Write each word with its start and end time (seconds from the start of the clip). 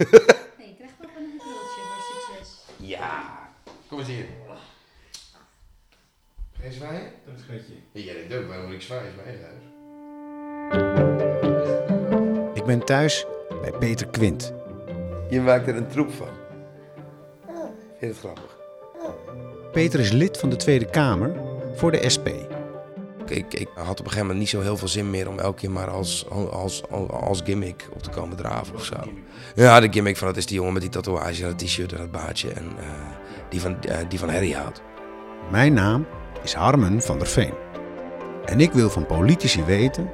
je 0.00 0.74
krijgt 0.76 0.94
nog 1.00 1.10
een 1.16 1.38
krultje 1.38 1.82
voor 1.88 2.02
succes. 2.12 2.48
Ja. 2.76 3.48
Kom 3.88 3.98
eens 3.98 4.08
hier. 4.08 4.26
Geen 6.60 6.72
zwaaien? 6.72 7.12
Dat 7.24 7.34
is 7.36 7.42
schatje. 7.42 7.74
Ja, 7.92 8.12
dat 8.14 8.28
doe 8.30 8.40
ik. 8.40 8.46
Waarom 8.46 8.66
moet 8.66 8.74
ik 8.74 8.82
zwaaien? 8.82 9.06
Is 9.06 9.14
mijn 9.14 9.26
eigen 9.26 9.44
huis. 9.44 9.62
Ik 12.54 12.64
ben 12.64 12.84
thuis 12.84 13.26
bij 13.60 13.70
Peter 13.70 14.06
Quint. 14.06 14.52
Je 15.30 15.40
maakt 15.40 15.68
er 15.68 15.76
een 15.76 15.88
troep 15.88 16.12
van. 16.12 16.28
Vind 17.46 18.00
je 18.00 18.06
het 18.06 18.18
grappig? 18.18 18.58
Peter 19.72 20.00
is 20.00 20.10
lid 20.10 20.38
van 20.38 20.50
de 20.50 20.56
Tweede 20.56 20.84
Kamer 20.84 21.32
voor 21.74 21.90
de 21.90 22.10
SP. 22.14 22.28
Ik, 23.30 23.54
ik 23.54 23.68
had 23.74 23.90
op 23.90 23.98
een 23.98 24.04
gegeven 24.04 24.20
moment 24.20 24.38
niet 24.38 24.48
zo 24.48 24.60
heel 24.60 24.76
veel 24.76 24.88
zin 24.88 25.10
meer 25.10 25.28
om 25.28 25.38
elke 25.38 25.60
keer 25.60 25.70
maar 25.70 25.90
als, 25.90 26.26
als, 26.30 26.82
als, 26.90 27.10
als 27.10 27.40
gimmick 27.44 27.88
op 27.92 28.02
te 28.02 28.10
komen 28.10 28.36
draven 28.36 28.74
of 28.74 28.84
zo. 28.84 28.96
Ja, 29.54 29.80
de 29.80 29.92
gimmick 29.92 30.16
van 30.16 30.26
dat 30.26 30.36
is 30.36 30.46
die 30.46 30.56
jongen 30.56 30.72
met 30.72 30.82
die 30.82 30.90
tatoeage 30.90 31.42
en 31.42 31.48
dat 31.48 31.58
t-shirt 31.58 31.92
en 31.92 31.98
dat 31.98 32.10
baardje 32.10 32.52
en 32.52 32.64
eh, 32.78 32.86
die, 33.48 33.60
van, 33.60 33.82
eh, 33.82 33.98
die 34.08 34.18
van 34.18 34.30
Harry 34.30 34.52
houdt. 34.52 34.82
Mijn 35.50 35.72
naam 35.72 36.06
is 36.42 36.52
Harmen 36.52 37.02
van 37.02 37.18
der 37.18 37.26
Veen. 37.26 37.54
En 38.44 38.60
ik 38.60 38.72
wil 38.72 38.90
van 38.90 39.06
politici 39.06 39.64
weten 39.64 40.10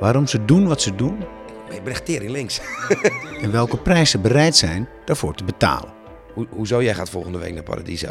waarom 0.00 0.26
ze 0.26 0.44
doen 0.44 0.66
wat 0.66 0.82
ze 0.82 0.94
doen 0.94 1.24
Ik 1.70 1.82
ben 1.82 1.92
echt 1.92 2.04
tering 2.04 2.30
links. 2.30 2.60
en 3.42 3.52
welke 3.52 3.76
prijs 3.76 4.10
ze 4.10 4.18
bereid 4.18 4.56
zijn 4.56 4.88
daarvoor 5.04 5.34
te 5.34 5.44
betalen. 5.44 5.92
Ho 6.34 6.46
hoezo 6.50 6.82
jij 6.82 6.94
gaat 6.94 7.10
volgende 7.10 7.38
week 7.38 7.54
naar 7.54 7.62
Paradiso? 7.62 8.08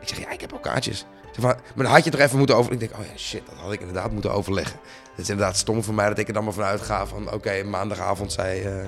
Ik 0.00 0.08
zeg, 0.08 0.20
ja, 0.20 0.30
ik 0.30 0.40
heb 0.40 0.52
al 0.52 0.60
kaartjes. 0.60 1.06
Maar 1.40 1.56
dan 1.74 1.86
had 1.86 2.04
je 2.04 2.10
toch 2.10 2.20
even 2.20 2.38
moeten 2.38 2.56
over... 2.56 2.72
Ik 2.72 2.80
denk, 2.80 2.92
oh 2.92 3.04
ja, 3.04 3.16
shit, 3.16 3.42
dat 3.46 3.58
had 3.58 3.72
ik 3.72 3.80
inderdaad 3.80 4.10
moeten 4.10 4.32
overleggen. 4.32 4.78
Het 5.10 5.24
is 5.24 5.28
inderdaad 5.28 5.56
stom 5.56 5.82
voor 5.82 5.94
mij 5.94 6.08
dat 6.08 6.18
ik 6.18 6.28
er 6.28 6.34
dan 6.34 6.44
maar 6.44 6.52
vanuit 6.52 6.80
ga 6.80 7.06
van... 7.06 7.32
Oké, 7.32 7.62
maandagavond, 7.62 8.32
zij, 8.32 8.66
eh, 8.66 8.86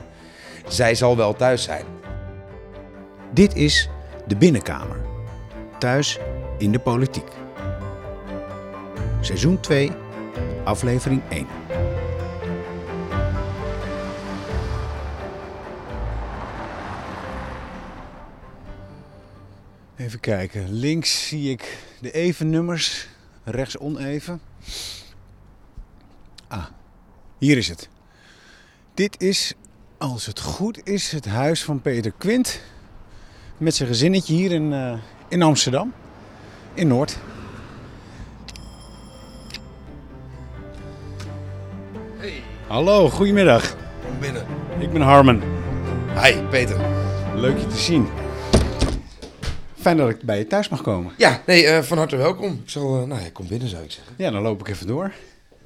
zij 0.68 0.94
zal 0.94 1.16
wel 1.16 1.34
thuis 1.34 1.62
zijn. 1.62 1.84
Dit 3.30 3.54
is 3.54 3.88
de 4.26 4.36
Binnenkamer. 4.36 5.00
Thuis 5.78 6.18
in 6.58 6.72
de 6.72 6.78
politiek. 6.78 7.28
Seizoen 9.20 9.60
2, 9.60 9.92
aflevering 10.64 11.22
1. 11.28 11.46
Even 19.96 20.20
kijken. 20.20 20.72
Links 20.72 21.28
zie 21.28 21.50
ik 21.50 21.85
de 22.00 22.10
even 22.12 22.50
nummers, 22.50 23.08
rechts 23.44 23.78
oneven. 23.78 24.40
Ah, 26.48 26.64
hier 27.38 27.56
is 27.56 27.68
het. 27.68 27.88
Dit 28.94 29.22
is, 29.22 29.54
als 29.98 30.26
het 30.26 30.40
goed 30.40 30.88
is, 30.88 31.12
het 31.12 31.24
huis 31.26 31.64
van 31.64 31.80
Peter 31.80 32.12
Quint 32.18 32.60
met 33.58 33.74
zijn 33.74 33.88
gezinnetje 33.88 34.34
hier 34.34 34.52
in, 34.52 34.72
eh, 34.72 34.98
in 35.28 35.42
Amsterdam, 35.42 35.92
in 36.74 36.88
Noord. 36.88 37.18
Hey, 42.16 42.42
Hallo, 42.66 43.08
goedemiddag. 43.10 43.76
kom 44.06 44.18
binnen. 44.20 44.46
Ik 44.78 44.92
ben 44.92 45.00
Harmen. 45.02 45.42
Hi, 46.22 46.42
Peter. 46.50 46.76
Leuk 47.34 47.58
je 47.58 47.66
te 47.66 47.76
zien. 47.76 48.08
Fijn 49.86 49.98
dat 49.98 50.08
ik 50.10 50.22
bij 50.22 50.38
je 50.38 50.46
thuis 50.46 50.68
mag 50.68 50.82
komen. 50.82 51.12
Ja, 51.16 51.42
nee, 51.46 51.66
eh, 51.66 51.82
van 51.82 51.98
harte 51.98 52.16
welkom. 52.16 52.52
Ik 52.64 52.70
zal, 52.70 53.00
eh, 53.00 53.06
nou 53.06 53.20
ja, 53.22 53.26
kom 53.32 53.46
binnen 53.48 53.68
zou 53.68 53.84
ik 53.84 53.90
zeggen. 53.90 54.14
Ja, 54.16 54.30
dan 54.30 54.42
loop 54.42 54.60
ik 54.60 54.68
even 54.68 54.86
door. 54.86 55.12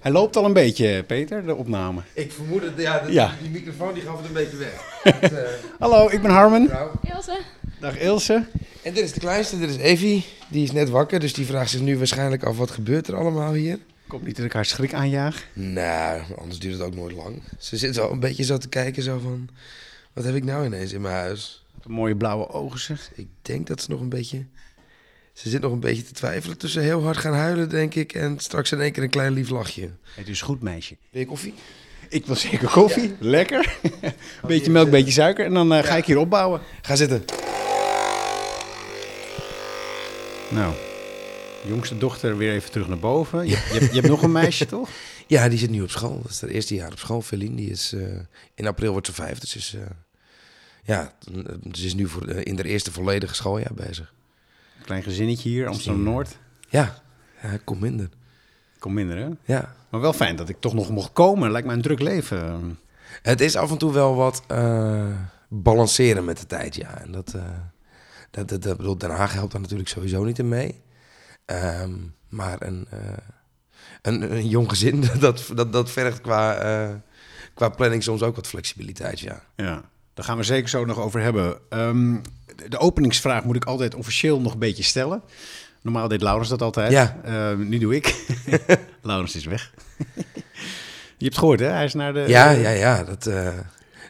Hij 0.01 0.13
loopt 0.13 0.37
al 0.37 0.45
een 0.45 0.53
beetje, 0.53 1.03
Peter, 1.07 1.47
de 1.47 1.55
opname. 1.55 2.01
Ik 2.13 2.33
vermoed 2.33 2.63
dat 2.63 2.71
ja, 2.77 2.99
de- 2.99 3.13
Ja. 3.13 3.35
die 3.41 3.51
microfoon 3.51 3.95
die 3.95 4.03
gaf 4.03 4.17
het 4.17 4.27
een 4.27 4.33
beetje 4.33 4.57
weg. 4.57 4.73
Het, 5.21 5.33
eh, 5.33 5.39
Hallo, 5.79 6.09
ik 6.11 6.23
ben 6.23 6.31
Harmen. 6.31 6.69
vrouw. 6.69 6.91
Ilse? 7.15 7.39
Dag 7.81 7.99
Ilse. 7.99 8.45
en 8.83 8.95
dit 8.95 9.05
is 9.05 9.13
de 9.13 9.21
kleinste, 9.21 9.59
dit 9.59 9.71
is 9.71 9.77
Evie. 9.77 10.25
Die 10.49 10.63
is 10.63 10.73
net 10.73 10.89
wakker, 10.91 11.21
dus 11.21 11.33
die 11.33 11.47
vraagt 11.47 11.71
zich 11.71 11.81
nu 11.81 11.99
waarschijnlijk 11.99 12.43
af 12.45 12.57
wat 12.57 12.71
gebeurt 12.71 13.09
er 13.09 13.17
allemaal 13.17 13.53
hier. 13.53 13.79
Hoop 14.09 14.27
niet 14.27 14.37
dat 14.37 14.45
ik 14.45 14.53
haar 14.53 14.65
schrik 14.65 14.95
aanjaag. 14.95 15.47
Nou, 15.53 16.21
anders 16.39 16.59
duurt 16.59 16.75
het 16.75 16.83
ook 16.83 16.95
nooit 16.95 17.17
lang. 17.17 17.43
Ze 17.59 17.77
zit 17.77 17.95
zo 17.95 18.11
een 18.11 18.21
beetje 18.21 18.45
zo 18.45 18.59
te 18.59 18.69
kijken, 18.69 19.03
zo 19.03 19.19
van... 19.19 19.49
Wat 20.13 20.25
heb 20.25 20.35
ik 20.35 20.45
nou 20.45 20.65
ineens 20.67 20.93
in 20.93 21.01
mijn 21.01 21.15
huis? 21.15 21.60
Mooie 21.87 22.17
blauwe 22.17 22.49
ogen 22.49 22.81
zeg. 22.81 23.11
Ik 23.15 23.29
denk 23.43 23.67
dat 23.67 23.83
ze 23.83 23.91
nog 23.91 24.01
een 24.01 24.09
beetje... 24.09 24.47
Ze 25.33 25.49
zit 25.49 25.61
nog 25.61 25.73
een 25.73 25.81
beetje 25.81 26.03
te 26.03 26.13
twijfelen 26.13 26.59
tussen 26.59 26.83
heel 26.83 27.03
hard 27.03 27.17
gaan 27.17 27.33
huilen, 27.35 27.69
denk 27.69 27.95
ik... 27.95 28.13
en 28.13 28.39
straks 28.39 28.73
in 28.73 28.81
één 28.81 28.93
keer 28.93 29.03
een 29.03 29.11
klein 29.11 29.33
lief 29.33 29.49
lachje. 29.49 29.91
Het 30.15 30.29
is 30.29 30.43
goed, 30.43 30.63
meisje. 30.63 30.97
Wil 31.11 31.21
je 31.21 31.27
koffie? 31.27 31.55
Ik 32.09 32.27
wil 32.27 32.37
zeker 32.37 32.69
koffie. 32.71 33.15
Lekker. 33.19 33.77
beetje 34.47 34.71
melk, 34.71 34.91
beetje 34.91 35.13
suiker. 35.13 35.45
En 35.45 35.55
dan 35.55 35.73
eh, 35.75 35.85
ga 35.85 35.97
ik 35.97 36.05
hier 36.05 36.19
opbouwen. 36.19 36.61
Ga 36.83 36.97
zitten. 36.97 37.25
Nou, 40.51 40.75
jongste 41.67 41.99
dochter 41.99 42.37
weer 42.37 42.53
even 42.53 42.71
terug 42.71 42.89
naar 42.89 42.99
boven. 42.99 43.43
Je, 43.45 43.49
je, 43.51 43.57
hebt- 43.57 43.87
je 43.87 43.95
hebt 43.95 44.09
nog 44.09 44.23
een 44.23 44.33
meisje, 44.33 44.67
toch? 44.77 44.89
Ja, 45.27 45.49
die 45.49 45.59
zit 45.59 45.71
nu 45.71 45.83
op 45.83 45.91
school. 45.91 46.19
Dat 46.23 46.31
is 46.31 46.41
haar 46.41 46.51
eerste 46.51 46.75
jaar 46.75 46.93
op 46.93 46.99
school. 46.99 47.23
Feline, 47.23 47.57
die 47.57 47.71
is... 47.71 47.93
eh, 47.93 48.03
in 48.55 48.67
april 48.67 48.93
wordt 48.93 49.07
ze 49.07 49.13
vijf, 49.13 49.39
dus 49.39 49.57
is... 49.57 49.75
eh, 49.75 49.81
ja, 50.91 51.13
ze 51.73 51.85
is 51.87 51.95
nu 51.95 52.09
voor, 52.09 52.29
in 52.29 52.57
haar 52.57 52.65
eerste 52.65 52.93
volledige 52.93 53.35
schooljaar 53.35 53.75
bezig. 53.75 54.15
Klein 54.85 55.03
gezinnetje 55.03 55.49
hier, 55.49 55.67
Amsterdam-Noord. 55.67 56.39
Ja, 56.69 57.03
ja 57.43 57.59
komt 57.65 57.81
minder. 57.81 58.09
Kom 58.79 58.95
minder, 58.95 59.17
hè? 59.17 59.29
Ja. 59.45 59.75
Maar 59.91 60.01
wel 60.01 60.13
fijn 60.13 60.37
dat 60.37 60.49
ik 60.49 60.61
toch 60.61 60.75
nog 60.75 60.91
mocht 60.91 61.13
komen. 61.13 61.51
Lijkt 61.51 61.67
mij 61.67 61.77
een 61.77 61.83
druk 61.83 62.01
leven. 62.01 62.79
Het 63.23 63.41
is 63.41 63.57
af 63.57 63.71
en 63.71 63.79
toe 63.79 63.93
wel 63.93 64.15
wat 64.15 64.43
eh, 64.47 65.17
balanceren 65.49 66.25
met 66.25 66.39
de 66.39 66.47
tijd, 66.47 66.75
ja. 66.75 66.99
En 66.99 67.13
dat, 67.13 67.35
eh, 67.35 67.43
dat, 68.31 68.49
dat, 68.49 68.63
dat 68.63 68.77
bedoel, 68.77 68.99
Den 68.99 69.11
Haag 69.11 69.33
helpt 69.33 69.53
daar 69.53 69.61
natuurlijk 69.61 69.89
sowieso 69.89 70.25
niet 70.25 70.39
in 70.39 70.49
mee. 70.49 70.83
Ehm, 71.45 71.95
maar 72.29 72.63
een, 72.63 72.87
eh, 72.91 72.99
een, 74.03 74.33
een 74.33 74.49
jong 74.49 74.69
gezin, 74.69 75.05
dat, 75.21 75.51
dat, 75.55 75.73
dat 75.73 75.91
vergt 75.91 76.21
qua, 76.21 77.03
qua 77.55 77.69
planning 77.69 78.03
soms 78.03 78.23
ook 78.23 78.37
wat 78.37 78.47
flexibiliteit, 78.47 79.21
ja. 79.21 79.43
Ja, 79.57 79.91
daar 80.21 80.29
gaan 80.29 80.39
we 80.39 80.45
zeker 80.45 80.69
zo 80.69 80.85
nog 80.85 80.99
over 80.99 81.21
hebben. 81.21 81.59
Ehm, 81.69 82.17
de, 82.69 82.79
openingsvraag 82.79 83.45
moet 83.45 83.57
ik 83.57 83.65
altijd 83.65 83.95
officieel 83.95 84.41
nog 84.41 84.53
een 84.53 84.59
beetje 84.59 84.83
stellen. 84.83 85.23
Normaal 85.83 86.09
deed 86.09 86.23
Laurens 86.23 86.49
dat 86.49 86.63
altijd. 86.63 86.93
Ja. 86.93 87.21
Ehm, 87.25 87.69
nu 87.69 87.79
doe 87.79 87.95
ik. 87.95 88.37
Laurens 89.03 89.37
is 89.37 89.45
weg. 89.45 89.73
Je 91.17 91.25
hebt 91.25 91.39
gehoord, 91.39 91.61
hè? 91.61 91.67
Hij 91.67 91.85
is 91.85 91.95
naar 91.95 92.13
de... 92.13 92.25
Ja, 92.27 92.51
ja, 92.51 92.71
ja. 92.71 93.05
Dat, 93.05 93.27
eh, 93.27 93.59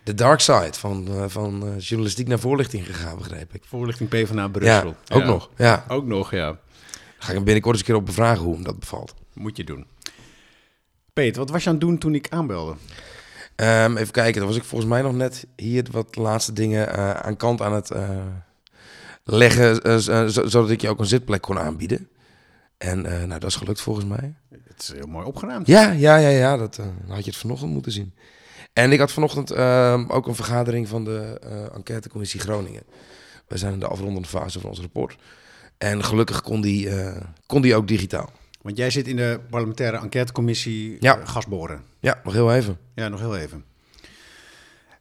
de 0.04 0.14
dark 0.14 0.40
side 0.40 0.72
van, 0.72 1.08
eh, 1.08 1.24
van 1.26 1.66
eh, 1.66 1.78
journalistiek 1.78 2.28
naar 2.28 2.38
voorlichting 2.38 2.86
gegaan, 2.86 3.18
begreep 3.18 3.54
ik. 3.54 3.62
Voorlichting 3.66 4.08
PvdA 4.08 4.48
Brussel. 4.48 4.96
Ja, 5.04 5.16
ook 5.16 5.24
nog. 5.24 5.50
Ja. 5.56 5.84
Ook 5.88 6.06
nog, 6.06 6.30
ja. 6.30 6.58
Ga 7.18 7.28
ik 7.28 7.34
hem 7.34 7.44
binnenkort 7.44 7.74
eens 7.74 7.82
een 7.86 7.92
keer 7.92 8.00
op 8.00 8.06
bevragen 8.06 8.44
hoe 8.44 8.54
hem 8.54 8.64
dat 8.64 8.78
bevalt. 8.78 9.14
Moet 9.32 9.56
je 9.56 9.64
doen. 9.64 9.86
Peter, 11.12 11.38
wat 11.40 11.50
was 11.50 11.62
je 11.62 11.68
aan 11.68 11.74
het 11.74 11.84
doen 11.84 11.98
toen 11.98 12.14
ik 12.14 12.26
aanbelde? 12.30 12.74
Ehm, 13.60 13.96
even 13.96 14.12
kijken, 14.12 14.40
dan 14.40 14.48
was 14.48 14.56
ik 14.56 14.64
volgens 14.64 14.90
mij 14.90 15.02
nog 15.02 15.14
net 15.14 15.46
hier 15.56 15.86
wat 15.90 16.16
laatste 16.16 16.52
dingen 16.52 16.92
eh, 16.92 17.10
aan 17.10 17.36
kant 17.36 17.62
aan 17.62 17.72
het 17.72 17.90
eh, 17.90 18.08
leggen, 19.24 19.82
eh, 19.82 19.96
zodat 20.26 20.70
ik 20.70 20.80
je 20.80 20.88
ook 20.88 20.98
een 20.98 21.06
zitplek 21.06 21.40
kon 21.40 21.58
aanbieden. 21.58 22.08
En 22.78 23.02
nou, 23.02 23.28
dat 23.28 23.44
is 23.44 23.56
gelukt 23.56 23.80
volgens 23.80 24.06
mij. 24.06 24.34
Het 24.64 24.82
is 24.82 24.92
heel 24.92 25.06
mooi 25.06 25.26
opgeruimd. 25.26 25.66
Ja, 25.66 25.90
ja, 25.90 26.16
ja, 26.16 26.28
ja, 26.28 26.56
dat 26.56 26.80
had 27.08 27.24
je 27.24 27.30
het 27.30 27.40
vanochtend 27.40 27.72
moeten 27.72 27.92
zien. 27.92 28.14
En 28.72 28.92
ik 28.92 28.98
had 28.98 29.12
vanochtend 29.12 29.50
ehm, 29.50 30.04
ook 30.08 30.26
een 30.26 30.34
vergadering 30.34 30.88
van 30.88 31.04
de 31.04 31.40
enquêtecommissie 31.74 32.40
Groningen. 32.40 32.82
We 33.46 33.58
zijn 33.58 33.72
in 33.72 33.80
de 33.80 33.86
afrondende 33.86 34.28
fase 34.28 34.60
van 34.60 34.70
ons 34.70 34.80
rapport. 34.80 35.16
En 35.78 36.04
gelukkig 36.04 36.42
kon 36.42 36.60
die, 36.60 36.88
kon 37.46 37.62
die 37.62 37.74
ook 37.74 37.88
digitaal. 37.88 38.30
Want 38.60 38.76
jij 38.76 38.90
zit 38.90 39.06
in 39.08 39.16
de 39.16 39.40
parlementaire 39.50 39.96
enquêtecommissie 39.98 40.96
Ja. 41.00 41.18
eh, 41.18 41.28
gasboren. 41.28 41.84
Ja, 42.00 42.20
nog 42.24 42.32
heel 42.32 42.52
even. 42.54 42.78
Ja, 42.94 43.08
nog 43.08 43.20
heel 43.20 43.36
even. 43.36 43.64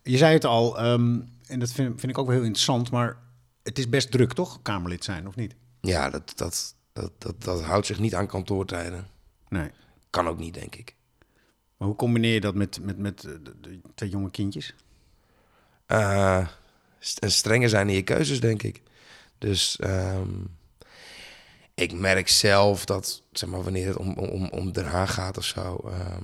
Je 0.03 0.17
zei 0.17 0.33
het 0.33 0.45
al, 0.45 0.77
ehm, 0.77 1.19
en 1.47 1.59
dat 1.59 1.71
vind, 1.71 1.99
vind 1.99 2.11
ik 2.11 2.17
ook 2.17 2.25
wel 2.25 2.35
heel 2.35 2.43
interessant, 2.45 2.91
maar 2.91 3.17
het 3.63 3.77
is 3.79 3.89
best 3.89 4.11
druk, 4.11 4.33
toch? 4.33 4.61
Kamerlid 4.61 5.03
zijn, 5.03 5.27
of 5.27 5.35
niet? 5.35 5.55
Ja, 5.81 6.09
dat, 6.09 6.31
dat, 6.35 6.75
dat, 6.93 7.11
dat, 7.17 7.43
dat 7.43 7.61
houdt 7.63 7.85
zich 7.85 7.99
niet 7.99 8.15
aan 8.15 8.27
kantoortijden. 8.27 9.07
Nee. 9.49 9.69
Kan 10.09 10.27
ook 10.27 10.39
niet, 10.39 10.53
denk 10.53 10.75
ik. 10.75 10.95
Maar 11.77 11.87
hoe 11.87 11.97
combineer 11.97 12.33
je 12.33 12.41
dat 12.41 12.55
met, 12.55 12.79
met, 12.81 12.97
met 12.97 13.23
eh, 13.25 13.31
de, 13.61 13.79
twee 13.95 14.09
jonge 14.09 14.31
kindjes? 14.31 14.73
En 17.19 17.31
strenger 17.31 17.69
zijn 17.69 17.89
in 17.89 17.95
je 17.95 18.01
keuzes, 18.03 18.39
denk 18.39 18.63
ik. 18.63 18.81
Dus 19.37 19.79
ehm, 19.79 20.29
ik 21.79 21.93
merk 21.93 22.27
zelf 22.29 22.85
dat, 22.85 23.21
zeg 23.31 23.49
maar, 23.49 23.63
wanneer 23.63 23.87
het 23.87 23.97
om, 23.97 24.13
om, 24.13 24.49
om 24.49 24.71
Den 24.71 24.85
Haag 24.85 25.13
gaat 25.13 25.37
of 25.37 25.43
zo, 25.43 25.81
ehm, 25.85 26.23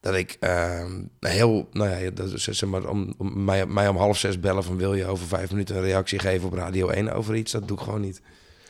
dat 0.00 0.14
ik 0.14 0.36
ehm, 0.40 1.02
heel, 1.20 1.68
nou 1.72 1.90
ja, 2.04 2.10
dat, 2.10 2.32
is, 2.32 2.44
zeg 2.44 2.68
maar, 2.68 2.88
om, 2.88 3.14
om 3.18 3.44
mij, 3.44 3.66
mij 3.66 3.88
om 3.88 3.96
half 3.96 4.18
zes 4.18 4.40
bellen 4.40 4.64
van 4.64 4.76
wil 4.76 4.94
je 4.94 5.06
over 5.06 5.26
vijf 5.26 5.50
minuten 5.50 5.76
een 5.76 5.82
reactie 5.82 6.18
geven 6.18 6.46
op 6.46 6.54
Radio 6.54 6.88
1 6.88 7.12
over 7.12 7.34
iets, 7.34 7.52
dat 7.52 7.68
doe 7.68 7.76
ik 7.76 7.82
gewoon 7.82 8.00
niet. 8.00 8.20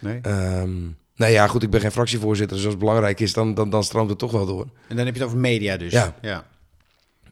Nee? 0.01 0.19
Ehm 0.23 0.77
nou 1.19 1.33
ja, 1.33 1.47
goed, 1.47 1.63
ik 1.63 1.71
ben 1.71 1.81
geen 1.81 1.93
fractievoorzitter, 1.93 2.57
dus 2.57 2.65
als 2.65 2.75
het 2.75 2.83
belangrijk 2.85 3.21
is, 3.21 3.33
dan, 3.33 3.55
dan, 3.55 3.71
dan 3.71 3.85
stroomt 3.85 4.11
het 4.11 4.19
toch 4.19 4.33
wel 4.33 4.47
door. 4.47 4.67
En 4.89 4.97
dan 4.97 5.07
heb 5.07 5.15
je 5.15 5.21
het 5.21 5.29
over 5.29 5.39
media 5.41 5.77
dus. 5.77 5.93
Ja. 5.93 6.15
ja. 6.21 6.45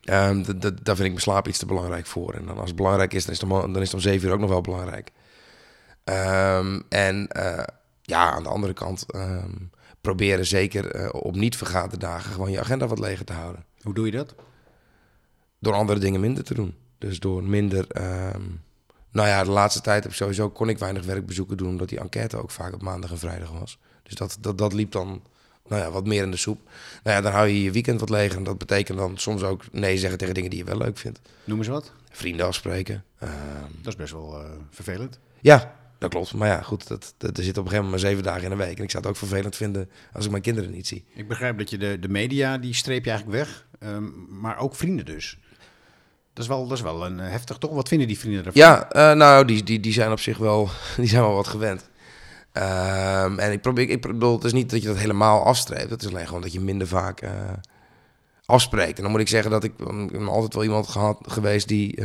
D- 0.01 0.61
daar 0.61 0.95
vind 0.95 0.99
ik 0.99 1.09
mijn 1.09 1.19
slaap 1.19 1.47
iets 1.47 1.57
te 1.57 1.65
belangrijk 1.65 2.05
voor. 2.05 2.33
En 2.33 2.45
dan 2.45 2.57
als 2.57 2.67
het 2.67 2.75
belangrijk 2.75 3.13
is, 3.13 3.25
dan 3.25 3.33
is 3.33 3.41
het 3.41 3.51
om, 3.51 3.73
dan 3.73 3.81
is 3.81 3.87
het 3.87 3.93
om 3.93 3.99
zeven 3.99 4.27
uur 4.27 4.33
ook 4.33 4.39
nog 4.39 4.49
wel 4.49 4.61
belangrijk. 4.61 5.11
En 6.89 7.27
eh, 7.27 7.63
ja, 8.07 8.31
aan 8.31 8.43
de 8.43 8.49
andere 8.49 8.73
kant 8.73 9.11
ehm, 9.11 9.51
proberen 10.01 10.45
zeker 10.45 10.91
eh, 10.91 11.09
op 11.11 11.35
niet 11.35 11.57
vergaderdagen 11.57 12.31
gewoon 12.31 12.51
je 12.51 12.59
agenda 12.59 12.87
wat 12.87 12.99
leger 12.99 13.25
te 13.25 13.33
houden. 13.33 13.65
Hoe 13.81 13.93
doe 13.93 14.05
je 14.05 14.11
dat? 14.11 14.35
Door 15.59 15.73
andere 15.73 15.99
dingen 15.99 16.19
minder 16.19 16.43
te 16.43 16.53
doen. 16.53 16.75
Dus 16.97 17.19
door 17.19 17.43
minder... 17.43 17.87
ehm, 17.87 18.41
nou 19.11 19.27
ja, 19.27 19.43
de 19.43 19.49
laatste 19.49 19.81
tijd 19.81 20.03
heb 20.03 20.11
ik 20.11 20.17
sowieso 20.17 20.49
kon 20.49 20.69
ik 20.69 20.77
weinig 20.77 21.05
werkbezoeken 21.05 21.57
doen... 21.57 21.67
omdat 21.69 21.89
die 21.89 21.99
enquête 21.99 22.37
ook 22.37 22.51
vaak 22.51 22.73
op 22.73 22.81
maandag 22.81 23.11
en 23.11 23.17
vrijdag 23.19 23.51
was. 23.51 23.79
Dus 24.03 24.15
dat, 24.15 24.37
dat, 24.41 24.57
dat 24.57 24.73
liep 24.73 24.91
dan 24.91 25.21
nou 25.67 25.81
ja, 25.81 25.91
wat 25.91 26.05
meer 26.05 26.23
in 26.23 26.31
de 26.31 26.37
soep. 26.37 26.59
Nou 27.03 27.15
ja, 27.15 27.21
dan 27.21 27.31
hou 27.31 27.47
je 27.47 27.63
je 27.63 27.71
weekend 27.71 27.99
wat 27.99 28.09
leger. 28.09 28.37
En 28.37 28.43
dat 28.43 28.57
betekent 28.57 28.97
dan 28.97 29.17
soms 29.17 29.43
ook 29.43 29.63
nee 29.71 29.97
zeggen 29.97 30.17
tegen 30.19 30.33
dingen 30.33 30.49
die 30.49 30.59
je 30.59 30.65
wel 30.65 30.77
leuk 30.77 30.97
vindt. 30.97 31.19
Noem 31.43 31.57
eens 31.57 31.67
wat. 31.67 31.91
Vrienden 32.11 32.45
afspreken. 32.45 33.03
Ehm, 33.19 33.31
Dat 33.81 33.87
is 33.93 33.95
best 33.95 34.13
wel 34.13 34.39
eh, 34.43 34.49
vervelend. 34.69 35.19
ja, 35.41 35.75
dat 35.97 36.09
klopt. 36.09 36.33
Maar 36.33 36.47
ja, 36.47 36.61
goed, 36.61 36.87
dat, 36.87 37.13
dat, 37.17 37.37
er 37.37 37.43
zit 37.43 37.57
op 37.57 37.63
een 37.63 37.69
gegeven 37.69 37.85
moment 37.85 38.03
maar 38.03 38.11
zeven 38.11 38.23
dagen 38.23 38.43
in 38.43 38.51
een 38.51 38.57
week. 38.57 38.77
En 38.77 38.83
ik 38.83 38.91
zou 38.91 39.03
het 39.03 39.11
ook 39.11 39.17
vervelend 39.17 39.55
vinden 39.55 39.89
als 40.13 40.25
ik 40.25 40.31
mijn 40.31 40.43
kinderen 40.43 40.71
niet 40.71 40.87
zie. 40.87 41.05
Ik 41.15 41.27
begrijp 41.27 41.57
dat 41.57 41.69
je 41.69 41.77
de, 41.77 41.99
de 41.99 42.09
media, 42.09 42.57
die 42.57 42.73
streep 42.73 43.03
je 43.05 43.09
eigenlijk 43.09 43.39
weg. 43.39 43.65
ehm, 43.79 44.03
maar 44.39 44.57
ook 44.57 44.75
vrienden 44.75 45.05
dus. 45.05 45.37
Dat 46.33 46.45
is 46.45 46.51
wel, 46.51 46.67
dat 46.67 46.77
is 46.77 46.83
wel 46.83 47.05
een 47.05 47.19
eh, 47.19 47.29
heftig 47.29 47.57
toch? 47.57 47.71
Wat 47.71 47.87
vinden 47.87 48.07
die 48.07 48.19
vrienden 48.19 48.45
ervan? 48.45 48.61
Ja, 48.61 48.89
eh, 48.89 49.17
nou, 49.17 49.45
die, 49.45 49.63
die, 49.63 49.79
die 49.79 49.93
zijn 49.93 50.11
op 50.11 50.19
zich 50.19 50.37
wel, 50.37 50.69
die 50.97 51.07
zijn 51.07 51.21
wel 51.21 51.33
wat 51.33 51.47
gewend. 51.47 51.89
Ehm, 52.51 53.39
en 53.39 53.51
ik 53.51 53.61
probeer, 53.61 53.89
ik 53.89 54.01
bedoel, 54.01 54.35
het 54.35 54.43
is 54.43 54.53
niet 54.53 54.69
dat 54.69 54.81
je 54.81 54.87
dat 54.87 54.97
helemaal 54.97 55.43
afstreept. 55.43 55.89
Het 55.89 56.01
is 56.01 56.09
alleen 56.09 56.27
gewoon 56.27 56.41
dat 56.41 56.53
je 56.53 56.59
minder 56.59 56.87
vaak 56.87 57.21
eh, 57.21 57.31
afspreekt. 58.45 58.97
En 58.97 59.03
dan 59.03 59.11
moet 59.11 59.21
ik 59.21 59.27
zeggen 59.27 59.51
dat 59.51 59.63
ik, 59.63 59.71
ik 59.79 60.11
ben 60.11 60.27
altijd 60.27 60.53
wel 60.53 60.63
iemand 60.63 60.87
gehad 60.87 61.17
geweest 61.21 61.67
die... 61.67 62.03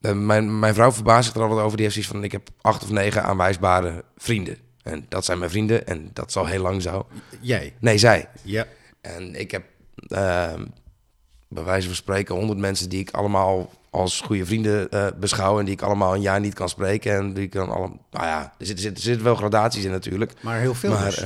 eh, 0.00 0.10
eh, 0.10 0.16
mijn, 0.16 0.58
mijn 0.58 0.74
vrouw 0.74 0.92
verbaast 0.92 1.26
zich 1.26 1.34
er 1.34 1.42
altijd 1.42 1.60
over. 1.60 1.76
Die 1.76 1.82
heeft 1.86 1.94
zoiets 1.94 2.12
van, 2.12 2.24
ik 2.24 2.32
heb 2.32 2.48
acht 2.60 2.82
of 2.82 2.90
negen 2.90 3.22
aanwijsbare 3.22 4.04
vrienden. 4.16 4.56
En 4.82 5.06
dat 5.08 5.24
zijn 5.24 5.38
mijn 5.38 5.50
vrienden 5.50 5.86
en 5.86 6.10
dat 6.12 6.28
is 6.28 6.36
al 6.36 6.46
heel 6.46 6.62
lang 6.62 6.82
zo. 6.82 7.06
Jij? 7.40 7.74
Nee, 7.78 7.98
zij. 7.98 8.28
Ja. 8.42 8.66
En 9.00 9.34
ik 9.34 9.50
heb 9.50 9.64
ehm, 10.08 10.64
bij 11.48 11.64
wijze 11.64 11.86
van 11.86 11.96
spreken 11.96 12.34
honderd 12.34 12.58
mensen 12.58 12.88
die 12.88 13.00
ik 13.00 13.10
allemaal 13.10 13.70
als 13.90 14.20
goede 14.20 14.46
vrienden 14.46 14.90
eh, 14.90 15.06
beschouw 15.16 15.58
en 15.58 15.64
die 15.64 15.74
ik 15.74 15.82
allemaal 15.82 16.14
een 16.14 16.20
jaar 16.20 16.40
niet 16.40 16.54
kan 16.54 16.68
spreken 16.68 17.16
en 17.16 17.34
die 17.34 17.44
ik 17.44 17.52
dan 17.52 17.68
allemaal, 17.68 17.98
nou 18.10 18.26
ja, 18.26 18.54
er 18.58 18.66
zitten, 18.66 18.94
er 18.94 19.00
zitten 19.00 19.24
wel 19.24 19.34
gradaties 19.34 19.84
in 19.84 19.90
natuurlijk, 19.90 20.32
Maar 20.40 20.58
heel 20.58 20.74
veel 20.74 20.90
maar 20.90 21.04
dus. 21.04 21.24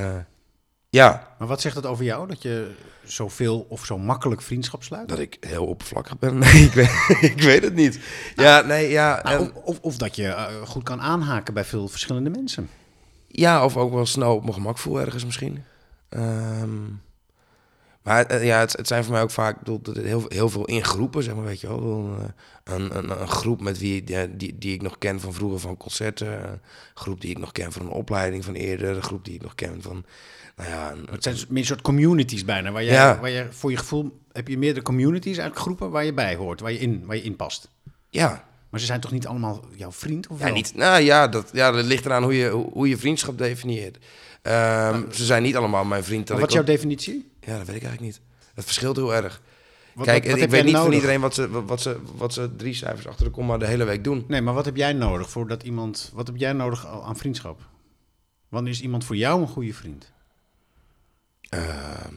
Ja, 0.92 1.34
Maar 1.38 1.48
wat 1.48 1.60
zegt 1.60 1.74
dat 1.74 1.86
over 1.86 2.04
jou? 2.04 2.28
Dat 2.28 2.42
je 2.42 2.70
zoveel 3.04 3.66
of 3.68 3.84
zo 3.84 3.98
makkelijk 3.98 4.42
vriendschap 4.42 4.82
sluit? 4.82 5.08
dat 5.08 5.18
ik 5.18 5.36
heel 5.40 5.66
oppervlakkig 5.66 6.18
ben. 6.18 6.38
Nee, 6.44 6.64
ik 6.64 6.72
weet, 6.72 6.90
ik 7.32 7.42
weet 7.42 7.62
het 7.62 7.74
niet. 7.74 7.98
Ja, 8.36 8.60
nee, 8.60 8.90
ja, 8.90 9.20
Nou, 9.22 9.44
ehm, 9.44 9.56
of, 9.64 9.78
of, 9.80 9.96
dat 9.96 10.16
je 10.16 10.26
eh, 10.26 10.46
goed 10.64 10.82
kan 10.82 11.00
aanhaken 11.00 11.54
bij 11.54 11.64
veel 11.64 11.88
verschillende 11.88 12.30
mensen. 12.30 12.68
Ja, 13.26 13.64
of 13.64 13.76
ook 13.76 13.92
wel 13.92 14.06
snel 14.06 14.34
op 14.34 14.42
mijn 14.42 14.54
gemak 14.54 14.78
voel 14.78 15.00
ergens 15.00 15.24
misschien. 15.24 15.64
Ehm, 16.08 16.80
maar 18.02 18.26
eh, 18.26 18.44
ja, 18.44 18.58
het, 18.58 18.72
het 18.72 18.86
zijn 18.86 19.04
voor 19.04 19.12
mij 19.12 19.22
ook 19.22 19.30
vaak 19.30 19.58
bedoel, 19.58 19.80
heel, 20.04 20.24
heel 20.28 20.48
veel 20.48 20.64
in 20.64 20.84
groepen, 20.84 21.22
zeg 21.22 21.34
maar, 21.34 21.44
weet 21.44 21.60
je 21.60 21.68
wel. 21.68 21.82
Een, 21.82 22.18
eh, 22.18 22.74
Een, 22.74 22.96
een, 22.96 23.20
een 23.20 23.28
groep 23.28 23.60
met 23.60 23.78
wie, 23.78 24.04
die, 24.04 24.36
die, 24.36 24.58
die 24.58 24.74
ik 24.74 24.82
nog 24.82 24.98
ken 24.98 25.20
van 25.20 25.32
vroeger 25.32 25.60
van 25.60 25.76
concerten. 25.76 26.50
Een 26.50 26.60
groep 26.94 27.20
die 27.20 27.30
ik 27.30 27.38
nog 27.38 27.52
ken 27.52 27.72
van 27.72 27.82
een 27.82 27.92
opleiding 27.92 28.44
van 28.44 28.54
eerder. 28.54 28.96
Een 28.96 29.02
groep 29.02 29.24
die 29.24 29.34
ik 29.34 29.42
nog 29.42 29.54
ken 29.54 29.82
van, 29.82 30.04
nou 30.56 30.68
ja... 30.70 30.92
Een, 30.92 31.08
Het 31.10 31.22
zijn 31.22 31.36
meer 31.48 31.58
een 31.60 31.66
soort 31.66 31.82
communities 31.82 32.44
bijna. 32.44 32.70
Waar 32.72 32.84
jij, 32.84 32.92
Ja. 32.94 33.20
waar 33.20 33.30
je 33.30 33.46
voor 33.50 33.70
je 33.70 33.76
gevoel 33.76 34.20
heb 34.32 34.48
je 34.48 34.58
meerdere 34.58 34.84
communities, 34.84 35.36
eigenlijk 35.38 35.58
groepen 35.60 35.90
waar 35.90 36.04
je 36.04 36.12
bij 36.14 36.34
hoort, 36.36 36.60
waar 36.60 36.72
je 36.72 36.78
in, 36.78 37.06
waar 37.06 37.16
je 37.16 37.22
in 37.22 37.36
past. 37.36 37.68
ja, 38.10 38.44
Maar 38.70 38.80
ze 38.80 38.86
zijn 38.86 39.00
toch 39.00 39.12
niet 39.12 39.26
allemaal 39.26 39.64
jouw 39.76 39.92
vriend? 39.92 40.26
Of 40.28 40.38
Ja, 40.38 40.44
wel? 40.44 40.54
niet, 40.54 40.74
nou 40.74 41.02
ja, 41.02 41.28
dat, 41.28 41.50
ja, 41.52 41.70
dat 41.70 41.84
ligt 41.84 42.04
eraan 42.04 42.22
hoe 42.22 42.36
je, 42.36 42.48
hoe, 42.48 42.88
je 42.88 42.96
vriendschap 42.96 43.38
definieert. 43.38 43.98
Ehm, 44.42 45.02
ze 45.12 45.24
zijn 45.24 45.42
niet 45.42 45.56
allemaal 45.56 45.84
mijn 45.84 46.04
vriend. 46.04 46.26
Dat 46.26 46.38
wat 46.38 46.48
is 46.48 46.54
jouw 46.54 46.64
definitie? 46.64 47.30
Ja, 47.40 47.56
dat 47.58 47.66
weet 47.66 47.76
ik 47.76 47.82
eigenlijk 47.82 48.00
niet. 48.00 48.20
Het 48.54 48.64
verschilt 48.64 48.96
heel 48.96 49.14
erg. 49.14 49.42
Wat, 49.94 50.06
Kijk, 50.06 50.22
wat, 50.22 50.32
wat 50.32 50.42
ik 50.42 50.50
weet 50.50 50.64
niet 50.64 50.76
van 50.76 50.92
iedereen 50.92 51.20
wat 51.20 51.34
ze, 51.34 51.50
wat, 51.64 51.80
ze, 51.82 51.96
wat 52.16 52.32
ze 52.32 52.56
drie 52.56 52.74
cijfers 52.74 53.06
achter 53.06 53.24
de 53.24 53.30
komma 53.30 53.58
de 53.58 53.66
hele 53.66 53.84
week 53.84 54.04
doen. 54.04 54.24
Nee, 54.28 54.40
maar 54.40 54.54
wat 54.54 54.64
heb 54.64 54.76
jij 54.76 54.92
nodig 54.92 55.30
voordat 55.30 55.62
iemand. 55.62 56.10
Wat 56.14 56.26
heb 56.26 56.36
jij 56.36 56.52
nodig 56.52 56.86
aan 57.04 57.16
vriendschap? 57.16 57.60
Wanneer 58.48 58.72
is 58.72 58.80
iemand 58.82 59.04
voor 59.04 59.16
jou 59.16 59.40
een 59.40 59.48
goede 59.48 59.74
vriend? 59.74 60.11
Ehm, 61.52 62.14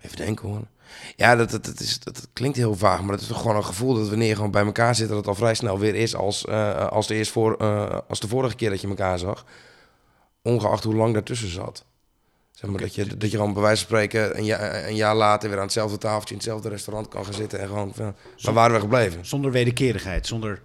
even 0.00 0.16
denken 0.16 0.48
hoor. 0.48 0.66
Ja, 1.16 1.36
dat, 1.36 1.50
dat, 1.50 1.64
dat, 1.64 1.80
is, 1.80 2.00
dat, 2.00 2.14
dat 2.14 2.28
klinkt 2.32 2.56
heel 2.56 2.74
vaag, 2.74 3.02
maar 3.02 3.12
het 3.12 3.20
is 3.20 3.26
toch 3.26 3.40
gewoon 3.40 3.56
een 3.56 3.64
gevoel 3.64 3.94
dat 3.94 4.08
wanneer 4.08 4.28
je 4.28 4.34
gewoon 4.34 4.50
bij 4.50 4.64
elkaar 4.64 4.94
zit, 4.94 5.08
dat 5.08 5.16
het 5.16 5.26
al 5.26 5.34
vrij 5.34 5.54
snel 5.54 5.78
weer 5.78 5.94
is 5.94 6.14
als, 6.14 6.44
eh, 6.44 6.86
als, 6.86 7.06
de, 7.06 7.14
eerst 7.14 7.32
voor, 7.32 7.56
eh, 7.56 7.98
als 8.08 8.20
de 8.20 8.28
vorige 8.28 8.56
keer 8.56 8.70
dat 8.70 8.80
je 8.80 8.88
elkaar 8.88 9.18
zag. 9.18 9.44
Ongeacht 10.42 10.84
hoe 10.84 10.94
lang 10.94 11.12
daartussen 11.12 11.48
zat. 11.48 11.84
Zeg 12.50 12.70
maar, 12.70 12.80
dat, 12.80 12.94
je, 12.94 13.16
dat 13.16 13.30
je 13.30 13.36
gewoon 13.36 13.52
bij 13.52 13.62
wijze 13.62 13.86
van 13.86 13.86
spreken 13.86 14.38
een, 14.38 14.44
ja, 14.44 14.86
een 14.86 14.96
jaar 14.96 15.16
later 15.16 15.48
weer 15.48 15.58
aan 15.58 15.64
hetzelfde 15.64 15.98
tafeltje 15.98 16.34
in 16.34 16.40
hetzelfde 16.40 16.68
restaurant 16.68 17.08
kan 17.08 17.24
gaan 17.24 17.34
zitten 17.34 17.60
en 17.60 17.66
gewoon, 17.66 17.94
van, 17.94 18.14
waar 18.42 18.54
waren 18.54 18.74
we 18.74 18.80
gebleven? 18.80 19.26
Zonder 19.26 19.50
wederkerigheid, 19.50 20.26
zonder 20.26 20.62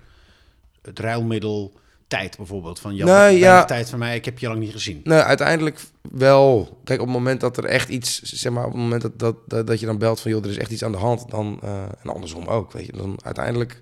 het 0.81 0.99
ruilmiddel 0.99 1.73
tijd 2.17 2.37
bijvoorbeeld. 2.37 2.79
Van 2.79 2.95
Jan, 2.95 3.05
Nee, 3.07 3.15
weinig 3.15 3.41
ja. 3.41 3.65
tijd 3.65 3.89
van 3.89 3.99
mij, 3.99 4.15
ik 4.15 4.25
heb 4.25 4.39
je 4.39 4.47
lang 4.47 4.59
niet 4.59 4.71
gezien. 4.71 5.01
Nee, 5.03 5.19
uiteindelijk 5.19 5.79
wel. 6.01 6.77
Kijk, 6.83 6.99
op 6.99 7.05
het 7.07 7.15
moment 7.15 7.41
dat 7.41 7.57
er 7.57 7.65
echt 7.65 7.89
iets, 7.89 8.21
zeg 8.21 8.51
maar, 8.51 8.65
op 8.65 8.71
het 8.71 8.81
moment 8.81 9.01
dat, 9.01 9.19
dat, 9.19 9.35
dat, 9.47 9.67
dat 9.67 9.79
je 9.79 9.85
dan 9.85 9.97
belt 9.97 10.19
van, 10.19 10.31
joh, 10.31 10.43
er 10.43 10.49
is 10.49 10.57
echt 10.57 10.71
iets 10.71 10.83
aan 10.83 10.91
de 10.91 10.97
hand, 10.97 11.29
dan, 11.29 11.59
eh, 11.63 11.83
en 12.03 12.09
andersom 12.13 12.45
ook, 12.47 12.71
weet 12.71 12.85
je, 12.85 12.91
dan 12.91 13.19
uiteindelijk, 13.23 13.79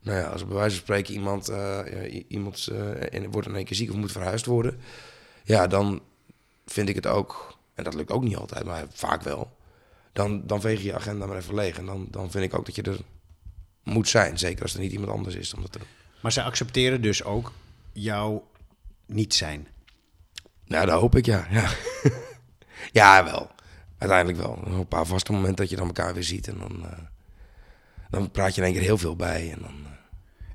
nou 0.00 0.18
ja, 0.18 0.26
als 0.26 0.46
bij 0.46 0.54
wijze 0.56 0.74
van 0.74 0.84
spreken 0.84 1.14
iemand, 1.14 1.50
i- 2.12 2.24
iemand 2.28 2.68
in, 3.10 3.30
wordt 3.30 3.48
in 3.48 3.54
één 3.56 3.64
keer 3.64 3.76
ziek 3.76 3.90
of 3.90 3.96
moet 3.96 4.12
verhuisd 4.12 4.46
worden, 4.46 4.78
ja, 5.44 5.66
dan 5.66 6.00
vind 6.66 6.88
ik 6.88 6.94
het 6.94 7.06
ook, 7.06 7.58
en 7.74 7.84
dat 7.84 7.94
lukt 7.94 8.10
ook 8.10 8.22
niet 8.22 8.36
altijd, 8.36 8.64
maar 8.64 8.84
vaak 8.92 9.22
wel, 9.22 9.50
dan, 10.12 10.42
dan 10.46 10.60
veeg 10.60 10.78
je 10.78 10.84
je 10.86 10.94
agenda 10.94 11.26
maar 11.26 11.36
even 11.36 11.54
leeg 11.54 11.78
en 11.78 11.86
dan, 11.86 12.06
dan 12.10 12.30
vind 12.30 12.44
ik 12.44 12.54
ook 12.58 12.66
dat 12.66 12.74
je 12.74 12.82
er 12.82 12.98
moet 13.82 14.08
zijn, 14.08 14.38
zeker 14.38 14.62
als 14.62 14.74
er 14.74 14.80
niet 14.80 14.92
iemand 14.92 15.10
anders 15.12 15.34
is 15.34 15.54
om 15.54 15.60
dat 15.62 15.72
te 15.72 15.78
doen. 15.78 15.88
Maar 16.20 16.32
zij 16.32 16.42
accepteren 16.44 17.02
dus 17.02 17.24
ook 17.24 17.52
jouw 17.92 18.50
niet 19.06 19.34
zijn. 19.34 19.66
Nou, 20.64 20.86
dat 20.86 21.00
hoop 21.00 21.16
ik, 21.16 21.26
ja. 21.26 21.46
Ja, 21.50 21.70
ja 23.00 23.24
wel. 23.24 23.50
Uiteindelijk 23.98 24.38
wel. 24.42 24.50
Op 24.50 24.66
een 24.66 24.86
paar 24.88 25.06
vaste 25.06 25.32
momenten 25.32 25.56
dat 25.56 25.70
je 25.70 25.76
dan 25.76 25.86
elkaar 25.86 26.14
weer 26.14 26.24
ziet. 26.24 26.48
En 26.48 26.58
dan, 26.58 26.84
eh, 26.84 26.98
dan 28.10 28.30
praat 28.30 28.54
je 28.54 28.60
in 28.60 28.66
één 28.66 28.76
keer 28.76 28.82
heel 28.82 28.98
veel 28.98 29.16
bij. 29.16 29.50
En 29.52 29.58
dan, 29.60 29.74
eh, 29.84 29.90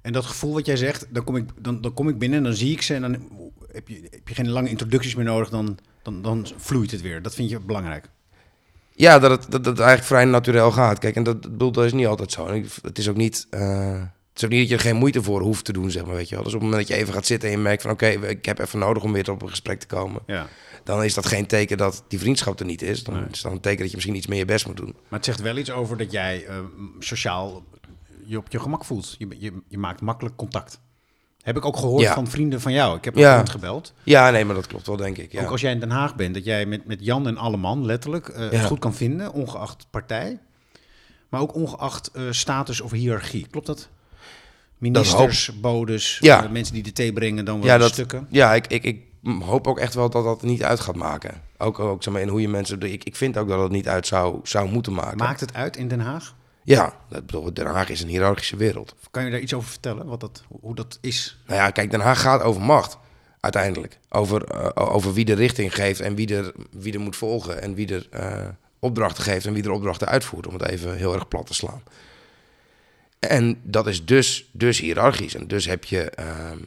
En 0.02 0.14
dat 0.14 0.26
gevoel 0.26 0.54
wat 0.54 0.66
jij 0.66 0.76
zegt, 0.78 1.06
dan 1.10 1.24
kom 1.24 1.36
ik, 1.36 1.50
dan, 1.60 1.82
dan 1.82 1.94
kom 1.94 2.10
ik 2.10 2.18
binnen 2.20 2.38
en 2.38 2.44
dan 2.44 2.54
zie 2.54 2.72
ik 2.72 2.82
ze 2.82 2.94
en 2.94 3.02
dan 3.02 3.30
heb 3.72 3.88
je, 3.88 4.08
heb 4.10 4.28
je 4.28 4.36
geen 4.36 4.50
lange 4.50 4.70
introducties 4.70 5.16
meer 5.16 5.26
nodig, 5.26 5.50
dan, 5.50 5.78
dan, 6.02 6.22
dan 6.22 6.48
vloeit 6.58 6.92
het 6.92 7.02
weer. 7.02 7.22
Dat 7.22 7.36
vind 7.36 7.50
je 7.50 7.60
belangrijk. 7.60 8.10
ja, 8.96 9.20
dat 9.20 9.32
het, 9.32 9.52
dat 9.52 9.66
het 9.66 9.80
eigenlijk 9.80 10.08
vrij 10.08 10.26
natuurlijk 10.26 10.74
gaat. 10.74 11.00
Kijk, 11.00 11.16
en 11.16 11.24
dat, 11.24 11.44
dat, 11.44 11.74
dat 11.74 11.86
is 11.86 11.94
niet 11.94 12.08
altijd 12.08 12.32
zo. 12.32 12.64
Het 12.82 12.98
is 12.98 13.10
ook 13.10 13.16
niet... 13.16 13.48
eh, 13.50 14.02
het 14.38 14.46
is 14.46 14.46
ook 14.46 14.50
niet 14.50 14.60
dat 14.60 14.70
je 14.70 14.76
er 14.86 14.92
geen 14.92 15.00
moeite 15.00 15.24
voor 15.24 15.42
hoeft 15.42 15.66
te 15.66 15.74
doen, 15.74 15.92
zeg 15.92 16.06
maar, 16.06 16.16
weet 16.16 16.30
je 16.30 16.36
wel. 16.36 16.44
Dus 16.44 16.54
op 16.54 16.60
het 16.60 16.70
moment 16.70 16.88
dat 16.88 16.98
je 16.98 17.04
even 17.04 17.14
gaat 17.14 17.26
zitten 17.26 17.50
en 17.50 17.56
je 17.56 17.62
merkt 17.62 17.82
van... 17.82 17.92
oké, 17.92 18.08
ik 18.08 18.46
heb 18.46 18.60
even 18.60 18.80
nodig 18.80 19.04
om 19.04 19.14
weer 19.14 19.32
op 19.32 19.42
een 19.42 19.50
gesprek 19.50 19.80
te 19.80 19.88
komen... 19.88 20.22
Ja. 20.26 20.48
dan 20.84 21.04
is 21.04 21.14
dat 21.14 21.26
geen 21.26 21.46
teken 21.46 21.78
dat 21.78 22.04
die 22.08 22.20
vriendschap 22.20 22.60
er 22.60 22.66
niet 22.66 22.82
is. 22.82 23.04
Dan 23.04 23.14
Nee. 23.14 23.24
is 23.32 23.42
dat 23.42 23.52
een 23.52 23.60
teken 23.60 23.80
dat 23.80 23.88
je 23.90 23.96
misschien 23.96 24.16
iets 24.16 24.28
meer 24.28 24.38
je 24.38 24.46
best 24.46 24.68
moet 24.68 24.78
doen. 24.78 24.94
Maar 24.96 25.20
het 25.20 25.26
zegt 25.26 25.42
wel 25.42 25.58
iets 25.58 25.72
over 25.72 25.98
dat 25.98 26.12
jij 26.12 26.46
eh, 26.46 26.56
sociaal 27.00 27.64
je 28.26 28.38
op 28.38 28.46
je 28.52 28.60
gemak 28.60 28.86
voelt. 28.86 29.16
Je, 29.18 29.28
je, 29.40 29.54
je 29.68 29.78
maakt 29.78 30.02
makkelijk 30.02 30.36
contact. 30.36 30.80
Heb 31.42 31.58
ik 31.58 31.66
ook 31.66 31.78
gehoord 31.78 32.02
Ja. 32.04 32.14
van 32.14 32.28
vrienden 32.28 32.62
van 32.62 32.74
jou. 32.74 32.98
Ik 32.98 33.04
heb 33.06 33.16
Ja. 33.16 33.30
iemand 33.30 33.50
gebeld. 33.50 33.94
Ja, 34.04 34.30
nee, 34.30 34.46
maar 34.46 34.56
dat 34.56 34.68
klopt 34.68 34.88
wel, 34.88 34.96
denk 34.98 35.18
ik. 35.18 35.32
Ja. 35.32 35.44
Ook 35.44 35.52
als 35.52 35.62
jij 35.62 35.72
in 35.72 35.80
Den 35.80 35.90
Haag 35.90 36.16
bent, 36.16 36.34
dat 36.34 36.46
jij 36.46 36.66
met, 36.66 36.86
met 36.86 37.06
Jan 37.06 37.28
en 37.28 37.38
Alleman 37.38 37.86
letterlijk 37.86 38.28
eh, 38.28 38.50
het 38.50 38.66
goed 38.66 38.80
kan 38.80 38.94
vinden, 38.94 39.32
ongeacht 39.34 39.88
partij. 39.90 40.40
Maar 41.30 41.42
ook 41.42 41.56
ongeacht 41.56 42.12
eh, 42.12 42.24
status 42.30 42.82
of 42.82 42.92
hiërarchie. 42.92 43.48
Klopt 43.52 43.66
dat? 43.68 43.90
Ministers, 44.78 45.60
bodes, 45.60 46.18
Ja. 46.22 46.48
mensen 46.52 46.74
die 46.74 46.84
de 46.84 46.92
thee 46.92 47.14
brengen, 47.14 47.46
dan 47.46 47.58
wel 47.58 47.66
Ja, 47.68 47.74
de 47.78 47.84
dat, 47.84 47.92
stukken. 47.92 48.28
ja 48.30 48.54
ik, 48.54 48.68
ik, 48.68 48.84
ik 48.84 49.02
hoop 49.40 49.68
ook 49.68 49.80
echt 49.80 49.94
wel 49.94 50.10
dat 50.10 50.24
dat 50.24 50.42
niet 50.42 50.64
uit 50.64 50.80
gaat 50.80 50.96
maken. 50.96 51.42
Ook, 51.58 51.80
ook 51.80 52.04
zeg 52.04 52.14
maar, 52.14 52.22
in 52.22 52.28
hoe 52.28 52.42
je 52.42 52.50
mensen... 52.50 52.82
Ik, 52.82 53.04
ik 53.04 53.16
vind 53.16 53.38
ook 53.38 53.48
dat 53.48 53.60
het 53.62 53.72
niet 53.72 53.88
uit 53.88 54.08
zou, 54.08 54.40
zou 54.44 54.70
moeten 54.70 54.94
maken. 54.94 55.18
Maakt 55.18 55.40
het 55.40 55.54
uit 55.54 55.78
in 55.78 55.88
Den 55.88 56.00
Haag? 56.00 56.36
Ja, 56.64 56.94
dat 57.10 57.26
bedoel, 57.26 57.54
Den 57.54 57.66
Haag 57.66 57.90
is 57.90 58.02
een 58.02 58.08
hiërarchische 58.08 58.56
wereld. 58.56 58.96
Kan 59.12 59.26
je 59.26 59.32
daar 59.32 59.40
iets 59.40 59.54
over 59.54 59.70
vertellen, 59.70 60.06
wat 60.06 60.20
dat, 60.20 60.44
hoe 60.62 60.76
dat 60.76 60.98
is? 61.02 61.38
Nou 61.48 61.60
ja, 61.60 61.70
kijk, 61.70 61.92
Den 61.92 62.00
Haag 62.00 62.22
gaat 62.22 62.42
over 62.42 62.62
macht. 62.62 62.98
Uiteindelijk. 63.40 64.00
Over, 64.10 64.44
eh, 64.44 64.94
over 64.94 65.14
wie 65.14 65.26
de 65.26 65.34
richting 65.34 65.76
geeft 65.76 66.00
en 66.00 66.16
wie 66.16 66.36
er, 66.36 66.52
wie 66.72 66.94
er 66.94 67.00
moet 67.00 67.16
volgen. 67.16 67.62
En 67.62 67.74
wie 67.74 67.94
er 67.94 68.08
eh, 68.12 68.48
opdrachten 68.80 69.24
geeft 69.24 69.46
en 69.46 69.54
wie 69.54 69.64
er 69.64 69.72
opdrachten 69.72 70.08
uitvoert. 70.08 70.48
Om 70.48 70.54
het 70.54 70.68
even 70.68 70.96
heel 70.96 71.14
erg 71.14 71.28
plat 71.28 71.46
te 71.48 71.54
slaan. 71.54 71.82
En 73.20 73.60
dat 73.64 73.88
is 73.88 74.06
dus, 74.06 74.50
dus 74.52 74.80
hiërarchisch. 74.80 75.36
En 75.36 75.48
dus 75.48 75.66
heb 75.66 75.84
je... 75.84 76.10
ehm, 76.10 76.58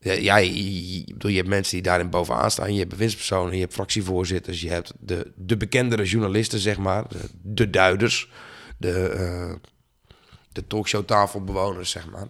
Ja, 0.00 0.36
je, 0.36 0.92
je- 0.92 0.98
ik 1.00 1.12
bedoel, 1.12 1.30
je 1.30 1.36
hebt 1.36 1.48
mensen 1.48 1.72
die 1.74 1.82
daarin 1.82 2.10
bovenaan 2.10 2.50
staan. 2.50 2.72
Je 2.72 2.78
hebt 2.78 2.90
bewindspersonen, 2.90 3.54
je 3.54 3.60
hebt 3.60 3.72
fractievoorzitters. 3.72 4.60
Je 4.60 4.70
hebt 4.70 4.92
de, 4.98 5.32
de 5.36 5.56
bekendere 5.56 6.04
journalisten, 6.04 6.58
zeg 6.58 6.78
maar. 6.78 7.08
De, 7.08 7.18
de 7.42 7.70
duiders. 7.70 8.30
De, 8.78 9.08
eh 9.08 9.54
de 10.52 10.66
talkshowtafelbewoners, 10.66 11.90
zeg 11.90 12.06
maar. 12.10 12.26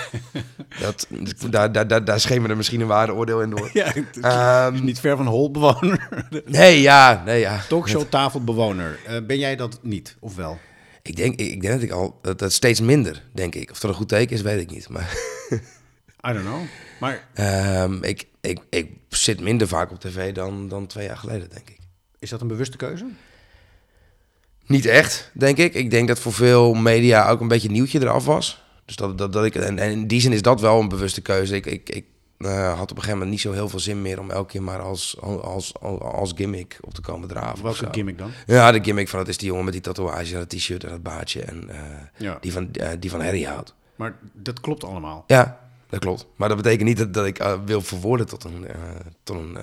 dat, 0.80 1.06
daar, 1.50 1.72
daar, 1.72 1.86
daar, 1.86 2.04
daar 2.04 2.20
schemerde 2.20 2.54
misschien 2.54 2.80
een 2.80 2.86
waardeoordeel 2.86 3.42
in 3.42 3.50
door. 3.50 3.70
Ja, 3.72 3.84
het 3.84 4.16
is 4.16 4.22
Ehm, 4.22 4.84
niet 4.84 5.00
ver 5.00 5.16
van 5.16 5.26
Holbewoner. 5.26 6.08
nee, 6.46 6.80
ja, 6.80 7.22
nee, 7.24 7.40
ja. 7.40 7.60
Talkshow 7.68 8.02
tafelbewoner. 8.08 8.98
Eh, 9.06 9.16
ben 9.26 9.38
jij 9.38 9.56
dat 9.56 9.78
niet, 9.82 10.16
of 10.20 10.36
wel? 10.36 10.58
Ik 11.02 11.16
denk, 11.16 11.40
ik, 11.40 11.60
denk 11.60 11.74
dat 11.74 11.82
ik 11.82 11.90
al 11.90 12.18
dat, 12.22 12.38
dat 12.38 12.52
steeds 12.52 12.80
minder, 12.80 13.22
denk 13.32 13.54
ik. 13.54 13.70
Of 13.70 13.80
dat 13.80 13.90
een 13.90 13.96
goed 13.96 14.08
teken 14.08 14.36
is, 14.36 14.42
weet 14.42 14.60
ik 14.60 14.70
niet. 14.70 14.88
Maar 14.88 15.10
I 16.28 16.32
don't 16.32 16.44
know. 16.44 16.60
Maar 17.00 17.28
ehm, 17.34 18.02
ik, 18.02 18.26
ik, 18.40 18.60
ik 18.70 18.90
zit 19.08 19.40
minder 19.40 19.68
vaak 19.68 19.90
op 19.90 20.00
tv 20.00 20.32
dan, 20.32 20.68
dan 20.68 20.86
twee 20.86 21.06
jaar 21.06 21.16
geleden, 21.16 21.50
denk 21.50 21.70
ik. 21.70 21.78
is 22.18 22.30
dat 22.30 22.40
een 22.40 22.46
bewuste 22.46 22.76
keuze? 22.76 23.06
Niet 24.66 24.86
echt, 24.86 25.30
denk 25.34 25.56
ik. 25.58 25.74
Ik 25.74 25.90
denk 25.90 26.08
dat 26.08 26.18
voor 26.18 26.32
veel 26.32 26.74
media 26.74 27.28
ook 27.28 27.40
een 27.40 27.48
beetje 27.48 27.70
nieuwtje 27.70 28.00
eraf 28.00 28.24
was. 28.24 28.62
Dus 28.84 28.96
dat, 28.96 29.18
dat, 29.18 29.32
dat 29.32 29.44
ik, 29.44 29.54
en, 29.54 29.78
en 29.78 29.90
in 29.90 30.06
die 30.06 30.20
zin 30.20 30.32
is 30.32 30.42
dat 30.42 30.60
wel 30.60 30.80
een 30.80 30.88
bewuste 30.88 31.20
keuze. 31.20 31.54
Ik, 31.54 31.66
ik, 31.66 31.88
ik 31.88 32.04
eh, 32.44 32.72
had 32.78 32.82
op 32.82 32.96
een 32.96 33.02
gegeven 33.02 33.12
moment 33.12 33.30
niet 33.30 33.40
zo 33.40 33.52
heel 33.52 33.68
veel 33.68 33.78
zin 33.80 34.02
meer 34.02 34.20
om 34.20 34.30
elke 34.30 34.50
keer 34.50 34.62
maar 34.62 34.80
als, 34.80 35.16
als, 35.20 35.74
als, 35.80 36.00
als 36.00 36.32
gimmick 36.36 36.78
op 36.80 36.94
te 36.94 37.00
komen 37.00 37.28
draven. 37.28 37.62
Welke 37.64 37.88
gimmick 37.90 38.18
dan? 38.18 38.30
Ja, 38.46 38.72
de 38.72 38.84
gimmick 38.84 39.08
van 39.08 39.18
het 39.18 39.28
is 39.28 39.38
die 39.38 39.48
jongen 39.48 39.64
met 39.64 39.72
die 39.72 39.82
tatoeage 39.82 40.32
en 40.32 40.38
dat 40.38 40.48
t-shirt 40.48 40.84
en 40.84 40.90
dat 40.90 41.02
baardje. 41.02 41.42
En 41.42 41.68
eh, 41.68 41.76
Ja. 42.16 42.38
die, 42.40 42.52
van, 42.52 42.72
eh, 42.72 42.88
die 42.98 43.10
van 43.10 43.20
Harry 43.22 43.42
houdt. 43.44 43.74
Maar 43.96 44.18
dat 44.32 44.60
klopt 44.60 44.84
allemaal. 44.84 45.24
Ja, 45.26 45.60
dat 45.88 46.00
klopt. 46.00 46.26
Maar 46.36 46.48
dat 46.48 46.56
betekent 46.56 46.88
niet 46.88 46.98
dat, 46.98 47.14
dat 47.14 47.26
ik 47.26 47.56
wil 47.64 47.80
verwoorden 47.80 48.26
tot 48.26 48.44
een, 48.44 48.66
tot 49.22 49.36
een, 49.36 49.58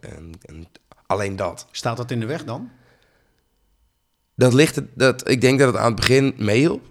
een, 0.00 0.34
een- 0.42 0.66
alleen 1.06 1.36
dat. 1.36 1.66
Staat 1.70 1.96
dat 1.96 2.10
in 2.10 2.20
de 2.20 2.26
weg 2.26 2.44
dan? 2.44 2.70
Dat 4.34 4.52
ligt, 4.52 4.74
het- 4.76 4.88
dat, 4.94 5.28
ik 5.28 5.40
denk 5.40 5.58
dat 5.58 5.68
het 5.68 5.76
aan 5.76 5.86
het 5.86 5.96
begin 5.96 6.34
meehielp. 6.36 6.82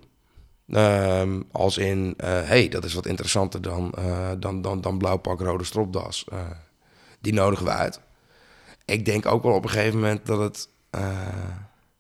Ehm, 0.72 1.42
als 1.52 1.78
in, 1.78 2.14
hé, 2.18 2.28
hey, 2.28 2.70
dat 2.70 2.84
is 2.84 2.94
wat 2.94 3.06
interessanter 3.06 3.62
dan, 3.62 3.92
eh, 3.92 4.30
dan, 4.40 4.62
dan, 4.62 4.82
dan 4.82 4.98
blauw 4.98 5.18
pak, 5.18 5.40
rode 5.42 5.64
stropdas. 5.64 6.26
Eh, 6.32 6.40
die 7.20 7.34
nodigen 7.34 7.66
we 7.66 7.72
uit. 7.72 8.00
Ik 8.86 9.06
denk 9.06 9.26
ook 9.26 9.44
wel 9.44 9.54
op 9.54 9.64
een 9.64 9.70
gegeven 9.70 10.00
moment 10.00 10.26
dat 10.26 10.40
het 10.40 10.70
eh, 10.90 11.02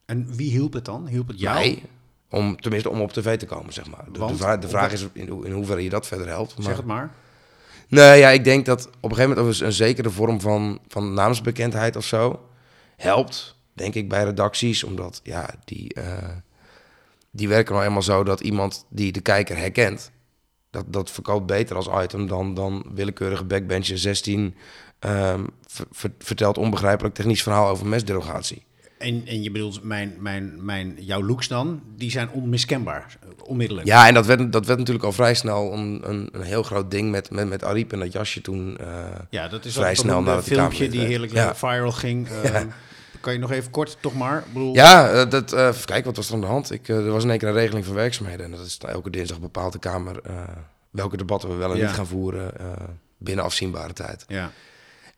En 0.05 0.35
wie 0.35 0.51
hielp 0.51 0.73
het 0.73 0.85
dan? 0.85 1.07
Hielp 1.07 1.27
het 1.27 1.39
jou? 1.39 1.55
mij, 1.55 1.83
om, 2.29 2.61
tenminste 2.61 2.89
om 2.89 3.01
op 3.01 3.11
tv 3.11 3.37
te 3.37 3.45
komen, 3.45 3.73
zeg 3.73 3.89
maar. 3.89 4.05
De, 4.11 4.25
de, 4.25 4.35
vraag, 4.35 4.59
de 4.59 4.69
vraag 4.69 4.91
is 4.91 5.07
in, 5.13 5.45
in 5.45 5.51
hoeverre 5.51 5.83
je 5.83 5.89
dat 5.89 6.07
verder 6.07 6.27
helpt. 6.27 6.55
Zeg 6.59 6.77
het 6.77 6.85
maar. 6.85 7.11
Nee, 7.87 8.19
ja, 8.19 8.29
ik 8.29 8.43
denk 8.43 8.65
dat 8.65 8.87
op 8.99 9.09
een 9.09 9.15
gegeven 9.15 9.37
moment 9.37 9.59
een, 9.59 9.65
een 9.65 9.73
zekere 9.73 10.09
vorm 10.09 10.41
van, 10.41 10.79
van 10.87 11.13
naamsbekendheid 11.13 11.95
of 11.95 12.05
zo 12.05 12.49
helpt, 12.95 13.55
denk 13.73 13.95
ik, 13.95 14.09
bij 14.09 14.23
redacties. 14.23 14.83
Omdat, 14.83 15.19
ja, 15.23 15.49
die, 15.65 15.93
eh, 15.93 16.27
die 17.31 17.47
werken 17.47 17.73
nou 17.73 17.85
eenmaal 17.85 18.01
zo 18.01 18.23
dat 18.23 18.39
iemand 18.39 18.85
die 18.89 19.11
de 19.11 19.21
kijker 19.21 19.57
herkent, 19.57 20.11
dat, 20.69 20.85
dat 20.87 21.11
verkoopt 21.11 21.45
beter 21.45 21.75
als 21.75 21.89
item 22.03 22.27
dan, 22.27 22.53
dan 22.53 22.85
willekeurige 22.93 23.43
backbencher 23.43 23.97
16 23.97 24.55
ehm, 24.99 25.43
ver- 25.67 25.85
ver- 25.91 26.11
vertelt 26.19 26.57
onbegrijpelijk 26.57 27.15
technisch 27.15 27.43
verhaal 27.43 27.67
over 27.69 27.85
mesderogatie. 27.87 28.63
En, 28.97 29.21
en 29.25 29.43
je 29.43 29.51
bedoelt, 29.51 29.83
mijn, 29.83 30.15
mijn, 30.19 30.65
mijn, 30.65 30.95
jouw 30.99 31.23
looks 31.23 31.47
dan, 31.47 31.81
die 31.95 32.11
zijn 32.11 32.29
onmiskenbaar. 32.29 33.17
Onmiddellijk. 33.43 33.87
Ja, 33.87 34.07
en 34.07 34.13
dat 34.13 34.25
werd, 34.25 34.51
dat 34.51 34.65
werd 34.65 34.79
natuurlijk 34.79 35.05
al 35.05 35.11
vrij 35.11 35.33
snel 35.33 35.73
een, 35.73 36.01
een, 36.09 36.29
een 36.31 36.41
heel 36.41 36.63
groot 36.63 36.91
ding 36.91 37.11
met, 37.11 37.31
met, 37.31 37.47
met 37.49 37.63
Ariep 37.63 37.93
en 37.93 37.99
dat 37.99 38.11
jasje 38.11 38.41
toen. 38.41 38.77
eh, 38.77 38.87
Ja, 39.29 39.47
dat 39.47 39.65
is 39.65 39.73
Vrij 39.73 39.95
snel 39.95 40.27
een 40.27 40.43
filmpje 40.43 40.89
die 40.89 41.01
heerlijk 41.01 41.31
Ja. 41.31 41.55
viral 41.55 41.91
ging. 41.91 42.27
Eh, 42.43 42.61
Kan 43.19 43.33
je 43.33 43.39
nog 43.39 43.51
even 43.51 43.71
kort, 43.71 43.97
toch 43.99 44.13
maar? 44.15 44.43
Bedoel, 44.53 44.73
Ja, 44.73 45.09
eh, 45.11 45.29
dat, 45.29 45.53
eh, 45.53 45.73
kijken, 45.85 46.03
wat 46.05 46.15
was 46.15 46.27
er 46.27 46.33
aan 46.33 46.41
de 46.41 46.47
hand? 46.47 46.71
Ik, 46.71 46.87
eh, 46.89 46.95
er 47.05 47.11
was 47.11 47.23
in 47.23 47.29
één 47.29 47.39
keer 47.39 47.47
een 47.47 47.53
regeling 47.53 47.85
voor 47.85 47.95
werkzaamheden. 47.95 48.45
En 48.45 48.51
dat 48.51 48.65
is 48.65 48.77
elke 48.77 49.09
dinsdag 49.09 49.39
bepaalt 49.39 49.73
de 49.73 49.79
Kamer 49.79 50.21
welke 50.89 51.17
debatten 51.17 51.49
we 51.49 51.55
wel 51.55 51.71
en 51.71 51.77
Ja. 51.77 51.85
niet 51.85 51.95
gaan 51.95 52.07
voeren 52.07 52.53
binnen 53.17 53.45
afzienbare 53.45 53.93
tijd. 53.93 54.25
Ja. 54.27 54.51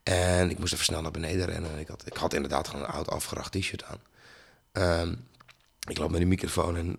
En 0.03 0.49
ik 0.49 0.59
moest 0.59 0.73
even 0.73 0.85
snel 0.85 1.01
naar 1.01 1.11
beneden 1.11 1.45
rennen. 1.45 1.71
En 1.71 1.79
ik 1.79 1.87
had, 1.87 2.03
ik 2.05 2.17
had 2.17 2.33
inderdaad 2.33 2.67
gewoon 2.67 2.83
een 2.85 2.91
oud 2.91 3.09
afgeracht 3.09 3.51
t-shirt 3.51 3.83
aan. 3.83 3.99
Ehm, 4.71 5.13
ik 5.89 5.97
loop 5.97 6.11
met 6.11 6.19
de 6.19 6.25
microfoon 6.25 6.77
en 6.77 6.95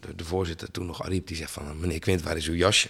de, 0.00 0.14
de 0.14 0.24
voorzitter, 0.24 0.70
toen 0.70 0.86
nog 0.86 1.02
Ariep, 1.04 1.26
die 1.26 1.36
zegt 1.36 1.50
van... 1.50 1.80
Meneer 1.80 1.98
Quint, 1.98 2.22
waar 2.22 2.36
is 2.36 2.46
uw 2.48 2.54
jasje? 2.54 2.88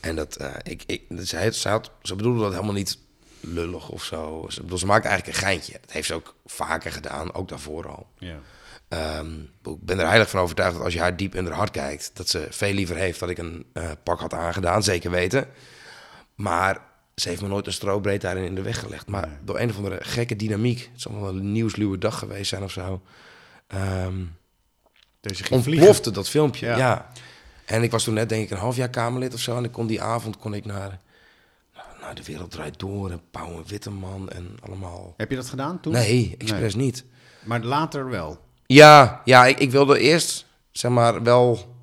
En 0.00 0.16
dat, 0.16 0.38
ik, 0.62 0.82
ik, 0.86 1.02
zij, 1.16 1.52
zij 1.52 1.70
had, 1.70 1.90
ze 2.02 2.16
bedoelde 2.16 2.40
dat 2.40 2.52
helemaal 2.52 2.72
niet 2.74 2.98
lullig 3.40 3.88
of 3.88 4.04
zo. 4.04 4.46
Ze, 4.48 4.62
bedoel, 4.62 4.78
ze 4.78 4.86
maakte 4.86 5.08
eigenlijk 5.08 5.38
een 5.38 5.44
geintje. 5.44 5.72
Dat 5.80 5.92
heeft 5.92 6.06
ze 6.06 6.14
ook 6.14 6.34
vaker 6.46 6.92
gedaan, 6.92 7.34
ook 7.34 7.48
daarvoor 7.48 7.88
al. 7.88 8.06
ja. 8.18 8.36
Ehm, 8.88 9.40
ik 9.62 9.80
ben 9.80 9.98
er 9.98 10.06
heilig 10.06 10.30
van 10.30 10.40
overtuigd 10.40 10.74
dat 10.74 10.84
als 10.84 10.92
je 10.92 11.00
haar 11.00 11.16
diep 11.16 11.34
in 11.34 11.44
haar 11.46 11.54
hart 11.54 11.70
kijkt, 11.70 12.10
dat 12.14 12.28
ze 12.28 12.46
veel 12.50 12.72
liever 12.72 12.96
heeft 12.96 13.20
dat 13.20 13.28
ik 13.30 13.38
een 13.38 13.66
eh, 13.72 13.90
pak 14.02 14.20
had 14.20 14.34
aangedaan, 14.34 14.82
zeker 14.82 15.10
weten. 15.10 15.48
Maar 16.34 16.80
ze 17.14 17.28
heeft 17.28 17.42
me 17.42 17.48
nooit 17.48 17.66
een 17.66 17.72
strobreed 17.72 18.20
daarin 18.20 18.44
in 18.44 18.54
de 18.54 18.62
weg 18.62 18.78
gelegd. 18.78 19.06
Maar 19.06 19.28
door 19.44 19.58
een 19.58 19.70
of 19.70 19.76
andere 19.76 19.98
gekke 20.00 20.36
dynamiek, 20.36 20.88
het 20.92 21.00
zal 21.00 21.20
wel 21.20 21.28
een 21.28 21.52
nieuwsluwe 21.52 21.98
dag 21.98 22.18
geweest 22.18 22.48
zijn 22.48 22.62
of 22.62 22.70
zo, 22.72 23.02
Dus 25.20 25.38
vliegen. 25.38 25.56
ontplofte 25.56 26.10
dat 26.10 26.28
filmpje. 26.28 26.66
Ja. 26.66 26.76
Ja. 26.76 27.12
En 27.64 27.82
ik 27.82 27.90
was 27.90 28.04
toen 28.04 28.14
net 28.14 28.28
denk 28.28 28.42
ik 28.44 28.50
een 28.50 28.56
half 28.56 28.76
jaar 28.76 28.88
Kamerlid 28.90 29.34
of 29.34 29.40
zo. 29.40 29.56
En 29.56 29.64
ik 29.64 29.72
kon 29.72 29.86
die 29.86 30.02
avond 30.02 30.36
kon 30.38 30.54
ik 30.54 30.64
naar, 30.64 30.98
De 32.14 32.24
Wereld 32.24 32.50
Draait 32.50 32.78
Door 32.78 33.10
en 33.10 33.20
Pauw 33.30 33.56
en 33.56 33.66
Witteman 33.66 34.28
en 34.28 34.56
allemaal... 34.60 35.14
Heb 35.16 35.30
je 35.30 35.36
dat 35.36 35.48
gedaan 35.48 35.80
toen? 35.80 35.92
Nee, 35.92 36.34
expres 36.38 36.74
niet. 36.74 37.04
Maar 37.44 37.60
later 37.60 38.08
wel. 38.08 38.38
Ja, 38.66 39.20
ja 39.24 39.46
ik, 39.46 39.58
ik 39.58 39.70
wilde 39.70 39.98
eerst 39.98 40.46
zeg 40.70 40.90
maar 40.90 41.22
wel 41.22 41.76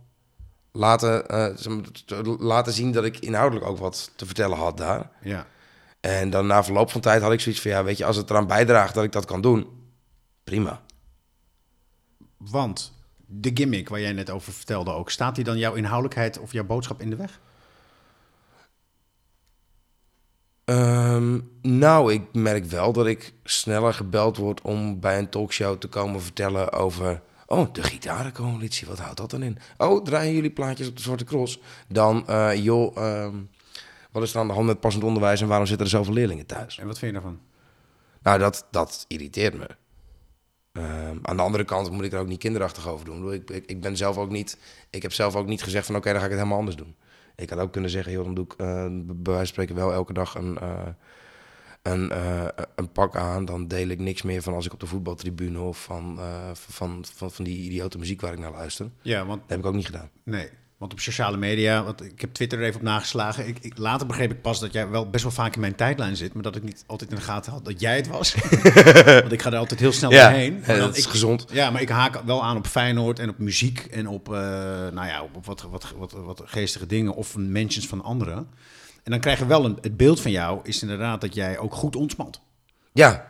laten, 0.72 1.28
eh, 1.28 2.38
laten 2.40 2.74
zien 2.74 2.92
dat 2.92 3.04
ik 3.04 3.20
inhoudelijk 3.20 3.68
ook 3.68 3.78
wat 3.78 4.12
te 4.16 4.26
vertellen 4.26 4.58
had 4.58 4.78
daar. 4.78 5.10
Ja. 5.22 5.48
En 6.00 6.30
dan 6.30 6.48
na 6.48 6.64
verloop 6.64 6.92
van 6.92 7.02
tijd 7.02 7.22
had 7.22 7.32
ik 7.32 7.40
zoiets 7.40 7.62
van 7.62 7.72
ja, 7.72 7.84
weet 7.84 7.98
je, 7.98 8.06
als 8.06 8.16
het 8.16 8.30
eraan 8.30 8.48
bijdraagt 8.48 8.94
dat 8.94 9.04
ik 9.04 9.12
dat 9.12 9.26
kan 9.26 9.42
doen, 9.42 9.68
prima. 10.44 10.82
Want 12.38 12.94
de 13.26 13.52
gimmick 13.54 13.90
waar 13.90 14.02
jij 14.02 14.14
net 14.14 14.30
over 14.30 14.54
vertelde 14.54 14.92
ook, 14.92 15.10
staat 15.10 15.36
die 15.36 15.44
dan 15.44 15.58
jouw 15.58 15.74
inhoudelijkheid 15.74 16.40
of 16.40 16.52
jouw 16.52 16.66
boodschap 16.66 17.02
in 17.02 17.10
de 17.10 17.16
weg? 17.16 17.40
Ehm, 20.68 21.40
nou, 21.62 22.14
ik 22.14 22.22
merk 22.34 22.66
wel 22.66 22.94
dat 22.94 23.06
ik 23.06 23.34
sneller 23.44 23.94
gebeld 23.94 24.38
word 24.38 24.62
om 24.62 25.00
bij 25.00 25.18
een 25.18 25.30
talkshow 25.30 25.78
te 25.78 25.88
komen 25.88 26.22
vertellen 26.22 26.72
over. 26.72 27.22
Oh, 27.46 27.74
de 27.74 27.84
gitarencoalitie, 27.84 28.88
wat 28.88 29.00
houdt 29.00 29.18
dat 29.18 29.30
dan 29.30 29.44
in? 29.44 29.58
Oh, 29.78 30.04
draaien 30.04 30.34
jullie 30.34 30.52
plaatjes 30.52 30.88
op 30.88 30.96
de 30.96 31.02
Zwarte 31.02 31.24
Cross? 31.24 31.60
Dan, 31.88 32.28
eh, 32.28 32.64
joh, 32.64 32.98
ehm, 32.98 33.36
wat 34.12 34.24
is 34.24 34.34
er 34.34 34.40
aan 34.40 34.48
de 34.48 34.54
hand 34.54 34.66
met 34.66 34.80
passend 34.80 35.04
onderwijs 35.04 35.42
en 35.42 35.48
waarom 35.48 35.68
zitten 35.68 35.86
er 35.86 35.92
zoveel 35.92 36.14
leerlingen 36.14 36.46
thuis? 36.46 36.78
En 36.78 36.88
wat 36.88 37.00
vind 37.00 37.14
je 37.14 37.20
daarvan? 37.22 37.40
Nou, 38.22 38.40
dat, 38.40 38.68
dat 38.72 39.06
irriteert 39.08 39.58
me. 39.58 39.68
Ehm, 40.72 41.18
aan 41.22 41.38
de 41.38 41.44
andere 41.44 41.64
kant 41.66 41.92
moet 41.92 42.04
ik 42.04 42.14
er 42.14 42.20
ook 42.20 42.28
niet 42.28 42.40
kinderachtig 42.40 42.88
over 42.88 43.06
doen. 43.06 43.16
Ik, 43.16 43.22
bedoel, 43.22 43.34
ik, 43.34 43.50
ik, 43.50 43.70
ik 43.70 43.82
ben 43.82 43.98
zelf 43.98 44.18
ook 44.18 44.32
niet. 44.32 44.58
Ik 44.90 45.02
heb 45.02 45.14
zelf 45.14 45.36
ook 45.36 45.48
niet 45.48 45.64
gezegd 45.64 45.86
van 45.86 45.96
oké, 45.96 46.12
dan 46.12 46.20
ga 46.20 46.26
ik 46.26 46.30
het 46.30 46.40
helemaal 46.40 46.60
anders 46.60 46.78
doen. 46.78 46.96
Ik 47.38 47.50
had 47.50 47.60
ook 47.60 47.72
kunnen 47.72 47.90
zeggen, 47.90 48.12
joh, 48.12 48.24
dan 48.24 48.34
doe 48.34 48.46
ik 48.46 48.54
eh, 48.54 48.86
bij 49.04 49.16
wijze 49.24 49.38
van 49.38 49.46
spreken 49.46 49.76
wel 49.76 49.94
elke 49.94 50.14
dag 50.14 50.36
een, 50.36 50.58
eh, 50.58 50.88
een, 51.82 52.12
eh, 52.12 52.48
een 52.76 52.92
pak 52.92 53.16
aan. 53.16 53.46
Dan 53.46 53.68
deel 53.68 53.88
ik 53.88 54.00
niks 54.00 54.22
meer 54.22 54.42
van 54.42 54.54
als 54.54 54.66
ik 54.66 54.74
op 54.74 54.80
de 54.80 54.86
voetbaltribune 54.86 55.60
of 55.60 55.84
van, 55.84 56.20
van, 56.54 57.06
van, 57.16 57.32
van 57.32 57.46
die 57.46 57.58
idiote 57.58 57.98
muziek 57.98 58.22
waar 58.22 58.34
ik 58.34 58.40
naar 58.40 58.52
luister. 58.52 58.90
Ja, 59.02 59.26
want 59.26 59.42
Dat 59.42 59.50
heb 59.50 59.60
ik 59.60 59.66
ook 59.66 59.74
niet 59.74 59.86
gedaan. 59.86 60.10
nee. 60.24 60.50
Want 60.78 60.94
op 60.94 61.00
sociale 61.00 61.38
media, 61.38 61.84
want 61.84 62.04
ik 62.04 62.22
heb 62.22 62.34
Twitter 62.34 62.60
er 62.60 62.66
even 62.66 62.80
op 62.80 62.86
nageslagen. 62.86 63.48
Ik, 63.48 63.58
ik, 63.62 63.78
later 63.78 64.08
begreep 64.08 64.32
ik 64.32 64.42
pas 64.42 64.60
dat 64.60 64.74
jij 64.74 64.90
wel 64.90 65.10
best 65.10 65.24
wel 65.24 65.32
vaak 65.32 65.54
in 65.54 65.60
mijn 65.60 65.76
tijdlijn 65.76 66.16
zit, 66.16 66.34
maar 66.34 66.44
dat 66.44 66.56
ik 66.56 66.64
niet 66.64 66.84
altijd 66.88 67.10
in 67.10 67.16
de 67.16 67.22
gaten 67.22 67.52
had 67.52 67.66
dat 67.66 67.80
jij 67.80 67.96
het 67.96 68.08
was. 68.08 68.36
want 69.24 69.32
ik 69.32 69.42
ga 69.42 69.52
er 69.52 69.58
altijd 69.58 69.80
heel 69.80 69.92
snel 69.92 70.12
Ja, 70.12 70.30
doorheen. 70.30 70.64
Ja, 70.68 70.78
dat 70.78 70.98
is 70.98 71.06
ik, 71.06 71.10
gezond. 71.10 71.46
Ja, 71.52 71.70
maar 71.70 71.82
ik 71.82 71.90
haak 71.90 72.22
wel 72.26 72.44
aan 72.44 72.58
op 72.58 72.68
Feyenoord 72.68 73.20
en 73.20 73.30
op 73.30 73.38
muziek 73.38 73.80
en 73.80 74.08
op, 74.08 74.34
eh, 74.34 74.40
nou 74.92 75.08
ja, 75.08 75.22
op 75.34 75.46
wat, 75.46 75.62
wat, 75.62 75.94
wat, 75.98 76.12
wat 76.12 76.42
geestige 76.46 76.86
dingen 76.86 77.14
of 77.14 77.36
mentions 77.36 77.88
van 77.88 78.04
anderen. 78.04 78.38
En 79.04 79.12
dan 79.12 79.20
krijg 79.20 79.40
je 79.40 79.46
wel 79.46 79.66
een, 79.66 79.78
het 79.82 79.98
beeld 79.98 80.22
van 80.22 80.32
jou 80.32 80.60
is 80.64 80.82
inderdaad 80.82 81.22
dat 81.22 81.34
jij 81.36 81.58
ook 81.58 81.74
goed 81.74 81.96
ontspant. 81.96 82.42
Ja, 82.94 83.28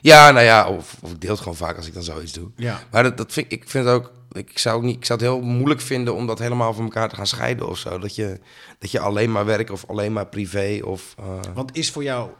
ja 0.00 0.30
nou 0.30 0.44
ja, 0.44 0.68
of, 0.68 0.96
of 1.00 1.10
ik 1.10 1.20
deel 1.20 1.30
het 1.30 1.40
gewoon 1.40 1.56
vaak 1.56 1.76
als 1.76 1.86
ik 1.86 1.94
dan 1.94 2.02
zoiets 2.02 2.32
doe. 2.32 2.50
Ja. 2.56 2.80
Maar 2.90 3.02
dat, 3.02 3.16
dat 3.16 3.32
vind, 3.32 3.52
ik 3.52 3.68
vind 3.68 3.84
het 3.84 3.94
ook. 3.94 4.12
Ik 4.32 4.58
zou, 4.58 4.76
ook 4.76 4.82
niet, 4.82 4.96
ik 4.96 5.04
zou 5.04 5.18
het 5.18 5.28
heel 5.28 5.40
moeilijk 5.40 5.80
vinden 5.80 6.14
om 6.14 6.26
dat 6.26 6.38
helemaal 6.38 6.72
van 6.74 6.84
elkaar 6.84 7.08
te 7.08 7.14
gaan 7.16 7.26
scheiden 7.26 7.68
of 7.68 7.78
zo. 7.78 7.98
Dat 7.98 8.14
je, 8.14 8.40
dat 8.78 8.90
je 8.90 9.00
alleen 9.00 9.32
maar 9.32 9.44
werk 9.44 9.70
of 9.70 9.86
alleen 9.86 10.12
maar 10.12 10.26
privé 10.26 10.80
of. 10.84 11.14
eh, 11.18 11.40
Want 11.54 11.76
is 11.76 11.90
voor 11.90 12.02
jou 12.02 12.30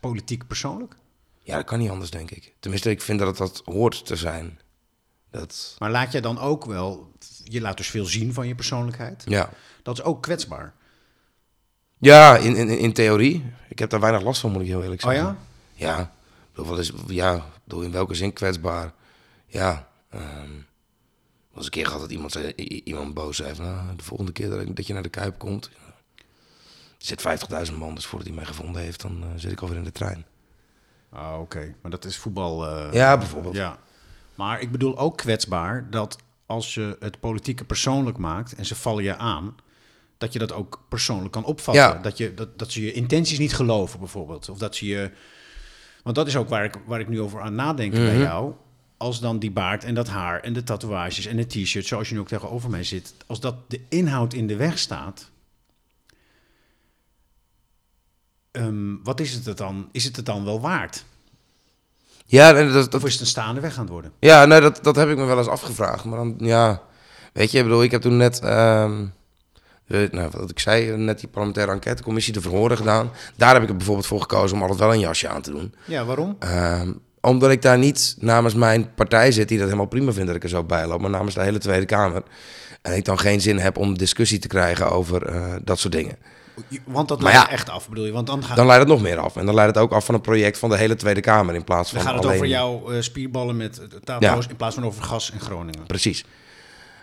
politiek 0.00 0.46
persoonlijk? 0.46 0.94
ja, 1.42 1.56
dat 1.56 1.64
kan 1.64 1.78
niet 1.78 1.90
anders, 1.90 2.10
denk 2.10 2.30
ik. 2.30 2.54
Tenminste, 2.60 2.90
ik 2.90 3.02
vind 3.02 3.18
dat 3.18 3.28
het 3.28 3.36
dat 3.38 3.62
hoort 3.64 4.06
te 4.06 4.16
zijn. 4.16 4.58
Dat, 5.30 5.76
Maar 5.78 5.90
laat 5.90 6.12
jij 6.12 6.20
dan 6.20 6.38
ook 6.38 6.64
wel, 6.64 7.12
je 7.44 7.60
laat 7.60 7.76
dus 7.76 7.88
veel 7.90 8.04
zien 8.04 8.32
van 8.34 8.46
je 8.48 8.54
persoonlijkheid. 8.54 9.22
ja. 9.26 9.50
Dat 9.82 9.98
is 9.98 10.04
ook 10.04 10.22
kwetsbaar. 10.22 10.74
Ja, 11.98 12.36
in, 12.36 12.56
in, 12.56 12.68
in 12.68 12.92
theorie. 12.92 13.44
Ik 13.68 13.78
heb 13.78 13.90
daar 13.90 14.00
weinig 14.00 14.22
last 14.22 14.40
van, 14.40 14.50
moet 14.52 14.60
ik 14.62 14.66
heel 14.66 14.82
eerlijk 14.82 15.04
Oh 15.04 15.10
zeggen. 15.10 15.36
ja? 15.74 15.86
Ja. 15.96 16.12
Bedoel, 16.52 16.70
wat 16.70 16.78
is, 16.78 16.92
ja, 17.06 17.44
in 17.68 17.92
welke 17.92 18.14
zin 18.14 18.32
kwetsbaar? 18.32 18.92
Ja. 19.46 19.88
ehm 20.10 20.50
was 21.60 21.64
een 21.68 21.82
keer 21.82 21.86
gehad 21.86 22.00
dat 22.00 22.10
iemand, 22.10 22.32
zei, 22.32 22.52
iemand 22.84 23.14
boos 23.14 23.36
zei 23.36 23.54
van... 23.54 23.64
"Nou, 23.64 23.96
de 23.96 24.04
volgende 24.04 24.32
keer 24.32 24.64
dat, 24.74 24.86
je 24.86 24.92
naar 24.92 25.02
de 25.02 25.08
Kuip 25.08 25.38
komt... 25.38 25.70
Zit 26.98 27.22
50.000 27.70 27.76
man, 27.78 27.94
dus 27.94 28.06
voordat 28.06 28.28
hij 28.28 28.36
mij 28.36 28.46
gevonden 28.46 28.82
heeft... 28.82 29.00
dan 29.02 29.22
eh, 29.22 29.28
zit 29.36 29.52
ik 29.52 29.60
alweer 29.60 29.76
in 29.76 29.84
de 29.84 29.92
trein. 29.92 30.24
Ah, 31.10 31.40
oké. 31.40 31.74
Maar 31.82 31.90
dat 31.90 32.04
is 32.04 32.16
voetbal. 32.16 32.66
eh, 32.66 32.92
Ja, 32.92 33.16
bijvoorbeeld. 33.18 33.54
Ja. 33.54 33.78
Maar 34.34 34.60
ik 34.60 34.70
bedoel 34.70 34.98
ook 34.98 35.16
kwetsbaar 35.16 35.86
dat 35.90 36.16
als 36.46 36.74
je 36.74 36.96
het 37.00 37.20
politieke 37.20 37.64
persoonlijk 37.64 38.18
maakt 38.18 38.54
en 38.54 38.66
ze 38.66 38.74
vallen 38.74 39.04
je 39.04 39.16
aan, 39.16 39.54
dat 40.18 40.32
je 40.32 40.38
dat 40.38 40.52
ook 40.52 40.84
persoonlijk 40.88 41.32
kan 41.32 41.44
opvatten. 41.44 41.82
Ja. 41.84 41.94
Dat, 41.94 42.16
je, 42.18 42.34
dat, 42.34 42.58
dat 42.58 42.72
ze 42.72 42.82
je 42.84 42.92
intenties 42.92 43.38
niet 43.38 43.54
geloven, 43.54 43.98
bijvoorbeeld. 43.98 44.48
Of 44.48 44.58
dat 44.58 44.76
ze 44.76 44.86
je. 44.86 45.10
Want 46.02 46.16
dat 46.16 46.26
is 46.26 46.36
ook 46.36 46.48
waar 46.48 46.64
ik, 46.64 46.74
waar 46.86 47.00
ik 47.00 47.08
nu 47.08 47.20
over 47.20 47.40
aan 47.40 47.54
nadenk 47.54 47.92
bij 47.92 48.00
Mhm. 48.14 48.20
jou. 48.22 48.52
Als 49.00 49.20
dan 49.20 49.38
die 49.38 49.50
baard 49.50 49.84
en 49.84 49.94
dat 49.94 50.08
haar 50.08 50.40
en 50.40 50.52
de 50.52 50.62
tatoeages 50.62 51.26
en 51.26 51.36
de 51.36 51.46
t-shirt, 51.46 51.86
zoals 51.86 52.08
je 52.08 52.14
nu 52.14 52.20
ook 52.20 52.28
tegenover 52.28 52.70
mij 52.70 52.84
zit, 52.84 53.14
als 53.26 53.40
dat 53.40 53.54
de 53.66 53.80
inhoud 53.88 54.34
in 54.34 54.46
de 54.46 54.56
weg 54.56 54.78
staat. 54.78 55.30
ehm, 58.50 58.96
wat 59.02 59.20
is 59.20 59.32
het 59.32 59.44
het 59.44 59.56
dan? 59.56 59.88
Is 59.92 60.04
het 60.04 60.16
het 60.16 60.26
dan 60.26 60.44
wel 60.44 60.60
waard? 60.60 61.04
Ja, 62.26 62.52
dat, 62.52 62.72
dat, 62.72 62.94
Of 62.94 63.04
is 63.04 63.12
het 63.12 63.20
een 63.20 63.26
staande 63.26 63.60
weg 63.60 63.74
aan 63.74 63.80
het 63.80 63.90
worden? 63.90 64.12
Ja, 64.18 64.44
nee, 64.44 64.60
dat, 64.60 64.78
dat 64.82 64.96
heb 64.96 65.08
ik 65.08 65.16
me 65.16 65.24
wel 65.24 65.38
eens 65.38 65.46
afgevraagd. 65.46 66.04
Maar 66.04 66.18
dan, 66.18 66.34
ja, 66.38 66.82
weet 67.32 67.50
je, 67.50 67.58
ik 67.58 67.64
bedoel, 67.64 67.82
ik 67.82 67.90
heb 67.90 68.00
toen 68.02 68.16
net, 68.16 68.40
ehm, 68.40 69.06
eh, 69.86 70.10
nou, 70.10 70.30
wat 70.32 70.50
ik 70.50 70.58
zei, 70.58 70.96
net 70.96 71.20
die 71.20 71.28
parlementaire 71.28 71.72
enquêtecommissie, 71.72 72.32
de 72.32 72.40
verhoren 72.40 72.76
gedaan. 72.76 73.10
Daar 73.36 73.52
heb 73.54 73.62
ik 73.62 73.68
er 73.68 73.76
bijvoorbeeld 73.76 74.06
voor 74.06 74.20
gekozen 74.20 74.56
om 74.56 74.62
altijd 74.62 74.80
wel 74.80 74.92
een 74.92 75.00
jasje 75.00 75.28
aan 75.28 75.42
te 75.42 75.50
doen. 75.50 75.74
Ja, 75.84 76.04
waarom? 76.04 76.36
Ehm, 76.38 76.92
omdat 77.20 77.50
ik 77.50 77.62
daar 77.62 77.78
niet 77.78 78.16
namens 78.18 78.54
mijn 78.54 78.94
partij 78.94 79.32
zit, 79.32 79.48
die 79.48 79.56
dat 79.58 79.66
helemaal 79.66 79.88
prima 79.88 80.12
vindt 80.12 80.26
dat 80.26 80.36
ik 80.36 80.42
er 80.42 80.48
zo 80.48 80.64
bij 80.64 80.86
loop, 80.86 81.00
maar 81.00 81.10
namens 81.10 81.34
de 81.34 81.42
hele 81.42 81.58
Tweede 81.58 81.86
Kamer. 81.86 82.22
En 82.82 82.96
ik 82.96 83.04
dan 83.04 83.18
geen 83.18 83.40
zin 83.40 83.58
heb 83.58 83.76
om 83.78 83.98
discussie 83.98 84.38
te 84.38 84.48
krijgen 84.48 84.90
over 84.90 85.26
eh, 85.26 85.52
dat 85.64 85.78
soort 85.78 85.92
dingen. 85.92 86.16
Want 86.84 87.08
dat 87.08 87.22
leidt 87.22 87.38
ja, 87.38 87.50
echt 87.50 87.70
af, 87.70 87.88
bedoel 87.88 88.04
je? 88.04 88.12
Want 88.12 88.26
dan, 88.26 88.44
gaat 88.44 88.56
Dan 88.56 88.66
leidt 88.66 88.82
het 88.82 88.92
nog 88.92 89.02
meer 89.02 89.18
af. 89.18 89.36
En 89.36 89.46
dan 89.46 89.54
leidt 89.54 89.74
het 89.74 89.84
ook 89.84 89.92
af 89.92 90.04
van 90.04 90.14
een 90.14 90.20
project 90.20 90.58
van 90.58 90.68
de 90.70 90.76
hele 90.76 90.96
Tweede 90.96 91.20
Kamer 91.20 91.54
in 91.54 91.64
plaats 91.64 91.90
van 91.90 91.98
dan 91.98 92.06
gaat 92.06 92.16
het 92.16 92.24
alleen... 92.24 92.36
over 92.36 92.48
jouw 92.50 92.90
eh, 92.90 93.00
spierballen 93.00 93.56
met 93.56 93.80
eh, 94.04 94.14
Ja. 94.18 94.34
in 94.48 94.56
plaats 94.56 94.74
van 94.74 94.84
over 94.84 95.02
gas 95.02 95.30
in 95.30 95.40
Groningen. 95.40 95.86
Precies. 95.86 96.24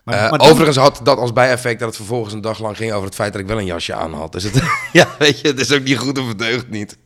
Maar, 0.04 0.30
maar 0.30 0.40
dan- 0.40 0.50
overigens 0.50 0.78
had 0.78 1.00
dat 1.04 1.18
als 1.18 1.34
bijeffect 1.34 1.80
dat 1.80 1.88
het 1.88 1.98
vervolgens 1.98 2.34
een 2.34 2.42
dag 2.42 2.60
lang 2.60 2.78
ging 2.78 2.92
over 2.92 3.06
het 3.06 3.16
feit 3.16 3.32
dat 3.34 3.42
ik 3.42 3.48
wel 3.48 3.58
een 3.58 3.66
jasje 3.66 3.94
aan 3.94 4.14
had. 4.14 4.32
Dus 4.32 4.44
het, 4.44 4.62
ja, 4.94 5.08
weet 5.20 5.40
je, 5.40 5.48
het 5.48 5.60
is 5.60 5.72
ook 5.72 5.84
niet 5.84 5.98
goed 5.98 6.20
of 6.20 6.28
het 6.28 6.40
deugt 6.40 6.70
niet. 6.70 6.98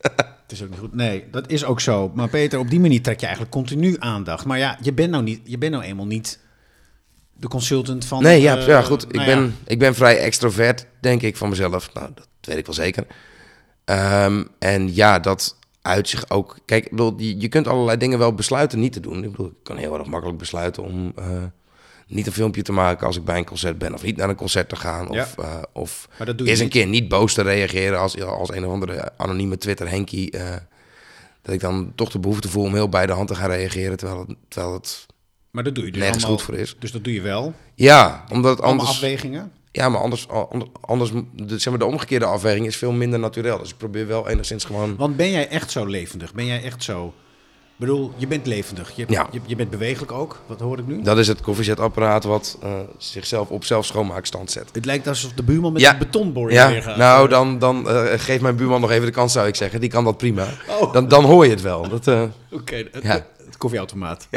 Is 0.52 0.62
ook 0.62 0.70
niet 0.70 0.78
goed. 0.78 0.94
Nee, 0.94 1.24
dat 1.30 1.50
is 1.50 1.64
ook 1.64 1.80
zo. 1.80 2.10
Maar 2.14 2.28
Peter, 2.28 2.58
op 2.58 2.70
die 2.70 2.80
manier 2.80 3.02
trek 3.02 3.20
je 3.20 3.26
eigenlijk 3.26 3.54
continu 3.54 3.96
aandacht. 3.98 4.44
Maar 4.44 4.58
ja, 4.58 4.78
je 4.82 4.92
bent 4.92 5.10
nou, 5.10 5.22
niet, 5.22 5.40
je 5.44 5.58
bent 5.58 5.72
nou 5.72 5.84
eenmaal 5.84 6.06
niet 6.06 6.40
de 7.32 7.48
consultant 7.48 8.04
van... 8.04 8.22
Nee, 8.22 8.40
ja, 8.40 8.56
eh, 8.56 8.66
ja 8.66 8.82
goed. 8.82 9.02
Ik, 9.02 9.12
nou 9.12 9.28
ja. 9.28 9.34
ben, 9.34 9.56
ik 9.66 9.78
ben 9.78 9.94
vrij 9.94 10.18
extrovert, 10.18 10.86
denk 11.00 11.22
ik, 11.22 11.36
van 11.36 11.48
mezelf. 11.48 11.92
Nou, 11.94 12.10
dat 12.14 12.26
weet 12.40 12.56
ik 12.56 12.66
wel 12.66 12.74
zeker. 12.74 13.06
Ehm, 13.84 14.44
en 14.58 14.94
ja, 14.94 15.18
dat 15.18 15.56
uit 15.82 16.08
zich 16.08 16.30
ook... 16.30 16.58
Kijk, 16.64 16.84
ik 16.84 16.90
bedoel, 16.90 17.14
je, 17.16 17.40
je 17.40 17.48
kunt 17.48 17.68
allerlei 17.68 17.98
dingen 17.98 18.18
wel 18.18 18.34
besluiten 18.34 18.80
niet 18.80 18.92
te 18.92 19.00
doen. 19.00 19.24
Ik 19.24 19.30
bedoel, 19.30 19.46
ik 19.46 19.62
kan 19.62 19.76
heel 19.76 19.98
erg 19.98 20.06
makkelijk 20.06 20.38
besluiten 20.38 20.82
om 20.82 21.12
eh, 21.16 21.42
niet 22.14 22.26
een 22.26 22.32
filmpje 22.32 22.62
te 22.62 22.72
maken 22.72 23.06
als 23.06 23.16
ik 23.16 23.24
bij 23.24 23.38
een 23.38 23.44
concert 23.44 23.78
ben. 23.78 23.94
Of 23.94 24.02
niet 24.02 24.16
naar 24.16 24.28
een 24.28 24.34
concert 24.36 24.68
te 24.68 24.76
gaan. 24.76 25.08
Ja. 25.10 25.22
Of, 25.22 25.38
eh, 25.38 25.54
of 25.72 26.08
Maar 26.18 26.26
dat 26.26 26.38
doe 26.38 26.46
je 26.46 26.52
eens 26.52 26.62
een 26.62 26.68
keer 26.68 26.86
niet 26.86 27.08
boos 27.08 27.34
te 27.34 27.42
reageren 27.42 27.98
als, 27.98 28.20
als 28.20 28.50
een 28.50 28.64
of 28.66 28.72
andere 28.72 29.12
anonieme 29.16 29.58
Twitter-henkie. 29.58 30.30
eh, 30.30 30.54
dat 31.42 31.54
ik 31.54 31.60
dan 31.60 31.92
toch 31.94 32.10
de 32.10 32.18
behoefte 32.18 32.48
voel 32.48 32.64
om 32.64 32.74
heel 32.74 32.88
bij 32.88 33.06
de 33.06 33.12
hand 33.12 33.28
te 33.28 33.34
gaan 33.34 33.50
reageren. 33.50 33.96
Terwijl 33.96 34.18
het, 34.28 34.36
terwijl 34.48 34.72
het 34.74 35.06
Maar 35.50 35.64
dat 35.64 35.74
doe 35.74 35.84
je 35.84 35.90
dus 35.90 36.00
nergens 36.00 36.24
allemaal- 36.24 36.44
goed 36.44 36.54
voor 36.54 36.62
is. 36.62 36.76
Dus 36.78 36.92
dat 36.92 37.04
doe 37.04 37.12
je 37.12 37.20
wel. 37.20 37.54
Ja, 37.74 38.24
omdat 38.30 38.56
het 38.56 38.66
anders... 38.66 38.88
afwegingen. 38.88 39.52
Ja, 39.72 39.88
maar 39.88 40.00
anders, 40.00 40.28
ander- 40.28 40.68
anders 40.80 41.10
de, 41.34 41.58
zeg 41.58 41.68
maar, 41.68 41.78
de 41.78 41.84
omgekeerde 41.84 42.24
afweging 42.24 42.66
is 42.66 42.76
veel 42.76 42.92
minder 42.92 43.18
natuurlijk. 43.18 43.58
Dus 43.58 43.70
ik 43.70 43.76
probeer 43.76 44.06
wel 44.06 44.28
enigszins 44.28 44.64
gewoon... 44.64 44.96
Want 44.96 45.16
ben 45.16 45.30
jij 45.30 45.48
echt 45.48 45.70
zo 45.70 45.84
levendig? 45.86 46.34
Ben 46.34 46.46
jij 46.46 46.62
echt 46.62 46.82
zo... 46.82 47.14
Bedoel, 47.82 48.12
je 48.16 48.26
bent 48.26 48.46
levendig. 48.46 48.90
Je, 48.96 49.04
Ja. 49.08 49.28
je, 49.30 49.40
je 49.46 49.56
bent 49.56 49.70
bewegelijk 49.70 50.12
ook. 50.12 50.40
Wat 50.46 50.60
hoor 50.60 50.78
ik 50.78 50.86
nu? 50.86 51.02
Dat 51.02 51.18
is 51.18 51.28
het 51.28 51.40
koffiezetapparaat 51.40 52.24
wat 52.24 52.58
eh, 52.62 52.70
zichzelf 52.98 53.48
op 53.48 53.64
zelfschoonmaakstand 53.64 54.50
zet. 54.50 54.68
Het 54.72 54.84
lijkt 54.84 55.06
alsof 55.08 55.32
de 55.32 55.42
buurman 55.42 55.72
met 55.72 55.82
Ja. 55.82 55.92
een 55.92 55.98
betonboor 55.98 56.52
Ja, 56.52 56.68
weer 56.70 56.82
gaat. 56.82 56.96
nou 56.96 57.28
dan, 57.28 57.58
dan 57.58 57.88
eh, 57.88 58.18
geef 58.20 58.40
mijn 58.40 58.56
buurman 58.56 58.80
nog 58.80 58.90
even 58.90 59.06
de 59.06 59.12
kans 59.12 59.32
zou 59.32 59.46
ik 59.46 59.54
zeggen. 59.54 59.80
Die 59.80 59.90
kan 59.90 60.04
dat 60.04 60.16
prima. 60.16 60.46
Oh. 60.80 60.92
Dan, 60.92 61.08
dan 61.08 61.24
hoor 61.24 61.44
je 61.44 61.50
het 61.50 61.60
wel. 61.60 61.84
Eh, 62.04 62.22
Oké, 62.50 62.74
het, 62.76 63.02
Ja. 63.02 63.26
het 63.46 63.56
koffieautomaat. 63.58 64.28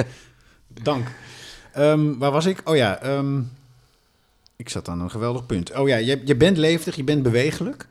Dank. 0.81 1.08
Ehm, 1.73 2.17
waar 2.17 2.31
was 2.31 2.45
ik? 2.45 2.62
Oh 2.63 2.75
ja, 2.75 2.99
ehm, 3.01 3.39
ik 4.55 4.69
zat 4.69 4.88
aan 4.89 4.99
een 5.01 5.12
geweldig 5.12 5.45
punt. 5.45 5.73
Oh 5.77 5.88
ja, 5.88 5.97
je, 5.97 6.21
je 6.25 6.36
bent 6.36 6.58
levendig, 6.58 6.95
je 6.95 7.03
bent 7.03 7.23
bewegelijk. 7.23 7.88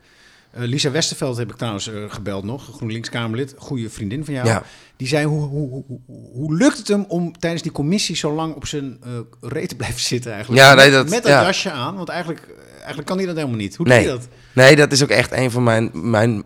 Eh, 0.55 0.61
Lisa 0.63 0.91
Westerveld 0.91 1.37
heb 1.37 1.49
ik 1.49 1.55
trouwens 1.55 1.87
eh, 1.87 2.03
gebeld 2.07 2.43
nog, 2.43 2.69
GroenLinks-Kamerlid, 2.75 3.53
goede 3.57 3.89
vriendin 3.89 4.25
van 4.25 4.33
jou. 4.33 4.47
Ja. 4.47 4.63
Die 4.97 5.07
zei, 5.07 5.25
hoe, 5.25 5.41
hoe, 5.47 5.69
hoe, 5.69 5.99
hoe- 6.33 6.55
lukt 6.55 6.77
het 6.77 6.87
hem 6.87 7.05
om 7.07 7.37
tijdens 7.39 7.61
die 7.61 7.71
commissie 7.71 8.15
zo 8.15 8.33
lang 8.33 8.55
op 8.55 8.65
zijn 8.65 8.97
eh 9.03 9.09
reet 9.41 9.69
te 9.69 9.75
blijven 9.81 9.99
zitten 10.01 10.31
eigenlijk? 10.31 10.61
Ja, 10.61 10.73
nee, 10.73 10.85
met, 10.85 10.93
dat- 10.93 11.09
met 11.09 11.23
dat 11.23 11.31
ja. 11.31 11.43
jasje 11.43 11.71
aan, 11.71 11.95
want 11.95 12.09
eigenlijk, 12.09 12.47
eigenlijk 12.77 13.07
kan 13.07 13.17
hij 13.17 13.25
dat 13.25 13.35
helemaal 13.35 13.57
niet. 13.57 13.75
Hoe 13.75 13.85
doe 13.85 13.95
nee. 13.95 14.03
je 14.03 14.09
dat? 14.09 14.27
nee, 14.53 14.75
dat 14.75 14.91
is 14.91 15.03
ook 15.03 15.09
echt 15.09 15.31
een 15.31 15.51
van 15.51 15.63
mijn... 15.63 15.89
mijn 15.93 16.43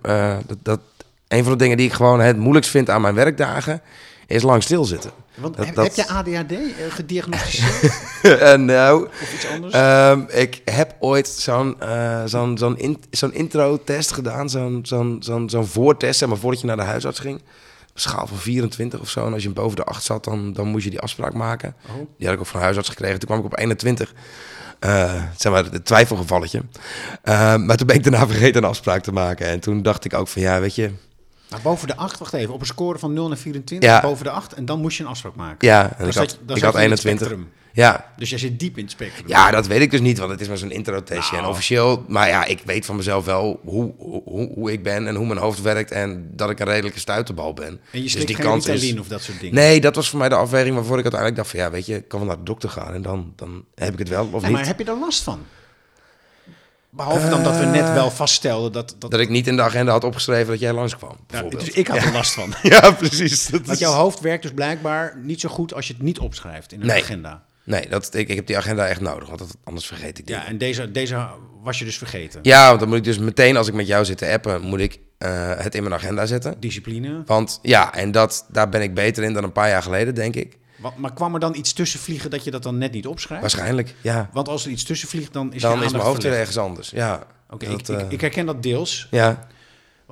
dat, 0.48 0.58
dat, 0.64 0.80
een 1.28 1.44
van 1.44 1.52
de 1.52 1.58
dingen 1.58 1.78
die 1.78 1.86
ik 1.86 1.94
gewoon 1.94 2.20
het 2.20 2.38
moeilijkst 2.38 2.72
vind 2.72 2.90
aan 2.90 3.02
mijn 3.02 3.16
werkdagen... 3.16 3.82
is 4.28 4.42
lang 4.44 4.64
stilzitten. 4.64 5.12
Want 5.42 5.58
Dat- 5.58 5.66
heb, 5.66 5.76
dat- 5.76 5.96
heb 5.96 5.96
je 5.96 6.08
ADHD 6.14 6.52
eh, 6.52 6.60
gediagnosticeerd 6.90 7.94
Eh, 8.40 8.54
nou, 8.54 9.06
of 9.22 9.34
iets 9.34 9.48
anders? 9.48 9.74
Ehm, 9.74 10.22
ik 10.28 10.62
heb 10.66 10.96
ooit 11.00 11.28
zo'n 11.28 11.82
eh, 11.82 12.22
zo'n 12.26 12.58
zo'n 12.58 12.78
in, 12.78 13.04
zo'n 13.12 13.34
intro-test 13.34 14.12
gedaan, 14.12 14.50
zo'n 14.50 14.80
zo'n 14.84 15.18
zo'n 15.20 15.50
zo'n 15.50 15.66
voortest, 15.68 16.20
zeg 16.20 16.30
maar, 16.30 16.38
voordat 16.38 16.62
je 16.62 16.68
naar 16.68 16.76
de 16.78 16.82
huisarts 16.84 17.20
ging. 17.20 17.42
Schaal 17.94 18.28
van 18.28 18.38
24 18.38 19.00
of 19.00 19.10
zo. 19.10 19.26
En 19.26 19.34
als 19.34 19.44
je 19.44 19.50
boven 19.50 19.76
de 19.76 19.84
8 19.84 20.04
zat, 20.04 20.24
dan, 20.24 20.54
dan 20.54 20.68
moest 20.68 20.84
je 20.84 20.90
die 20.90 21.00
afspraak 21.00 21.34
maken. 21.34 21.76
Oh. 21.88 21.96
Die 22.18 22.26
had 22.28 22.36
ik 22.36 22.42
ook 22.42 22.48
van 22.48 22.56
de 22.60 22.64
huisarts 22.66 22.90
gekregen. 22.90 23.20
Toen 23.20 23.28
kwam 23.28 23.40
ik 23.40 23.46
op 23.46 23.58
21. 23.60 24.14
Eh, 24.80 25.14
zeg 25.38 25.52
maar, 25.52 25.64
het 25.66 25.86
twijfelgevalletje. 25.86 26.62
Maar 27.58 27.78
toen 27.78 27.88
ben 27.88 27.96
ik 27.96 28.04
daarna 28.04 28.28
vergeten 28.34 28.64
een 28.64 28.70
afspraak 28.70 29.04
te 29.04 29.12
maken. 29.12 29.48
En 29.48 29.60
toen 29.60 29.82
dacht 29.82 30.06
ik 30.06 30.14
ook 30.14 30.28
van, 30.28 30.42
ja, 30.42 30.60
weet 30.60 30.76
je... 30.76 30.92
Nou, 31.50 31.62
boven 31.62 31.88
de 31.88 31.96
8, 31.96 32.20
wacht 32.20 32.34
even, 32.34 32.54
op 32.54 32.60
een 32.60 32.66
score 32.66 33.00
van 33.00 33.14
0 33.14 33.28
naar 33.28 33.38
24, 33.38 33.90
Ja. 33.90 34.02
boven 34.02 34.24
de 34.24 34.30
8 34.32 34.54
en 34.54 34.66
dan 34.66 34.80
moest 34.82 34.98
je 34.98 35.04
een 35.04 35.10
afspraak 35.10 35.36
maken. 35.36 35.68
Ja, 35.68 35.82
en 35.98 36.08
ik 36.08 36.14
had, 36.14 36.32
je- 36.48 36.54
ik 36.56 36.62
had 36.62 36.74
je 36.74 36.82
in 36.84 36.92
het 36.92 37.00
21. 37.06 37.28
spectrum. 37.28 37.50
Ja, 37.74 38.14
Dus 38.18 38.30
jij 38.30 38.40
zit 38.40 38.60
diep 38.60 38.78
in 38.78 38.84
het 38.84 38.92
spectrum. 38.92 39.28
Ja, 39.28 39.52
dat 39.52 39.68
weet 39.68 39.82
ik 39.82 39.92
dus 39.92 40.00
niet, 40.00 40.18
want 40.18 40.32
het 40.32 40.42
is 40.42 40.48
maar 40.48 40.58
zo'n 40.58 40.72
intro-testje. 40.72 41.32
Nou. 41.36 41.44
En 41.44 41.50
officieel, 41.50 42.04
maar 42.08 42.28
ja, 42.28 42.46
ik 42.46 42.62
weet 42.66 42.86
van 42.86 42.96
mezelf 42.96 43.26
wel 43.26 43.60
hoe, 43.64 43.94
hoe, 43.98 44.52
hoe 44.54 44.72
ik 44.72 44.84
ben 44.84 45.08
en 45.08 45.16
hoe 45.16 45.26
mijn 45.28 45.40
hoofd 45.40 45.62
werkt. 45.62 45.92
En 45.92 46.30
dat 46.32 46.50
ik 46.50 46.60
een 46.60 46.66
redelijke 46.68 47.00
stuiterbal 47.00 47.54
ben. 47.54 47.68
En 47.68 47.80
je 47.92 48.02
dus 48.02 48.26
die 48.26 48.36
geen 48.36 48.46
kans 48.46 48.68
is... 48.68 49.00
of 49.00 49.08
dat 49.08 49.22
soort 49.22 49.40
dingen. 49.40 49.56
Nee, 49.56 49.82
dat 49.82 49.96
was 49.96 50.10
voor 50.10 50.20
mij 50.20 50.30
de 50.30 50.36
afweging 50.36 50.76
waarvoor 50.76 50.98
ik 50.98 51.04
uiteindelijk 51.04 51.42
dacht 51.42 51.50
van... 51.56 51.60
Ja, 51.60 51.72
weet 51.72 51.86
je, 51.86 51.96
ik 51.96 52.08
kan 52.08 52.20
wel 52.20 52.28
naar 52.28 52.38
de 52.38 52.44
dokter 52.44 52.70
gaan 52.70 52.94
en 52.94 53.02
dan, 53.02 53.34
dan 53.36 53.64
heb 53.76 53.94
ik 53.94 54.00
het 54.00 54.10
wel 54.10 54.30
of 54.32 54.42
niet. 54.42 54.52
maar 54.52 54.66
heb 54.66 54.80
je 54.80 54.86
er 54.86 55.00
last 55.00 55.24
van? 55.24 55.40
Behalve 56.92 57.30
dan 57.30 57.44
dat 57.44 57.58
we 57.58 57.66
net 57.66 57.94
wel 57.94 58.12
vaststelden 58.12 58.72
dat... 58.72 58.96
dat, 59.00 59.12
Dat 59.12 59.20
ik 59.20 59.30
niet 59.30 59.48
in 59.48 59.56
de 59.56 59.62
agenda 59.62 59.92
had 59.92 60.04
opgeschreven 60.04 60.48
dat 60.48 60.60
jij 60.60 60.74
langskwam, 60.74 61.16
ja, 61.28 61.42
dus 61.42 61.70
ik 61.70 61.88
had 61.88 61.98
er 62.04 62.12
last 62.12 62.32
van. 62.34 62.54
Ja, 62.64 62.92
precies. 62.92 63.46
Dat 63.48 63.60
Want 63.62 63.72
is- 63.72 63.80
jouw 63.80 63.94
hoofd 63.94 64.20
werkt 64.20 64.42
dus 64.44 64.52
blijkbaar 64.54 65.18
niet 65.24 65.40
zo 65.40 65.50
goed 65.50 65.74
als 65.74 65.88
je 65.88 65.94
het 65.94 66.02
niet 66.02 66.20
opschrijft 66.20 66.72
in 66.72 66.82
een 66.82 66.88
Nee. 66.88 67.02
agenda. 67.02 67.44
Nee, 67.64 67.90
dat, 67.90 68.14
ik, 68.14 68.28
ik 68.30 68.36
heb 68.36 68.48
die 68.48 68.58
agenda 68.58 68.88
echt 68.88 69.02
nodig, 69.02 69.28
want 69.28 69.40
dat, 69.40 69.58
anders 69.64 69.86
vergeet 69.88 70.18
ik 70.20 70.28
die. 70.28 70.36
Ja, 70.36 70.46
en 70.46 70.58
deze, 70.58 70.92
deze 70.92 71.28
was 71.64 71.80
je 71.80 71.86
dus 71.86 71.98
vergeten. 71.98 72.40
Ja, 72.44 72.68
want 72.68 72.80
dan 72.80 72.90
moet 72.90 72.98
ik 72.98 73.04
dus 73.04 73.18
meteen 73.18 73.58
als 73.58 73.68
ik 73.68 73.74
met 73.74 73.88
jou 73.88 74.06
zit 74.06 74.18
te 74.18 74.28
appen, 74.32 74.62
moet 74.62 74.80
ik 74.80 75.00
eh, 75.18 75.52
het 75.58 75.76
in 75.76 75.84
mijn 75.84 75.96
agenda 75.96 76.26
zetten. 76.26 76.56
Discipline. 76.60 77.22
Want 77.26 77.60
ja, 77.62 77.94
en 77.94 78.12
dat, 78.12 78.46
daar 78.52 78.70
ben 78.70 78.82
ik 78.82 78.94
beter 78.94 79.24
in 79.24 79.34
dan 79.34 79.44
een 79.44 79.52
paar 79.52 79.70
jaar 79.70 79.84
geleden, 79.84 80.16
denk 80.16 80.36
ik. 80.36 80.58
Maar 80.98 81.14
kwam 81.14 81.34
er 81.34 81.40
dan 81.40 81.56
iets 81.56 81.74
tussen 81.74 82.00
vliegen 82.00 82.30
dat 82.30 82.44
je 82.44 82.52
dat 82.52 82.64
dan 82.64 82.78
net 82.78 82.92
niet 82.92 83.08
opschrijft? 83.08 83.42
Waarschijnlijk, 83.42 83.96
ja. 84.02 84.30
Want 84.34 84.48
als 84.48 84.66
er 84.66 84.72
iets 84.72 84.84
tussen 84.84 85.08
vliegt, 85.08 85.34
dan 85.34 85.54
is 85.54 85.62
Dan 85.62 85.80
je 85.80 85.86
is 85.86 85.92
mijn 85.92 86.04
hoofd 86.04 86.24
weer 86.24 86.34
ergens 86.34 86.58
anders. 86.58 86.90
Ja. 86.90 87.24
Oké, 87.50 87.66
Dat, 87.70 87.80
ik, 87.80 87.88
eh, 87.90 88.00
ik, 88.00 88.12
ik 88.12 88.22
herken 88.22 88.46
dat 88.46 88.64
deels. 88.64 89.08
ja. 89.12 89.48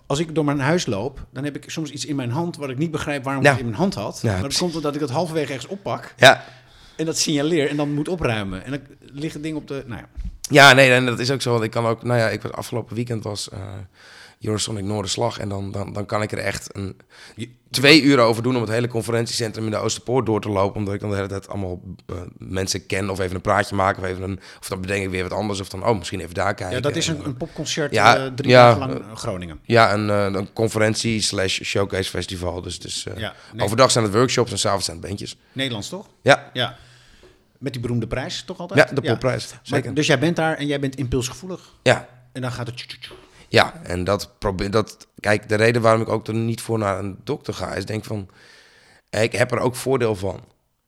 Als 0.06 0.20
ik 0.20 0.36
door 0.36 0.46
mijn 0.46 0.60
huis 0.60 0.86
loop, 0.86 1.26
dan 1.34 1.44
heb 1.44 1.56
ik 1.56 1.70
soms 1.70 1.90
iets 1.92 2.06
in 2.06 2.16
mijn 2.16 2.32
hand 2.32 2.56
wat 2.58 2.70
ik 2.70 2.78
niet 2.78 2.92
begrijp 2.92 3.24
waarom 3.24 3.44
Ja. 3.44 3.50
ik 3.50 3.56
het 3.58 3.66
in 3.66 3.72
mijn 3.72 3.82
hand 3.82 3.94
had. 3.96 4.20
Ja, 4.22 4.32
maar 4.32 4.42
dat 4.42 4.58
komt 4.58 4.76
omdat 4.76 4.96
ik 4.96 5.02
het 5.02 5.10
halverwege 5.10 5.54
ergens 5.54 5.72
oppak 5.72 6.14
Ja. 6.18 6.44
en 6.96 7.06
dat 7.06 7.18
signaleer 7.18 7.70
en 7.70 7.78
dan 7.78 7.94
moet 7.94 8.08
opruimen. 8.08 8.64
En 8.64 8.72
dan 8.72 8.80
ligt 9.00 9.34
het 9.34 9.44
ding 9.44 9.56
op 9.56 9.68
de. 9.68 9.84
Nou 9.86 10.02
ja. 10.02 10.08
ja, 10.50 10.74
nee, 10.74 10.92
en 10.92 11.06
dat 11.06 11.20
is 11.20 11.32
ook 11.32 11.42
zo. 11.42 11.52
Want 11.52 11.64
ik 11.64 11.72
kan 11.72 11.86
ook, 11.86 12.04
nou 12.04 12.20
ja, 12.20 12.30
ik 12.30 12.42
was 12.42 12.52
afgelopen 12.52 12.96
weekend 12.96 13.24
was, 13.24 13.50
eh, 13.50 13.60
Eurosonic 14.42 14.84
Noorderslag. 14.84 15.40
En 15.40 15.50
dan, 15.50 15.72
dan, 15.72 15.94
dan 15.94 16.06
kan 16.06 16.22
ik 16.22 16.32
er 16.32 16.38
echt 16.38 16.76
een, 16.76 16.98
twee 17.70 18.02
uur 18.02 18.20
over 18.20 18.44
doen 18.44 18.56
om 18.56 18.62
het 18.62 18.72
hele 18.72 18.88
conferentiecentrum 18.88 19.66
in 19.66 19.72
de 19.72 19.78
Oosterpoort 19.78 20.26
door 20.26 20.42
te 20.42 20.50
lopen. 20.50 20.78
Omdat 20.78 20.94
ik 20.94 21.00
dan 21.00 21.10
de 21.10 21.16
hele 21.16 21.28
tijd 21.28 21.48
allemaal 21.48 21.82
eh, 22.06 22.16
mensen 22.38 22.86
ken 22.86 23.10
of 23.10 23.20
even 23.20 23.36
een 23.36 23.42
praatje 23.42 23.76
maken. 23.76 24.04
Of, 24.04 24.10
even 24.10 24.24
een, 24.24 24.40
of 24.60 24.68
dan 24.68 24.82
bedenk 24.82 25.04
ik 25.04 25.10
weer 25.10 25.24
wat 25.24 25.32
anders. 25.32 25.60
Of 25.60 25.70
dan, 25.70 25.86
oh, 25.86 25.98
misschien 25.98 26.20
even 26.20 26.34
daar 26.34 26.54
kijken. 26.54 26.76
Ja, 26.76 26.82
dat 26.82 26.96
is 26.96 27.08
En 27.08 27.20
een, 27.20 27.26
een 27.26 27.38
popconcert 27.38 27.92
Ja, 27.94 28.18
eh, 28.18 28.32
drie 28.36 28.50
ja, 28.50 28.66
dagen 28.66 28.80
lang 28.80 29.10
in 29.10 29.18
Groningen. 29.18 29.60
Ja, 29.64 29.94
een, 29.94 30.10
eh, 30.10 30.40
een 30.40 30.54
conferentie 30.54 31.22
slash 31.22 31.62
showcase 31.62 32.10
festival. 32.10 32.62
Dus, 32.62 32.80
dus 32.80 33.06
eh, 33.06 33.18
Ja, 33.18 33.34
nee. 33.54 33.66
overdag 33.66 33.92
zijn 33.92 34.04
het 34.04 34.14
workshops 34.14 34.52
en 34.52 34.60
s'avonds 34.60 34.86
zijn 34.86 34.98
het 34.98 35.06
bandjes. 35.08 35.38
Nederlands 35.52 35.90
toch? 35.90 36.08
Ja, 36.22 36.50
Ja. 36.54 36.78
Met 37.58 37.72
die 37.74 37.82
beroemde 37.82 38.08
prijs 38.08 38.44
toch 38.44 38.58
altijd? 38.58 38.90
ja 38.90 38.96
de 38.96 39.02
popprijs. 39.02 39.54
Zeker. 39.62 39.94
dus 39.94 40.08
jij 40.08 40.20
bent 40.20 40.36
daar 40.36 40.58
en 40.58 40.68
jij 40.68 40.80
bent 40.80 40.96
impulsgevoelig. 40.96 41.74
Ja, 41.84 42.08
En 42.32 42.42
dan 42.42 42.52
gaat 42.52 42.68
het... 42.68 42.86
Ja, 43.50 43.74
en 43.84 44.04
dat 44.04 44.32
probeer 44.40 44.72
dat. 44.72 45.08
Kijk, 45.20 45.50
de 45.50 45.56
reden 45.56 45.82
waarom 45.82 46.02
ik 46.02 46.10
ook 46.10 46.28
er 46.28 46.34
niet 46.34 46.62
voor 46.62 46.78
naar 46.80 47.00
een 47.00 47.18
dokter 47.24 47.54
ga, 47.54 47.74
is 47.74 47.86
denk 47.86 48.06
van. 48.06 48.30
Ik 49.10 49.32
heb 49.32 49.52
er 49.52 49.60
ook 49.60 49.76
voordeel 49.76 50.16
van. 50.16 50.40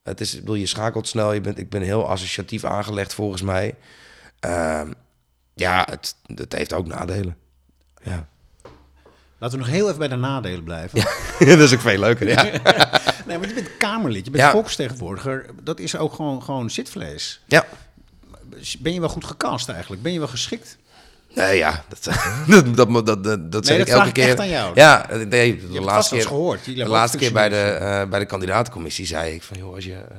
Het 0.03 0.21
is, 0.21 0.33
ik 0.33 0.39
bedoel, 0.39 0.55
je 0.55 0.65
schakelt 0.65 1.07
snel. 1.07 1.33
Je 1.33 1.41
bent, 1.41 1.57
ik 1.57 1.69
ben 1.69 1.81
heel 1.81 2.07
associatief 2.09 2.63
aangelegd 2.63 3.13
volgens 3.13 3.41
mij. 3.41 3.75
Ehm, 4.39 4.91
ja, 5.53 5.87
het, 5.89 6.15
het 6.35 6.53
heeft 6.53 6.73
ook 6.73 6.87
nadelen. 6.87 7.37
Ja. 8.03 8.27
Laten 9.37 9.57
we 9.59 9.63
nog 9.65 9.73
heel 9.73 9.85
even 9.87 9.99
bij 9.99 10.07
de 10.07 10.15
nadelen 10.15 10.63
blijven. 10.63 10.99
dat 11.39 11.59
is 11.59 11.73
ook 11.73 11.79
veel 11.79 11.99
leuker. 11.99 12.27
Ja. 12.27 12.43
Nee, 13.25 13.37
want 13.37 13.49
je 13.49 13.55
bent 13.55 13.77
Kamerlid, 13.77 14.25
je 14.25 14.31
bent 14.31 14.43
Ja. 14.43 14.51
volksvertegenwoordiger. 14.51 15.45
Dat 15.63 15.79
is 15.79 15.95
ook 15.97 16.13
gewoon, 16.13 16.43
gewoon 16.43 16.69
zitvlees. 16.69 17.41
ja. 17.47 17.65
Ben 18.79 18.93
je 18.93 18.99
wel 18.99 19.09
goed 19.09 19.25
gecast 19.25 19.69
eigenlijk? 19.69 20.01
Ben 20.01 20.11
je 20.13 20.19
wel 20.19 20.27
geschikt? 20.27 20.77
Nee, 21.39 21.57
ja, 21.57 21.83
dat, 21.87 22.03
dat, 22.75 23.05
dat, 23.05 23.23
dat, 23.23 23.51
dat, 23.51 23.65
zeg 23.65 23.79
ik 23.79 23.87
elke 23.87 24.11
keer. 24.11 24.27
echt 24.27 24.39
aan 24.39 24.49
jou. 24.49 24.71
Ja, 24.75 25.07
nee, 25.27 25.67
de 25.71 25.81
laatste 25.81 26.15
keer, 26.15 26.27
gehoord. 26.27 26.65
De 26.65 26.87
laatste 26.87 27.17
keer 27.17 27.33
bij 27.33 27.49
de, 27.49 27.55
eh, 27.55 28.09
bij 28.09 28.19
de 28.19 28.25
kandidatencommissie 28.25 29.05
zei 29.05 29.33
ik 29.33 29.43
van, 29.43 29.57
joh, 29.57 29.73
als 29.75 29.85
je, 29.85 29.93
eh, 29.93 30.17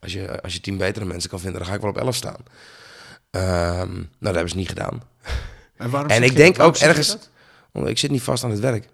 als 0.00 0.12
je, 0.12 0.42
als 0.42 0.52
je 0.52 0.60
tien 0.60 0.76
betere 0.76 1.04
mensen 1.04 1.30
kan 1.30 1.40
vinden, 1.40 1.58
dan 1.58 1.68
ga 1.68 1.74
ik 1.74 1.80
wel 1.80 1.90
op 1.90 1.98
elf 1.98 2.14
staan. 2.14 2.36
Ehm, 3.30 3.92
nou, 3.92 4.08
dat 4.18 4.34
hebben 4.34 4.48
ze 4.48 4.56
niet 4.56 4.68
gedaan. 4.68 5.02
En, 5.76 5.90
waarom 5.90 6.10
En 6.10 6.22
ik 6.22 6.36
denk 6.36 6.60
ook 6.60 6.76
ergens, 6.76 7.08
dat? 7.08 7.30
want 7.72 7.88
ik 7.88 7.98
zit 7.98 8.10
niet 8.10 8.22
vast 8.22 8.44
aan 8.44 8.50
het 8.50 8.60
werk. 8.60 8.88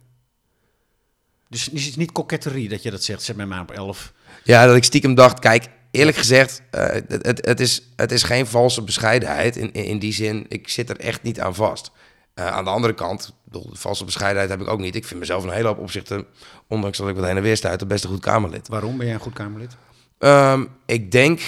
Dus 1.48 1.64
het 1.64 1.74
is 1.74 1.96
niet 1.96 2.12
koketterie 2.12 2.68
dat 2.68 2.82
je 2.82 2.90
dat 2.90 3.02
zegt. 3.02 3.22
Zet 3.22 3.36
mij 3.36 3.46
maar 3.46 3.60
op 3.60 3.70
11. 3.70 4.12
Ja, 4.44 4.66
dat 4.66 4.76
ik 4.76 4.84
stiekem 4.84 5.14
dacht, 5.14 5.38
kijk, 5.38 5.68
eerlijk 5.92 6.16
gezegd, 6.16 6.62
eh, 6.70 6.84
het, 7.08 7.46
het, 7.46 7.60
is, 7.60 7.82
het 7.96 8.12
is 8.12 8.22
geen 8.22 8.46
valse 8.46 8.82
bescheidenheid. 8.82 9.56
In, 9.56 9.72
in 9.72 9.84
in 9.84 9.98
die 9.98 10.12
zin, 10.12 10.46
ik 10.48 10.68
zit 10.68 10.90
er 10.90 11.00
echt 11.00 11.22
niet 11.22 11.40
aan 11.40 11.54
vast. 11.54 11.90
Eh, 12.34 12.46
aan 12.46 12.64
de 12.64 12.70
andere 12.70 12.94
kant, 12.94 13.34
bedoel, 13.44 13.70
valse 13.72 14.04
bescheidenheid 14.04 14.50
heb 14.50 14.60
ik 14.60 14.68
ook 14.68 14.80
niet. 14.80 14.94
Ik 14.94 15.04
vind 15.04 15.20
mezelf 15.20 15.42
in 15.42 15.48
een 15.48 15.54
hele 15.54 15.68
hoop 15.68 15.78
opzichten, 15.78 16.26
ondanks 16.66 16.98
dat 16.98 17.08
ik 17.08 17.14
wat 17.14 17.24
heen 17.24 17.36
en 17.36 17.42
weer 17.42 17.56
stuit, 17.56 17.80
het 17.80 17.88
best 17.88 18.04
een 18.04 18.10
goed 18.10 18.20
Kamerlid. 18.20 18.68
Waarom 18.68 18.96
ben 18.96 19.06
jij 19.06 19.14
een 19.14 19.20
goed 19.20 19.32
Kamerlid? 19.32 19.76
Ehm, 20.18 20.64
ik 20.86 21.10
denk 21.10 21.40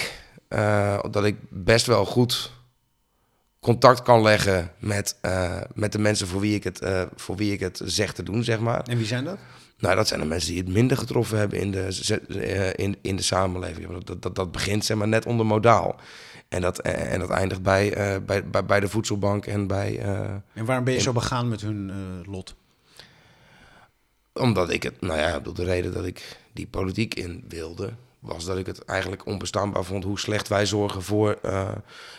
eh, 0.49 0.99
dat 1.11 1.25
ik 1.25 1.37
best 1.51 1.87
wel 1.87 2.05
goed 2.05 2.53
contact 3.61 4.03
kan 4.03 4.23
leggen 4.23 4.73
met, 4.79 5.17
met 5.75 5.93
de 5.93 5.99
mensen 5.99 6.27
voor 6.27 6.41
wie, 6.41 6.55
ik 6.55 6.65
het, 6.65 6.81
voor 7.17 7.37
wie 7.37 7.53
ik 7.53 7.61
het 7.61 7.81
zeg 7.85 8.13
te 8.13 8.23
doen, 8.23 8.45
zeg 8.45 8.59
maar. 8.59 8.83
En 8.83 8.97
wie 8.97 9.07
zijn 9.07 9.25
dat? 9.25 9.39
Nou, 9.85 9.97
dat 9.97 10.09
zijn 10.09 10.21
de 10.21 10.27
mensen 10.27 10.51
die 10.53 10.63
het 10.63 10.73
minder 10.73 10.97
getroffen 10.97 11.39
hebben 11.39 11.59
in 11.61 11.71
de, 11.71 11.89
eh, 12.29 12.85
in, 12.85 12.97
in 13.03 13.17
de 13.17 13.23
samenleving. 13.23 13.89
Dat, 13.93 14.07
dat- 14.07 14.23
dat, 14.23 14.35
dat 14.35 14.53
begint 14.53 14.85
zeg 14.85 14.97
maar 14.97 15.09
net 15.09 15.27
onder 15.27 15.47
modaal. 15.47 15.97
En 16.49 16.61
dat, 16.61 16.79
eh, 16.79 17.13
en 17.13 17.19
dat 17.21 17.31
eindigt 17.31 17.63
bij, 17.63 17.93
eh, 17.95 18.17
bij, 18.27 18.49
bij, 18.49 18.65
bij 18.65 18.81
de 18.81 18.89
voedselbank 18.89 19.47
en 19.47 19.67
bij... 19.67 19.99
En 19.99 20.65
waarom 20.65 20.85
ben 20.85 20.95
je 20.95 21.01
zo 21.01 21.13
begaan 21.13 21.49
met 21.49 21.61
hun 21.61 21.93
lot? 22.27 22.55
omdat 24.33 24.71
ik 24.71 24.83
het, 24.83 25.01
nou 25.01 25.19
ja, 25.19 25.41
door 25.41 25.55
de 25.55 25.65
reden 25.65 25.93
dat 25.93 26.05
ik 26.05 26.39
die 26.53 26.67
politiek 26.67 27.15
in 27.15 27.45
wilde, 27.49 27.91
was 28.19 28.45
dat 28.45 28.59
ik 28.59 28.67
het 28.67 28.85
eigenlijk 28.85 29.27
onbestaanbaar 29.27 29.85
vond 29.85 30.05
hoe 30.05 30.19
slecht 30.19 30.49
wij 30.49 30.67
zorgen 30.67 31.03
voor, 31.03 31.39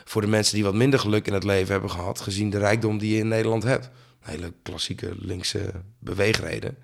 voor 0.06 0.22
de 0.22 0.28
mensen 0.28 0.56
die 0.56 0.64
wat 0.64 0.74
minder 0.74 1.00
geluk 1.00 1.28
in 1.28 1.34
het 1.34 1.44
leven 1.44 1.72
hebben 1.72 1.90
gehad, 1.92 2.20
gezien 2.22 2.50
de 2.50 2.58
rijkdom 2.58 2.98
die 2.98 3.14
je 3.14 3.20
in 3.20 3.28
Nederland 3.28 3.64
hebt. 3.64 3.90
Hele 4.20 4.54
klassieke 4.64 5.14
linkse 5.18 5.72
beweegreden. 6.00 6.78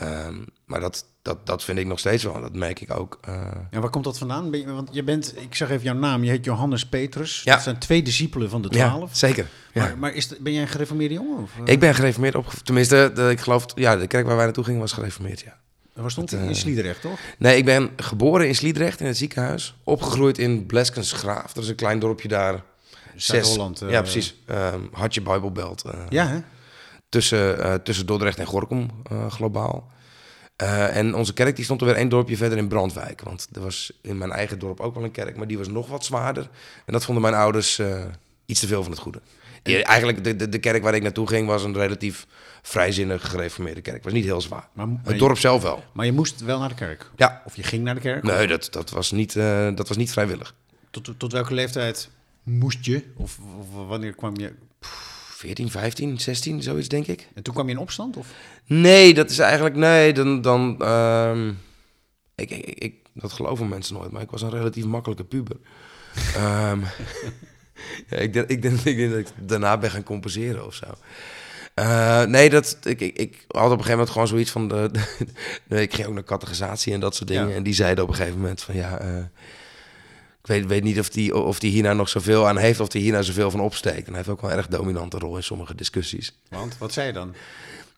Ehm, 0.00 0.34
maar 0.64 0.80
dat, 0.80 1.04
dat, 1.22 1.46
dat 1.46 1.64
vind 1.64 1.78
ik 1.78 1.86
nog 1.86 1.98
steeds 1.98 2.24
wel. 2.24 2.40
Dat 2.40 2.54
merk 2.54 2.80
ik 2.80 2.98
ook. 2.98 3.18
eh, 3.22 3.34
En 3.70 3.80
waar 3.80 3.90
komt 3.90 4.04
dat 4.04 4.18
vandaan? 4.18 4.50
Ben 4.50 4.60
je, 4.60 4.72
want 4.72 4.88
je 4.92 5.02
bent, 5.02 5.34
ik 5.36 5.54
zeg 5.54 5.70
even 5.70 5.82
jouw 5.84 5.94
naam, 5.94 6.24
je 6.24 6.30
heet 6.30 6.44
Johannes 6.44 6.86
Petrus. 6.86 7.42
Ja. 7.44 7.54
Dat 7.54 7.62
zijn 7.62 7.78
twee 7.78 8.02
discipelen 8.02 8.50
van 8.50 8.62
de 8.62 8.68
ja, 8.70 8.88
twaalf. 8.88 9.16
zeker. 9.16 9.46
Ja. 9.72 9.82
Maar, 9.82 9.98
maar 9.98 10.14
is 10.14 10.38
ben 10.38 10.52
jij 10.52 10.62
een 10.62 10.68
gereformeerde 10.68 11.14
jongen? 11.14 11.42
Of, 11.42 11.50
eh, 11.64 11.72
Ik 11.72 11.80
ben 11.80 11.94
gereformeerd 11.94 12.34
opgevoed. 12.34 12.64
Tenminste, 12.64 13.10
de, 13.14 13.30
ik 13.30 13.40
geloof, 13.40 13.64
ja, 13.74 13.96
de 13.96 14.06
kerk 14.06 14.26
waar 14.26 14.36
wij 14.36 14.44
naartoe 14.44 14.64
gingen 14.64 14.80
was 14.80 14.92
gereformeerd, 14.92 15.40
ja. 15.40 15.56
waar 15.92 16.10
stond 16.10 16.30
hij? 16.30 16.42
In 16.42 16.48
eh, 16.48 16.54
Sliedrecht, 16.54 17.00
toch? 17.00 17.18
Nee, 17.38 17.56
ik 17.56 17.64
ben 17.64 17.90
geboren 17.96 18.48
in 18.48 18.54
Sliedrecht 18.54 19.00
in 19.00 19.06
het 19.06 19.16
ziekenhuis. 19.16 19.76
Opgegroeid 19.84 20.38
in 20.38 20.66
Bleskensgraaf. 20.66 21.52
Dat 21.52 21.62
is 21.64 21.68
een 21.70 21.74
klein 21.76 21.98
dorpje 21.98 22.28
daar. 22.28 22.62
Zuid-Holland. 23.16 23.82
ja, 23.88 24.00
precies. 24.00 24.34
Ehm 24.46 24.80
Hartje 24.92 25.20
Bijbelbelt. 25.22 25.82
eh, 25.84 26.00
Ja, 26.08 26.26
hè? 26.28 26.38
Tussen, 27.14 27.62
eh, 27.62 27.74
tussen 27.74 28.06
Dordrecht 28.06 28.38
en 28.38 28.46
Gorkum 28.46 28.88
eh, 29.10 29.30
globaal. 29.30 29.90
Eh, 30.56 30.96
en 30.96 31.14
onze 31.14 31.32
kerk 31.32 31.56
die 31.56 31.64
stond 31.64 31.80
er 31.80 31.86
weer 31.86 31.96
één 31.96 32.08
dorpje 32.08 32.36
verder 32.36 32.58
in 32.58 32.68
Brandwijk. 32.68 33.20
Want 33.22 33.48
er 33.52 33.60
was 33.60 33.92
in 34.02 34.18
mijn 34.18 34.30
eigen 34.32 34.58
dorp 34.58 34.80
ook 34.80 34.94
wel 34.94 35.04
een 35.04 35.10
kerk, 35.10 35.36
maar 35.36 35.46
die 35.46 35.58
was 35.58 35.68
nog 35.68 35.88
wat 35.88 36.04
zwaarder. 36.04 36.48
En 36.86 36.92
dat 36.92 37.04
vonden 37.04 37.22
mijn 37.22 37.34
ouders 37.34 37.80
iets 38.46 38.60
te 38.60 38.66
veel 38.66 38.82
van 38.82 38.92
het 38.92 39.00
goede. 39.00 39.20
Die- 39.62 39.84
eigenlijk, 39.84 40.24
de, 40.24 40.36
de, 40.36 40.48
de 40.48 40.58
kerk 40.58 40.82
waar 40.82 40.94
ik 40.94 41.02
naartoe 41.02 41.26
ging 41.28 41.46
was 41.46 41.64
een 41.64 41.74
relatief 41.74 42.26
vrijzinnig 42.62 43.30
gereformeerde 43.30 43.80
kerk. 43.80 44.04
was 44.04 44.12
niet 44.12 44.24
heel 44.24 44.40
zwaar. 44.40 44.68
Maar, 44.72 44.88
maar, 44.88 45.00
Het 45.02 45.12
je, 45.12 45.18
dorp 45.18 45.38
zelf 45.38 45.62
wel. 45.62 45.84
maar 45.92 46.06
je 46.06 46.12
moest 46.12 46.40
wel 46.40 46.58
naar 46.58 46.68
de 46.68 46.74
kerk? 46.74 47.10
Ja. 47.16 47.42
Of 47.44 47.56
je 47.56 47.62
ging 47.62 47.84
naar 47.84 47.94
de 47.94 48.00
kerk? 48.00 48.22
Nee, 48.22 48.46
dat, 48.46 48.68
dat, 48.70 48.90
was 48.90 49.10
niet, 49.10 49.32
dat 49.74 49.88
was 49.88 49.96
niet 49.96 50.10
vrijwillig. 50.12 50.54
Tot, 50.90 51.14
tot 51.16 51.32
welke 51.32 51.54
leeftijd 51.54 52.10
moest 52.42 52.84
je? 52.84 53.04
Of, 53.16 53.38
of 53.58 53.86
wanneer 53.88 54.14
kwam 54.14 54.36
je? 54.38 54.52
14, 55.40 55.70
15, 55.70 56.20
16, 56.20 56.62
zoiets 56.62 56.88
denk 56.88 57.06
ik. 57.06 57.28
En 57.34 57.42
toen 57.42 57.54
kwam 57.54 57.66
je 57.66 57.72
in 57.72 57.78
opstand? 57.78 58.16
Of? 58.16 58.26
Nee, 58.66 59.14
dat 59.14 59.30
is 59.30 59.38
eigenlijk... 59.38 59.74
Nee, 59.76 60.12
dan... 60.12 60.40
dan 60.40 60.76
ehm, 60.78 61.48
ik, 62.34 62.50
ik, 62.50 62.78
ik, 62.78 62.94
dat 63.14 63.32
geloven 63.32 63.68
mensen 63.68 63.94
nooit, 63.94 64.10
maar 64.10 64.22
ik 64.22 64.30
was 64.30 64.42
een 64.42 64.50
relatief 64.50 64.84
makkelijke 64.84 65.24
puber. 65.24 65.56
Ehm, 66.36 66.80
ja, 68.08 68.16
ik, 68.16 68.32
denk, 68.32 68.48
ik, 68.48 68.62
denk, 68.62 68.80
ik 68.80 68.96
denk 68.96 69.10
dat 69.10 69.18
ik 69.18 69.28
daarna 69.38 69.78
ben 69.78 69.90
gaan 69.90 70.02
compenseren 70.02 70.66
of 70.66 70.74
zo. 70.74 70.86
Eh, 71.74 72.24
nee, 72.24 72.50
dat, 72.50 72.78
ik, 72.82 73.00
ik, 73.00 73.16
ik 73.18 73.44
had 73.48 73.64
op 73.64 73.70
een 73.70 73.70
gegeven 73.70 73.90
moment 73.90 74.10
gewoon 74.10 74.28
zoiets 74.28 74.50
van... 74.50 74.68
De, 74.68 74.90
de- 75.68 75.82
ik 75.82 75.94
ging 75.94 76.06
ook 76.08 76.14
naar 76.14 76.24
catechisatie 76.24 76.92
en 76.92 77.00
dat 77.00 77.14
soort 77.14 77.28
dingen. 77.28 77.48
Ja. 77.48 77.54
En 77.54 77.62
die 77.62 77.74
zeiden 77.74 78.04
op 78.04 78.10
een 78.10 78.16
gegeven 78.16 78.38
moment 78.38 78.62
van 78.62 78.74
ja... 78.74 78.98
eh, 78.98 79.24
ik 80.40 80.46
weet, 80.46 80.66
weet 80.66 80.82
niet 80.82 80.98
of 80.98 81.08
die, 81.08 81.36
of 81.36 81.58
die 81.58 81.70
hier 81.70 81.82
nou 81.82 81.96
nog 81.96 82.08
zoveel 82.08 82.48
aan 82.48 82.56
heeft... 82.56 82.80
of 82.80 82.88
die 82.88 83.02
hier 83.02 83.12
nou 83.12 83.24
zoveel 83.24 83.50
van 83.50 83.60
opsteekt. 83.60 84.06
En 84.06 84.06
hij 84.06 84.16
heeft 84.16 84.28
ook 84.28 84.40
wel 84.40 84.50
een 84.50 84.56
erg 84.56 84.68
dominante 84.68 85.18
rol 85.18 85.36
in 85.36 85.42
sommige 85.42 85.74
discussies. 85.74 86.34
Want, 86.48 86.78
wat 86.78 86.92
zei 86.92 87.06
je 87.06 87.12
dan? 87.12 87.34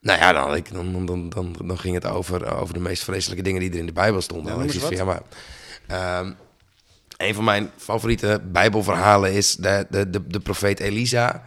Nou 0.01 0.19
ja, 0.19 0.33
dan, 0.33 0.55
ik, 0.55 0.73
dan, 0.73 1.05
dan, 1.05 1.29
dan, 1.29 1.55
dan, 1.65 1.79
ging 1.79 1.95
het 1.95 2.05
over, 2.05 2.55
over 2.55 2.73
de 2.73 2.79
meest 2.79 3.03
vreselijke 3.03 3.43
dingen 3.43 3.59
die 3.59 3.71
er 3.71 3.77
in 3.77 3.85
de 3.85 3.91
Bijbel 3.91 4.21
stonden. 4.21 4.71
Van, 4.71 4.95
ja, 4.95 5.03
maar, 5.03 5.21
ehm, 5.87 6.31
een 7.17 7.33
van 7.33 7.43
mijn 7.43 7.71
favoriete 7.77 8.41
Bijbelverhalen 8.51 9.33
is 9.33 9.55
de, 9.55 9.87
de, 9.89 10.09
de, 10.09 10.27
de 10.27 10.39
profeet 10.39 10.79
Elisa. 10.79 11.43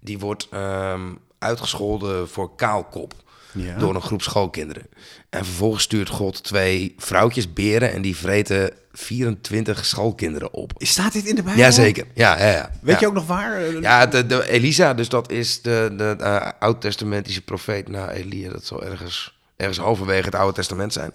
Die 0.00 0.18
wordt 0.18 0.48
ehm, 0.50 1.14
uitgescholden 1.38 2.28
voor 2.28 2.54
kaalkop 2.54 3.14
Ja. 3.52 3.78
door 3.78 3.94
een 3.94 4.02
groep 4.02 4.22
schoolkinderen. 4.22 4.86
En 5.30 5.44
vervolgens 5.44 5.82
stuurt 5.82 6.08
God 6.08 6.44
twee 6.44 6.94
vrouwtjes 6.98 7.52
beren 7.52 7.92
en 7.92 8.02
die 8.02 8.16
vreten 8.16 8.70
24 8.92 9.84
schoolkinderen 9.84 10.52
op. 10.52 10.72
Staat 10.78 11.12
dit 11.12 11.26
in 11.26 11.34
de 11.34 11.42
Bijbel? 11.42 11.62
Jazeker, 11.62 12.06
ja, 12.14 12.38
ja, 12.38 12.50
ja. 12.50 12.70
Weet 12.80 12.94
ja. 12.94 13.00
je 13.00 13.06
ook 13.06 13.14
nog 13.14 13.26
waar? 13.26 13.80
Ja, 13.80 14.06
de, 14.06 14.26
de 14.26 14.48
Elisa, 14.48 14.94
dus 14.94 15.08
dat 15.08 15.30
is 15.30 15.62
de, 15.62 15.94
de 15.96 16.16
eh, 16.18 16.48
oud-testamentische 16.58 17.42
profeet 17.42 17.88
na 17.88 18.10
Elia. 18.10 18.50
Dat 18.50 18.64
zal 18.64 18.84
ergens, 18.84 19.38
ergens 19.56 19.78
halverwege 19.78 20.24
het 20.24 20.34
Oude 20.34 20.54
Testament 20.54 20.92
zijn. 20.92 21.12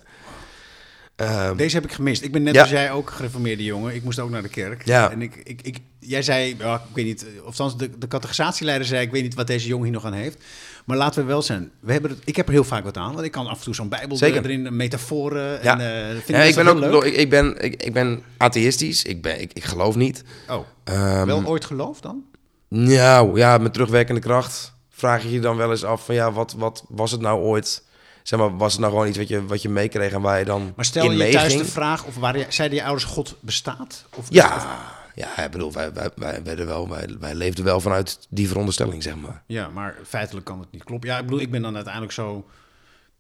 Ehm, 1.22 1.56
Deze 1.56 1.76
heb 1.76 1.84
ik 1.86 1.92
gemist. 1.92 2.24
Ik 2.24 2.32
ben 2.32 2.44
net 2.44 2.54
Ja. 2.54 2.62
als 2.62 2.70
jij 2.70 2.92
ook 2.92 3.10
gereformeerde 3.10 3.64
jongen. 3.64 3.96
Ik 3.96 4.04
moest 4.04 4.20
ook 4.20 4.30
naar 4.30 4.42
de 4.42 4.50
kerk. 4.50 4.86
Ja. 4.86 5.12
En 5.12 5.22
ik, 5.22 5.36
ik, 5.44 5.62
ik, 5.62 5.78
jij 6.00 6.22
zei, 6.22 6.56
ja, 6.60 6.76
ik 6.76 6.96
weet 6.96 7.06
niet, 7.06 7.26
of 7.40 7.46
althans 7.46 7.78
de, 7.78 7.90
de 8.00 8.08
categorisatieleider 8.08 8.88
zei, 8.88 9.02
ik 9.06 9.12
weet 9.12 9.24
niet 9.24 9.34
wat 9.36 9.48
deze 9.48 9.68
jongen 9.68 9.84
hier 9.84 9.94
nog 9.94 10.06
aan 10.06 10.14
heeft. 10.14 10.44
Maar 10.86 10.98
laten 10.98 11.22
we 11.22 11.28
wel 11.28 11.42
zijn. 11.42 11.72
We 11.80 11.92
hebben 11.92 12.12
het, 12.12 12.20
ik 12.26 12.36
heb 12.36 12.48
er 12.48 12.54
heel 12.54 12.64
vaak 12.64 12.84
wat 12.84 12.98
aan, 12.98 13.14
want 13.14 13.26
ik 13.26 13.32
kan 13.32 13.48
af 13.48 13.58
en 13.58 13.64
toe 13.64 13.76
zo'n 13.76 13.90
bijbel 13.90 14.18
Zeker. 14.18 14.44
erin, 14.46 14.76
metaforen. 14.76 15.60
Ja. 15.64 15.80
En, 15.80 16.10
eh, 16.10 16.10
vind 16.10 16.28
ja, 16.28 16.44
ik 16.44 16.56
ben 16.56 16.68
ook, 16.68 16.80
leuk. 16.80 17.04
ik, 17.04 17.16
ik 17.16 17.30
ben, 17.30 17.64
ik, 17.64 17.84
ik 17.84 17.94
ben 17.94 18.24
atheïstisch. 18.38 19.04
Ik, 19.04 19.22
ben, 19.22 19.42
ik, 19.42 19.54
ik 19.54 19.64
geloof 19.64 19.96
niet. 19.96 20.24
Oh, 20.50 20.66
Ehm, 20.84 21.26
wel 21.26 21.46
ooit 21.46 21.66
geloof 21.66 22.02
dan? 22.02 22.24
Nou, 22.68 23.38
ja, 23.38 23.58
met 23.58 23.74
terugwerkende 23.74 24.22
kracht 24.22 24.74
vraag 24.90 25.24
je 25.24 25.32
je 25.32 25.40
dan 25.40 25.58
wel 25.58 25.72
eens 25.72 25.84
af 25.84 26.06
van 26.06 26.16
ja, 26.16 26.32
wat, 26.32 26.56
wat 26.58 26.86
was 26.90 27.12
het 27.12 27.22
nou 27.22 27.42
ooit? 27.42 27.84
Zeg 28.24 28.40
maar, 28.40 28.58
was 28.58 28.72
het 28.72 28.82
nou 28.82 28.92
gewoon 28.94 29.08
iets 29.08 29.18
wat 29.18 29.28
je, 29.28 29.46
wat 29.46 29.62
je 29.62 29.70
meekreeg 29.70 30.12
en 30.12 30.22
waar 30.22 30.40
je 30.40 30.46
dan 30.46 30.74
Maar 30.76 30.86
stel 30.86 31.12
in 31.12 31.18
je 31.18 31.32
thuis 31.32 31.58
de 31.58 31.66
vraag, 31.66 32.06
of 32.06 32.16
je- 32.34 32.46
zeiden 32.50 32.78
je 32.78 32.84
ouders 32.84 33.06
God 33.06 33.36
bestaat? 33.40 34.06
Of, 34.16 34.26
Ja, 34.30 34.56
of- 34.56 34.68
ja, 35.16 35.44
ik 35.44 35.52
bedoel, 35.52 35.72
wij, 35.74 35.94
wij, 35.94 36.10
wij, 36.16 36.44
werden 36.44 36.66
wel, 36.66 36.90
wij, 36.90 37.08
wij 37.20 37.36
leefden 37.36 37.64
wel 37.66 37.80
vanuit 37.80 38.20
die 38.30 38.48
veronderstelling, 38.48 39.04
zeg 39.04 39.16
maar. 39.16 39.44
Ja, 39.46 39.68
maar 39.68 39.96
feitelijk 40.08 40.46
kan 40.46 40.60
het 40.60 40.72
niet 40.72 40.84
kloppen. 40.84 41.10
Ja, 41.10 41.18
ik 41.18 41.24
bedoel, 41.26 41.40
ik 41.40 41.52
ben 41.52 41.62
dan 41.62 41.74
uiteindelijk 41.76 42.14
zo... 42.14 42.46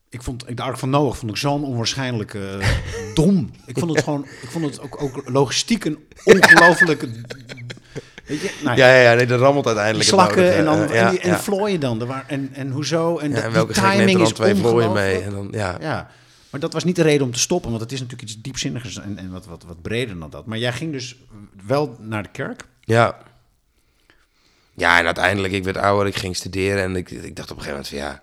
Ik 0.09 0.23
vond 0.23 0.49
ik 0.49 0.57
de 0.57 0.63
Ark 0.63 0.77
van 0.77 0.89
Noach 0.89 1.17
vond 1.17 1.31
ik 1.31 1.37
zo'n 1.37 1.63
onwaarschijnlijk 1.65 2.33
eh, 2.33 2.41
dom. 3.13 3.51
Ik 3.65 3.79
vond 3.79 3.91
het 3.95 4.03
gewoon, 4.03 4.25
ik 4.41 4.49
vond 4.51 4.65
het 4.65 4.81
ook, 4.81 5.01
ook 5.01 5.21
logistiek 5.29 5.85
een 5.85 5.97
ongelofelijke... 6.23 7.09
Weet 8.31 8.41
je, 8.41 8.51
nou, 8.63 8.77
Ja, 8.77 8.87
ja, 8.95 9.01
ja 9.09 9.13
nee, 9.13 9.25
dat 9.25 9.39
rammelt 9.39 9.65
uiteindelijk. 9.65 10.05
het 10.09 10.19
slakken 10.19 10.53
en 10.53 10.65
dan 10.65 10.81
en, 10.89 11.09
die, 11.09 11.19
en 11.19 11.39
vlooien 11.39 11.79
dan. 11.79 12.05
Waren- 12.05 12.29
En, 12.29 12.49
en 12.53 12.71
hoezo? 12.71 13.17
En, 13.17 13.31
de- 13.31 13.39
en 13.39 13.51
welke 13.51 13.73
er 13.73 13.81
timing 13.81 14.11
dan 14.17 14.21
is 14.27 14.33
twee 14.33 14.55
vlooien 14.55 14.91
mee? 14.91 15.21
En 15.21 15.31
dan, 15.31 15.47
ja. 15.51 15.77
Ja, 15.79 16.09
maar 16.49 16.59
dat 16.59 16.73
was 16.73 16.83
niet 16.83 16.95
de 16.95 17.01
reden 17.01 17.25
om 17.25 17.33
te 17.33 17.39
stoppen, 17.39 17.69
want 17.69 17.81
het 17.81 17.91
is 17.91 17.99
natuurlijk 17.99 18.29
iets 18.29 18.41
diepzinnigers 18.41 18.97
en, 18.99 19.17
en 19.17 19.31
wat, 19.31 19.45
wat, 19.45 19.63
wat 19.67 19.81
breder 19.81 20.19
dan 20.19 20.29
dat. 20.29 20.45
Maar 20.45 20.57
jij 20.57 20.71
ging 20.73 20.91
dus 20.91 21.15
wel 21.65 21.95
naar 21.99 22.23
de 22.23 22.29
kerk. 22.31 22.63
Ja. 22.81 23.17
Ja, 24.73 24.99
en 24.99 25.05
uiteindelijk, 25.05 25.53
ik 25.53 25.63
werd 25.63 25.77
ouder, 25.77 26.07
ik 26.07 26.15
ging 26.15 26.35
studeren 26.35 26.83
en 26.83 26.95
ik, 26.95 27.09
ik 27.11 27.35
dacht 27.35 27.51
op 27.51 27.57
een 27.57 27.63
gegeven 27.63 27.69
moment 27.69 27.87
van 27.87 27.97
ja, 27.97 28.21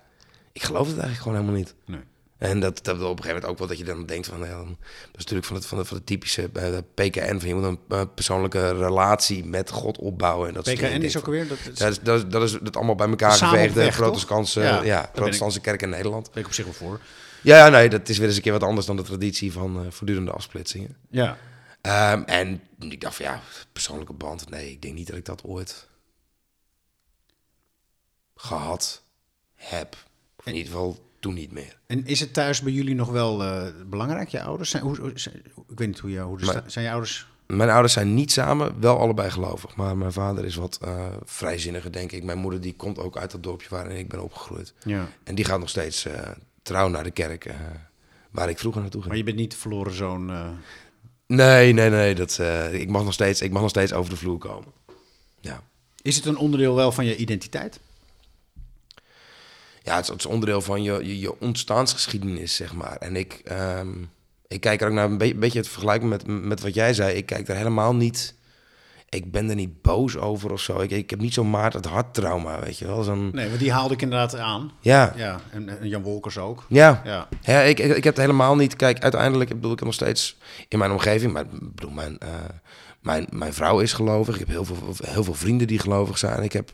ik 0.51 0.63
geloof 0.63 0.87
het 0.87 0.97
eigenlijk 0.97 1.21
gewoon 1.21 1.37
helemaal 1.37 1.57
niet. 1.57 1.73
Nee. 1.85 1.99
En 2.39 2.59
dat, 2.59 2.83
dat 2.83 2.95
op 2.95 3.01
een 3.01 3.07
gegeven 3.07 3.27
moment 3.27 3.45
ook 3.45 3.57
wel 3.57 3.67
dat 3.67 3.77
je 3.77 3.83
dan 3.83 4.05
denkt 4.05 4.27
van, 4.27 4.39
ja, 4.39 4.47
dan- 4.49 4.77
dat 4.79 5.11
is 5.11 5.17
natuurlijk 5.17 5.45
van 5.47 5.55
het, 5.55 5.65
van 5.65 5.77
het, 5.77 5.87
van 5.87 5.97
het 5.97 6.05
typische 6.05 6.49
eh, 6.53 6.77
PKN, 6.93 7.39
van 7.39 7.47
je 7.47 7.55
moet 7.55 7.63
een 7.63 7.79
eh, 7.89 8.01
persoonlijke 8.15 8.77
relatie 8.77 9.45
met 9.45 9.69
God 9.69 9.97
opbouwen. 9.97 10.47
En 10.47 10.53
dat 10.53 10.63
PKN 10.63 10.83
is 11.01 11.17
ook 11.17 11.25
alweer... 11.25 11.47
Dat, 11.47 11.57
dat 11.65 11.77
Dat 11.77 11.89
is, 11.91 11.99
dat, 12.03 12.17
is, 12.23 12.25
dat 12.31 12.43
is 12.43 12.51
het 12.51 12.75
allemaal 12.75 12.95
bij 12.95 13.07
elkaar 13.07 13.31
geveegde 13.31 13.87
protestantse, 13.89 14.61
Ja, 14.61 14.81
ja, 14.83 15.01
daar 15.01 15.11
protestantse 15.11 15.59
kerk 15.61 15.81
in 15.81 15.89
Nederland. 15.89 16.31
ben 16.31 16.41
ik 16.41 16.47
op 16.47 16.53
zich 16.53 16.65
wel 16.65 16.73
voor. 16.73 16.99
Ja, 17.41 17.57
ja, 17.57 17.69
nee, 17.69 17.89
dat 17.89 18.09
is 18.09 18.17
weer 18.17 18.27
eens 18.27 18.35
een 18.35 18.41
keer 18.41 18.51
wat 18.51 18.63
anders 18.63 18.85
dan 18.85 18.95
de 18.95 19.03
traditie 19.03 19.51
van 19.51 19.85
eh, 19.85 19.91
voortdurende 19.91 20.31
afsplitsingen. 20.31 20.97
Ja. 21.09 21.37
Ehm, 21.81 22.21
en 22.21 22.61
ik 22.79 23.01
dacht 23.01 23.15
van 23.15 23.25
ja, 23.25 23.41
persoonlijke 23.71 24.13
band. 24.13 24.49
Nee, 24.49 24.71
ik 24.71 24.81
denk 24.81 24.93
niet 24.95 25.07
dat 25.07 25.17
ik 25.17 25.25
dat 25.25 25.43
ooit 25.43 25.87
gehad 28.35 29.03
heb. 29.55 29.95
Of 30.37 30.45
in 30.45 30.55
ieder 30.55 30.71
geval 30.71 31.08
toen 31.19 31.33
niet 31.33 31.51
meer. 31.51 31.77
En 31.87 32.05
is 32.05 32.19
het 32.19 32.33
thuis 32.33 32.61
bij 32.61 32.71
jullie 32.71 32.95
nog 32.95 33.09
wel 33.09 33.43
eh, 33.43 33.67
belangrijk, 33.85 34.29
je 34.29 34.41
ouders? 34.41 34.69
Zijn, 34.69 34.83
hoe, 34.83 35.11
zijn- 35.15 35.35
ik 35.69 35.77
weet 35.79 35.87
niet 35.87 35.99
hoe 35.99 36.11
je... 36.11 36.19
Hoe 36.19 36.37
de 36.37 36.45
Maar- 36.45 36.53
sta- 36.55 36.69
zijn 36.69 36.85
je 36.85 36.91
ouders... 36.91 37.27
Mijn 37.47 37.69
ouders 37.69 37.93
zijn 37.93 38.13
niet 38.13 38.31
samen, 38.31 38.79
wel 38.79 38.99
allebei 38.99 39.29
gelovig. 39.31 39.75
Maar 39.75 39.97
mijn 39.97 40.11
vader 40.11 40.45
is 40.45 40.55
wat 40.55 40.79
eh, 40.81 41.05
vrijzinniger, 41.23 41.91
denk 41.91 42.11
ik. 42.11 42.23
Mijn 42.23 42.37
moeder 42.37 42.61
die 42.61 42.75
komt 42.75 42.99
ook 42.99 43.17
uit 43.17 43.31
dat 43.31 43.43
dorpje 43.43 43.67
waarin 43.69 43.97
ik 43.97 44.07
ben 44.07 44.23
opgegroeid. 44.23 44.73
Ja. 44.83 45.07
En 45.23 45.35
die 45.35 45.45
gaat 45.45 45.59
nog 45.59 45.69
steeds 45.69 46.05
eh, 46.05 46.27
trouw 46.61 46.87
naar 46.87 47.03
de 47.03 47.11
kerk 47.11 47.53
waar 48.31 48.49
ik 48.49 48.59
vroeger 48.59 48.81
naartoe 48.81 48.99
ging. 49.01 49.13
Maar 49.13 49.23
je 49.23 49.29
bent 49.31 49.37
niet 49.37 49.55
verloren 49.55 49.93
zoon... 49.93 50.31
Nee, 51.27 51.73
nee, 51.73 51.89
nee. 51.89 52.15
Dat, 52.15 52.39
ik, 52.71 52.89
mag 52.89 53.03
nog 53.03 53.13
steeds, 53.13 53.41
ik 53.41 53.51
mag 53.51 53.61
nog 53.61 53.69
steeds 53.69 53.93
over 53.93 54.09
de 54.09 54.17
vloer 54.17 54.37
komen. 54.37 54.71
Ja. 55.41 55.63
Is 56.01 56.15
het 56.15 56.25
een 56.25 56.37
onderdeel 56.37 56.75
wel 56.75 56.91
van 56.91 57.05
je 57.05 57.15
identiteit? 57.15 57.79
Ja, 59.83 59.95
het 59.95 60.03
is, 60.03 60.09
het 60.09 60.19
is 60.19 60.25
onderdeel 60.25 60.61
van 60.61 60.83
je, 60.83 60.91
je, 61.05 61.19
je 61.19 61.39
ontstaansgeschiedenis, 61.39 62.55
zeg 62.55 62.73
maar. 62.73 62.97
En 62.97 63.15
ik, 63.15 63.41
ehm, 63.43 63.87
ik 64.47 64.61
kijk 64.61 64.81
er 64.81 64.87
ook 64.87 64.93
naar 64.93 65.05
een 65.05 65.17
be- 65.17 65.35
beetje 65.35 65.59
het 65.59 65.67
vergelijken 65.67 66.07
met, 66.07 66.27
met 66.27 66.61
wat 66.61 66.73
jij 66.73 66.93
zei. 66.93 67.15
Ik 67.17 67.25
kijk 67.25 67.47
er 67.47 67.55
helemaal 67.55 67.95
niet... 67.95 68.37
Ik 69.09 69.31
ben 69.31 69.49
er 69.49 69.55
niet 69.55 69.81
boos 69.81 70.17
over 70.17 70.51
of 70.51 70.59
zo. 70.61 70.79
Ik, 70.79 70.91
ik 70.91 71.09
heb 71.09 71.19
niet 71.19 71.33
zo'n 71.33 71.49
Maarten 71.49 71.79
het 71.81 71.89
hart 71.89 72.13
trauma, 72.13 72.59
weet 72.59 72.77
je 72.77 72.85
wel. 72.85 73.03
Zo'n, 73.03 73.29
Nee, 73.33 73.47
want 73.47 73.59
die 73.59 73.71
haalde 73.71 73.93
ik 73.93 74.01
inderdaad 74.01 74.35
aan. 74.35 74.71
ja, 74.79 75.13
Ja, 75.15 75.39
en, 75.51 75.79
en 75.79 75.87
Jan 75.87 76.01
Wolkers 76.01 76.37
ook. 76.37 76.65
ja. 76.67 77.01
Ja. 77.05 77.27
Ja, 77.41 77.59
ik, 77.61 77.79
ik, 77.79 77.95
ik 77.95 78.03
heb 78.03 78.13
het 78.15 78.23
helemaal 78.25 78.55
niet. 78.55 78.75
Kijk, 78.75 78.99
uiteindelijk 78.99 79.49
ik 79.49 79.55
bedoel 79.55 79.71
ik 79.71 79.81
nog 79.83 79.93
steeds 79.93 80.37
in 80.67 80.77
mijn 80.79 80.91
omgeving. 80.91 81.33
Maar 81.33 81.43
ik 81.43 81.75
bedoel, 81.75 81.91
mijn, 81.91 82.17
eh, 82.19 82.29
mijn, 83.01 83.27
mijn 83.29 83.53
vrouw 83.53 83.79
is 83.79 83.93
gelovig. 83.93 84.33
Ik 84.33 84.39
heb 84.39 84.49
heel 84.49 84.65
veel, 84.65 84.93
heel 85.03 85.23
veel 85.23 85.33
vrienden 85.33 85.67
die 85.67 85.79
gelovig 85.79 86.17
zijn. 86.17 86.43
Ik, 86.43 86.53
heb, 86.53 86.71